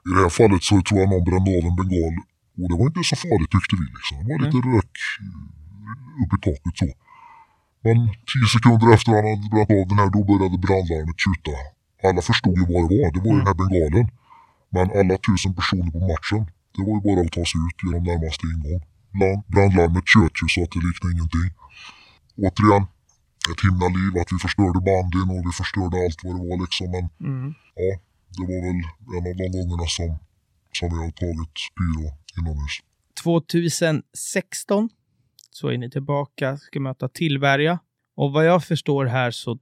I 0.07 0.11
det 0.15 0.23
här 0.25 0.33
fallet 0.41 0.63
så 0.69 0.75
tror 0.87 0.99
jag 1.01 1.09
någon 1.13 1.27
brände 1.29 1.51
av 1.59 1.65
en 1.71 1.77
bengal 1.81 2.15
och 2.61 2.69
det 2.71 2.77
var 2.81 2.87
inte 2.91 3.03
så 3.11 3.17
farligt 3.25 3.53
tyckte 3.55 3.75
vi 3.81 3.87
liksom. 3.97 4.15
Det 4.21 4.29
var 4.33 4.39
lite 4.45 4.61
rök 4.75 4.95
eh, 5.23 6.23
upp 6.23 6.33
i 6.37 6.39
taket 6.47 6.77
så. 6.81 6.89
Men 7.85 7.97
tio 8.31 8.47
sekunder 8.55 8.89
efter 8.97 9.11
han 9.17 9.27
hade 9.33 9.49
bränt 9.55 9.71
av 9.81 9.87
den 9.91 9.99
här 10.03 10.11
då 10.17 10.21
började 10.31 10.59
brandlarmet 10.67 11.19
tjuta. 11.25 11.57
Alla 12.07 12.21
förstod 12.31 12.57
ju 12.61 12.65
vad 12.73 12.83
det 12.83 12.97
var. 13.03 13.09
Det 13.15 13.21
var 13.25 13.33
ju 13.35 13.39
den 13.43 13.51
här 13.51 13.59
bengalen. 13.63 14.07
Men 14.75 14.87
alla 14.99 15.17
tusen 15.27 15.53
personer 15.59 15.91
på 15.97 16.01
matchen, 16.13 16.43
det 16.75 16.83
var 16.87 16.93
ju 16.97 17.03
bara 17.09 17.21
att 17.27 17.35
ta 17.37 17.45
sig 17.51 17.59
ut 17.67 17.79
genom 17.85 18.03
närmaste 18.09 18.45
ingång. 18.53 18.83
Larm- 19.21 19.45
Brandlarmet 19.55 20.07
tjöt 20.13 20.37
ju 20.43 20.47
så 20.55 20.61
att 20.65 20.73
det 20.75 20.81
liknade 20.89 21.13
ingenting. 21.15 21.49
Återigen, 22.47 22.85
ett 23.51 23.61
himla 23.67 23.89
liv 23.99 24.13
att 24.21 24.31
vi 24.35 24.39
förstörde 24.47 24.79
bandyn 24.91 25.29
och 25.35 25.43
vi 25.49 25.53
förstörde 25.63 25.97
allt 26.05 26.21
vad 26.25 26.33
det 26.37 26.43
var 26.51 26.57
liksom. 26.65 26.87
Men 26.95 27.05
Mm. 27.29 27.49
ja, 27.85 27.91
det 28.37 28.45
var 28.51 28.59
väl 28.67 28.79
en 29.17 29.25
av 29.31 29.37
de 29.41 29.47
gångerna 29.57 29.87
som, 29.97 30.09
som 30.79 30.87
vi 30.93 30.97
har 31.05 31.13
tagit 31.23 31.57
pyro 31.79 32.05
inomhus. 32.39 32.75
2016 33.25 34.89
så 35.51 35.69
är 35.69 35.79
ni 35.79 35.91
tillbaka, 35.91 36.57
ska 36.57 36.81
möta 36.81 37.09
Tillberga. 37.09 37.79
Och 38.17 38.33
vad 38.33 38.47
jag 38.47 38.65
förstår 38.65 39.05
här 39.07 39.31
så 39.31 39.59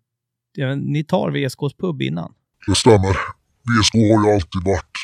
ja, 0.52 0.74
ni 0.74 1.05
tar 1.05 1.30
VSKs 1.30 1.74
pub 1.78 2.02
innan. 2.02 2.35
Det 2.66 2.74
stämmer. 2.74 3.16
VSK 3.68 3.94
har 3.94 4.24
ju 4.26 4.35
alltid 4.35 4.62
varit 4.64 4.97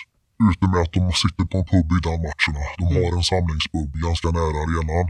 ute 0.51 0.67
med 0.73 0.81
att 0.85 0.93
de 0.99 1.03
sitter 1.23 1.45
på 1.51 1.57
en 1.61 1.67
pub 1.73 1.89
innan 1.97 2.19
matcherna. 2.27 2.65
De 2.81 2.85
har 2.95 3.11
en 3.19 3.27
samlingspub 3.33 3.91
ganska 4.07 4.29
nära 4.39 4.59
arenan. 4.63 5.07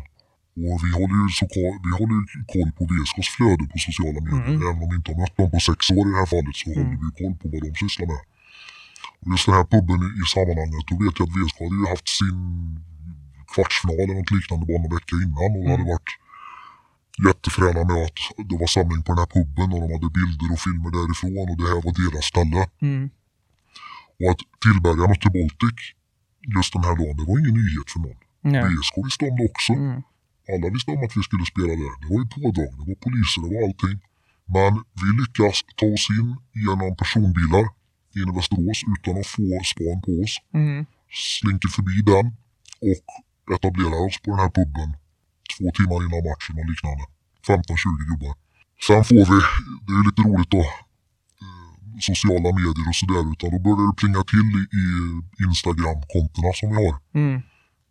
Och 0.66 0.78
vi 0.84 0.90
håller 0.98 1.18
ju 1.22 1.28
så 1.40 1.46
koll, 1.56 1.76
vi 1.86 1.92
håller 2.00 2.18
koll 2.52 2.70
på 2.78 2.82
VSKs 2.90 3.28
flöde 3.36 3.64
på 3.72 3.76
sociala 3.88 4.20
medier. 4.26 4.54
Mm. 4.54 4.66
Även 4.68 4.82
om 4.82 4.88
vi 4.92 4.96
inte 5.00 5.10
har 5.12 5.18
mött 5.22 5.36
dem 5.40 5.50
på 5.54 5.60
sex 5.68 5.80
år 5.98 6.04
i 6.08 6.10
det 6.12 6.20
här 6.22 6.30
fallet 6.34 6.56
så 6.60 6.66
håller 6.76 6.96
vi 7.02 7.08
koll 7.20 7.34
på 7.40 7.46
vad 7.52 7.60
de 7.66 7.70
sysslar 7.82 8.06
med. 8.12 8.22
Och 9.20 9.28
just 9.32 9.46
den 9.46 9.56
här 9.58 9.66
puben 9.72 10.00
i, 10.06 10.08
i 10.22 10.24
sammanhanget, 10.34 10.84
då 10.90 10.94
vet 11.02 11.14
jag 11.18 11.24
att 11.26 11.34
VSK 11.36 11.58
hade 11.62 11.78
ju 11.80 11.86
haft 11.92 12.08
sin 12.18 12.38
kvartsfinal 13.52 13.98
eller 14.02 14.14
något 14.18 14.34
liknande 14.36 14.64
bara 14.68 14.80
någon 14.82 14.94
vecka 14.96 15.14
innan 15.24 15.50
och 15.58 15.66
hade 15.72 15.86
varit 15.94 16.10
jättefräna 17.26 17.80
med 17.90 18.02
att 18.08 18.20
det 18.48 18.56
var 18.62 18.70
samling 18.76 19.02
på 19.02 19.10
den 19.12 19.20
här 19.22 19.30
puben 19.36 19.68
och 19.74 19.80
de 19.84 19.88
hade 19.96 20.10
bilder 20.18 20.48
och 20.54 20.62
filmer 20.66 20.90
därifrån 20.96 21.34
och 21.50 21.58
det 21.60 21.68
här 21.72 21.80
var 21.86 21.94
deras 22.00 22.26
ställe. 22.32 22.62
Mm. 22.88 23.04
Och 24.22 24.30
att 24.32 24.42
Tillberga 24.62 25.04
mötte 25.10 25.28
Baltic 25.36 25.78
just 26.56 26.72
den 26.74 26.84
här 26.86 26.96
dagen, 27.00 27.16
det 27.18 27.26
var 27.28 27.36
ingen 27.40 27.56
nyhet 27.60 27.88
för 27.92 28.00
någon. 28.04 28.20
Ja. 28.54 28.60
VSK 28.66 28.94
visste 29.06 29.24
om 29.30 29.36
det 29.38 29.46
också. 29.52 29.72
Mm. 29.72 29.98
Alla 30.52 30.66
visste 30.74 30.90
om 30.94 31.02
att 31.06 31.16
vi 31.18 31.22
skulle 31.28 31.46
spela 31.52 31.72
där. 31.82 31.94
Det 32.00 32.08
var 32.12 32.18
ju 32.22 32.28
pådrag, 32.38 32.70
det 32.78 32.84
var 32.90 32.98
poliser, 33.06 33.38
det 33.44 33.50
var 33.54 33.62
allting. 33.66 33.96
Men 34.54 34.72
vi 35.00 35.08
lyckas 35.20 35.56
ta 35.78 35.86
oss 35.96 36.06
in 36.18 36.28
genom 36.64 36.90
personbilar 37.02 37.64
in 38.18 38.28
i 38.30 38.34
Västerås 38.38 38.80
utan 38.94 39.14
att 39.20 39.30
få 39.34 39.44
span 39.70 39.98
på 40.06 40.12
oss. 40.24 40.34
Mm. 40.60 40.80
Slinker 41.38 41.70
förbi 41.76 41.96
den 42.12 42.26
och 42.88 43.04
etablerar 43.54 44.00
oss 44.06 44.16
på 44.22 44.28
den 44.32 44.40
här 44.44 44.52
puben 44.58 44.90
två 45.52 45.66
timmar 45.78 45.98
innan 46.06 46.22
matchen 46.30 46.54
och 46.60 46.68
liknande. 46.70 47.04
15-20 47.46 48.10
gubbar. 48.10 48.34
Sen 48.86 49.04
får 49.08 49.24
vi, 49.30 49.38
det 49.86 49.94
är 49.98 50.04
lite 50.08 50.22
roligt 50.28 50.50
då, 50.56 50.64
sociala 52.08 52.48
medier 52.58 52.86
och 52.90 52.98
sådär 53.00 53.24
utan 53.32 53.48
då 53.54 53.58
börjar 53.66 53.86
det 53.90 53.96
plinga 54.00 54.22
till 54.32 54.48
i, 54.60 54.62
i 54.80 54.84
Instagram-kontona 55.48 56.50
som 56.58 56.68
vi 56.72 56.76
har 56.82 56.94
Mm. 57.20 57.34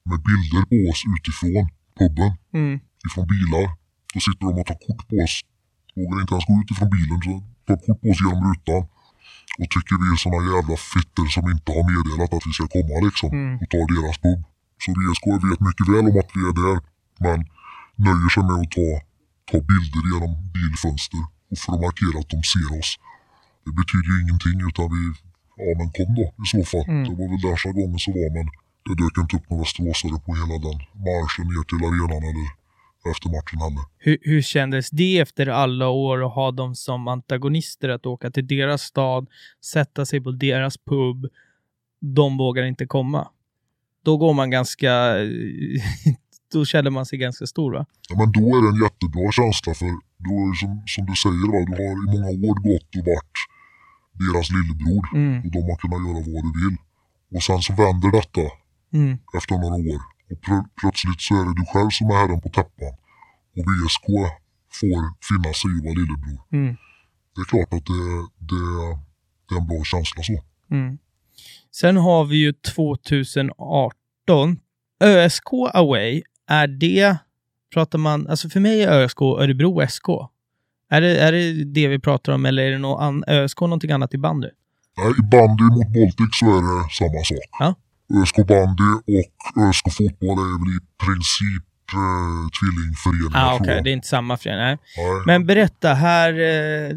med 0.09 0.19
bilder 0.29 0.63
på 0.71 0.77
oss 0.89 1.01
utifrån 1.15 1.63
puben, 1.99 2.31
Mm. 2.59 2.75
ifrån 3.07 3.25
bilar. 3.33 3.65
Då 4.13 4.19
sitter 4.25 4.43
de 4.47 4.53
och 4.61 4.67
tar 4.69 4.79
kort 4.87 5.01
på 5.09 5.15
oss. 5.25 5.35
Vågar 5.97 6.17
inte 6.23 6.33
ens 6.35 6.45
gå 6.49 6.53
ut 6.61 6.71
ifrån 6.73 6.89
bilen 6.97 7.19
så 7.25 7.33
tar 7.67 7.77
kort 7.85 7.99
på 8.01 8.07
oss 8.11 8.19
genom 8.25 8.41
rutan. 8.49 8.81
Och 9.61 9.69
tycker 9.75 9.95
vi 10.01 10.07
är 10.13 10.17
såna 10.23 10.39
jävla 10.53 10.75
fitter 10.93 11.25
som 11.35 11.45
inte 11.53 11.69
har 11.75 11.83
meddelat 11.93 12.31
att 12.35 12.45
vi 12.47 12.51
ska 12.57 12.65
komma 12.77 12.95
liksom. 13.07 13.29
Mm. 13.39 13.53
Och 13.61 13.67
tar 13.73 13.85
deras 13.95 14.17
pub. 14.25 14.39
Så 14.83 14.89
VSK 14.97 15.25
vet 15.49 15.61
mycket 15.69 15.87
väl 15.93 16.05
om 16.09 16.15
att 16.21 16.31
vi 16.37 16.41
är 16.49 16.55
där. 16.63 16.77
Men 17.25 17.37
nöjer 18.05 18.29
sig 18.35 18.43
med 18.49 18.57
att 18.63 18.71
ta, 18.77 18.87
ta 19.51 19.57
bilder 19.71 20.01
genom 20.11 20.31
bilfönster. 20.55 21.21
Och 21.51 21.57
för 21.61 21.69
att 21.73 21.81
markera 21.85 22.15
att 22.21 22.29
de 22.35 22.39
ser 22.53 22.69
oss. 22.79 22.91
Det 23.65 23.73
betyder 23.79 24.09
ju 24.13 24.17
ingenting 24.23 24.57
utan 24.69 24.85
vi, 24.95 25.01
ja 25.63 25.71
men 25.79 25.87
kom 25.97 26.09
då 26.19 26.25
i 26.43 26.45
så 26.53 26.61
fall. 26.71 26.87
Mm. 26.87 27.03
Det 27.07 27.15
var 27.19 27.27
väl 27.31 27.41
den 27.47 27.57
jargongen 27.63 27.99
som 28.05 28.13
var 28.19 28.29
men 28.37 28.47
det 28.85 28.95
dök 29.01 29.15
inte 29.23 29.35
upp 29.37 29.49
några 29.49 29.61
västeråsare 29.63 30.17
på 30.25 30.31
hela 30.39 30.55
den 30.67 30.79
marschen 31.07 31.45
ner 31.51 31.63
till 31.69 31.81
arenan 31.87 32.23
eller 32.29 32.49
efter 33.11 33.29
matchen 33.29 33.59
heller. 33.59 33.83
Hur, 33.97 34.17
hur 34.21 34.41
kändes 34.41 34.89
det 34.89 35.19
efter 35.19 35.47
alla 35.47 35.87
år 35.87 36.25
att 36.25 36.33
ha 36.33 36.51
dem 36.51 36.75
som 36.75 37.07
antagonister? 37.07 37.89
Att 37.89 38.05
åka 38.05 38.31
till 38.31 38.47
deras 38.47 38.81
stad, 38.81 39.27
sätta 39.65 40.05
sig 40.05 40.21
på 40.21 40.31
deras 40.31 40.77
pub. 40.77 41.25
De 42.01 42.37
vågar 42.37 42.63
inte 42.63 42.85
komma. 42.85 43.27
Då 44.03 44.17
går 44.17 44.33
man 44.33 44.51
ganska... 44.51 44.91
då 46.53 46.65
känner 46.65 46.89
man 46.89 47.05
sig 47.05 47.19
ganska 47.19 47.45
stor 47.45 47.73
va? 47.73 47.85
Ja, 48.09 48.15
men 48.17 48.31
då 48.31 48.39
är 48.57 48.61
det 48.61 48.69
en 48.75 48.83
jättebra 48.83 49.31
känsla 49.31 49.73
för 49.73 49.85
då 50.17 50.33
är 50.41 50.49
det 50.49 50.57
som, 50.57 50.83
som 50.87 51.05
du 51.05 51.15
säger, 51.15 51.47
va, 51.53 51.59
du 51.67 51.73
har 51.83 51.93
i 52.05 52.09
många 52.13 52.29
år 52.49 52.55
gått 52.69 52.95
och 52.97 53.05
varit 53.11 53.37
deras 54.19 54.47
lillebror 54.55 55.03
Mm. 55.15 55.37
och 55.45 55.51
de 55.51 55.61
har 55.69 55.77
kunnat 55.81 56.01
göra 56.07 56.19
vad 56.33 56.43
du 56.47 56.51
vill. 56.63 56.77
Och 57.35 57.43
sen 57.43 57.61
så 57.61 57.73
vänder 57.73 58.11
detta 58.19 58.41
Mm. 58.93 59.17
efter 59.37 59.55
några 59.57 59.75
år 59.93 60.01
och 60.31 60.39
plö- 60.45 60.67
plötsligt 60.81 61.21
så 61.21 61.33
är 61.41 61.45
det 61.47 61.55
du 61.61 61.65
själv 61.73 61.89
som 61.89 62.09
är 62.09 62.15
herren 62.21 62.41
på 62.41 62.49
täppan 62.49 62.93
och 63.57 63.63
VSK 63.69 64.07
får 64.79 65.01
finna 65.29 65.53
sig 65.59 65.69
i 65.77 65.79
vara 65.85 65.93
lillebror. 65.99 66.39
Mm. 66.51 66.75
Det 67.35 67.41
är 67.41 67.45
klart 67.45 67.73
att 67.77 67.85
det, 67.91 68.03
det, 68.49 68.63
det 69.49 69.55
är 69.55 69.59
en 69.59 69.67
bra 69.67 69.83
känsla 69.83 70.23
så. 70.23 70.43
Mm. 70.71 70.97
Sen 71.71 71.97
har 71.97 72.25
vi 72.25 72.35
ju 72.37 72.53
2018. 72.53 74.59
ÖSK 75.03 75.49
Away, 75.73 76.21
är 76.47 76.67
det, 76.67 77.17
pratar 77.73 77.97
man, 77.99 78.27
alltså 78.27 78.49
för 78.49 78.59
mig 78.59 78.83
är 78.83 78.91
ÖSK 79.03 79.21
Örebro 79.21 79.87
SK. 79.89 80.05
Är 80.91 81.01
det, 81.01 81.19
är 81.19 81.31
det 81.31 81.63
det 81.63 81.87
vi 81.87 81.99
pratar 81.99 82.33
om 82.33 82.45
eller 82.45 82.63
är 82.63 82.71
det 82.71 82.77
något 82.77 83.01
an, 83.01 83.23
ÖSK 83.27 83.61
någonting 83.61 83.91
annat 83.91 84.13
i 84.13 84.17
bandy? 84.17 84.47
Nej, 84.97 85.11
I 85.19 85.21
bandy 85.33 85.63
mot 85.63 85.87
Baltic 85.95 86.29
så 86.39 86.45
är 86.57 86.61
det 86.61 86.89
samma 86.99 87.23
sak. 87.23 87.49
Ja. 87.59 87.69
ÖSK 88.21 88.35
bandy 88.35 88.89
och 89.13 89.63
ÖSK 89.69 89.85
fotboll 89.97 90.37
är 90.45 90.51
väl 90.61 90.71
i 90.77 90.79
princip 91.05 91.65
eh, 91.99 92.43
tvillingföreningar 92.57 93.45
Ah, 93.51 93.55
Okej, 93.55 93.73
jag. 93.75 93.83
det 93.83 93.89
är 93.89 93.97
inte 93.99 94.07
samma 94.17 94.37
förening. 94.37 94.63
Nej. 94.65 94.77
Nej. 94.97 95.21
Men 95.25 95.39
berätta, 95.45 95.89
här 95.93 96.29
eh, 96.51 96.89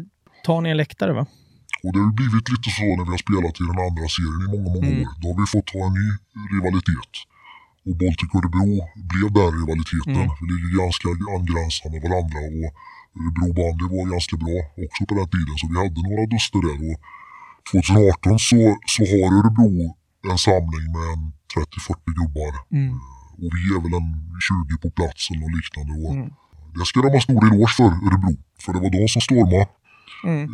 tar 0.45 0.61
ni 0.61 0.69
en 0.69 0.77
läktare 0.83 1.13
va? 1.13 1.25
Och 1.83 1.91
det 1.93 1.99
har 2.05 2.13
blivit 2.21 2.47
lite 2.53 2.69
så 2.77 2.85
när 2.97 3.05
vi 3.07 3.11
har 3.15 3.23
spelat 3.27 3.55
i 3.61 3.63
den 3.71 3.79
andra 3.87 4.05
serien 4.15 4.41
i 4.45 4.47
många, 4.53 4.69
många 4.75 4.87
Mm. 4.91 5.01
år. 5.03 5.09
Då 5.21 5.25
har 5.31 5.37
vi 5.41 5.45
fått 5.55 5.69
ha 5.75 5.81
en 5.89 5.95
ny 6.01 6.07
rivalitet. 6.55 7.13
Och 7.87 7.95
Baltic 8.01 8.29
Örebro 8.37 8.69
blev 9.11 9.27
den 9.39 9.49
rivaliteten. 9.59 10.15
Mm. 10.21 10.29
Vi 10.41 10.45
ligger 10.53 10.71
ganska 10.83 11.07
angränsande 11.37 11.97
varandra 12.05 12.39
och 12.59 12.69
Örebro 13.19 13.47
bandy 13.57 13.85
var 13.95 14.05
ganska 14.13 14.35
bra 14.43 14.57
också 14.85 15.01
på 15.09 15.13
den 15.19 15.29
tiden. 15.33 15.55
Så 15.59 15.65
vi 15.71 15.75
hade 15.83 16.01
några 16.09 16.25
duster 16.33 16.59
där. 16.67 16.79
Och 16.89 16.97
2018 17.71 18.39
så, 18.49 18.59
så 18.93 19.01
har 19.11 19.27
Örebro 19.37 19.69
en 20.31 20.37
samling 20.47 20.87
med 20.95 21.05
en 21.13 21.23
30-40 21.55 22.19
gubbar. 22.19 22.53
Mm. 22.79 22.93
Och 23.41 23.51
vi 23.55 23.63
är 23.75 23.79
väl 23.85 23.93
en 24.01 24.09
20 24.47 24.73
på 24.83 24.89
plats 24.97 25.21
eller 25.29 25.41
något 25.43 25.55
liknande. 25.59 25.93
Och 26.07 26.15
Mm. 26.15 26.29
Det 26.79 26.85
ska 26.85 27.01
de 27.01 27.09
ha 27.09 27.19
stor 27.21 27.39
eloge 27.47 27.71
för, 27.77 27.83
Örebro. 28.07 28.33
För 28.63 28.73
det 28.73 28.79
var 28.79 28.89
de 28.97 29.07
som 29.07 29.21
stormade 29.21 29.67
Mm. 30.25 30.47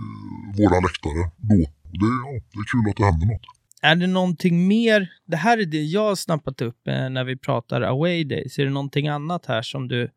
våra 0.57 0.79
läktare 0.87 1.21
då. 1.37 1.55
Och 1.91 1.97
det, 2.01 2.09
ja, 2.23 2.31
det 2.51 2.59
är 2.63 2.65
kul 2.71 2.89
att 2.89 2.97
det 2.97 3.05
händer 3.05 3.27
något. 3.27 3.41
Är 3.81 3.95
det 3.95 4.07
någonting 4.07 4.67
mer? 4.67 5.09
Det 5.25 5.37
här 5.37 5.57
är 5.57 5.65
det 5.65 5.81
jag 5.83 6.01
har 6.01 6.15
snappat 6.15 6.61
upp 6.61 6.87
eh, 6.87 7.09
när 7.09 7.23
vi 7.23 7.37
pratar 7.37 7.81
away 7.81 8.23
days. 8.23 8.59
Är 8.59 8.63
det 8.65 8.71
någonting 8.71 9.07
annat 9.07 9.45
här 9.45 9.61
som 9.61 9.87
du 9.87 10.09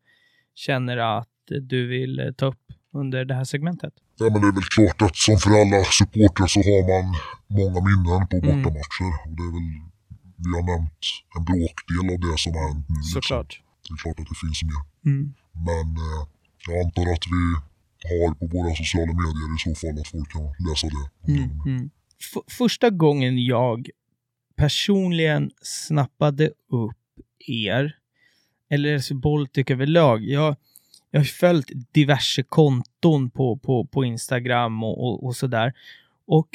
känner 0.55 0.97
att 0.97 1.27
du 1.61 1.87
vill 1.87 2.19
eh, 2.19 2.31
ta 2.31 2.45
upp 2.45 2.61
under 2.93 3.25
det 3.25 3.33
här 3.35 3.43
segmentet? 3.43 3.93
Ja, 4.19 4.25
men 4.31 4.41
det 4.41 4.47
är 4.47 4.51
väl 4.59 4.63
klart 4.75 5.01
att 5.01 5.15
som 5.15 5.37
för 5.37 5.49
alla 5.61 5.83
supportrar 5.99 6.47
så 6.47 6.59
har 6.59 6.81
man 6.91 7.05
många 7.59 7.79
minnen 7.89 8.27
på 8.31 8.35
Mm. 8.37 8.47
bortamatcher. 8.63 9.09
Och 9.25 9.33
det 9.37 9.43
är 9.49 9.53
väl, 9.57 9.69
vi 10.43 10.49
har 10.57 10.63
nämnt 10.71 11.01
en 11.37 11.43
bråkdel 11.49 12.05
av 12.13 12.19
det 12.25 12.37
som 12.43 12.51
har 12.57 12.63
hänt 12.69 12.85
nu. 12.89 12.95
liksom. 12.95 13.21
Såklart. 13.21 13.51
Det 13.87 13.93
är 13.93 13.97
klart 14.03 14.19
att 14.21 14.29
det 14.31 14.37
finns 14.43 14.59
mer. 14.69 14.81
Mm. 15.11 15.23
Men 15.67 15.85
eh, 16.07 16.21
jag 16.67 16.77
antar 16.85 17.05
att 17.15 17.25
vi 17.35 17.43
har 18.09 18.33
på 18.39 18.45
våra 18.55 18.71
sociala 18.81 19.13
medier 19.23 19.47
i 19.55 19.59
så 19.65 19.71
fall 19.81 19.99
att 20.01 20.07
folk 20.13 20.29
kan 20.35 20.45
läsa 20.69 20.87
det. 20.95 21.05
Mm. 21.31 21.49
Mm. 21.65 21.89
Första 22.59 22.89
gången 22.89 23.45
jag 23.45 23.89
personligen 24.57 25.51
snappade 25.61 26.45
upp 26.71 26.97
er, 27.47 27.95
eller 28.69 29.13
Baltic 29.13 29.65
överlag, 29.71 30.23
jag, 30.23 30.55
jag 31.15 31.19
har 31.19 31.25
följt 31.25 31.71
diverse 31.93 32.43
konton 32.43 33.29
på, 33.29 33.57
på, 33.57 33.85
på 33.85 34.05
Instagram 34.05 34.83
och, 34.83 35.03
och, 35.03 35.25
och 35.25 35.35
sådär. 35.35 35.73
Och 36.27 36.49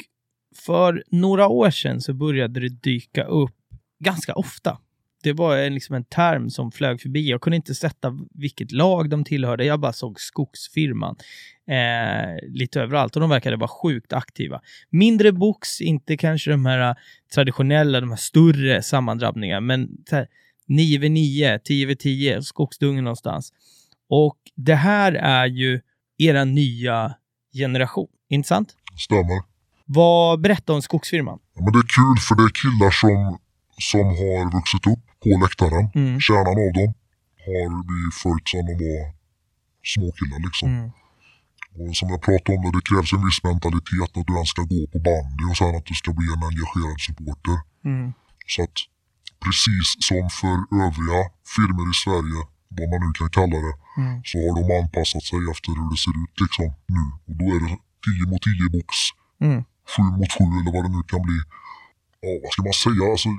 för 0.55 1.03
några 1.09 1.47
år 1.47 1.69
sedan 1.69 2.01
så 2.01 2.13
började 2.13 2.59
det 2.59 2.69
dyka 2.69 3.23
upp 3.23 3.55
ganska 3.99 4.33
ofta. 4.33 4.77
Det 5.23 5.33
var 5.33 5.57
en, 5.57 5.73
liksom 5.73 5.95
en 5.95 6.03
term 6.03 6.49
som 6.49 6.71
flög 6.71 7.01
förbi. 7.01 7.29
Jag 7.29 7.41
kunde 7.41 7.55
inte 7.55 7.75
sätta 7.75 8.19
vilket 8.33 8.71
lag 8.71 9.09
de 9.09 9.23
tillhörde. 9.23 9.65
Jag 9.65 9.79
bara 9.79 9.93
såg 9.93 10.19
skogsfirman 10.19 11.15
eh, 11.67 12.49
lite 12.49 12.81
överallt 12.81 13.15
och 13.15 13.21
de 13.21 13.29
verkade 13.29 13.55
vara 13.55 13.67
sjukt 13.67 14.13
aktiva. 14.13 14.61
Mindre 14.89 15.31
box, 15.31 15.81
inte 15.81 16.17
kanske 16.17 16.51
de 16.51 16.65
här 16.65 16.89
eh, 16.89 16.95
traditionella, 17.33 17.99
de 17.99 18.09
här 18.09 18.17
större 18.17 18.81
sammandrabbningarna, 18.81 19.61
men 19.61 19.89
9v9, 20.69 21.59
10v10, 21.59 22.41
skogsdungen 22.41 23.03
någonstans. 23.03 23.53
Och 24.11 24.37
det 24.55 24.75
här 24.75 25.11
är 25.13 25.45
ju 25.45 25.81
era 26.17 26.43
nya 26.45 27.15
generation, 27.53 28.07
inte 28.29 28.47
sant? 28.47 28.69
Stämmer. 28.97 29.39
Vad, 29.85 30.41
berätta 30.41 30.73
om 30.73 30.81
skogsfirman. 30.81 31.39
Ja, 31.55 31.61
men 31.63 31.73
det 31.73 31.79
är 31.79 31.89
kul 31.99 32.17
för 32.27 32.35
det 32.35 32.45
är 32.49 32.53
killar 32.61 32.91
som, 33.01 33.39
som 33.91 34.05
har 34.21 34.43
vuxit 34.57 34.87
upp 34.93 35.03
på 35.23 35.29
läktaren. 35.43 35.85
Mm. 35.95 36.19
Kärnan 36.27 36.57
av 36.65 36.71
dem 36.79 36.91
har 37.45 37.67
vi 37.89 37.99
följt 38.21 38.47
sedan 38.49 38.65
de 38.69 38.75
var 38.83 39.03
småkillar 39.93 40.39
liksom. 40.47 40.67
Mm. 40.69 40.89
Och 41.77 41.95
som 41.99 42.07
jag 42.13 42.21
pratade 42.27 42.51
om, 42.57 42.61
det, 42.63 42.71
det 42.77 42.85
krävs 42.89 43.13
en 43.15 43.23
viss 43.27 43.41
mentalitet 43.49 44.11
att 44.17 44.27
du 44.29 44.33
ens 44.39 44.51
ska 44.55 44.61
gå 44.73 44.81
på 44.93 44.99
bandy 45.07 45.43
och 45.49 45.57
sen 45.59 45.75
att 45.77 45.87
du 45.91 45.95
ska 46.01 46.09
bli 46.19 46.27
en 46.35 46.43
engagerad 46.49 46.99
supporter. 47.07 47.57
Mm. 47.89 48.07
Så 48.53 48.59
att 48.65 48.77
precis 49.45 49.87
som 50.07 50.23
för 50.39 50.57
övriga 50.85 51.21
firmor 51.55 51.87
i 51.93 51.95
Sverige, 52.03 52.41
vad 52.77 52.87
man 52.91 52.99
nu 53.05 53.09
kan 53.19 53.29
kalla 53.39 53.57
det, 53.67 53.75
Mm. 54.01 54.13
så 54.29 54.35
har 54.45 54.53
de 54.59 54.63
anpassat 54.81 55.23
sig 55.29 55.39
efter 55.53 55.69
hur 55.77 55.87
det 55.93 55.99
ser 56.05 56.15
ut 56.23 56.35
liksom 56.43 56.67
nu. 56.95 57.03
Och 57.27 57.35
då 57.41 57.45
är 57.55 57.59
det 57.65 57.73
10 58.05 58.31
mot 58.31 58.41
10 58.49 58.69
box, 58.75 58.89
Mm. 59.47 59.59
7 59.95 60.03
mot 60.19 60.31
7 60.37 60.43
eller 60.59 60.71
vad 60.75 60.83
det 60.85 60.91
nu 60.97 61.01
kan 61.11 61.21
bli. 61.27 61.37
Ja, 62.23 62.31
vad 62.43 62.51
ska 62.53 62.59
man 62.69 62.77
säga? 62.85 63.03
Alltså, 63.13 63.29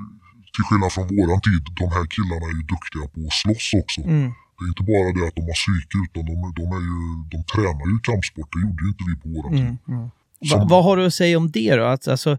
till 0.55 0.65
skillnad 0.69 0.91
från 0.95 1.07
våran 1.19 1.41
tid, 1.49 1.63
de 1.83 1.87
här 1.97 2.05
killarna 2.15 2.45
är 2.51 2.55
ju 2.61 2.65
duktiga 2.75 3.05
på 3.13 3.19
att 3.29 3.37
slåss 3.43 3.67
också. 3.83 4.01
Mm. 4.15 4.29
Det 4.57 4.63
är 4.67 4.71
inte 4.75 4.85
bara 4.93 5.09
det 5.17 5.23
att 5.29 5.37
de 5.39 5.43
har 5.51 5.59
psyke 5.63 5.97
utan 6.07 6.23
de, 6.31 6.35
de, 6.59 6.65
är 6.79 6.83
ju, 6.91 6.99
de 7.33 7.39
tränar 7.53 7.87
ju 7.93 7.97
kampsport. 8.09 8.49
Det 8.55 8.61
gjorde 8.67 8.81
ju 8.85 8.89
inte 8.95 9.05
vi 9.09 9.15
på 9.23 9.27
våran 9.37 9.53
tid. 9.61 9.71
Mm. 9.73 9.79
Mm. 9.95 10.07
Va, 10.41 10.47
Som- 10.51 10.69
vad 10.73 10.83
har 10.87 10.95
du 10.99 11.03
att 11.07 11.15
säga 11.23 11.35
om 11.43 11.49
det 11.57 11.71
då? 11.81 11.85
Att, 11.95 12.05
alltså, 12.15 12.31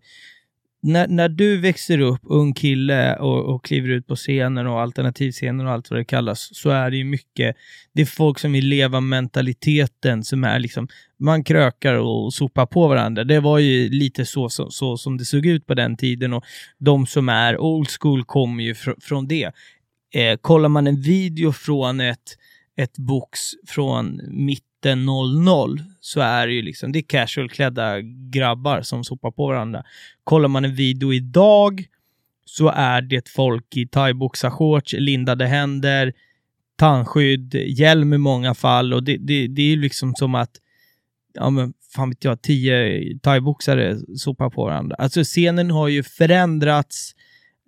när, 0.84 1.08
när 1.08 1.30
du 1.30 1.58
växer 1.58 2.00
upp, 2.00 2.22
ung 2.24 2.54
kille 2.54 3.16
och, 3.16 3.56
och 3.56 3.66
kliver 3.66 3.90
ut 3.90 4.08
på 4.08 4.16
scenen 4.16 4.68
och 4.68 4.82
alternativscenen 4.82 5.68
och 5.68 5.72
allt 5.72 5.90
vad 5.90 6.00
det 6.00 6.06
kallas, 6.06 6.50
så 6.52 6.70
är 6.70 6.92
det 6.92 6.98
ju 6.98 7.04
mycket, 7.04 7.56
det 7.94 8.02
är 8.02 8.06
folk 8.06 8.40
som 8.40 8.52
vill 8.52 8.68
leva 8.68 9.00
mentaliteten 9.00 10.24
som 10.24 10.44
är 10.44 10.60
liksom, 10.60 10.88
man 11.20 11.44
krökar 11.44 11.94
och 11.94 12.34
sopar 12.34 12.66
på 12.66 12.88
varandra. 12.88 13.24
Det 13.24 13.40
var 13.40 13.60
ju 13.60 13.90
lite 13.90 14.26
så, 14.26 14.50
så, 14.50 14.70
så 14.70 14.98
som 14.98 15.18
det 15.18 15.26
såg 15.26 15.46
ut 15.46 15.68
på 15.68 15.74
den 15.74 15.98
tiden 15.98 16.34
och 16.34 16.44
de 16.80 17.08
som 17.08 17.30
är 17.30 17.58
old 17.58 17.90
school 18.00 18.24
kommer 18.24 18.64
ju 18.64 18.76
fr 18.76 18.92
från 19.02 19.28
det. 19.28 19.52
Eh, 20.16 20.38
kollar 20.42 20.70
man 20.70 20.88
en 20.88 21.02
video 21.02 21.52
från 21.52 22.00
ett, 22.00 22.38
ett 22.78 22.98
box 22.98 23.40
från 23.68 24.22
mitt 24.28 24.73
00 24.86 25.80
så 26.00 26.22
är 26.22 26.48
det 26.48 26.54
ju 26.54 26.62
liksom, 26.62 26.92
det 26.92 27.00
är 27.00 27.04
casual-klädda 27.04 28.02
grabbar 28.32 28.82
som 28.82 29.04
sopar 29.04 29.32
på 29.32 29.48
varandra. 29.48 29.84
Kollar 30.24 30.48
man 30.48 30.66
en 30.66 30.76
video 30.76 31.14
idag 31.14 31.86
så 32.46 32.70
är 32.70 33.02
det 33.02 33.30
folk 33.30 33.78
i 33.78 33.88
thaiboxarshorts, 33.88 34.94
lindade 34.94 35.46
händer, 35.46 36.14
tandskydd, 36.76 37.56
hjälm 37.56 38.14
i 38.14 38.18
många 38.18 38.54
fall 38.54 38.94
och 38.94 39.04
det, 39.04 39.18
det, 39.18 39.48
det 39.48 39.62
är 39.62 39.68
ju 39.68 39.82
liksom 39.82 40.14
som 40.16 40.36
att 40.36 40.52
ja 41.34 41.50
men 41.50 41.74
fan 41.96 42.10
vet 42.10 42.24
jag, 42.24 42.42
tio 42.42 43.20
thaiboxare 43.20 43.98
sopar 44.18 44.50
på 44.50 44.66
varandra. 44.66 44.96
Alltså 45.00 45.24
scenen 45.24 45.72
har 45.72 45.88
ju 45.88 46.04
förändrats. 46.04 47.16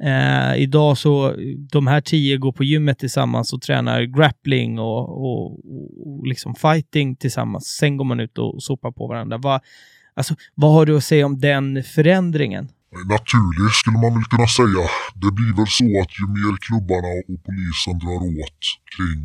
Eh, 0.03 0.55
idag 0.61 0.97
så, 0.97 1.35
de 1.71 1.87
här 1.87 2.01
tio 2.01 2.37
går 2.37 2.51
på 2.51 2.63
gymmet 2.63 2.99
tillsammans 2.99 3.53
och 3.53 3.61
tränar 3.61 4.01
grappling 4.01 4.79
och, 4.79 5.03
och, 5.25 5.51
och, 6.07 6.27
liksom 6.27 6.55
fighting 6.55 7.15
tillsammans. 7.15 7.65
Sen 7.79 7.97
går 7.97 8.05
man 8.05 8.19
ut 8.19 8.37
och 8.37 8.63
sopar 8.63 8.91
på 8.91 9.07
varandra. 9.07 9.37
Va, 9.37 9.61
alltså, 10.15 10.35
vad 10.55 10.73
har 10.73 10.85
du 10.85 10.97
att 10.97 11.03
säga 11.03 11.25
om 11.25 11.39
den 11.39 11.83
förändringen? 11.83 12.67
Naturlig 13.15 13.71
skulle 13.79 13.99
man 14.03 14.13
väl 14.17 14.23
kunna 14.33 14.47
säga. 14.47 14.83
Det 15.21 15.31
blir 15.37 15.53
väl 15.59 15.71
så 15.79 15.87
att 16.01 16.13
ju 16.19 16.25
mer 16.37 16.53
klubbarna 16.65 17.11
och 17.31 17.39
polisen 17.47 17.95
drar 18.03 18.21
åt 18.41 18.61
kring 18.93 19.21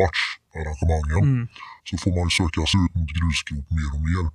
matcharrangemangen 0.00 1.22
Mm. 1.28 1.48
så 1.88 1.94
får 2.02 2.12
man 2.18 2.28
söka 2.40 2.60
sig 2.70 2.78
ut 2.84 2.94
mot 2.98 3.10
grusgrop 3.18 3.66
mer 3.78 3.90
och 3.96 4.04
mer. 4.10 4.26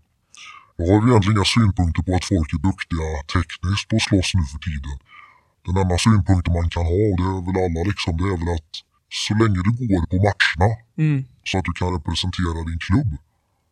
Jag 0.80 0.88
har 0.91 0.99
egentligen 1.07 1.35
inga 1.38 1.47
synpunkter 1.55 2.01
på 2.07 2.11
att 2.18 2.26
folk 2.34 2.49
är 2.57 2.61
duktiga 2.69 3.07
tekniskt 3.35 3.85
på 3.89 3.95
att 3.95 4.05
slåss 4.07 4.30
nu 4.38 4.43
för 4.53 4.59
tiden. 4.69 4.95
Den 5.68 5.77
enda 5.84 5.98
synpunkten 6.06 6.53
man 6.53 6.69
kan 6.76 6.85
ha, 6.91 6.98
och 7.10 7.18
det 7.22 7.27
är 7.35 7.41
väl 7.48 7.57
alla 7.65 7.81
liksom, 7.91 8.11
det 8.19 8.27
är 8.34 8.38
väl 8.41 8.52
att 8.57 8.73
så 9.26 9.34
länge 9.41 9.60
du 9.68 9.72
går 9.89 10.03
på 10.11 10.18
matcherna 10.27 10.69
Mm. 11.03 11.19
så 11.49 11.53
att 11.57 11.65
du 11.69 11.73
kan 11.80 11.89
representera 11.98 12.60
din 12.69 12.80
klubb 12.88 13.11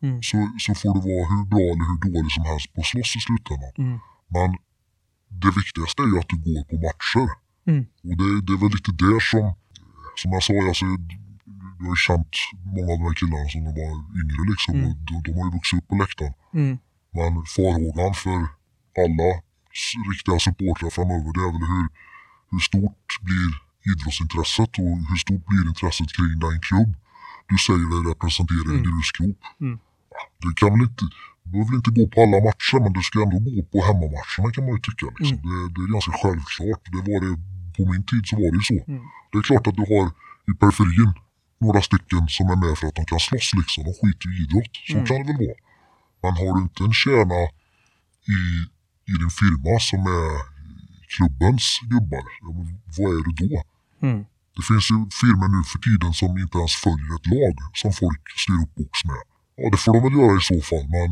Mm. 0.02 0.22
så, 0.28 0.36
så 0.64 0.70
får 0.80 0.90
du 0.96 1.00
vara 1.10 1.24
hur 1.32 1.44
bra 1.52 1.64
eller 1.72 1.86
hur 1.90 1.98
dålig 2.12 2.32
som 2.36 2.44
helst 2.50 2.66
på 2.74 2.80
att 2.80 2.86
slåss 2.92 3.16
i 3.18 3.20
slutändan. 3.26 3.72
Mm. 3.78 3.98
Men 4.34 4.48
det 5.42 5.52
viktigaste 5.60 5.98
är 6.02 6.08
ju 6.12 6.18
att 6.22 6.30
du 6.32 6.38
går 6.48 6.62
på 6.70 6.76
matcher. 6.86 7.26
Mm. 7.70 7.82
Och 8.08 8.16
det, 8.20 8.28
det 8.46 8.52
är 8.56 8.60
väl 8.62 8.72
lite 8.76 8.92
det 9.04 9.18
som, 9.30 9.44
som 10.20 10.28
jag 10.36 10.42
sa, 10.48 10.52
alltså, 10.70 10.84
jag 11.78 11.84
har 11.86 11.94
ju 11.96 12.00
känt 12.06 12.34
många 12.74 12.90
av 12.92 12.98
de 12.98 13.04
här 13.08 13.16
killarna 13.20 13.48
som 13.54 13.60
de 13.66 13.72
var 13.80 13.92
yngre 14.20 14.42
liksom. 14.52 14.74
Mm. 14.74 14.86
Och 14.88 14.96
de, 15.08 15.14
de 15.26 15.30
har 15.38 15.44
ju 15.48 15.52
vuxit 15.56 15.78
upp 15.78 15.88
på 15.90 15.94
läktaren. 16.02 16.34
Mm. 16.60 16.72
Men 17.16 17.32
farhågan 17.54 18.12
för 18.22 18.38
alla 19.02 19.30
riktiga 20.12 20.38
supportrar 20.46 20.90
framöver 20.96 21.30
det 21.36 21.42
är 21.48 21.52
väl 21.56 21.66
hur, 21.72 21.86
hur 22.50 22.62
stort 22.70 23.08
blir 23.26 23.50
idrottsintresset 23.90 24.72
och 24.84 24.94
hur 25.08 25.18
stort 25.24 25.44
blir 25.50 25.62
intresset 25.72 26.08
kring 26.16 26.32
den 26.46 26.56
klubb 26.68 26.90
du 27.50 27.56
säger 27.66 27.86
dig 27.92 28.00
representera 28.12 28.68
i 28.72 28.76
Mm. 28.78 28.84
grusgrop. 28.86 29.40
Mm. 29.66 29.76
Du 30.44 30.48
kan 30.60 30.70
väl 30.74 30.82
inte, 30.90 31.04
du 31.42 31.46
behöver 31.52 31.74
inte 31.80 31.90
gå 31.98 32.04
på 32.12 32.16
alla 32.24 32.38
matcher 32.48 32.76
men 32.84 32.92
du 32.98 33.02
ska 33.08 33.16
ändå 33.26 33.38
gå 33.48 33.56
på 33.72 33.78
hemmamatcherna 33.88 34.48
kan 34.54 34.62
man 34.66 34.72
ju 34.76 34.80
tycka. 34.88 35.06
Liksom. 35.18 35.38
Mm. 35.38 35.46
Det, 35.48 35.58
det 35.74 35.80
är 35.86 35.90
ganska 35.96 36.12
självklart. 36.22 36.82
Det 36.94 37.02
var 37.08 37.18
det, 37.24 37.32
på 37.76 37.82
min 37.92 38.04
tid 38.10 38.22
så 38.30 38.34
var 38.42 38.48
det 38.52 38.58
ju 38.62 38.66
så. 38.72 38.78
Mm. 38.92 39.02
Det 39.30 39.36
är 39.40 39.44
klart 39.50 39.66
att 39.68 39.76
du 39.80 39.84
har 39.94 40.04
i 40.50 40.52
periferin 40.60 41.10
några 41.64 41.80
stycken 41.88 42.22
som 42.36 42.44
är 42.54 42.58
med 42.64 42.72
för 42.78 42.86
att 42.88 42.96
de 43.00 43.04
kan 43.12 43.20
slåss 43.28 43.48
liksom. 43.60 43.80
De 43.88 43.92
skiter 44.00 44.26
i 44.34 44.36
idrott. 44.44 44.74
Så 44.90 44.94
Mm. 44.96 45.06
kan 45.08 45.16
det 45.20 45.26
väl 45.30 45.38
vara. 45.46 45.58
Men 46.22 46.32
har 46.40 46.50
du 46.56 46.60
inte 46.66 46.80
en 46.88 46.96
kärna 47.04 47.40
i, 48.36 48.38
i 49.12 49.14
din 49.22 49.32
firma 49.40 49.72
som 49.90 50.00
är 50.18 50.30
klubbens 51.14 51.66
gubbar, 51.92 52.24
vad 52.96 53.10
är 53.16 53.22
du 53.26 53.32
då? 53.42 53.62
Mm. 54.06 54.20
Det 54.56 54.64
finns 54.68 54.86
ju 54.90 54.96
firmor 55.22 55.48
nu 55.56 55.60
för 55.72 55.78
tiden 55.88 56.12
som 56.20 56.30
inte 56.44 56.58
ens 56.58 56.74
följer 56.86 57.12
ett 57.18 57.28
lag 57.34 57.54
som 57.80 57.92
folk 58.02 58.22
styr 58.42 58.58
upp 58.64 58.74
box 58.80 58.94
med. 59.10 59.22
Ja, 59.56 59.70
det 59.72 59.80
får 59.82 59.92
de 59.94 60.02
väl 60.06 60.18
göra 60.20 60.36
i 60.42 60.44
så 60.52 60.58
fall, 60.68 60.86
men 60.96 61.10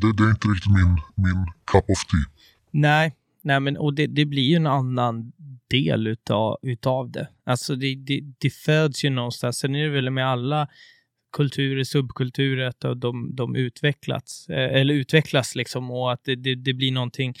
det, 0.00 0.08
det 0.16 0.24
är 0.28 0.30
inte 0.36 0.48
riktigt 0.48 0.72
min, 0.78 0.94
min 1.24 1.40
cup 1.70 1.86
of 1.94 2.00
tea. 2.10 2.28
Nej, 2.70 3.06
nej 3.42 3.60
men 3.60 3.76
och 3.76 3.94
det, 3.94 4.06
det 4.06 4.24
blir 4.24 4.48
ju 4.52 4.56
en 4.56 4.66
annan 4.66 5.32
del 5.70 6.06
utav, 6.06 6.56
utav 6.62 7.10
det. 7.10 7.28
Alltså 7.46 7.76
det, 7.76 7.94
det, 7.94 8.20
det 8.38 8.50
föds 8.50 9.04
ju 9.04 9.10
någonstans. 9.10 9.58
Sen 9.58 9.74
är 9.74 9.84
det 9.84 9.90
väl 9.90 10.10
med 10.10 10.28
alla 10.28 10.68
kulturer, 11.32 11.84
subkulturer, 11.84 12.66
att 12.66 13.00
de, 13.00 13.34
de 13.36 13.56
utvecklats, 13.56 14.48
eh, 14.48 14.80
eller 14.80 14.94
utvecklas 14.94 15.54
liksom 15.54 15.90
och 15.90 16.12
att 16.12 16.20
det, 16.24 16.36
det, 16.36 16.54
det 16.54 16.74
blir 16.74 16.92
någonting 16.92 17.34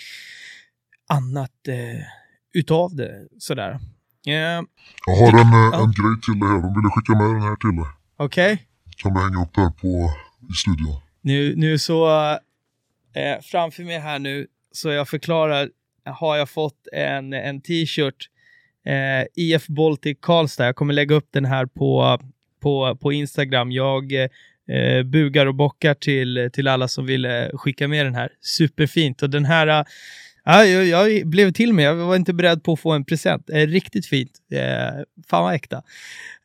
annat 1.08 1.68
eh, 1.68 2.02
utav 2.54 2.96
det 2.96 3.28
sådär. 3.38 3.70
Eh, 4.26 4.32
Jag 5.06 5.16
har 5.20 5.28
en, 5.40 5.52
eh, 5.52 5.70
Ja. 5.72 5.84
en 5.84 5.92
grej 5.92 6.20
till 6.24 6.40
dig 6.40 6.48
här. 6.48 6.62
De 6.62 6.74
ville 6.74 6.90
skicka 6.90 7.12
med 7.12 7.26
den 7.34 7.42
här 7.42 7.56
till 7.56 7.76
dig. 7.76 7.90
Okej? 8.16 8.66
Kan 8.96 9.14
vi 9.14 9.20
hänga 9.20 9.42
upp 9.42 9.54
där 9.54 9.70
på, 9.70 10.10
i 10.50 10.52
studion? 10.54 11.00
Nu, 11.20 11.56
nu 11.56 11.78
så, 11.78 12.30
eh, 13.14 13.40
framför 13.42 13.82
mig 13.82 13.98
här 13.98 14.18
nu, 14.18 14.46
så 14.72 14.88
jag 14.88 15.08
förklarar, 15.08 15.70
har 16.04 16.36
jag 16.36 16.50
fått 16.50 16.88
en, 16.92 17.32
en 17.32 17.60
t-shirt, 17.60 18.30
eh, 18.86 19.26
IF 19.44 19.66
Baltic 19.66 20.18
Karlstad. 20.20 20.66
Jag 20.66 20.76
kommer 20.76 20.94
lägga 20.94 21.14
upp 21.14 21.28
den 21.30 21.44
här 21.44 21.66
på, 21.66 22.18
på, 22.66 22.96
på 22.96 23.12
Instagram. 23.12 23.72
Jag 23.72 24.12
eh, 24.12 25.02
bugar 25.04 25.46
och 25.46 25.54
bockar 25.54 25.94
till, 25.94 26.50
till 26.52 26.68
alla 26.68 26.88
som 26.88 27.06
ville 27.06 27.50
skicka 27.54 27.88
med 27.88 28.06
den 28.06 28.14
här. 28.14 28.28
Superfint. 28.40 29.22
Och 29.22 29.30
den 29.30 29.44
här, 29.44 29.66
eh, 29.66 29.84
ja, 30.44 30.64
jag, 30.64 30.86
jag 30.86 31.26
blev 31.28 31.52
till 31.52 31.72
med, 31.72 31.84
jag 31.84 31.94
var 31.94 32.16
inte 32.16 32.32
beredd 32.32 32.62
på 32.64 32.72
att 32.72 32.80
få 32.80 32.92
en 32.92 33.04
present. 33.04 33.50
Eh, 33.50 33.66
riktigt 33.66 34.06
fint. 34.06 34.32
Eh, 34.52 35.02
fan 35.28 35.44
vad 35.44 35.54
äkta. 35.54 35.82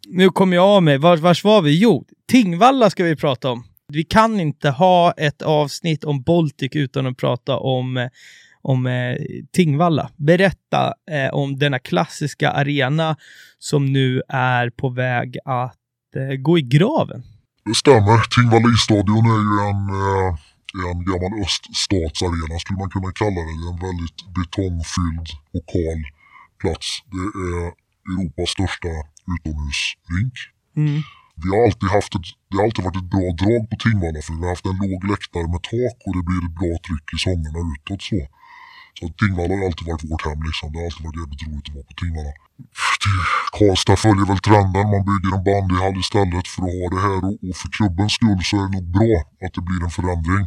Nu 0.08 0.30
kommer 0.30 0.56
jag 0.56 0.66
av 0.66 0.84
mig. 0.84 0.98
Var, 0.98 1.18
vars 1.18 1.44
var 1.44 1.62
vi? 1.62 1.80
Jo, 1.80 2.06
Tingvalla 2.28 2.90
ska 2.90 3.04
vi 3.04 3.16
prata 3.16 3.50
om. 3.50 3.64
Vi 3.88 4.04
kan 4.04 4.40
inte 4.40 4.70
ha 4.70 5.12
ett 5.12 5.42
avsnitt 5.42 6.04
om 6.04 6.22
Baltic 6.22 6.72
utan 6.74 7.08
att 7.08 7.18
prata 7.18 7.58
om, 7.58 7.98
eh, 7.98 8.10
om 8.62 8.88
eh, 8.88 9.18
Tingvalla. 9.52 10.12
Berätta 10.16 10.94
eh, 11.12 11.34
om 11.34 11.60
denna 11.60 11.80
klassiska 11.80 12.52
arena 12.52 13.16
som 13.60 13.94
nu 13.94 14.22
är 14.28 14.70
på 14.70 14.90
väg 14.90 15.38
att 15.46 15.81
eh, 16.16 16.36
gå 16.46 16.58
i 16.58 16.62
graven. 16.62 17.24
Det 17.66 17.76
stämmer. 17.76 18.18
Tingvalla 18.36 18.68
isstadion 18.76 19.26
är 19.36 19.42
ju 19.48 19.56
en, 19.70 19.82
eh, 20.02 20.30
en 20.90 21.00
gammal 21.10 21.34
öststatsarena 21.44 22.56
skulle 22.60 22.80
man 22.84 22.94
kunna 22.96 23.12
kalla 23.22 23.40
det. 23.48 23.56
Det 23.60 23.68
är 23.68 23.74
en 23.76 23.84
väldigt 23.90 24.20
betongfylld 24.38 25.28
och 25.56 25.66
kal 25.74 26.02
plats. 26.62 26.88
Det 27.14 27.26
är 27.48 27.66
Europas 28.10 28.50
största 28.56 28.92
utomhusrink. 29.34 30.36
Mm. 30.78 31.02
Vi 31.42 31.48
har 31.54 31.62
alltid 31.68 31.90
haft 31.98 32.16
ett, 32.16 32.28
det 32.50 32.58
har 32.58 32.64
alltid 32.68 32.86
varit 32.86 33.02
ett 33.04 33.14
bra 33.16 33.28
drag 33.42 33.62
på 33.70 33.76
Tingvalla 33.84 34.20
för 34.26 34.34
vi 34.40 34.44
har 34.46 34.54
haft 34.56 34.70
en 34.72 34.82
låg 34.86 35.02
läktare 35.12 35.48
med 35.54 35.62
tak 35.74 35.98
och 36.06 36.14
det 36.18 36.24
blir 36.30 36.42
ett 36.48 36.58
bra 36.62 36.74
tryck 36.86 37.08
i 37.16 37.18
sångerna 37.26 37.60
utåt 37.74 38.02
så. 38.10 38.22
Så 39.00 39.04
Tingvalla 39.20 39.54
har 39.58 39.64
alltid 39.68 39.86
varit 39.92 40.06
vårt 40.12 40.26
hem 40.28 40.42
liksom. 40.50 40.66
Det 40.72 40.78
har 40.80 40.86
alltid 40.90 41.06
varit 41.08 41.18
jävligt 41.22 41.44
roligt 41.48 41.68
att 41.70 41.76
vara 41.76 41.88
på 41.90 41.96
Tingvalla. 42.02 42.34
Karlstad 43.58 43.98
följer 44.06 44.26
väl 44.32 44.42
trenden. 44.48 44.86
Man 44.94 45.04
bygger 45.10 45.32
en 45.38 45.44
bandyhall 45.50 45.96
istället 46.04 46.48
för 46.54 46.60
att 46.68 46.74
ha 46.78 46.86
det 46.94 47.02
här 47.08 47.20
och, 47.28 47.38
och 47.48 47.56
för 47.60 47.70
klubbens 47.78 48.14
skull 48.18 48.42
så 48.48 48.54
är 48.58 48.64
det 48.68 48.74
nog 48.78 48.88
bra 48.98 49.14
att 49.44 49.54
det 49.58 49.64
blir 49.70 49.82
en 49.88 49.94
förändring. 50.00 50.46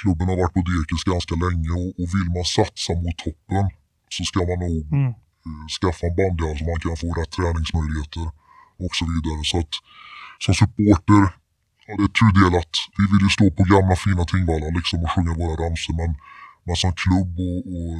Klubben 0.00 0.26
har 0.30 0.36
varit 0.42 0.54
på 0.58 0.62
dekis 0.70 1.02
ganska 1.12 1.34
länge 1.44 1.70
och, 1.80 1.90
och 2.00 2.08
vill 2.16 2.28
man 2.36 2.46
satsa 2.56 2.92
mot 3.02 3.16
toppen 3.24 3.64
så 4.14 4.22
ska 4.30 4.38
man 4.50 4.58
nog 4.66 4.84
Mm. 4.96 5.10
eh, 5.46 5.66
skaffa 5.78 6.02
en 6.08 6.16
bandyhall 6.20 6.56
så 6.58 6.64
man 6.70 6.80
kan 6.84 6.96
få 7.02 7.08
rätt 7.20 7.32
träningsmöjligheter 7.36 8.26
och 8.84 8.92
så 8.98 9.04
vidare. 9.12 9.40
Så 9.50 9.56
att 9.62 9.74
som 10.44 10.54
supporter, 10.62 11.22
ja, 11.86 11.92
det 11.98 12.04
är 12.08 12.14
tudelat. 12.20 12.72
Vi 12.98 13.04
vill 13.12 13.22
ju 13.26 13.30
stå 13.36 13.46
på 13.58 13.62
gamla 13.74 13.96
fina 14.04 14.24
Tingvalla 14.32 14.68
liksom 14.78 14.98
och 15.04 15.10
sjunga 15.12 15.32
våra 15.40 15.54
ramsor 15.62 15.94
men, 16.00 16.10
men 16.66 16.76
som 16.76 16.92
klubb 16.92 17.38
och, 17.38 17.58
och 17.58 17.96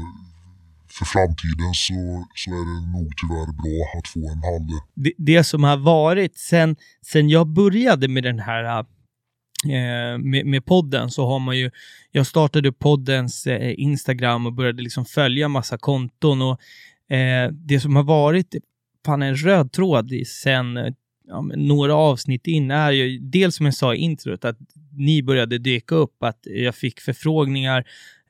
för 0.98 1.04
framtiden 1.04 1.74
så, 1.74 2.26
så 2.34 2.50
är 2.50 2.64
det 2.70 2.98
nog 2.98 3.12
tyvärr 3.16 3.52
bra 3.62 3.98
att 3.98 4.08
få 4.08 4.20
en 4.32 4.42
halv. 4.42 4.80
det, 4.94 5.12
det 5.18 5.44
som 5.44 5.64
har 5.64 5.76
varit 5.76 6.38
sen, 6.38 6.76
sen 7.06 7.28
jag 7.28 7.46
började 7.46 8.08
med 8.08 8.22
den 8.22 8.38
här 8.38 8.78
eh, 9.64 10.18
med, 10.18 10.46
med 10.46 10.64
podden 10.64 11.10
så 11.10 11.26
har 11.26 11.38
man 11.38 11.58
ju, 11.58 11.70
jag 12.12 12.26
startade 12.26 12.72
poddens 12.72 13.46
eh, 13.46 13.74
Instagram 13.80 14.46
och 14.46 14.52
började 14.52 14.82
liksom 14.82 15.04
följa 15.04 15.48
massa 15.48 15.78
konton 15.78 16.42
och 16.42 16.60
eh, 17.16 17.50
det 17.52 17.80
som 17.80 17.96
har 17.96 18.02
varit 18.02 18.54
fan 19.06 19.22
en 19.22 19.36
röd 19.36 19.72
tråd 19.72 20.12
i 20.12 20.24
sen 20.24 20.76
eh, 20.76 20.92
ja, 21.26 21.40
några 21.56 21.94
avsnitt 21.94 22.46
in 22.46 22.70
är 22.70 22.90
ju 22.90 23.18
dels 23.18 23.56
som 23.56 23.66
jag 23.66 23.74
sa 23.74 23.94
i 23.94 23.98
introt 23.98 24.44
att 24.44 24.58
ni 24.96 25.22
började 25.22 25.58
dyka 25.58 25.94
upp, 25.94 26.22
att 26.22 26.40
jag 26.42 26.74
fick 26.74 27.00
förfrågningar 27.00 27.84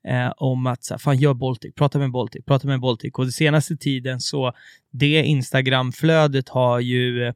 eh, 0.06 0.32
om 0.36 0.66
att 0.66 0.84
så 0.84 0.94
här, 0.94 0.98
fan 0.98 1.18
gör 1.18 1.34
Baltic, 1.34 1.74
prata 1.74 1.98
med 1.98 2.10
Baltic, 2.10 2.44
prata 2.44 2.68
med 2.68 2.80
Baltic 2.80 3.12
och 3.14 3.24
den 3.24 3.32
senaste 3.32 3.76
tiden 3.76 4.20
så 4.20 4.52
det 4.92 5.22
Instagramflödet 5.22 6.48
har 6.48 6.80
ju, 6.80 7.32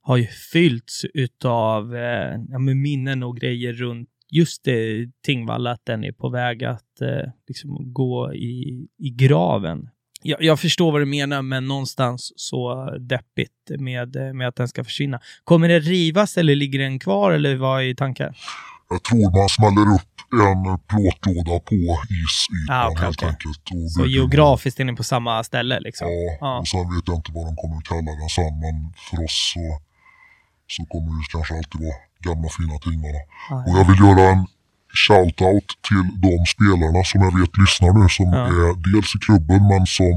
har 0.00 0.16
ju 0.16 0.26
fyllts 0.52 1.04
utav 1.14 1.96
eh, 1.96 2.40
ja, 2.48 2.58
med 2.58 2.76
minnen 2.76 3.22
och 3.22 3.36
grejer 3.36 3.72
runt 3.72 4.08
just 4.32 4.64
det, 4.64 5.10
Tingvalla, 5.24 5.70
att 5.70 5.86
den 5.86 6.04
är 6.04 6.12
på 6.12 6.28
väg 6.28 6.64
att 6.64 7.00
eh, 7.00 7.30
liksom 7.48 7.92
gå 7.92 8.34
i, 8.34 8.86
i 8.98 9.10
graven. 9.10 9.88
Jag, 10.22 10.42
jag 10.42 10.60
förstår 10.60 10.92
vad 10.92 11.00
du 11.00 11.06
menar, 11.06 11.42
men 11.42 11.68
någonstans 11.68 12.32
så 12.36 12.90
deppigt 13.00 13.70
med, 13.78 14.16
med 14.34 14.48
att 14.48 14.56
den 14.56 14.68
ska 14.68 14.84
försvinna. 14.84 15.20
Kommer 15.44 15.68
det 15.68 15.80
rivas 15.80 16.38
eller 16.38 16.54
ligger 16.54 16.78
den 16.78 16.98
kvar 16.98 17.32
eller 17.32 17.56
vad 17.56 17.82
är 17.82 17.94
tanken? 17.94 18.34
Jag 18.92 19.02
tror 19.02 19.38
man 19.40 19.48
smäller 19.56 19.86
upp 19.96 20.08
en 20.48 20.78
plåtlåda 20.90 21.56
på 21.68 21.74
isytan 22.20 22.76
Ah, 22.76 22.88
okej, 22.90 23.04
helt 23.04 23.16
okej. 23.18 23.28
enkelt. 23.28 23.64
Och 23.84 23.90
Så 23.96 24.06
geografiskt 24.06 24.80
är 24.80 24.84
ni 24.84 24.94
på 24.96 25.04
samma 25.12 25.44
ställe 25.44 25.80
liksom? 25.80 26.06
Ja, 26.08 26.36
Ja. 26.40 26.58
och 26.60 26.68
sen 26.68 26.94
vet 26.94 27.04
jag 27.08 27.16
inte 27.16 27.32
vad 27.36 27.44
de 27.48 27.52
kommer 27.60 27.76
att 27.80 27.84
kalla 27.92 28.10
den 28.20 28.28
sen 28.36 28.52
men 28.64 28.74
för 29.06 29.16
oss 29.24 29.38
så, 29.54 29.64
så 30.74 30.80
kommer 30.92 31.10
det 31.18 31.26
kanske 31.34 31.52
alltid 31.58 31.80
vara 31.86 31.98
gamla 32.26 32.48
fina 32.56 32.74
Tingvalla. 32.84 33.22
Ja. 33.50 33.56
Och 33.66 33.72
jag 33.78 33.84
vill 33.88 34.00
göra 34.06 34.22
en 34.34 34.42
shout-out 35.04 35.68
till 35.88 36.04
de 36.26 36.32
spelarna 36.54 37.00
som 37.10 37.18
jag 37.26 37.32
vet 37.40 37.52
lyssnar 37.62 37.90
nu 37.98 38.04
som 38.18 38.26
Ja. 38.38 38.42
är 38.60 38.72
dels 38.92 39.10
i 39.16 39.18
klubben 39.26 39.60
men 39.70 39.82
som 39.98 40.14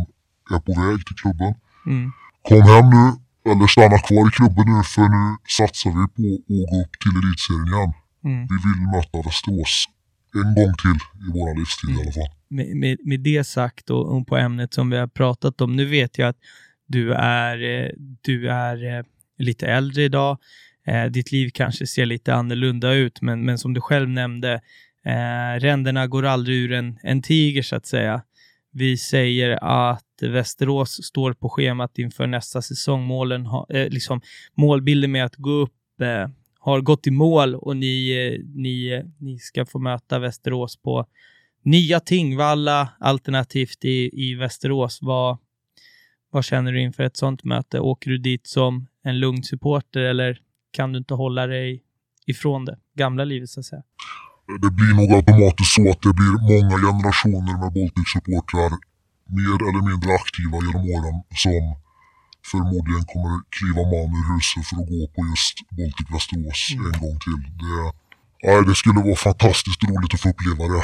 är 0.55 0.59
på 0.67 0.71
väg 0.81 0.97
till 1.07 1.17
klubben. 1.23 1.51
Mm. 1.91 2.05
Kom 2.47 2.61
hem 2.73 2.87
nu 2.95 3.03
eller 3.51 3.67
stanna 3.75 3.97
kvar 4.07 4.23
i 4.29 4.31
klubben 4.39 4.65
nu 4.73 4.83
för 4.93 5.07
nu 5.15 5.23
satsar 5.57 5.89
vi 5.97 6.03
på 6.15 6.23
att 6.35 6.43
gå 6.49 6.61
upp 6.81 6.93
till 7.01 7.13
elitserien 7.21 7.67
igen. 7.75 7.93
Mm. 8.25 8.41
Vi 8.41 8.55
vill 8.55 8.87
möta 8.95 9.21
Västerås 9.29 9.85
en 10.33 10.55
gång 10.55 10.73
till 10.73 11.27
i 11.27 11.39
våra 11.39 11.53
livstid 11.53 11.89
Mm. 11.89 11.99
i 11.99 12.03
alla 12.03 12.11
fall. 12.11 12.35
med, 12.47 12.75
med, 12.75 12.97
med 13.03 13.19
det 13.19 13.43
sagt 13.43 13.89
och, 13.89 14.17
och 14.17 14.27
på 14.27 14.37
ämnet 14.37 14.73
som 14.73 14.89
vi 14.89 14.97
har 14.97 15.07
pratat 15.07 15.61
om. 15.61 15.75
Nu 15.75 15.85
vet 15.85 16.17
jag 16.17 16.29
att 16.29 16.37
du 16.87 17.13
är, 17.13 17.83
eh, 17.83 17.89
du 18.21 18.49
är 18.49 18.97
eh, 18.97 19.03
lite 19.37 19.67
äldre 19.67 20.03
idag. 20.03 20.37
Eh, 20.87 21.05
ditt 21.05 21.31
liv 21.31 21.51
kanske 21.53 21.87
ser 21.87 22.05
lite 22.05 22.33
annorlunda 22.33 22.93
ut, 22.93 23.21
men, 23.21 23.45
men 23.45 23.57
som 23.57 23.73
du 23.73 23.81
själv 23.81 24.09
nämnde, 24.09 24.61
Eh, 25.05 25.59
ränderna 25.59 26.07
går 26.07 26.25
aldrig 26.25 26.57
ur 26.57 26.71
en, 26.71 26.97
en 27.03 27.21
tiger 27.21 27.61
så 27.61 27.75
att 27.75 27.85
säga. 27.85 28.21
Vi 28.71 28.97
säger 28.97 29.63
att 29.63 30.03
Västerås 30.21 31.05
står 31.05 31.33
på 31.33 31.49
schemat 31.49 31.97
inför 31.97 32.27
nästa 32.27 32.61
säsong. 32.61 33.03
Målen 33.03 33.45
ha, 33.45 33.67
eh, 33.69 33.89
liksom, 33.89 34.21
målbilden 34.57 35.11
med 35.11 35.25
att 35.25 35.35
gå 35.35 35.49
upp 35.49 36.01
eh, 36.01 36.27
har 36.65 36.81
gått 36.81 37.07
i 37.07 37.11
mål 37.11 37.55
och 37.55 37.77
ni, 37.77 38.11
eh, 38.11 38.45
ni, 38.55 38.87
eh, 38.93 39.03
ni 39.17 39.39
ska 39.39 39.65
få 39.65 39.79
möta 39.79 40.19
Västerås 40.19 40.77
på 40.77 41.05
nya 41.63 41.99
Tingvalla 41.99 42.89
alternativt 42.99 43.85
i, 43.85 44.09
i 44.13 44.35
Västerås. 44.35 44.99
Vad, 45.01 45.37
vad 46.31 46.45
känner 46.45 46.71
du 46.71 46.81
inför 46.81 47.03
ett 47.03 47.17
sådant 47.17 47.43
möte? 47.43 47.79
Åker 47.79 48.09
du 48.11 48.17
dit 48.17 48.47
som 48.47 48.87
en 49.03 49.19
lugn 49.19 49.43
supporter 49.43 49.99
eller 49.99 50.41
kan 50.71 50.91
du 50.91 50.97
inte 50.97 51.13
hålla 51.13 51.47
dig 51.47 51.83
ifrån 52.25 52.65
det 52.65 52.77
gamla 52.97 53.23
livet 53.23 53.49
så 53.49 53.59
att 53.59 53.65
säga? 53.65 53.83
Det 54.61 54.71
blir 54.71 54.93
nog 54.95 55.11
automatiskt 55.11 55.73
så 55.73 55.91
att 55.91 56.01
det 56.01 56.13
blir 56.13 56.35
många 56.53 56.75
generationer 56.87 57.53
med 57.61 57.73
Baltic-supportrar 57.73 58.71
mer 59.39 59.57
eller 59.69 59.83
mindre 59.89 60.09
aktiva 60.21 60.57
genom 60.65 60.83
åren 60.95 61.17
som 61.43 61.84
förmodligen 62.51 63.05
kommer 63.11 63.33
kliva 63.55 63.83
man 63.91 64.09
ur 64.19 64.25
huset 64.33 64.63
för 64.69 64.75
att 64.81 64.89
gå 64.93 65.01
på 65.15 65.19
just 65.31 65.55
Baltic 65.77 66.07
Västerås 66.13 66.61
mm. 66.71 66.85
en 66.89 66.97
gång 67.03 67.17
till. 67.25 67.41
Det, 67.61 67.75
ja, 68.45 68.53
det 68.69 68.75
skulle 68.81 68.99
vara 69.09 69.23
fantastiskt 69.29 69.81
roligt 69.89 70.13
att 70.15 70.23
få 70.23 70.29
uppleva 70.33 70.63
det. 70.73 70.83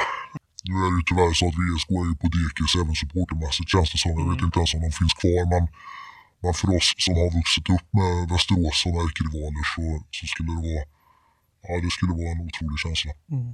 Nu 0.70 0.76
är 0.86 0.90
det 0.92 0.98
ju 1.00 1.06
tyvärr 1.10 1.34
så 1.40 1.46
att 1.50 1.60
VSK 1.62 1.92
är 2.02 2.08
ju 2.12 2.16
på 2.22 2.28
dekis 2.36 2.74
även 2.82 2.96
supportermässigt 3.02 3.70
känns 3.74 3.90
det 3.94 4.00
som. 4.04 4.12
Jag 4.20 4.28
vet 4.32 4.42
mm. 4.42 4.48
inte 4.48 4.60
ens 4.62 4.74
om 4.76 4.82
de 4.86 4.92
finns 5.00 5.16
kvar 5.22 5.44
men, 5.54 5.64
men 6.42 6.54
för 6.60 6.68
oss 6.78 6.88
som 7.06 7.14
har 7.20 7.30
vuxit 7.40 7.68
upp 7.76 7.88
med 8.00 8.14
Västerås 8.32 8.78
som 8.84 8.94
ärkerivaler 9.04 9.66
så, 9.74 9.84
så 10.18 10.24
skulle 10.32 10.52
det 10.56 10.64
vara 10.70 10.84
ja, 11.68 11.82
det 11.84 11.92
skulle 11.96 12.14
vara 12.22 12.32
en 12.36 12.42
otrolig 12.48 12.80
känsla. 12.86 13.12
Mm. 13.32 13.54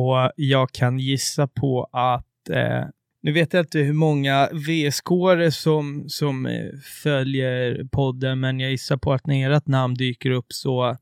Och 0.00 0.32
jag 0.36 0.72
kan 0.72 0.98
gissa 0.98 1.46
på 1.46 1.84
att 1.92 2.50
eh, 2.50 2.84
nu 3.22 3.32
vet 3.32 3.52
jag 3.52 3.62
inte 3.62 3.78
hur 3.78 3.92
många 3.92 4.48
vsk 4.52 5.08
som, 5.52 6.04
som 6.08 6.46
eh, 6.46 6.66
följer 7.02 7.88
podden, 7.92 8.40
men 8.40 8.60
jag 8.60 8.70
gissar 8.70 8.96
på 8.96 9.12
att 9.12 9.26
när 9.26 9.50
ert 9.50 9.66
namn 9.66 9.94
dyker 9.94 10.30
upp 10.30 10.46
så, 10.48 10.96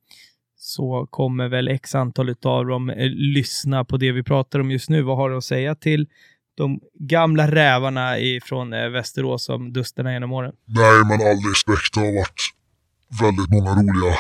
så 0.57 1.07
kommer 1.11 1.49
väl 1.49 1.69
x 1.69 1.95
antal 1.95 2.35
av 2.45 2.67
dem 2.67 2.91
eh, 2.91 3.09
lyssna 3.09 3.85
på 3.85 3.97
det 3.97 4.13
vi 4.13 4.23
pratar 4.23 4.59
om 4.61 4.71
just 4.71 4.91
nu. 4.91 5.03
Vad 5.03 5.17
har 5.17 5.31
du 5.31 5.37
att 5.37 5.45
säga 5.45 5.75
till 5.75 6.09
de 6.57 6.81
gamla 6.95 7.51
rävarna 7.51 8.15
från 8.45 8.73
eh, 8.73 8.89
Västerås 8.89 9.45
som 9.45 9.73
dusterna 9.73 10.13
genom 10.13 10.33
åren? 10.33 10.53
Nej, 10.65 10.99
men 11.05 11.29
all 11.29 11.41
respekt. 11.51 11.95
Det 11.95 12.01
har 12.01 12.15
varit 12.17 12.43
väldigt 13.21 13.51
många 13.51 13.71
roliga 13.71 14.15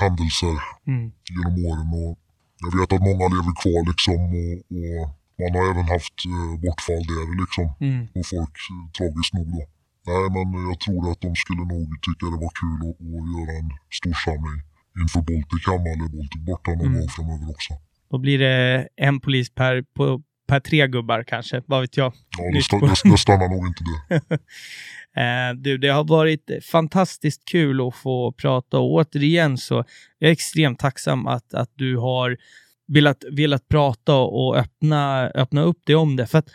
händelser 0.00 0.56
mm. 0.86 1.12
genom 1.30 1.66
åren 1.66 1.88
och 2.02 2.18
jag 2.64 2.80
vet 2.80 2.92
att 2.92 3.00
många 3.00 3.28
lever 3.34 3.54
kvar 3.62 3.82
liksom 3.90 4.20
och, 4.42 4.56
och 4.78 5.18
man 5.40 5.52
har 5.56 5.64
även 5.72 5.88
haft 5.94 6.18
eh, 6.32 6.54
bortfall 6.64 7.04
där 7.12 7.26
liksom. 7.42 7.66
Mm. 7.86 8.02
Och 8.16 8.26
folk, 8.32 8.56
eh, 8.70 8.84
tragiskt 8.96 9.34
nog 9.38 9.48
då. 9.56 9.62
Nej 10.08 10.26
men 10.34 10.48
jag 10.70 10.78
tror 10.84 11.00
att 11.10 11.20
de 11.26 11.30
skulle 11.42 11.64
nog 11.74 11.86
tycka 12.06 12.24
det 12.32 12.40
var 12.46 12.52
kul 12.60 12.78
att, 12.88 12.98
att 13.16 13.26
göra 13.34 13.52
en 13.60 13.70
stor 13.98 14.16
samling 14.24 14.60
inför 15.02 15.22
Baltic 15.28 15.62
hemma 15.70 15.88
eller 15.94 16.08
Baltic 16.16 16.42
borta 16.50 16.70
någon 16.70 16.86
mm. 16.86 16.98
gång 16.98 17.08
framöver 17.08 17.50
också. 17.54 17.72
Då 18.10 18.18
blir 18.18 18.38
det 18.38 18.88
en 18.96 19.20
polis 19.20 19.54
per, 19.54 19.84
på, 19.96 20.22
per 20.48 20.60
tre 20.60 20.86
gubbar 20.86 21.22
kanske, 21.22 21.62
vad 21.66 21.80
vet 21.80 21.96
jag. 21.96 22.12
Ja, 22.38 22.52
det, 22.54 22.62
sta, 22.62 22.78
det, 22.78 23.10
det 23.10 23.18
stannar 23.18 23.48
nog 23.48 23.66
inte 23.66 23.84
det. 23.84 24.14
eh, 25.22 25.54
du, 25.56 25.78
det 25.78 25.88
har 25.88 26.04
varit 26.04 26.50
fantastiskt 26.72 27.44
kul 27.44 27.88
att 27.88 27.94
få 27.94 28.32
prata 28.32 28.78
och 28.78 28.92
återigen 28.92 29.58
så 29.58 29.84
jag 30.18 30.28
är 30.28 30.32
extremt 30.32 30.78
tacksam 30.78 31.26
att, 31.26 31.54
att 31.54 31.70
du 31.74 31.96
har 31.96 32.36
velat, 32.88 33.24
velat 33.30 33.68
prata 33.68 34.16
och 34.16 34.56
öppna, 34.56 35.26
öppna 35.28 35.62
upp 35.62 35.78
det 35.84 35.94
om 35.94 36.16
det. 36.16 36.26
För, 36.26 36.38
att, 36.38 36.50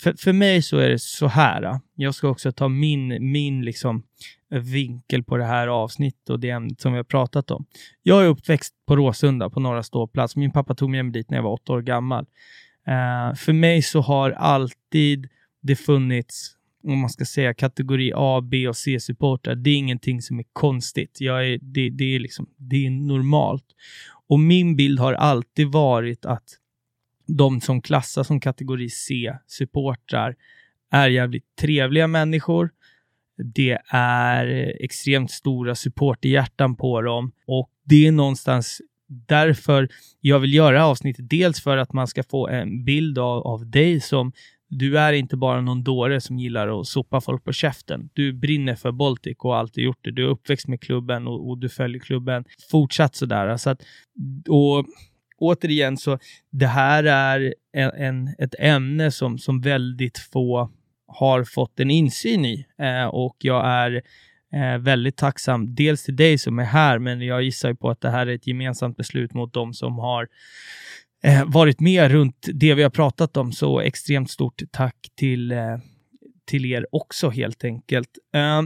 för, 0.00 0.14
för 0.18 0.32
mig 0.32 0.62
så 0.62 0.78
är 0.78 0.88
det 0.88 0.98
så 0.98 1.26
här. 1.26 1.62
Äh, 1.62 1.78
jag 1.94 2.14
ska 2.14 2.28
också 2.28 2.52
ta 2.52 2.68
min, 2.68 3.30
min 3.32 3.64
liksom 3.64 4.02
vinkel 4.50 5.24
på 5.24 5.36
det 5.36 5.44
här 5.44 5.68
avsnittet 5.68 6.30
och 6.30 6.40
det 6.40 6.50
ämnet 6.50 6.80
som 6.80 6.92
vi 6.92 6.96
har 6.96 7.04
pratat 7.04 7.50
om. 7.50 7.66
Jag 8.02 8.24
är 8.24 8.28
uppväxt 8.28 8.74
på 8.86 8.96
Råsunda 8.96 9.50
på 9.50 9.60
Norra 9.60 9.82
Ståplats. 9.82 10.36
Min 10.36 10.52
pappa 10.52 10.74
tog 10.74 10.90
mig 10.90 11.10
dit 11.10 11.30
när 11.30 11.38
jag 11.38 11.42
var 11.42 11.52
åtta 11.52 11.72
år 11.72 11.82
gammal. 11.82 12.26
Uh, 12.88 13.34
för 13.34 13.52
mig 13.52 13.82
så 13.82 14.00
har 14.00 14.30
alltid 14.30 15.28
det 15.62 15.76
funnits 15.76 16.54
om 16.84 16.98
man 16.98 17.10
ska 17.10 17.24
säga 17.24 17.54
kategori 17.54 18.12
A, 18.14 18.40
B 18.40 18.68
och 18.68 18.76
C-supportrar. 18.76 19.54
Det 19.54 19.70
är 19.70 19.76
ingenting 19.76 20.22
som 20.22 20.38
är 20.38 20.44
konstigt. 20.52 21.20
Jag 21.20 21.46
är, 21.46 21.58
det, 21.62 21.90
det, 21.90 22.04
är 22.04 22.18
liksom, 22.18 22.46
det 22.56 22.86
är 22.86 22.90
normalt. 22.90 23.64
Och 24.28 24.40
min 24.40 24.76
bild 24.76 24.98
har 24.98 25.12
alltid 25.12 25.66
varit 25.68 26.26
att 26.26 26.44
de 27.26 27.60
som 27.60 27.82
klassas 27.82 28.26
som 28.26 28.40
kategori 28.40 28.90
C-supportrar 28.90 30.36
är 30.90 31.08
jävligt 31.08 31.56
trevliga 31.60 32.06
människor. 32.06 32.70
Det 33.54 33.78
är 33.90 34.46
extremt 34.84 35.30
stora 35.30 35.74
supporterhjärtan 35.74 36.76
på 36.76 37.02
dem 37.02 37.32
och 37.46 37.70
det 37.84 38.06
är 38.06 38.12
någonstans 38.12 38.80
därför 39.08 39.88
jag 40.20 40.38
vill 40.38 40.54
göra 40.54 40.86
avsnittet. 40.86 41.30
Dels 41.30 41.62
för 41.62 41.76
att 41.76 41.92
man 41.92 42.06
ska 42.06 42.22
få 42.22 42.48
en 42.48 42.84
bild 42.84 43.18
av, 43.18 43.46
av 43.46 43.70
dig 43.70 44.00
som 44.00 44.32
du 44.68 44.98
är 44.98 45.12
inte 45.12 45.36
bara 45.36 45.60
någon 45.60 45.82
dåre 45.82 46.20
som 46.20 46.38
gillar 46.38 46.80
att 46.80 46.86
sopa 46.86 47.20
folk 47.20 47.44
på 47.44 47.52
käften. 47.52 48.10
Du 48.12 48.32
brinner 48.32 48.74
för 48.74 48.92
Baltic 48.92 49.36
och 49.38 49.50
har 49.50 49.58
alltid 49.58 49.84
gjort 49.84 49.98
det. 50.04 50.10
Du 50.10 50.24
är 50.24 50.28
uppväxt 50.28 50.68
med 50.68 50.80
klubben 50.80 51.26
och, 51.26 51.48
och 51.50 51.58
du 51.58 51.68
följer 51.68 52.00
klubben. 52.00 52.44
Fortsatt 52.70 53.14
sådär. 53.14 53.56
Så 53.56 53.70
att, 53.70 53.82
och 54.48 54.86
återigen, 55.38 55.96
så 55.96 56.18
det 56.50 56.66
här 56.66 57.04
är 57.04 57.54
en, 57.72 57.90
en, 57.90 58.34
ett 58.38 58.54
ämne 58.58 59.10
som, 59.10 59.38
som 59.38 59.60
väldigt 59.60 60.18
få 60.18 60.70
har 61.06 61.44
fått 61.44 61.80
en 61.80 61.90
insyn 61.90 62.44
i 62.44 62.66
eh, 62.78 63.06
och 63.06 63.36
jag 63.38 63.66
är 63.66 64.02
eh, 64.52 64.78
väldigt 64.78 65.16
tacksam. 65.16 65.74
Dels 65.74 66.04
till 66.04 66.16
dig 66.16 66.38
som 66.38 66.58
är 66.58 66.64
här, 66.64 66.98
men 66.98 67.20
jag 67.20 67.42
gissar 67.42 67.74
på 67.74 67.90
att 67.90 68.00
det 68.00 68.10
här 68.10 68.26
är 68.26 68.34
ett 68.34 68.46
gemensamt 68.46 68.96
beslut 68.96 69.34
mot 69.34 69.52
de 69.52 69.74
som 69.74 69.98
har 69.98 70.28
Eh, 71.22 71.44
varit 71.46 71.80
med 71.80 72.10
runt 72.10 72.48
det 72.54 72.74
vi 72.74 72.82
har 72.82 72.90
pratat 72.90 73.36
om. 73.36 73.52
Så 73.52 73.80
extremt 73.80 74.30
stort 74.30 74.62
tack 74.72 74.96
till, 75.16 75.52
eh, 75.52 75.76
till 76.46 76.64
er 76.64 76.86
också 76.92 77.30
helt 77.30 77.64
enkelt. 77.64 78.08
Eh, 78.34 78.62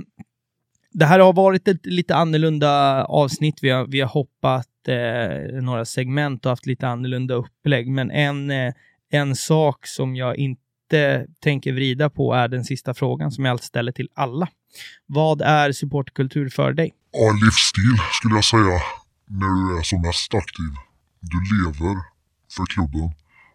det 0.92 1.04
här 1.04 1.18
har 1.18 1.32
varit 1.32 1.68
ett 1.68 1.86
lite 1.86 2.16
annorlunda 2.16 3.04
avsnitt. 3.04 3.58
Vi 3.62 3.70
har, 3.70 3.86
vi 3.86 4.00
har 4.00 4.08
hoppat 4.08 4.68
eh, 4.88 5.62
några 5.62 5.84
segment 5.84 6.46
och 6.46 6.50
haft 6.50 6.66
lite 6.66 6.88
annorlunda 6.88 7.34
upplägg, 7.34 7.88
men 7.88 8.10
en, 8.10 8.50
eh, 8.50 8.74
en 9.10 9.36
sak 9.36 9.86
som 9.86 10.16
jag 10.16 10.36
inte 10.36 11.26
tänker 11.40 11.72
vrida 11.72 12.10
på 12.10 12.32
är 12.34 12.48
den 12.48 12.64
sista 12.64 12.94
frågan 12.94 13.30
som 13.30 13.44
jag 13.44 13.52
alltid 13.52 13.64
ställer 13.64 13.92
till 13.92 14.08
alla. 14.14 14.48
Vad 15.06 15.40
är 15.40 15.72
supportkultur 15.72 16.48
för 16.48 16.72
dig? 16.72 16.92
Ja, 17.12 17.32
livsstil 17.44 17.96
skulle 18.12 18.34
jag 18.34 18.44
säga 18.44 18.80
när 19.26 19.70
du 19.72 19.78
är 19.78 19.82
som 19.82 20.02
mest 20.02 20.34
aktiv. 20.34 20.72
Du 21.20 21.38
lever 21.56 22.11
för 22.54 22.66
klubben. 22.74 23.06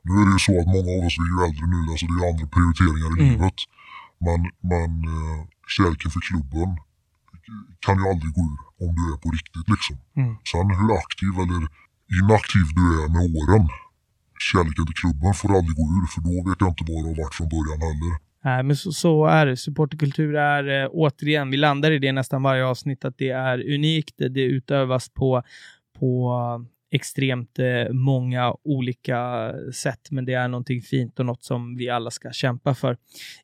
Nu 0.08 0.12
är 0.22 0.26
det 0.28 0.34
ju 0.38 0.44
så 0.48 0.54
att 0.62 0.70
många 0.76 0.92
av 0.96 1.02
oss 1.08 1.18
är 1.24 1.28
ju 1.32 1.38
äldre 1.48 1.66
nu, 1.74 1.80
alltså 1.92 2.06
det 2.10 2.16
är 2.20 2.24
andra 2.32 2.48
prioriteringar 2.56 3.10
i 3.12 3.18
mm. 3.20 3.26
livet. 3.32 3.58
Men, 4.26 4.40
men 4.72 4.92
eh, 5.16 5.40
kärleken 5.76 6.10
för 6.16 6.22
klubben 6.30 6.70
kan 7.86 7.96
ju 8.00 8.06
aldrig 8.12 8.32
gå 8.38 8.44
ur 8.52 8.60
om 8.84 8.90
du 8.98 9.04
är 9.14 9.18
på 9.24 9.30
riktigt 9.38 9.68
liksom. 9.74 9.96
Mm. 10.20 10.32
Sen 10.52 10.68
hur 10.80 10.90
aktiv 11.02 11.34
eller 11.44 11.62
inaktiv 12.20 12.66
du 12.80 12.86
är 13.02 13.08
med 13.16 13.26
åren, 13.40 13.64
kärleken 14.50 14.86
till 14.88 15.00
klubben 15.04 15.34
får 15.40 15.50
aldrig 15.58 15.76
gå 15.82 15.86
ur 15.98 16.06
för 16.14 16.22
då 16.28 16.34
vet 16.48 16.60
jag 16.64 16.70
inte 16.72 16.84
vad 16.88 17.00
det 17.04 17.10
har 17.12 17.18
varit 17.24 17.38
från 17.40 17.50
början 17.56 17.80
heller. 17.88 18.14
Nej, 18.48 18.64
men 18.64 18.76
så, 18.76 18.92
så 18.92 19.26
är 19.26 19.46
det. 19.46 19.58
Supporterkultur 19.58 20.36
är 20.36 20.84
eh, 20.84 20.90
återigen, 20.92 21.52
vi 21.52 21.58
landar 21.58 21.92
i 21.92 22.00
det 22.00 22.12
nästan 22.12 22.44
varje 22.44 22.66
avsnitt, 22.66 23.06
att 23.06 23.18
det 23.18 23.30
är 23.30 23.74
unikt. 23.76 24.16
Det 24.18 24.44
utövas 24.44 25.10
på, 25.10 25.44
på 26.00 26.32
extremt 26.92 27.60
eh, 27.60 27.94
många 27.94 28.54
olika 28.64 29.52
sätt, 29.74 30.12
men 30.12 30.26
det 30.26 30.34
är 30.34 30.48
någonting 30.48 30.82
fint 30.82 31.20
och 31.20 31.26
något 31.26 31.44
som 31.44 31.76
vi 31.76 31.90
alla 31.90 32.12
ska 32.12 32.32
kämpa 32.32 32.76
för. 32.76 32.98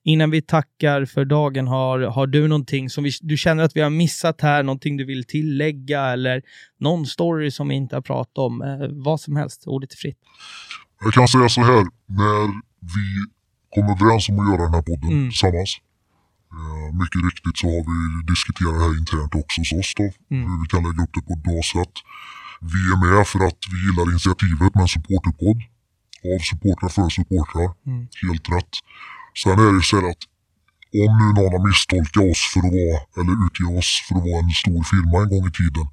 Innan 0.03 0.31
vi 0.31 0.41
tackar 0.41 1.05
för 1.05 1.25
dagen, 1.25 1.67
har, 1.67 1.99
har 1.99 2.27
du 2.27 2.47
någonting 2.47 2.89
som 2.89 3.03
vi, 3.03 3.11
du 3.21 3.37
känner 3.37 3.63
att 3.63 3.75
vi 3.75 3.81
har 3.81 3.89
missat 3.89 4.41
här, 4.41 4.63
någonting 4.63 4.97
du 4.97 5.05
vill 5.05 5.23
tillägga 5.23 6.05
eller 6.05 6.41
någon 6.79 7.05
story 7.05 7.51
som 7.51 7.67
vi 7.67 7.75
inte 7.75 7.95
har 7.95 8.01
pratat 8.01 8.37
om? 8.37 8.61
Eh, 8.61 8.87
vad 8.91 9.19
som 9.21 9.35
helst, 9.35 9.63
ordet 9.67 9.93
är 9.93 9.97
fritt. 9.97 10.17
Jag 11.03 11.13
kan 11.13 11.27
säga 11.27 11.49
så 11.49 11.61
här, 11.61 11.83
när 12.07 12.47
vi 12.95 13.07
kom 13.69 13.83
överens 13.83 14.29
om 14.29 14.39
att 14.39 14.47
göra 14.49 14.63
den 14.63 14.73
här 14.73 14.81
podden 14.81 15.11
mm. 15.11 15.29
tillsammans, 15.29 15.71
eh, 16.57 16.89
mycket 17.01 17.21
riktigt 17.29 17.57
så 17.57 17.67
har 17.67 17.83
vi 17.91 17.99
diskuterat 18.33 18.73
det 18.75 18.83
här 18.85 18.97
internt 19.01 19.35
också 19.35 19.61
hos 19.61 19.71
oss 19.79 19.91
då, 20.01 20.07
mm. 20.35 20.43
hur 20.49 20.57
vi 20.63 20.67
kan 20.73 20.83
lägga 20.87 21.03
upp 21.03 21.13
det 21.15 21.21
på 21.27 21.33
ett 21.37 21.43
bra 21.49 21.61
sätt. 21.73 21.95
Vi 22.73 22.79
är 22.93 22.97
med 23.03 23.27
för 23.27 23.39
att 23.47 23.61
vi 23.71 23.77
gillar 23.85 24.05
initiativet 24.13 24.71
med 24.75 24.81
en 24.81 24.93
supporterpodd. 24.95 25.59
Av 26.31 26.39
supportrar 26.49 26.89
för 26.95 27.09
supportrar. 27.17 27.69
Mm. 27.89 28.07
Helt 28.23 28.45
rätt. 28.55 28.73
Sen 29.41 29.59
är 29.65 29.71
det 29.77 29.83
så 29.89 29.95
här 29.99 30.07
att 30.11 30.23
om 31.03 31.11
nu 31.19 31.27
någon 31.37 31.53
har 31.55 31.63
misstolkat 31.67 32.23
oss 32.31 32.41
för 32.53 32.61
att 32.67 32.73
vara, 32.79 32.97
eller 33.17 33.33
utge 33.45 33.65
oss 33.79 33.89
för 34.05 34.13
att 34.17 34.25
vara 34.29 34.41
en 34.43 34.57
stor 34.61 34.81
firma 34.91 35.15
en 35.23 35.29
gång 35.33 35.45
i 35.51 35.53
tiden. 35.61 35.85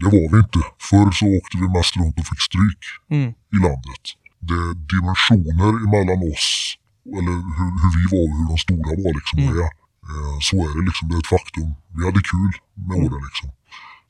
Det 0.00 0.08
var 0.14 0.26
vi 0.32 0.38
inte. 0.44 0.60
Förr 0.88 1.10
så 1.20 1.26
åkte 1.38 1.54
vi 1.62 1.66
mest 1.76 1.94
runt 2.00 2.16
och 2.20 2.26
fick 2.30 2.42
stryk 2.50 2.82
mm. 3.16 3.28
i 3.56 3.58
landet. 3.66 4.04
det 4.48 4.56
är 4.66 4.74
dimensioner 4.92 5.70
emellan 5.86 6.20
oss, 6.32 6.48
eller 7.18 7.34
hur, 7.56 7.70
hur 7.82 7.92
vi 7.98 8.04
var 8.12 8.24
och 8.30 8.36
hur 8.38 8.48
de 8.52 8.58
stora 8.66 8.90
var 9.02 9.12
liksom. 9.18 9.38
Mm. 9.38 9.52
är. 9.64 9.70
Eh, 10.10 10.36
Så 10.48 10.54
är 10.66 10.72
det 10.76 10.84
liksom, 10.88 11.04
det 11.08 11.14
är 11.18 11.22
ett 11.24 11.34
faktum. 11.36 11.68
Vi 11.96 12.00
hade 12.08 12.22
kul 12.32 12.52
med 12.88 12.96
Mm. 12.98 13.06
åren 13.06 13.22
liksom. 13.28 13.48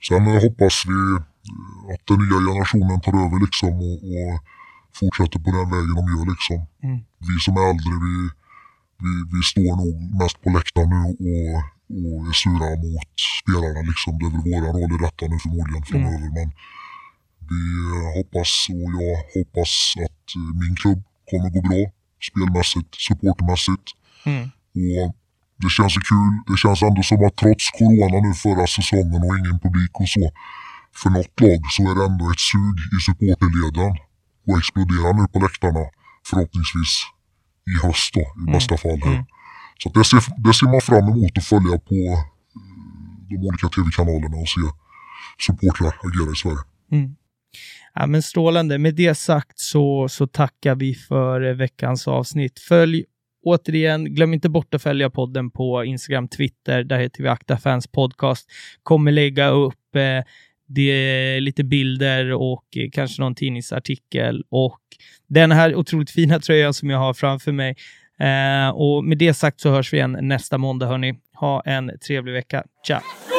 Sen 0.08 0.22
eh, 0.32 0.40
hoppas 0.44 0.76
vi 0.90 0.98
att 1.92 2.02
den 2.08 2.18
nya 2.22 2.38
generationen 2.48 3.00
tar 3.00 3.14
över 3.24 3.38
liksom 3.46 3.72
och, 3.88 3.98
och 4.12 4.32
fortsätter 4.98 5.38
på 5.44 5.50
den 5.56 5.68
vägen 5.72 5.94
de 5.98 6.04
gör 6.12 6.26
liksom. 6.32 6.58
Mm. 6.86 6.98
Vi 7.28 7.34
som 7.44 7.54
är 7.60 7.64
äldre, 7.70 7.94
vi, 8.06 8.14
vi, 9.04 9.12
vi 9.32 9.40
står 9.50 9.72
nog 9.82 9.94
mest 10.20 10.36
på 10.42 10.48
läktaren 10.56 10.90
nu 10.90 11.00
och, 11.28 11.58
och 12.00 12.18
är 12.30 12.36
sura 12.42 12.68
mot 12.84 13.12
spelarna 13.40 13.82
liksom. 13.90 14.12
Det 14.18 14.26
är 14.28 14.32
väl 14.34 14.44
våra 14.50 14.68
roll 14.76 14.92
i 14.96 14.98
detta 15.06 15.22
nu 15.32 15.36
förmodligen 15.44 15.84
framöver. 15.90 16.28
Men 16.38 16.48
vi 17.50 17.62
eh, 17.92 18.08
hoppas 18.16 18.52
och 18.76 18.90
jag 18.96 19.16
hoppas 19.36 19.72
att 20.06 20.26
eh, 20.36 20.50
min 20.60 20.74
klubb 20.80 21.00
kommer 21.30 21.50
gå 21.56 21.60
bra 21.68 21.82
spelmässigt, 22.28 22.90
supportermässigt. 23.06 23.86
Mm. 24.30 24.44
Och 24.82 25.06
det 25.62 25.70
känns 25.76 25.94
ju 25.96 26.02
kul. 26.10 26.32
Det 26.48 26.56
känns 26.62 26.82
ändå 26.82 27.02
som 27.02 27.20
att 27.26 27.36
trots 27.42 27.64
corona 27.78 28.18
nu 28.26 28.32
förra 28.44 28.66
säsongen 28.76 29.20
och 29.26 29.38
ingen 29.40 29.58
publik 29.64 29.94
och 30.00 30.08
så. 30.14 30.24
För 31.00 31.10
något 31.10 31.40
lag 31.40 31.60
så 31.74 31.82
är 31.90 31.94
det 31.98 32.04
ändå 32.10 32.24
ett 32.34 32.44
sug 32.52 32.76
i 32.96 32.98
supporterleden. 33.06 33.92
Och 34.46 34.58
exploderar 34.58 35.12
nu 35.18 35.24
på 35.32 35.38
läktarna. 35.44 35.84
Förhoppningsvis 36.30 36.94
i 37.70 37.86
höst 37.86 38.14
då 38.14 38.24
i 38.42 38.52
bästa 38.52 38.76
fall. 38.76 39.00
Här. 39.04 39.12
Mm. 39.12 39.24
Så 39.82 39.88
det, 39.88 40.04
ser, 40.04 40.22
det 40.44 40.54
ser 40.54 40.66
man 40.66 40.80
fram 40.80 41.08
emot 41.12 41.38
att 41.38 41.44
följa 41.44 41.78
på 41.78 41.94
eh, 41.94 42.22
de 43.28 43.36
olika 43.48 43.68
tv-kanalerna 43.68 44.36
och 44.36 44.48
se 44.48 44.60
supportrar 45.46 45.94
agera 46.06 46.32
i 46.32 46.36
Sverige. 46.36 46.64
Mm. 46.92 47.16
Ja, 47.94 48.06
men 48.06 48.22
strålande. 48.22 48.78
Med 48.78 48.94
det 48.94 49.14
sagt 49.14 49.58
så, 49.58 50.08
så 50.08 50.26
tackar 50.26 50.74
vi 50.74 50.94
för 50.94 51.40
eh, 51.40 51.54
veckans 51.54 52.08
avsnitt. 52.08 52.58
Följ 52.58 53.04
återigen, 53.44 54.04
glöm 54.04 54.34
inte 54.34 54.48
bort 54.48 54.74
att 54.74 54.82
följa 54.82 55.10
podden 55.10 55.50
på 55.50 55.84
Instagram, 55.84 56.28
Twitter. 56.28 56.84
Där 56.84 56.98
heter 56.98 57.22
vi 57.22 57.28
Akta 57.28 57.58
Fans 57.58 57.86
Podcast. 57.86 58.50
Kommer 58.82 59.12
lägga 59.12 59.48
upp 59.48 59.96
eh, 59.96 60.24
det, 60.66 60.90
är 60.90 61.40
lite 61.40 61.64
bilder 61.64 62.32
och 62.32 62.64
eh, 62.76 62.90
kanske 62.92 63.22
någon 63.22 63.34
tidningsartikel 63.34 64.44
och 64.48 64.80
den 65.28 65.52
här 65.52 65.74
otroligt 65.74 66.10
fina 66.20 66.40
tröjan 66.40 66.74
som 66.74 66.90
jag 66.90 66.98
har 66.98 67.14
framför 67.14 67.52
mig. 67.52 67.76
Eh, 68.20 68.68
och 68.68 69.04
med 69.04 69.18
det 69.18 69.34
sagt 69.34 69.60
så 69.60 69.70
hörs 69.70 69.92
vi 69.92 69.96
igen 69.96 70.18
nästa 70.22 70.58
måndag, 70.58 70.86
hörni. 70.86 71.14
Ha 71.34 71.60
en 71.60 71.98
trevlig 72.06 72.32
vecka. 72.32 72.64
Ciao! 72.86 73.31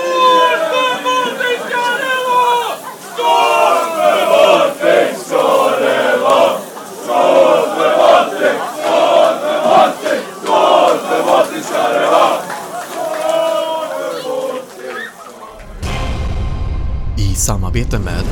I 17.33 17.35
samarbete 17.35 17.99
med 17.99 18.23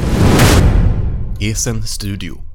Esen 1.40 1.84
Studio. 1.84 2.51